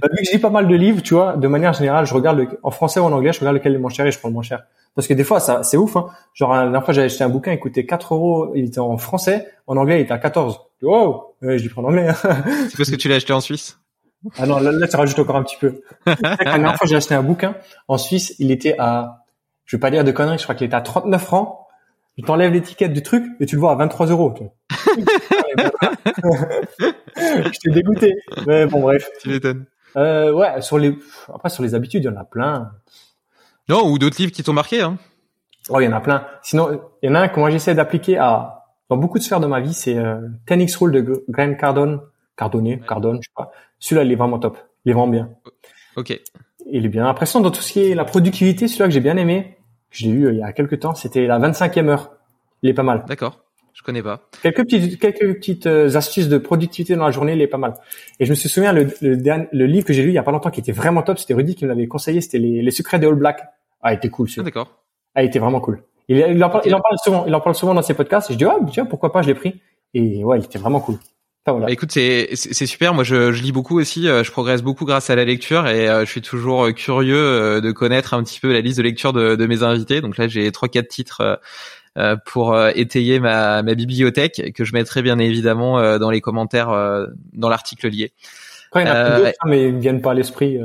Bah, 0.00 0.08
vu 0.12 0.18
que 0.18 0.30
j'ai 0.30 0.38
pas 0.38 0.50
mal 0.50 0.68
de 0.68 0.74
livres, 0.74 1.02
tu 1.02 1.14
vois, 1.14 1.36
de 1.36 1.48
manière 1.48 1.72
générale, 1.72 2.06
je 2.06 2.14
regarde 2.14 2.38
le, 2.38 2.48
en 2.62 2.70
français 2.70 3.00
ou 3.00 3.04
en 3.04 3.12
anglais, 3.12 3.32
je 3.32 3.40
regarde 3.40 3.56
lequel 3.56 3.72
est 3.72 3.76
le 3.76 3.80
moins 3.80 3.90
cher 3.90 4.06
et 4.06 4.12
je 4.12 4.18
prends 4.18 4.28
le 4.28 4.34
moins 4.34 4.42
cher. 4.42 4.64
Parce 4.94 5.06
que 5.06 5.14
des 5.14 5.24
fois, 5.24 5.40
ça, 5.40 5.62
c'est 5.62 5.76
ouf. 5.76 5.96
Hein. 5.96 6.06
Genre, 6.34 6.52
la 6.52 6.62
dernière 6.62 6.84
fois, 6.84 6.94
j'avais 6.94 7.06
acheté 7.06 7.24
un 7.24 7.28
bouquin, 7.28 7.52
il 7.52 7.58
coûtait 7.58 7.86
4 7.86 8.14
euros. 8.14 8.52
Il 8.54 8.66
était 8.66 8.80
en 8.80 8.96
français. 8.98 9.46
En 9.66 9.76
anglais, 9.76 9.98
il 9.98 10.02
était 10.02 10.12
à 10.12 10.18
14. 10.18 10.60
Wow 10.82 11.34
ouais, 11.42 11.58
Je 11.58 11.62
lui 11.62 11.68
prends 11.70 11.82
en 11.82 11.88
anglais. 11.88 12.08
Hein. 12.08 12.14
c'est 12.68 12.76
parce 12.76 12.90
que 12.90 12.96
tu 12.96 13.08
l'as 13.08 13.16
acheté 13.16 13.32
en 13.32 13.40
Suisse? 13.40 13.78
Ah 14.36 14.46
non, 14.46 14.58
là, 14.58 14.72
là, 14.72 14.88
tu 14.88 14.96
rajoutes 14.96 15.18
encore 15.18 15.36
un 15.36 15.42
petit 15.42 15.56
peu. 15.56 15.82
la 16.06 16.36
dernière 16.36 16.76
fois, 16.76 16.86
j'ai 16.86 16.96
acheté 16.96 17.14
un 17.14 17.22
bouquin. 17.22 17.54
En 17.88 17.98
Suisse, 17.98 18.34
il 18.38 18.50
était 18.50 18.74
à... 18.78 19.24
Je 19.64 19.76
vais 19.76 19.80
pas 19.80 19.90
dire 19.90 20.04
de 20.04 20.10
conneries, 20.10 20.38
je 20.38 20.42
crois 20.42 20.54
qu'il 20.56 20.66
était 20.66 20.76
à 20.76 20.80
39 20.80 21.22
francs. 21.22 21.56
Tu 22.16 22.22
t'enlèves 22.22 22.52
l'étiquette 22.52 22.92
du 22.92 23.02
truc 23.02 23.24
et 23.40 23.46
tu 23.46 23.54
le 23.54 23.60
vois 23.60 23.72
à 23.72 23.76
23 23.76 24.06
euros. 24.08 24.34
Je 27.26 27.60
t'ai 27.60 27.70
dégoûté. 27.70 28.14
Mais 28.46 28.66
bon, 28.66 28.80
bref. 28.80 29.08
Tu 29.20 29.28
m'étonnes. 29.28 29.64
Euh, 29.96 30.32
ouais, 30.32 30.60
sur 30.60 30.78
les... 30.78 30.96
Après, 31.32 31.48
sur 31.48 31.62
les 31.62 31.74
habitudes, 31.74 32.04
il 32.04 32.06
y 32.06 32.10
en 32.10 32.16
a 32.16 32.24
plein. 32.24 32.70
Non, 33.68 33.88
ou 33.88 33.98
d'autres 33.98 34.16
livres 34.18 34.32
qui 34.32 34.42
t'ont 34.42 34.52
marqué. 34.52 34.82
Hein. 34.82 34.98
Oh, 35.68 35.80
il 35.80 35.84
y 35.84 35.88
en 35.88 35.92
a 35.92 36.00
plein. 36.00 36.26
Sinon, 36.42 36.80
il 37.02 37.08
y 37.08 37.12
en 37.12 37.14
a 37.14 37.20
un 37.20 37.28
que 37.28 37.38
moi 37.38 37.50
j'essaie 37.50 37.74
d'appliquer 37.74 38.18
à 38.18 38.60
dans 38.90 38.96
beaucoup 38.96 39.18
de 39.18 39.22
sphères 39.22 39.40
de 39.40 39.46
ma 39.46 39.60
vie, 39.60 39.72
c'est 39.72 39.96
euh, 39.96 40.18
10x 40.48 40.78
Rule 40.78 40.92
de 40.92 41.24
Grant 41.28 41.54
Cardone, 41.54 42.00
Cardone, 42.36 42.80
Cardone, 42.80 43.18
je 43.22 43.28
sais 43.28 43.34
pas. 43.36 43.52
Celui-là, 43.78 44.04
il 44.04 44.10
est 44.10 44.16
vraiment 44.16 44.40
top. 44.40 44.58
Il 44.84 44.90
est 44.90 44.94
vraiment 44.94 45.08
bien. 45.08 45.30
Ok. 45.96 46.20
Il 46.66 46.84
est 46.84 46.88
bien. 46.88 47.06
Après, 47.06 47.24
ça, 47.24 47.38
dans 47.38 47.52
tout 47.52 47.62
ce 47.62 47.72
qui 47.72 47.88
est 47.88 47.94
la 47.94 48.04
productivité, 48.04 48.66
celui-là 48.66 48.86
que 48.86 48.92
j'ai 48.92 49.00
bien 49.00 49.16
aimé, 49.16 49.58
je 49.90 50.06
l'ai 50.06 50.12
lu 50.12 50.26
euh, 50.26 50.32
il 50.32 50.38
y 50.40 50.42
a 50.42 50.52
quelques 50.52 50.80
temps, 50.80 50.96
c'était 50.96 51.28
la 51.28 51.38
25e 51.38 51.86
heure. 51.86 52.10
Il 52.62 52.70
est 52.70 52.74
pas 52.74 52.82
mal. 52.82 53.04
D'accord. 53.06 53.44
Je 53.72 53.82
connais 53.82 54.02
pas. 54.02 54.28
Quelques 54.42 54.64
petites, 54.64 54.98
quelques 54.98 55.34
petites 55.36 55.66
euh, 55.66 55.96
astuces 55.96 56.28
de 56.28 56.38
productivité 56.38 56.96
dans 56.96 57.04
la 57.04 57.10
journée, 57.10 57.32
il 57.32 57.40
est 57.40 57.46
pas 57.46 57.58
mal. 57.58 57.74
Et 58.18 58.26
je 58.26 58.30
me 58.30 58.34
souviens 58.34 58.72
le, 58.72 58.88
le, 59.00 59.16
le 59.52 59.66
livre 59.66 59.86
que 59.86 59.92
j'ai 59.92 60.02
lu 60.02 60.10
il 60.10 60.14
y 60.14 60.18
a 60.18 60.22
pas 60.22 60.32
longtemps 60.32 60.50
qui 60.50 60.60
était 60.60 60.72
vraiment 60.72 61.02
top, 61.02 61.18
c'était 61.18 61.34
Rudy 61.34 61.54
qui 61.54 61.64
me 61.64 61.70
l'avait 61.70 61.86
conseillé, 61.86 62.20
c'était 62.20 62.38
les, 62.38 62.62
les 62.62 62.70
secrets 62.70 62.98
des 62.98 63.06
All 63.06 63.14
Black. 63.14 63.42
Ah, 63.82 63.92
il 63.92 63.96
était 63.96 64.08
cool, 64.08 64.28
celui 64.28 64.42
ah, 64.42 64.44
D'accord. 64.44 64.82
Ah, 65.14 65.22
il 65.22 65.26
était 65.26 65.38
vraiment 65.38 65.60
cool. 65.60 65.82
Il, 66.08 66.16
il, 66.18 66.44
en 66.44 66.50
parle, 66.50 66.62
il, 66.66 66.74
en 66.74 66.80
parle, 66.80 66.96
souvent, 67.02 67.24
il 67.26 67.34
en 67.34 67.40
parle 67.40 67.54
souvent 67.54 67.74
dans 67.74 67.82
ses 67.82 67.94
podcasts. 67.94 68.30
Et 68.30 68.34
je 68.34 68.38
dis, 68.38 68.44
ah, 68.44 68.58
tiens, 68.70 68.84
pourquoi 68.84 69.12
pas, 69.12 69.22
je 69.22 69.28
l'ai 69.28 69.34
pris. 69.34 69.60
Et 69.94 70.24
ouais, 70.24 70.38
il 70.38 70.44
était 70.44 70.58
vraiment 70.58 70.80
cool. 70.80 70.96
Enfin, 71.46 71.52
voilà. 71.52 71.66
Bah, 71.66 71.72
écoute, 71.72 71.90
c'est 71.90 72.28
c'est 72.34 72.66
super. 72.66 72.92
Moi, 72.92 73.02
je, 73.02 73.32
je, 73.32 73.42
lis 73.42 73.52
beaucoup 73.52 73.80
aussi. 73.80 74.08
Euh, 74.08 74.22
je 74.22 74.30
progresse 74.30 74.62
beaucoup 74.62 74.84
grâce 74.84 75.08
à 75.08 75.16
la 75.16 75.24
lecture 75.24 75.66
et 75.66 75.88
euh, 75.88 76.04
je 76.04 76.10
suis 76.10 76.20
toujours 76.20 76.68
curieux 76.74 77.60
de 77.62 77.72
connaître 77.72 78.12
un 78.12 78.22
petit 78.22 78.40
peu 78.40 78.52
la 78.52 78.60
liste 78.60 78.76
de 78.76 78.82
lecture 78.82 79.12
de, 79.14 79.36
de 79.36 79.46
mes 79.46 79.62
invités. 79.62 80.00
Donc 80.02 80.18
là, 80.18 80.28
j'ai 80.28 80.52
trois 80.52 80.68
quatre 80.68 80.88
titres 80.88 81.40
pour 82.24 82.58
étayer 82.74 83.20
ma, 83.20 83.62
ma 83.62 83.74
bibliothèque 83.74 84.52
que 84.54 84.64
je 84.64 84.72
mettrai 84.72 85.02
bien 85.02 85.18
évidemment 85.18 85.98
dans 85.98 86.10
les 86.10 86.20
commentaires 86.20 86.68
dans 87.32 87.48
l'article 87.48 87.88
lié. 87.88 88.12
Quand 88.70 88.80
il 88.80 88.86
y 88.86 88.90
en 88.90 88.94
a 88.94 89.18
d'autres, 89.18 89.32
mais 89.46 89.68
ils 89.68 89.74
ne 89.74 89.80
viennent 89.80 90.00
pas 90.00 90.12
à 90.12 90.14
l'esprit. 90.14 90.58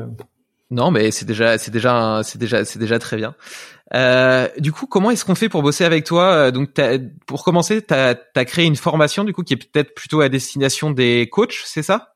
Non, 0.72 0.92
mais 0.92 1.12
c'est 1.12 1.26
déjà, 1.26 1.58
c'est 1.58 1.72
déjà, 1.72 2.22
c'est 2.24 2.38
déjà, 2.38 2.66
c'est 2.66 2.80
déjà 2.80 3.00
très 3.00 3.18
bien. 3.18 3.36
Euh, 3.94 4.48
du 4.58 4.72
coup, 4.72 4.88
comment 4.88 5.12
est-ce 5.12 5.24
qu'on 5.24 5.36
fait 5.36 5.50
pour 5.50 5.62
bosser 5.62 5.86
avec 5.86 6.06
toi 6.06 6.32
euh, 6.34 6.52
Donc, 6.52 6.70
pour 7.28 7.44
commencer, 7.44 7.82
tu 7.84 7.94
as, 7.94 8.46
créé 8.46 8.66
une 8.66 8.76
formation 8.76 9.24
du 9.24 9.34
coup 9.34 9.44
qui 9.44 9.54
est 9.54 9.58
peut-être 9.58 9.94
plutôt 9.94 10.22
à 10.22 10.30
destination 10.30 10.90
des 10.90 11.30
coachs, 11.32 11.62
c'est 11.66 11.84
ça? 11.84 12.16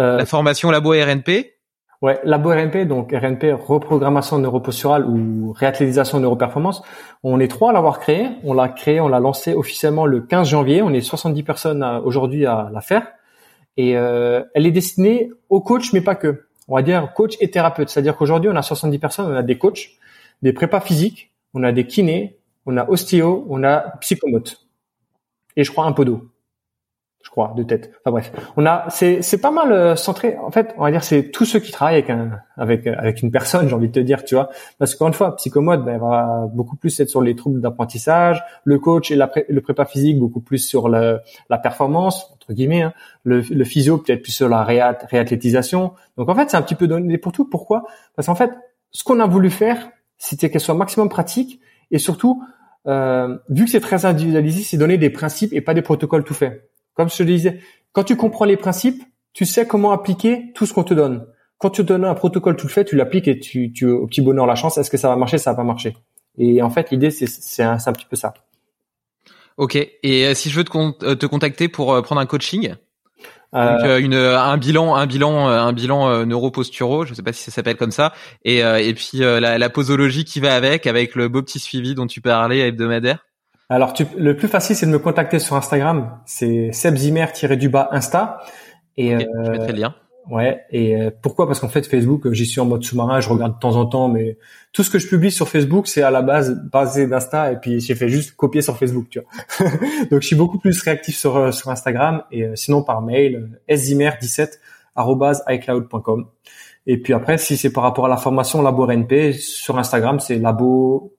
Euh, 0.00 0.16
La 0.16 0.26
formation 0.26 0.70
Labo 0.70 0.90
RNP. 0.90 1.53
Ouais, 2.02 2.20
Labo 2.24 2.50
RNP, 2.50 2.86
donc 2.86 3.12
RNP, 3.12 3.52
reprogrammation 3.52 4.38
neuroposturale 4.38 5.06
ou 5.06 5.52
réathlétisation 5.52 6.20
neuroperformance. 6.20 6.82
On 7.22 7.40
est 7.40 7.48
trois 7.48 7.70
à 7.70 7.72
l'avoir 7.72 7.98
créé. 7.98 8.28
On 8.44 8.52
l'a 8.52 8.68
créé, 8.68 9.00
on 9.00 9.08
l'a 9.08 9.20
lancé 9.20 9.54
officiellement 9.54 10.04
le 10.04 10.20
15 10.20 10.48
janvier. 10.48 10.82
On 10.82 10.90
est 10.90 11.00
70 11.00 11.42
personnes 11.44 11.82
aujourd'hui 12.04 12.44
à 12.44 12.68
la 12.72 12.80
faire. 12.82 13.06
Et 13.76 13.92
elle 13.92 14.66
est 14.66 14.70
destinée 14.70 15.30
aux 15.48 15.60
coachs, 15.60 15.92
mais 15.94 16.02
pas 16.02 16.14
que 16.14 16.46
on 16.68 16.76
va 16.76 16.82
dire 16.82 17.12
coach 17.14 17.36
et 17.40 17.50
thérapeute. 17.50 17.88
C'est-à-dire 17.88 18.16
qu'aujourd'hui, 18.16 18.50
on 18.52 18.56
a 18.56 18.62
70 18.62 18.98
personnes, 18.98 19.32
on 19.32 19.36
a 19.36 19.42
des 19.42 19.56
coachs, 19.56 19.90
des 20.42 20.52
prépas 20.52 20.80
physiques, 20.80 21.32
on 21.54 21.62
a 21.62 21.72
des 21.72 21.86
kinés, 21.86 22.38
on 22.66 22.76
a 22.76 22.88
ostéo, 22.88 23.46
on 23.48 23.62
a 23.64 23.80
psychomote. 24.00 24.66
Et 25.56 25.64
je 25.64 25.70
crois 25.70 25.86
un 25.86 25.92
peu 25.92 26.04
d'eau 26.04 26.28
je 27.24 27.30
crois, 27.30 27.54
de 27.56 27.62
tête. 27.62 27.90
Enfin 28.00 28.12
bref, 28.12 28.32
on 28.56 28.66
a, 28.66 28.84
c'est, 28.90 29.22
c'est 29.22 29.40
pas 29.40 29.50
mal 29.50 29.72
euh, 29.72 29.96
centré. 29.96 30.36
En 30.36 30.50
fait, 30.50 30.74
on 30.76 30.82
va 30.84 30.90
dire, 30.90 31.02
c'est 31.02 31.30
tous 31.30 31.46
ceux 31.46 31.58
qui 31.58 31.72
travaillent 31.72 31.94
avec 31.94 32.10
un, 32.10 32.38
avec, 32.56 32.86
avec 32.86 33.22
une 33.22 33.32
personne, 33.32 33.66
j'ai 33.66 33.74
envie 33.74 33.88
de 33.88 33.92
te 33.92 34.00
dire, 34.00 34.24
tu 34.24 34.34
vois. 34.34 34.50
Parce 34.78 34.94
qu'encore 34.94 35.08
une 35.08 35.14
fois, 35.14 35.36
psychomode, 35.36 35.84
ben, 35.84 35.98
va 35.98 36.46
beaucoup 36.52 36.76
plus 36.76 37.00
être 37.00 37.08
sur 37.08 37.22
les 37.22 37.34
troubles 37.34 37.60
d'apprentissage, 37.60 38.44
le 38.64 38.78
coach 38.78 39.10
et 39.10 39.16
le 39.16 39.60
prépa 39.60 39.86
physique 39.86 40.18
beaucoup 40.18 40.40
plus 40.40 40.58
sur 40.58 40.88
le, 40.88 41.20
la 41.48 41.58
performance 41.58 42.30
entre 42.34 42.52
guillemets, 42.52 42.82
hein. 42.82 42.92
le, 43.22 43.40
le 43.40 43.64
physio 43.64 43.96
peut-être 43.96 44.22
plus 44.22 44.32
sur 44.32 44.50
la 44.50 44.64
réat, 44.64 44.98
réathlétisation. 45.10 45.94
Donc 46.18 46.28
en 46.28 46.34
fait, 46.34 46.50
c'est 46.50 46.58
un 46.58 46.62
petit 46.62 46.74
peu 46.74 46.86
donné 46.86 47.16
pour 47.16 47.32
tout. 47.32 47.48
Pourquoi? 47.48 47.84
Parce 48.14 48.26
qu'en 48.26 48.34
fait, 48.34 48.50
ce 48.90 49.02
qu'on 49.02 49.18
a 49.20 49.26
voulu 49.26 49.48
faire, 49.48 49.90
c'était 50.18 50.50
qu'elle 50.50 50.60
soit 50.60 50.74
maximum 50.74 51.08
pratique 51.08 51.60
et 51.90 51.98
surtout, 51.98 52.44
euh, 52.86 53.38
vu 53.48 53.64
que 53.64 53.70
c'est 53.70 53.80
très 53.80 54.04
individualisé, 54.04 54.62
c'est 54.62 54.76
donner 54.76 54.98
des 54.98 55.10
principes 55.10 55.54
et 55.54 55.62
pas 55.62 55.72
des 55.72 55.82
protocoles 55.82 56.24
tout 56.24 56.34
faits. 56.34 56.70
Comme 56.94 57.10
je 57.10 57.16
te 57.16 57.22
disais, 57.22 57.60
quand 57.92 58.04
tu 58.04 58.16
comprends 58.16 58.44
les 58.44 58.56
principes, 58.56 59.02
tu 59.32 59.44
sais 59.44 59.66
comment 59.66 59.92
appliquer 59.92 60.52
tout 60.54 60.64
ce 60.64 60.72
qu'on 60.72 60.84
te 60.84 60.94
donne. 60.94 61.26
Quand 61.58 61.70
tu 61.70 61.82
te 61.82 61.86
donnes 61.86 62.04
un 62.04 62.14
protocole 62.14 62.56
tout 62.56 62.68
fait, 62.68 62.84
tu 62.84 62.96
l'appliques 62.96 63.28
et 63.28 63.38
tu, 63.38 63.72
tu 63.72 63.86
au 63.86 64.06
petit 64.06 64.20
bonheur 64.20 64.46
la 64.46 64.54
chance. 64.54 64.78
Est-ce 64.78 64.90
que 64.90 64.96
ça 64.96 65.08
va 65.08 65.16
marcher 65.16 65.38
Ça 65.38 65.50
va 65.50 65.56
pas 65.56 65.64
marcher? 65.64 65.96
Et 66.38 66.62
en 66.62 66.70
fait, 66.70 66.90
l'idée 66.90 67.10
c'est 67.10 67.26
c'est 67.26 67.62
un, 67.62 67.78
un, 67.84 67.92
petit 67.92 68.06
peu 68.06 68.16
ça. 68.16 68.34
Ok. 69.56 69.76
Et 69.76 70.26
euh, 70.26 70.34
si 70.34 70.50
je 70.50 70.56
veux 70.56 70.64
te, 70.64 71.04
euh, 71.04 71.14
te 71.14 71.26
contacter 71.26 71.68
pour 71.68 71.94
euh, 71.94 72.02
prendre 72.02 72.20
un 72.20 72.26
coaching, 72.26 72.74
donc 73.52 73.84
une 74.00 74.14
un 74.14 74.56
bilan 74.56 74.96
un 74.96 75.06
bilan 75.06 75.46
un 75.46 75.72
bilan 75.72 76.26
neuroposturo, 76.26 77.06
je 77.06 77.14
sais 77.14 77.22
pas 77.22 77.32
si 77.32 77.44
ça 77.44 77.52
s'appelle 77.52 77.76
comme 77.76 77.92
ça, 77.92 78.12
et 78.44 78.58
et 78.58 78.94
puis 78.94 79.18
la, 79.18 79.58
la 79.58 79.70
posologie 79.70 80.24
qui 80.24 80.40
va 80.40 80.56
avec 80.56 80.88
avec 80.88 81.14
le 81.14 81.28
beau 81.28 81.40
petit 81.40 81.60
suivi 81.60 81.94
dont 81.94 82.08
tu 82.08 82.20
parlais 82.20 82.58
hebdomadaire? 82.58 83.24
Alors, 83.68 83.92
tu, 83.92 84.06
le 84.16 84.36
plus 84.36 84.48
facile, 84.48 84.76
c'est 84.76 84.86
de 84.86 84.90
me 84.90 84.98
contacter 84.98 85.38
sur 85.38 85.56
Instagram. 85.56 86.18
C'est 86.26 86.70
sebzimer-du-bas 86.72 87.88
Insta. 87.92 88.40
Et, 88.96 89.10
je 89.10 89.50
mettrai 89.50 89.72
le 89.72 89.78
lien. 89.78 89.94
Ouais. 90.30 90.62
Et 90.70 90.96
euh, 90.96 91.10
pourquoi? 91.22 91.46
Parce 91.46 91.60
qu'en 91.60 91.68
fait, 91.68 91.86
Facebook, 91.86 92.30
j'y 92.32 92.46
suis 92.46 92.60
en 92.60 92.64
mode 92.64 92.82
sous-marin, 92.82 93.20
je 93.20 93.28
regarde 93.28 93.54
de 93.54 93.58
temps 93.58 93.76
en 93.76 93.86
temps, 93.86 94.08
mais 94.08 94.38
tout 94.72 94.82
ce 94.82 94.90
que 94.90 94.98
je 94.98 95.06
publie 95.06 95.30
sur 95.30 95.48
Facebook, 95.48 95.86
c'est 95.86 96.02
à 96.02 96.10
la 96.10 96.22
base 96.22 96.62
basé 96.72 97.06
d'Insta, 97.06 97.52
et 97.52 97.56
puis 97.56 97.80
j'ai 97.80 97.94
fait 97.94 98.08
juste 98.08 98.34
copier 98.34 98.62
sur 98.62 98.76
Facebook, 98.78 99.08
tu 99.10 99.20
vois. 99.20 99.70
Donc, 100.10 100.22
je 100.22 100.26
suis 100.26 100.36
beaucoup 100.36 100.58
plus 100.58 100.80
réactif 100.82 101.16
sur 101.16 101.36
euh, 101.36 101.52
sur 101.52 101.70
Instagram, 101.70 102.22
et 102.30 102.44
euh, 102.44 102.56
sinon 102.56 102.82
par 102.82 103.02
mail, 103.02 103.60
szimer17 103.68 104.58
icloud.com. 105.48 106.26
Et 106.86 107.00
puis 107.00 107.12
après, 107.12 107.38
si 107.38 107.56
c'est 107.56 107.72
par 107.72 107.82
rapport 107.82 108.06
à 108.06 108.08
la 108.08 108.16
formation 108.16 108.62
Labo 108.62 108.86
RNP, 108.86 109.32
sur 109.32 109.78
Instagram, 109.78 110.20
c'est 110.20 110.38
Labo 110.38 111.14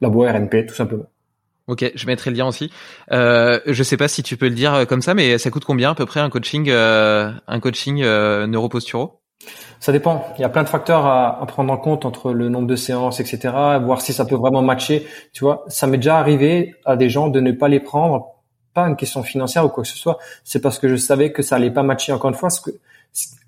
Labo 0.00 0.22
RNP, 0.22 0.66
tout 0.66 0.74
simplement. 0.74 1.06
Ok, 1.68 1.90
je 1.94 2.06
mettrai 2.06 2.30
le 2.30 2.36
lien 2.36 2.46
aussi. 2.46 2.72
Euh, 3.12 3.60
je 3.66 3.82
sais 3.82 3.96
pas 3.96 4.08
si 4.08 4.22
tu 4.22 4.36
peux 4.36 4.48
le 4.48 4.54
dire 4.54 4.74
euh, 4.74 4.84
comme 4.84 5.02
ça, 5.02 5.14
mais 5.14 5.38
ça 5.38 5.50
coûte 5.50 5.64
combien 5.64 5.92
à 5.92 5.94
peu 5.94 6.06
près 6.06 6.20
un 6.20 6.28
coaching, 6.28 6.68
euh, 6.68 7.30
un 7.46 7.60
coaching 7.60 8.02
euh, 8.02 8.46
neuroposturo? 8.48 9.20
Ça 9.78 9.92
dépend. 9.92 10.26
Il 10.38 10.42
y 10.42 10.44
a 10.44 10.48
plein 10.48 10.64
de 10.64 10.68
facteurs 10.68 11.06
à, 11.06 11.44
prendre 11.46 11.72
en 11.72 11.76
compte 11.76 12.04
entre 12.04 12.32
le 12.32 12.48
nombre 12.48 12.66
de 12.66 12.76
séances, 12.76 13.20
etc. 13.20 13.54
Voir 13.82 14.00
si 14.00 14.12
ça 14.12 14.24
peut 14.24 14.36
vraiment 14.36 14.62
matcher. 14.62 15.06
Tu 15.32 15.44
vois, 15.44 15.64
ça 15.68 15.86
m'est 15.86 15.96
déjà 15.96 16.18
arrivé 16.18 16.74
à 16.84 16.96
des 16.96 17.10
gens 17.10 17.28
de 17.28 17.40
ne 17.40 17.50
pas 17.50 17.68
les 17.68 17.80
prendre, 17.80 18.26
pas 18.74 18.86
une 18.86 18.96
question 18.96 19.22
financière 19.24 19.64
ou 19.64 19.68
quoi 19.68 19.82
que 19.82 19.88
ce 19.88 19.96
soit. 19.96 20.18
C'est 20.44 20.60
parce 20.60 20.78
que 20.78 20.88
je 20.88 20.96
savais 20.96 21.32
que 21.32 21.42
ça 21.42 21.56
allait 21.56 21.72
pas 21.72 21.82
matcher. 21.82 22.12
Encore 22.12 22.30
une 22.30 22.36
fois, 22.36 22.48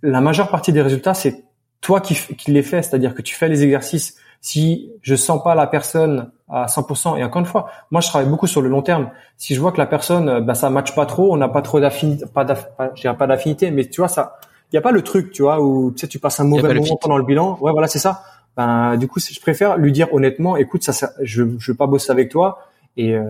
la 0.02 0.20
majeure 0.20 0.48
partie 0.48 0.72
des 0.72 0.82
résultats, 0.82 1.14
c'est 1.14 1.44
toi 1.80 2.00
qui 2.00 2.16
les 2.50 2.62
fais, 2.62 2.82
c'est-à-dire 2.82 3.14
que 3.14 3.22
tu 3.22 3.34
fais 3.34 3.48
les 3.48 3.62
exercices 3.62 4.16
si 4.44 4.92
je 5.00 5.14
sens 5.14 5.42
pas 5.42 5.54
la 5.54 5.66
personne 5.66 6.30
à 6.50 6.66
100%, 6.66 7.16
et 7.16 7.24
encore 7.24 7.40
une 7.40 7.46
fois, 7.46 7.70
moi 7.90 8.02
je 8.02 8.08
travaille 8.08 8.28
beaucoup 8.28 8.46
sur 8.46 8.60
le 8.60 8.68
long 8.68 8.82
terme. 8.82 9.08
Si 9.38 9.54
je 9.54 9.60
vois 9.60 9.72
que 9.72 9.78
la 9.78 9.86
personne, 9.86 10.40
bah, 10.44 10.54
ça 10.54 10.68
matche 10.68 10.94
pas 10.94 11.06
trop, 11.06 11.32
on 11.32 11.38
n'a 11.38 11.48
pas 11.48 11.62
trop 11.62 11.80
d'affinité, 11.80 12.26
pas 12.26 12.44
pas 12.44 13.26
d'affinité, 13.26 13.70
mais 13.70 13.86
tu 13.86 14.02
vois 14.02 14.08
ça, 14.08 14.36
il 14.70 14.74
y 14.74 14.78
a 14.78 14.82
pas 14.82 14.92
le 14.92 15.00
truc, 15.00 15.32
tu 15.32 15.40
vois, 15.40 15.62
où 15.62 15.92
tu 15.92 16.00
sais 16.00 16.08
tu 16.08 16.18
passes 16.18 16.40
un 16.40 16.44
mauvais 16.44 16.74
moment 16.74 16.98
pendant 17.00 17.16
le 17.16 17.24
bilan. 17.24 17.56
Ouais, 17.62 17.72
voilà, 17.72 17.88
c'est 17.88 17.98
ça. 17.98 18.22
Ben 18.54 18.98
du 18.98 19.08
coup, 19.08 19.18
je 19.18 19.40
préfère 19.40 19.78
lui 19.78 19.92
dire 19.92 20.12
honnêtement, 20.12 20.58
écoute, 20.58 20.84
ça, 20.84 20.92
ça 20.92 21.12
je 21.22 21.44
je 21.58 21.72
veux 21.72 21.76
pas 21.78 21.86
bosser 21.86 22.12
avec 22.12 22.28
toi 22.30 22.58
et 22.98 23.14
euh, 23.14 23.24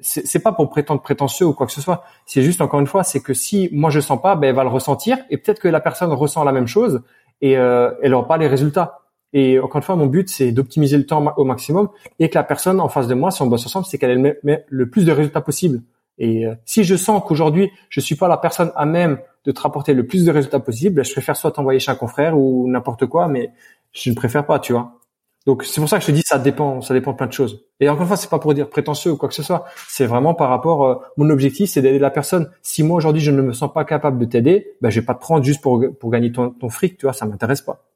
c'est 0.00 0.42
pas 0.42 0.52
pour 0.52 0.70
prétendre 0.70 1.02
prétentieux 1.02 1.44
ou 1.44 1.52
quoi 1.52 1.66
que 1.66 1.72
ce 1.72 1.82
soit. 1.82 2.02
C'est 2.24 2.40
juste 2.40 2.62
encore 2.62 2.80
une 2.80 2.86
fois, 2.86 3.04
c'est 3.04 3.20
que 3.20 3.34
si 3.34 3.68
moi 3.72 3.90
je 3.90 4.00
sens 4.00 4.18
pas, 4.22 4.36
ben 4.36 4.48
elle 4.48 4.54
va 4.54 4.64
le 4.64 4.70
ressentir 4.70 5.18
et 5.28 5.36
peut-être 5.36 5.60
que 5.60 5.68
la 5.68 5.80
personne 5.80 6.10
ressent 6.14 6.44
la 6.44 6.52
même 6.52 6.66
chose 6.66 7.02
et 7.42 7.58
euh, 7.58 7.90
elle 8.02 8.14
aura 8.14 8.26
pas 8.26 8.38
les 8.38 8.48
résultats. 8.48 8.99
Et 9.32 9.58
encore 9.60 9.76
une 9.76 9.82
fois, 9.82 9.96
mon 9.96 10.06
but, 10.06 10.28
c'est 10.28 10.52
d'optimiser 10.52 10.96
le 10.96 11.06
temps 11.06 11.32
au 11.36 11.44
maximum 11.44 11.88
et 12.18 12.28
que 12.28 12.34
la 12.36 12.44
personne 12.44 12.80
en 12.80 12.88
face 12.88 13.06
de 13.06 13.14
moi, 13.14 13.30
si 13.30 13.42
on 13.42 13.46
bosse 13.46 13.64
ensemble, 13.66 13.86
c'est 13.86 13.98
qu'elle 13.98 14.18
met, 14.18 14.64
le 14.68 14.90
plus 14.90 15.04
de 15.04 15.12
résultats 15.12 15.40
possible. 15.40 15.82
Et 16.18 16.46
euh, 16.46 16.54
si 16.64 16.84
je 16.84 16.96
sens 16.96 17.22
qu'aujourd'hui, 17.26 17.70
je 17.88 18.00
suis 18.00 18.16
pas 18.16 18.28
la 18.28 18.36
personne 18.36 18.72
à 18.74 18.84
même 18.86 19.18
de 19.44 19.52
te 19.52 19.60
rapporter 19.60 19.94
le 19.94 20.06
plus 20.06 20.24
de 20.24 20.30
résultats 20.30 20.60
possible, 20.60 21.04
je 21.04 21.12
préfère 21.12 21.36
soit 21.36 21.52
t'envoyer 21.52 21.80
chez 21.80 21.90
un 21.90 21.94
confrère 21.94 22.36
ou 22.36 22.68
n'importe 22.68 23.06
quoi, 23.06 23.28
mais 23.28 23.50
je 23.92 24.10
ne 24.10 24.14
préfère 24.14 24.44
pas, 24.44 24.58
tu 24.58 24.72
vois. 24.72 25.00
Donc 25.46 25.64
c'est 25.64 25.80
pour 25.80 25.88
ça 25.88 25.96
que 25.96 26.02
je 26.02 26.08
te 26.08 26.12
dis 26.12 26.22
ça 26.22 26.38
dépend, 26.38 26.82
ça 26.82 26.92
dépend 26.92 27.12
de 27.12 27.16
plein 27.16 27.26
de 27.26 27.32
choses. 27.32 27.64
Et 27.80 27.88
encore 27.88 28.02
une 28.02 28.08
fois, 28.08 28.16
c'est 28.18 28.28
pas 28.28 28.38
pour 28.38 28.52
dire 28.52 28.68
prétentieux 28.68 29.12
ou 29.12 29.16
quoi 29.16 29.28
que 29.28 29.34
ce 29.34 29.42
soit. 29.42 29.64
C'est 29.88 30.04
vraiment 30.04 30.34
par 30.34 30.50
rapport. 30.50 30.84
Euh, 30.84 30.96
mon 31.16 31.30
objectif, 31.30 31.70
c'est 31.70 31.80
d'aider 31.80 31.98
la 31.98 32.10
personne. 32.10 32.50
Si 32.60 32.82
moi 32.82 32.96
aujourd'hui 32.96 33.22
je 33.22 33.30
ne 33.30 33.40
me 33.40 33.54
sens 33.54 33.72
pas 33.72 33.86
capable 33.86 34.18
de 34.18 34.26
t'aider, 34.26 34.76
ben 34.82 34.90
je 34.90 35.00
vais 35.00 35.06
pas 35.06 35.14
te 35.14 35.20
prendre 35.20 35.42
juste 35.42 35.62
pour 35.62 35.82
pour 35.98 36.10
gagner 36.10 36.30
ton, 36.30 36.50
ton 36.50 36.68
fric, 36.68 36.98
tu 36.98 37.06
vois. 37.06 37.14
Ça 37.14 37.24
m'intéresse 37.24 37.62
pas. 37.62 37.86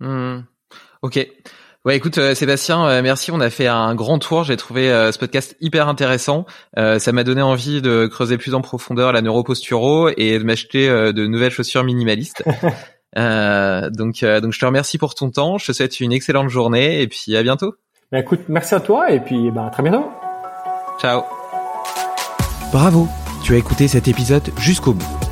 Mmh. 0.00 0.40
Ok. 1.02 1.26
Ouais, 1.84 1.96
écoute, 1.96 2.18
euh, 2.18 2.34
Sébastien, 2.34 2.84
euh, 2.86 3.02
merci. 3.02 3.30
On 3.30 3.40
a 3.40 3.50
fait 3.50 3.66
un 3.66 3.94
grand 3.94 4.18
tour. 4.18 4.44
J'ai 4.44 4.56
trouvé 4.56 4.90
euh, 4.90 5.12
ce 5.12 5.18
podcast 5.18 5.56
hyper 5.60 5.88
intéressant. 5.88 6.44
ça 6.76 7.12
m'a 7.12 7.24
donné 7.24 7.42
envie 7.42 7.80
de 7.80 8.06
creuser 8.06 8.36
plus 8.36 8.54
en 8.54 8.60
profondeur 8.60 9.12
la 9.12 9.22
neuroposturo 9.22 10.10
et 10.16 10.38
de 10.38 10.44
m'acheter 10.44 10.88
de 10.88 11.26
nouvelles 11.26 11.50
chaussures 11.50 11.84
minimalistes. 11.84 12.42
donc, 13.16 14.24
donc, 14.24 14.52
je 14.52 14.58
te 14.58 14.66
remercie 14.66 14.98
pour 14.98 15.14
ton 15.14 15.30
temps. 15.30 15.58
Je 15.58 15.66
te 15.66 15.72
souhaite 15.72 16.00
une 16.00 16.12
excellente 16.12 16.48
journée 16.48 17.00
et 17.00 17.06
puis 17.06 17.36
à 17.36 17.42
bientôt. 17.42 17.74
Bah, 18.10 18.18
écoute, 18.18 18.40
merci 18.48 18.74
à 18.74 18.80
toi 18.80 19.10
et 19.10 19.20
puis 19.20 19.50
bah, 19.50 19.66
à 19.66 19.70
très 19.70 19.82
bientôt. 19.82 20.10
Ciao. 21.00 21.22
Bravo, 22.72 23.08
tu 23.42 23.54
as 23.54 23.56
écouté 23.56 23.88
cet 23.88 24.08
épisode 24.08 24.50
jusqu'au 24.58 24.92
bout. 24.92 25.27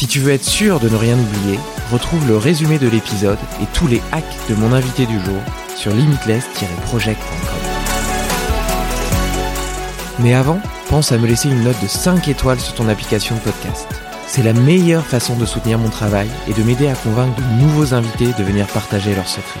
Si 0.00 0.06
tu 0.06 0.18
veux 0.18 0.32
être 0.32 0.46
sûr 0.46 0.80
de 0.80 0.88
ne 0.88 0.96
rien 0.96 1.18
oublier, 1.18 1.58
retrouve 1.92 2.26
le 2.26 2.38
résumé 2.38 2.78
de 2.78 2.88
l'épisode 2.88 3.36
et 3.60 3.66
tous 3.74 3.86
les 3.86 4.00
hacks 4.12 4.48
de 4.48 4.54
mon 4.54 4.72
invité 4.72 5.04
du 5.04 5.20
jour 5.20 5.42
sur 5.76 5.92
limitless-project.com. 5.92 7.18
Mais 10.20 10.32
avant, 10.32 10.58
pense 10.88 11.12
à 11.12 11.18
me 11.18 11.26
laisser 11.26 11.50
une 11.50 11.64
note 11.64 11.82
de 11.82 11.86
5 11.86 12.28
étoiles 12.28 12.60
sur 12.60 12.72
ton 12.76 12.88
application 12.88 13.34
de 13.34 13.40
podcast. 13.40 13.86
C'est 14.26 14.42
la 14.42 14.54
meilleure 14.54 15.04
façon 15.04 15.36
de 15.36 15.44
soutenir 15.44 15.78
mon 15.78 15.90
travail 15.90 16.30
et 16.48 16.54
de 16.54 16.62
m'aider 16.62 16.88
à 16.88 16.94
convaincre 16.94 17.36
de 17.36 17.62
nouveaux 17.62 17.92
invités 17.92 18.32
de 18.38 18.42
venir 18.42 18.66
partager 18.68 19.14
leurs 19.14 19.28
secrets. 19.28 19.60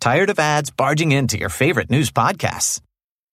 Tired 0.00 0.30
of 0.30 0.38
ads 0.38 0.70
barging 0.70 1.12
into 1.12 1.38
your 1.38 1.48
favorite 1.48 1.90
news 1.90 2.10
podcasts? 2.10 2.80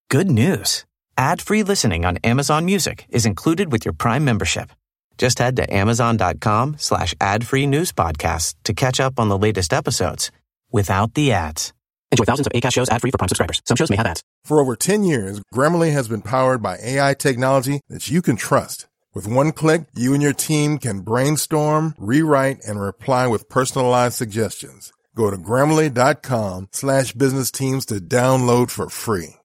Good 0.09 0.29
news. 0.29 0.85
Ad-free 1.17 1.63
listening 1.63 2.05
on 2.05 2.17
Amazon 2.23 2.65
Music 2.65 3.05
is 3.09 3.25
included 3.25 3.71
with 3.71 3.85
your 3.85 3.93
Prime 3.93 4.25
membership. 4.25 4.71
Just 5.17 5.37
head 5.37 5.55
to 5.57 5.73
amazon.com 5.73 6.77
slash 6.79 7.13
ad-free 7.21 7.67
news 7.67 7.91
podcasts 7.91 8.55
to 8.63 8.73
catch 8.73 8.99
up 8.99 9.19
on 9.19 9.29
the 9.29 9.37
latest 9.37 9.73
episodes 9.73 10.31
without 10.71 11.13
the 11.13 11.31
ads. 11.31 11.73
Enjoy 12.11 12.23
thousands 12.23 12.47
of 12.47 12.53
ACAST 12.53 12.73
shows 12.73 12.89
ad-free 12.89 13.11
for 13.11 13.17
Prime 13.19 13.29
subscribers. 13.29 13.61
Some 13.65 13.77
shows 13.77 13.91
may 13.91 13.95
have 13.97 14.07
ads. 14.07 14.23
For 14.43 14.59
over 14.59 14.75
10 14.75 15.03
years, 15.03 15.41
Grammarly 15.53 15.91
has 15.91 16.07
been 16.07 16.21
powered 16.21 16.63
by 16.63 16.77
AI 16.81 17.13
technology 17.13 17.81
that 17.89 18.09
you 18.09 18.21
can 18.21 18.35
trust. 18.35 18.87
With 19.13 19.27
one 19.27 19.51
click, 19.51 19.83
you 19.95 20.13
and 20.13 20.23
your 20.23 20.33
team 20.33 20.79
can 20.79 21.01
brainstorm, 21.01 21.93
rewrite, 21.99 22.63
and 22.65 22.81
reply 22.81 23.27
with 23.27 23.47
personalized 23.47 24.15
suggestions. 24.15 24.91
Go 25.15 25.29
to 25.29 25.37
grammarly.com 25.37 26.69
slash 26.71 27.13
business 27.13 27.51
teams 27.51 27.85
to 27.87 27.95
download 27.95 28.71
for 28.71 28.89
free. 28.89 29.35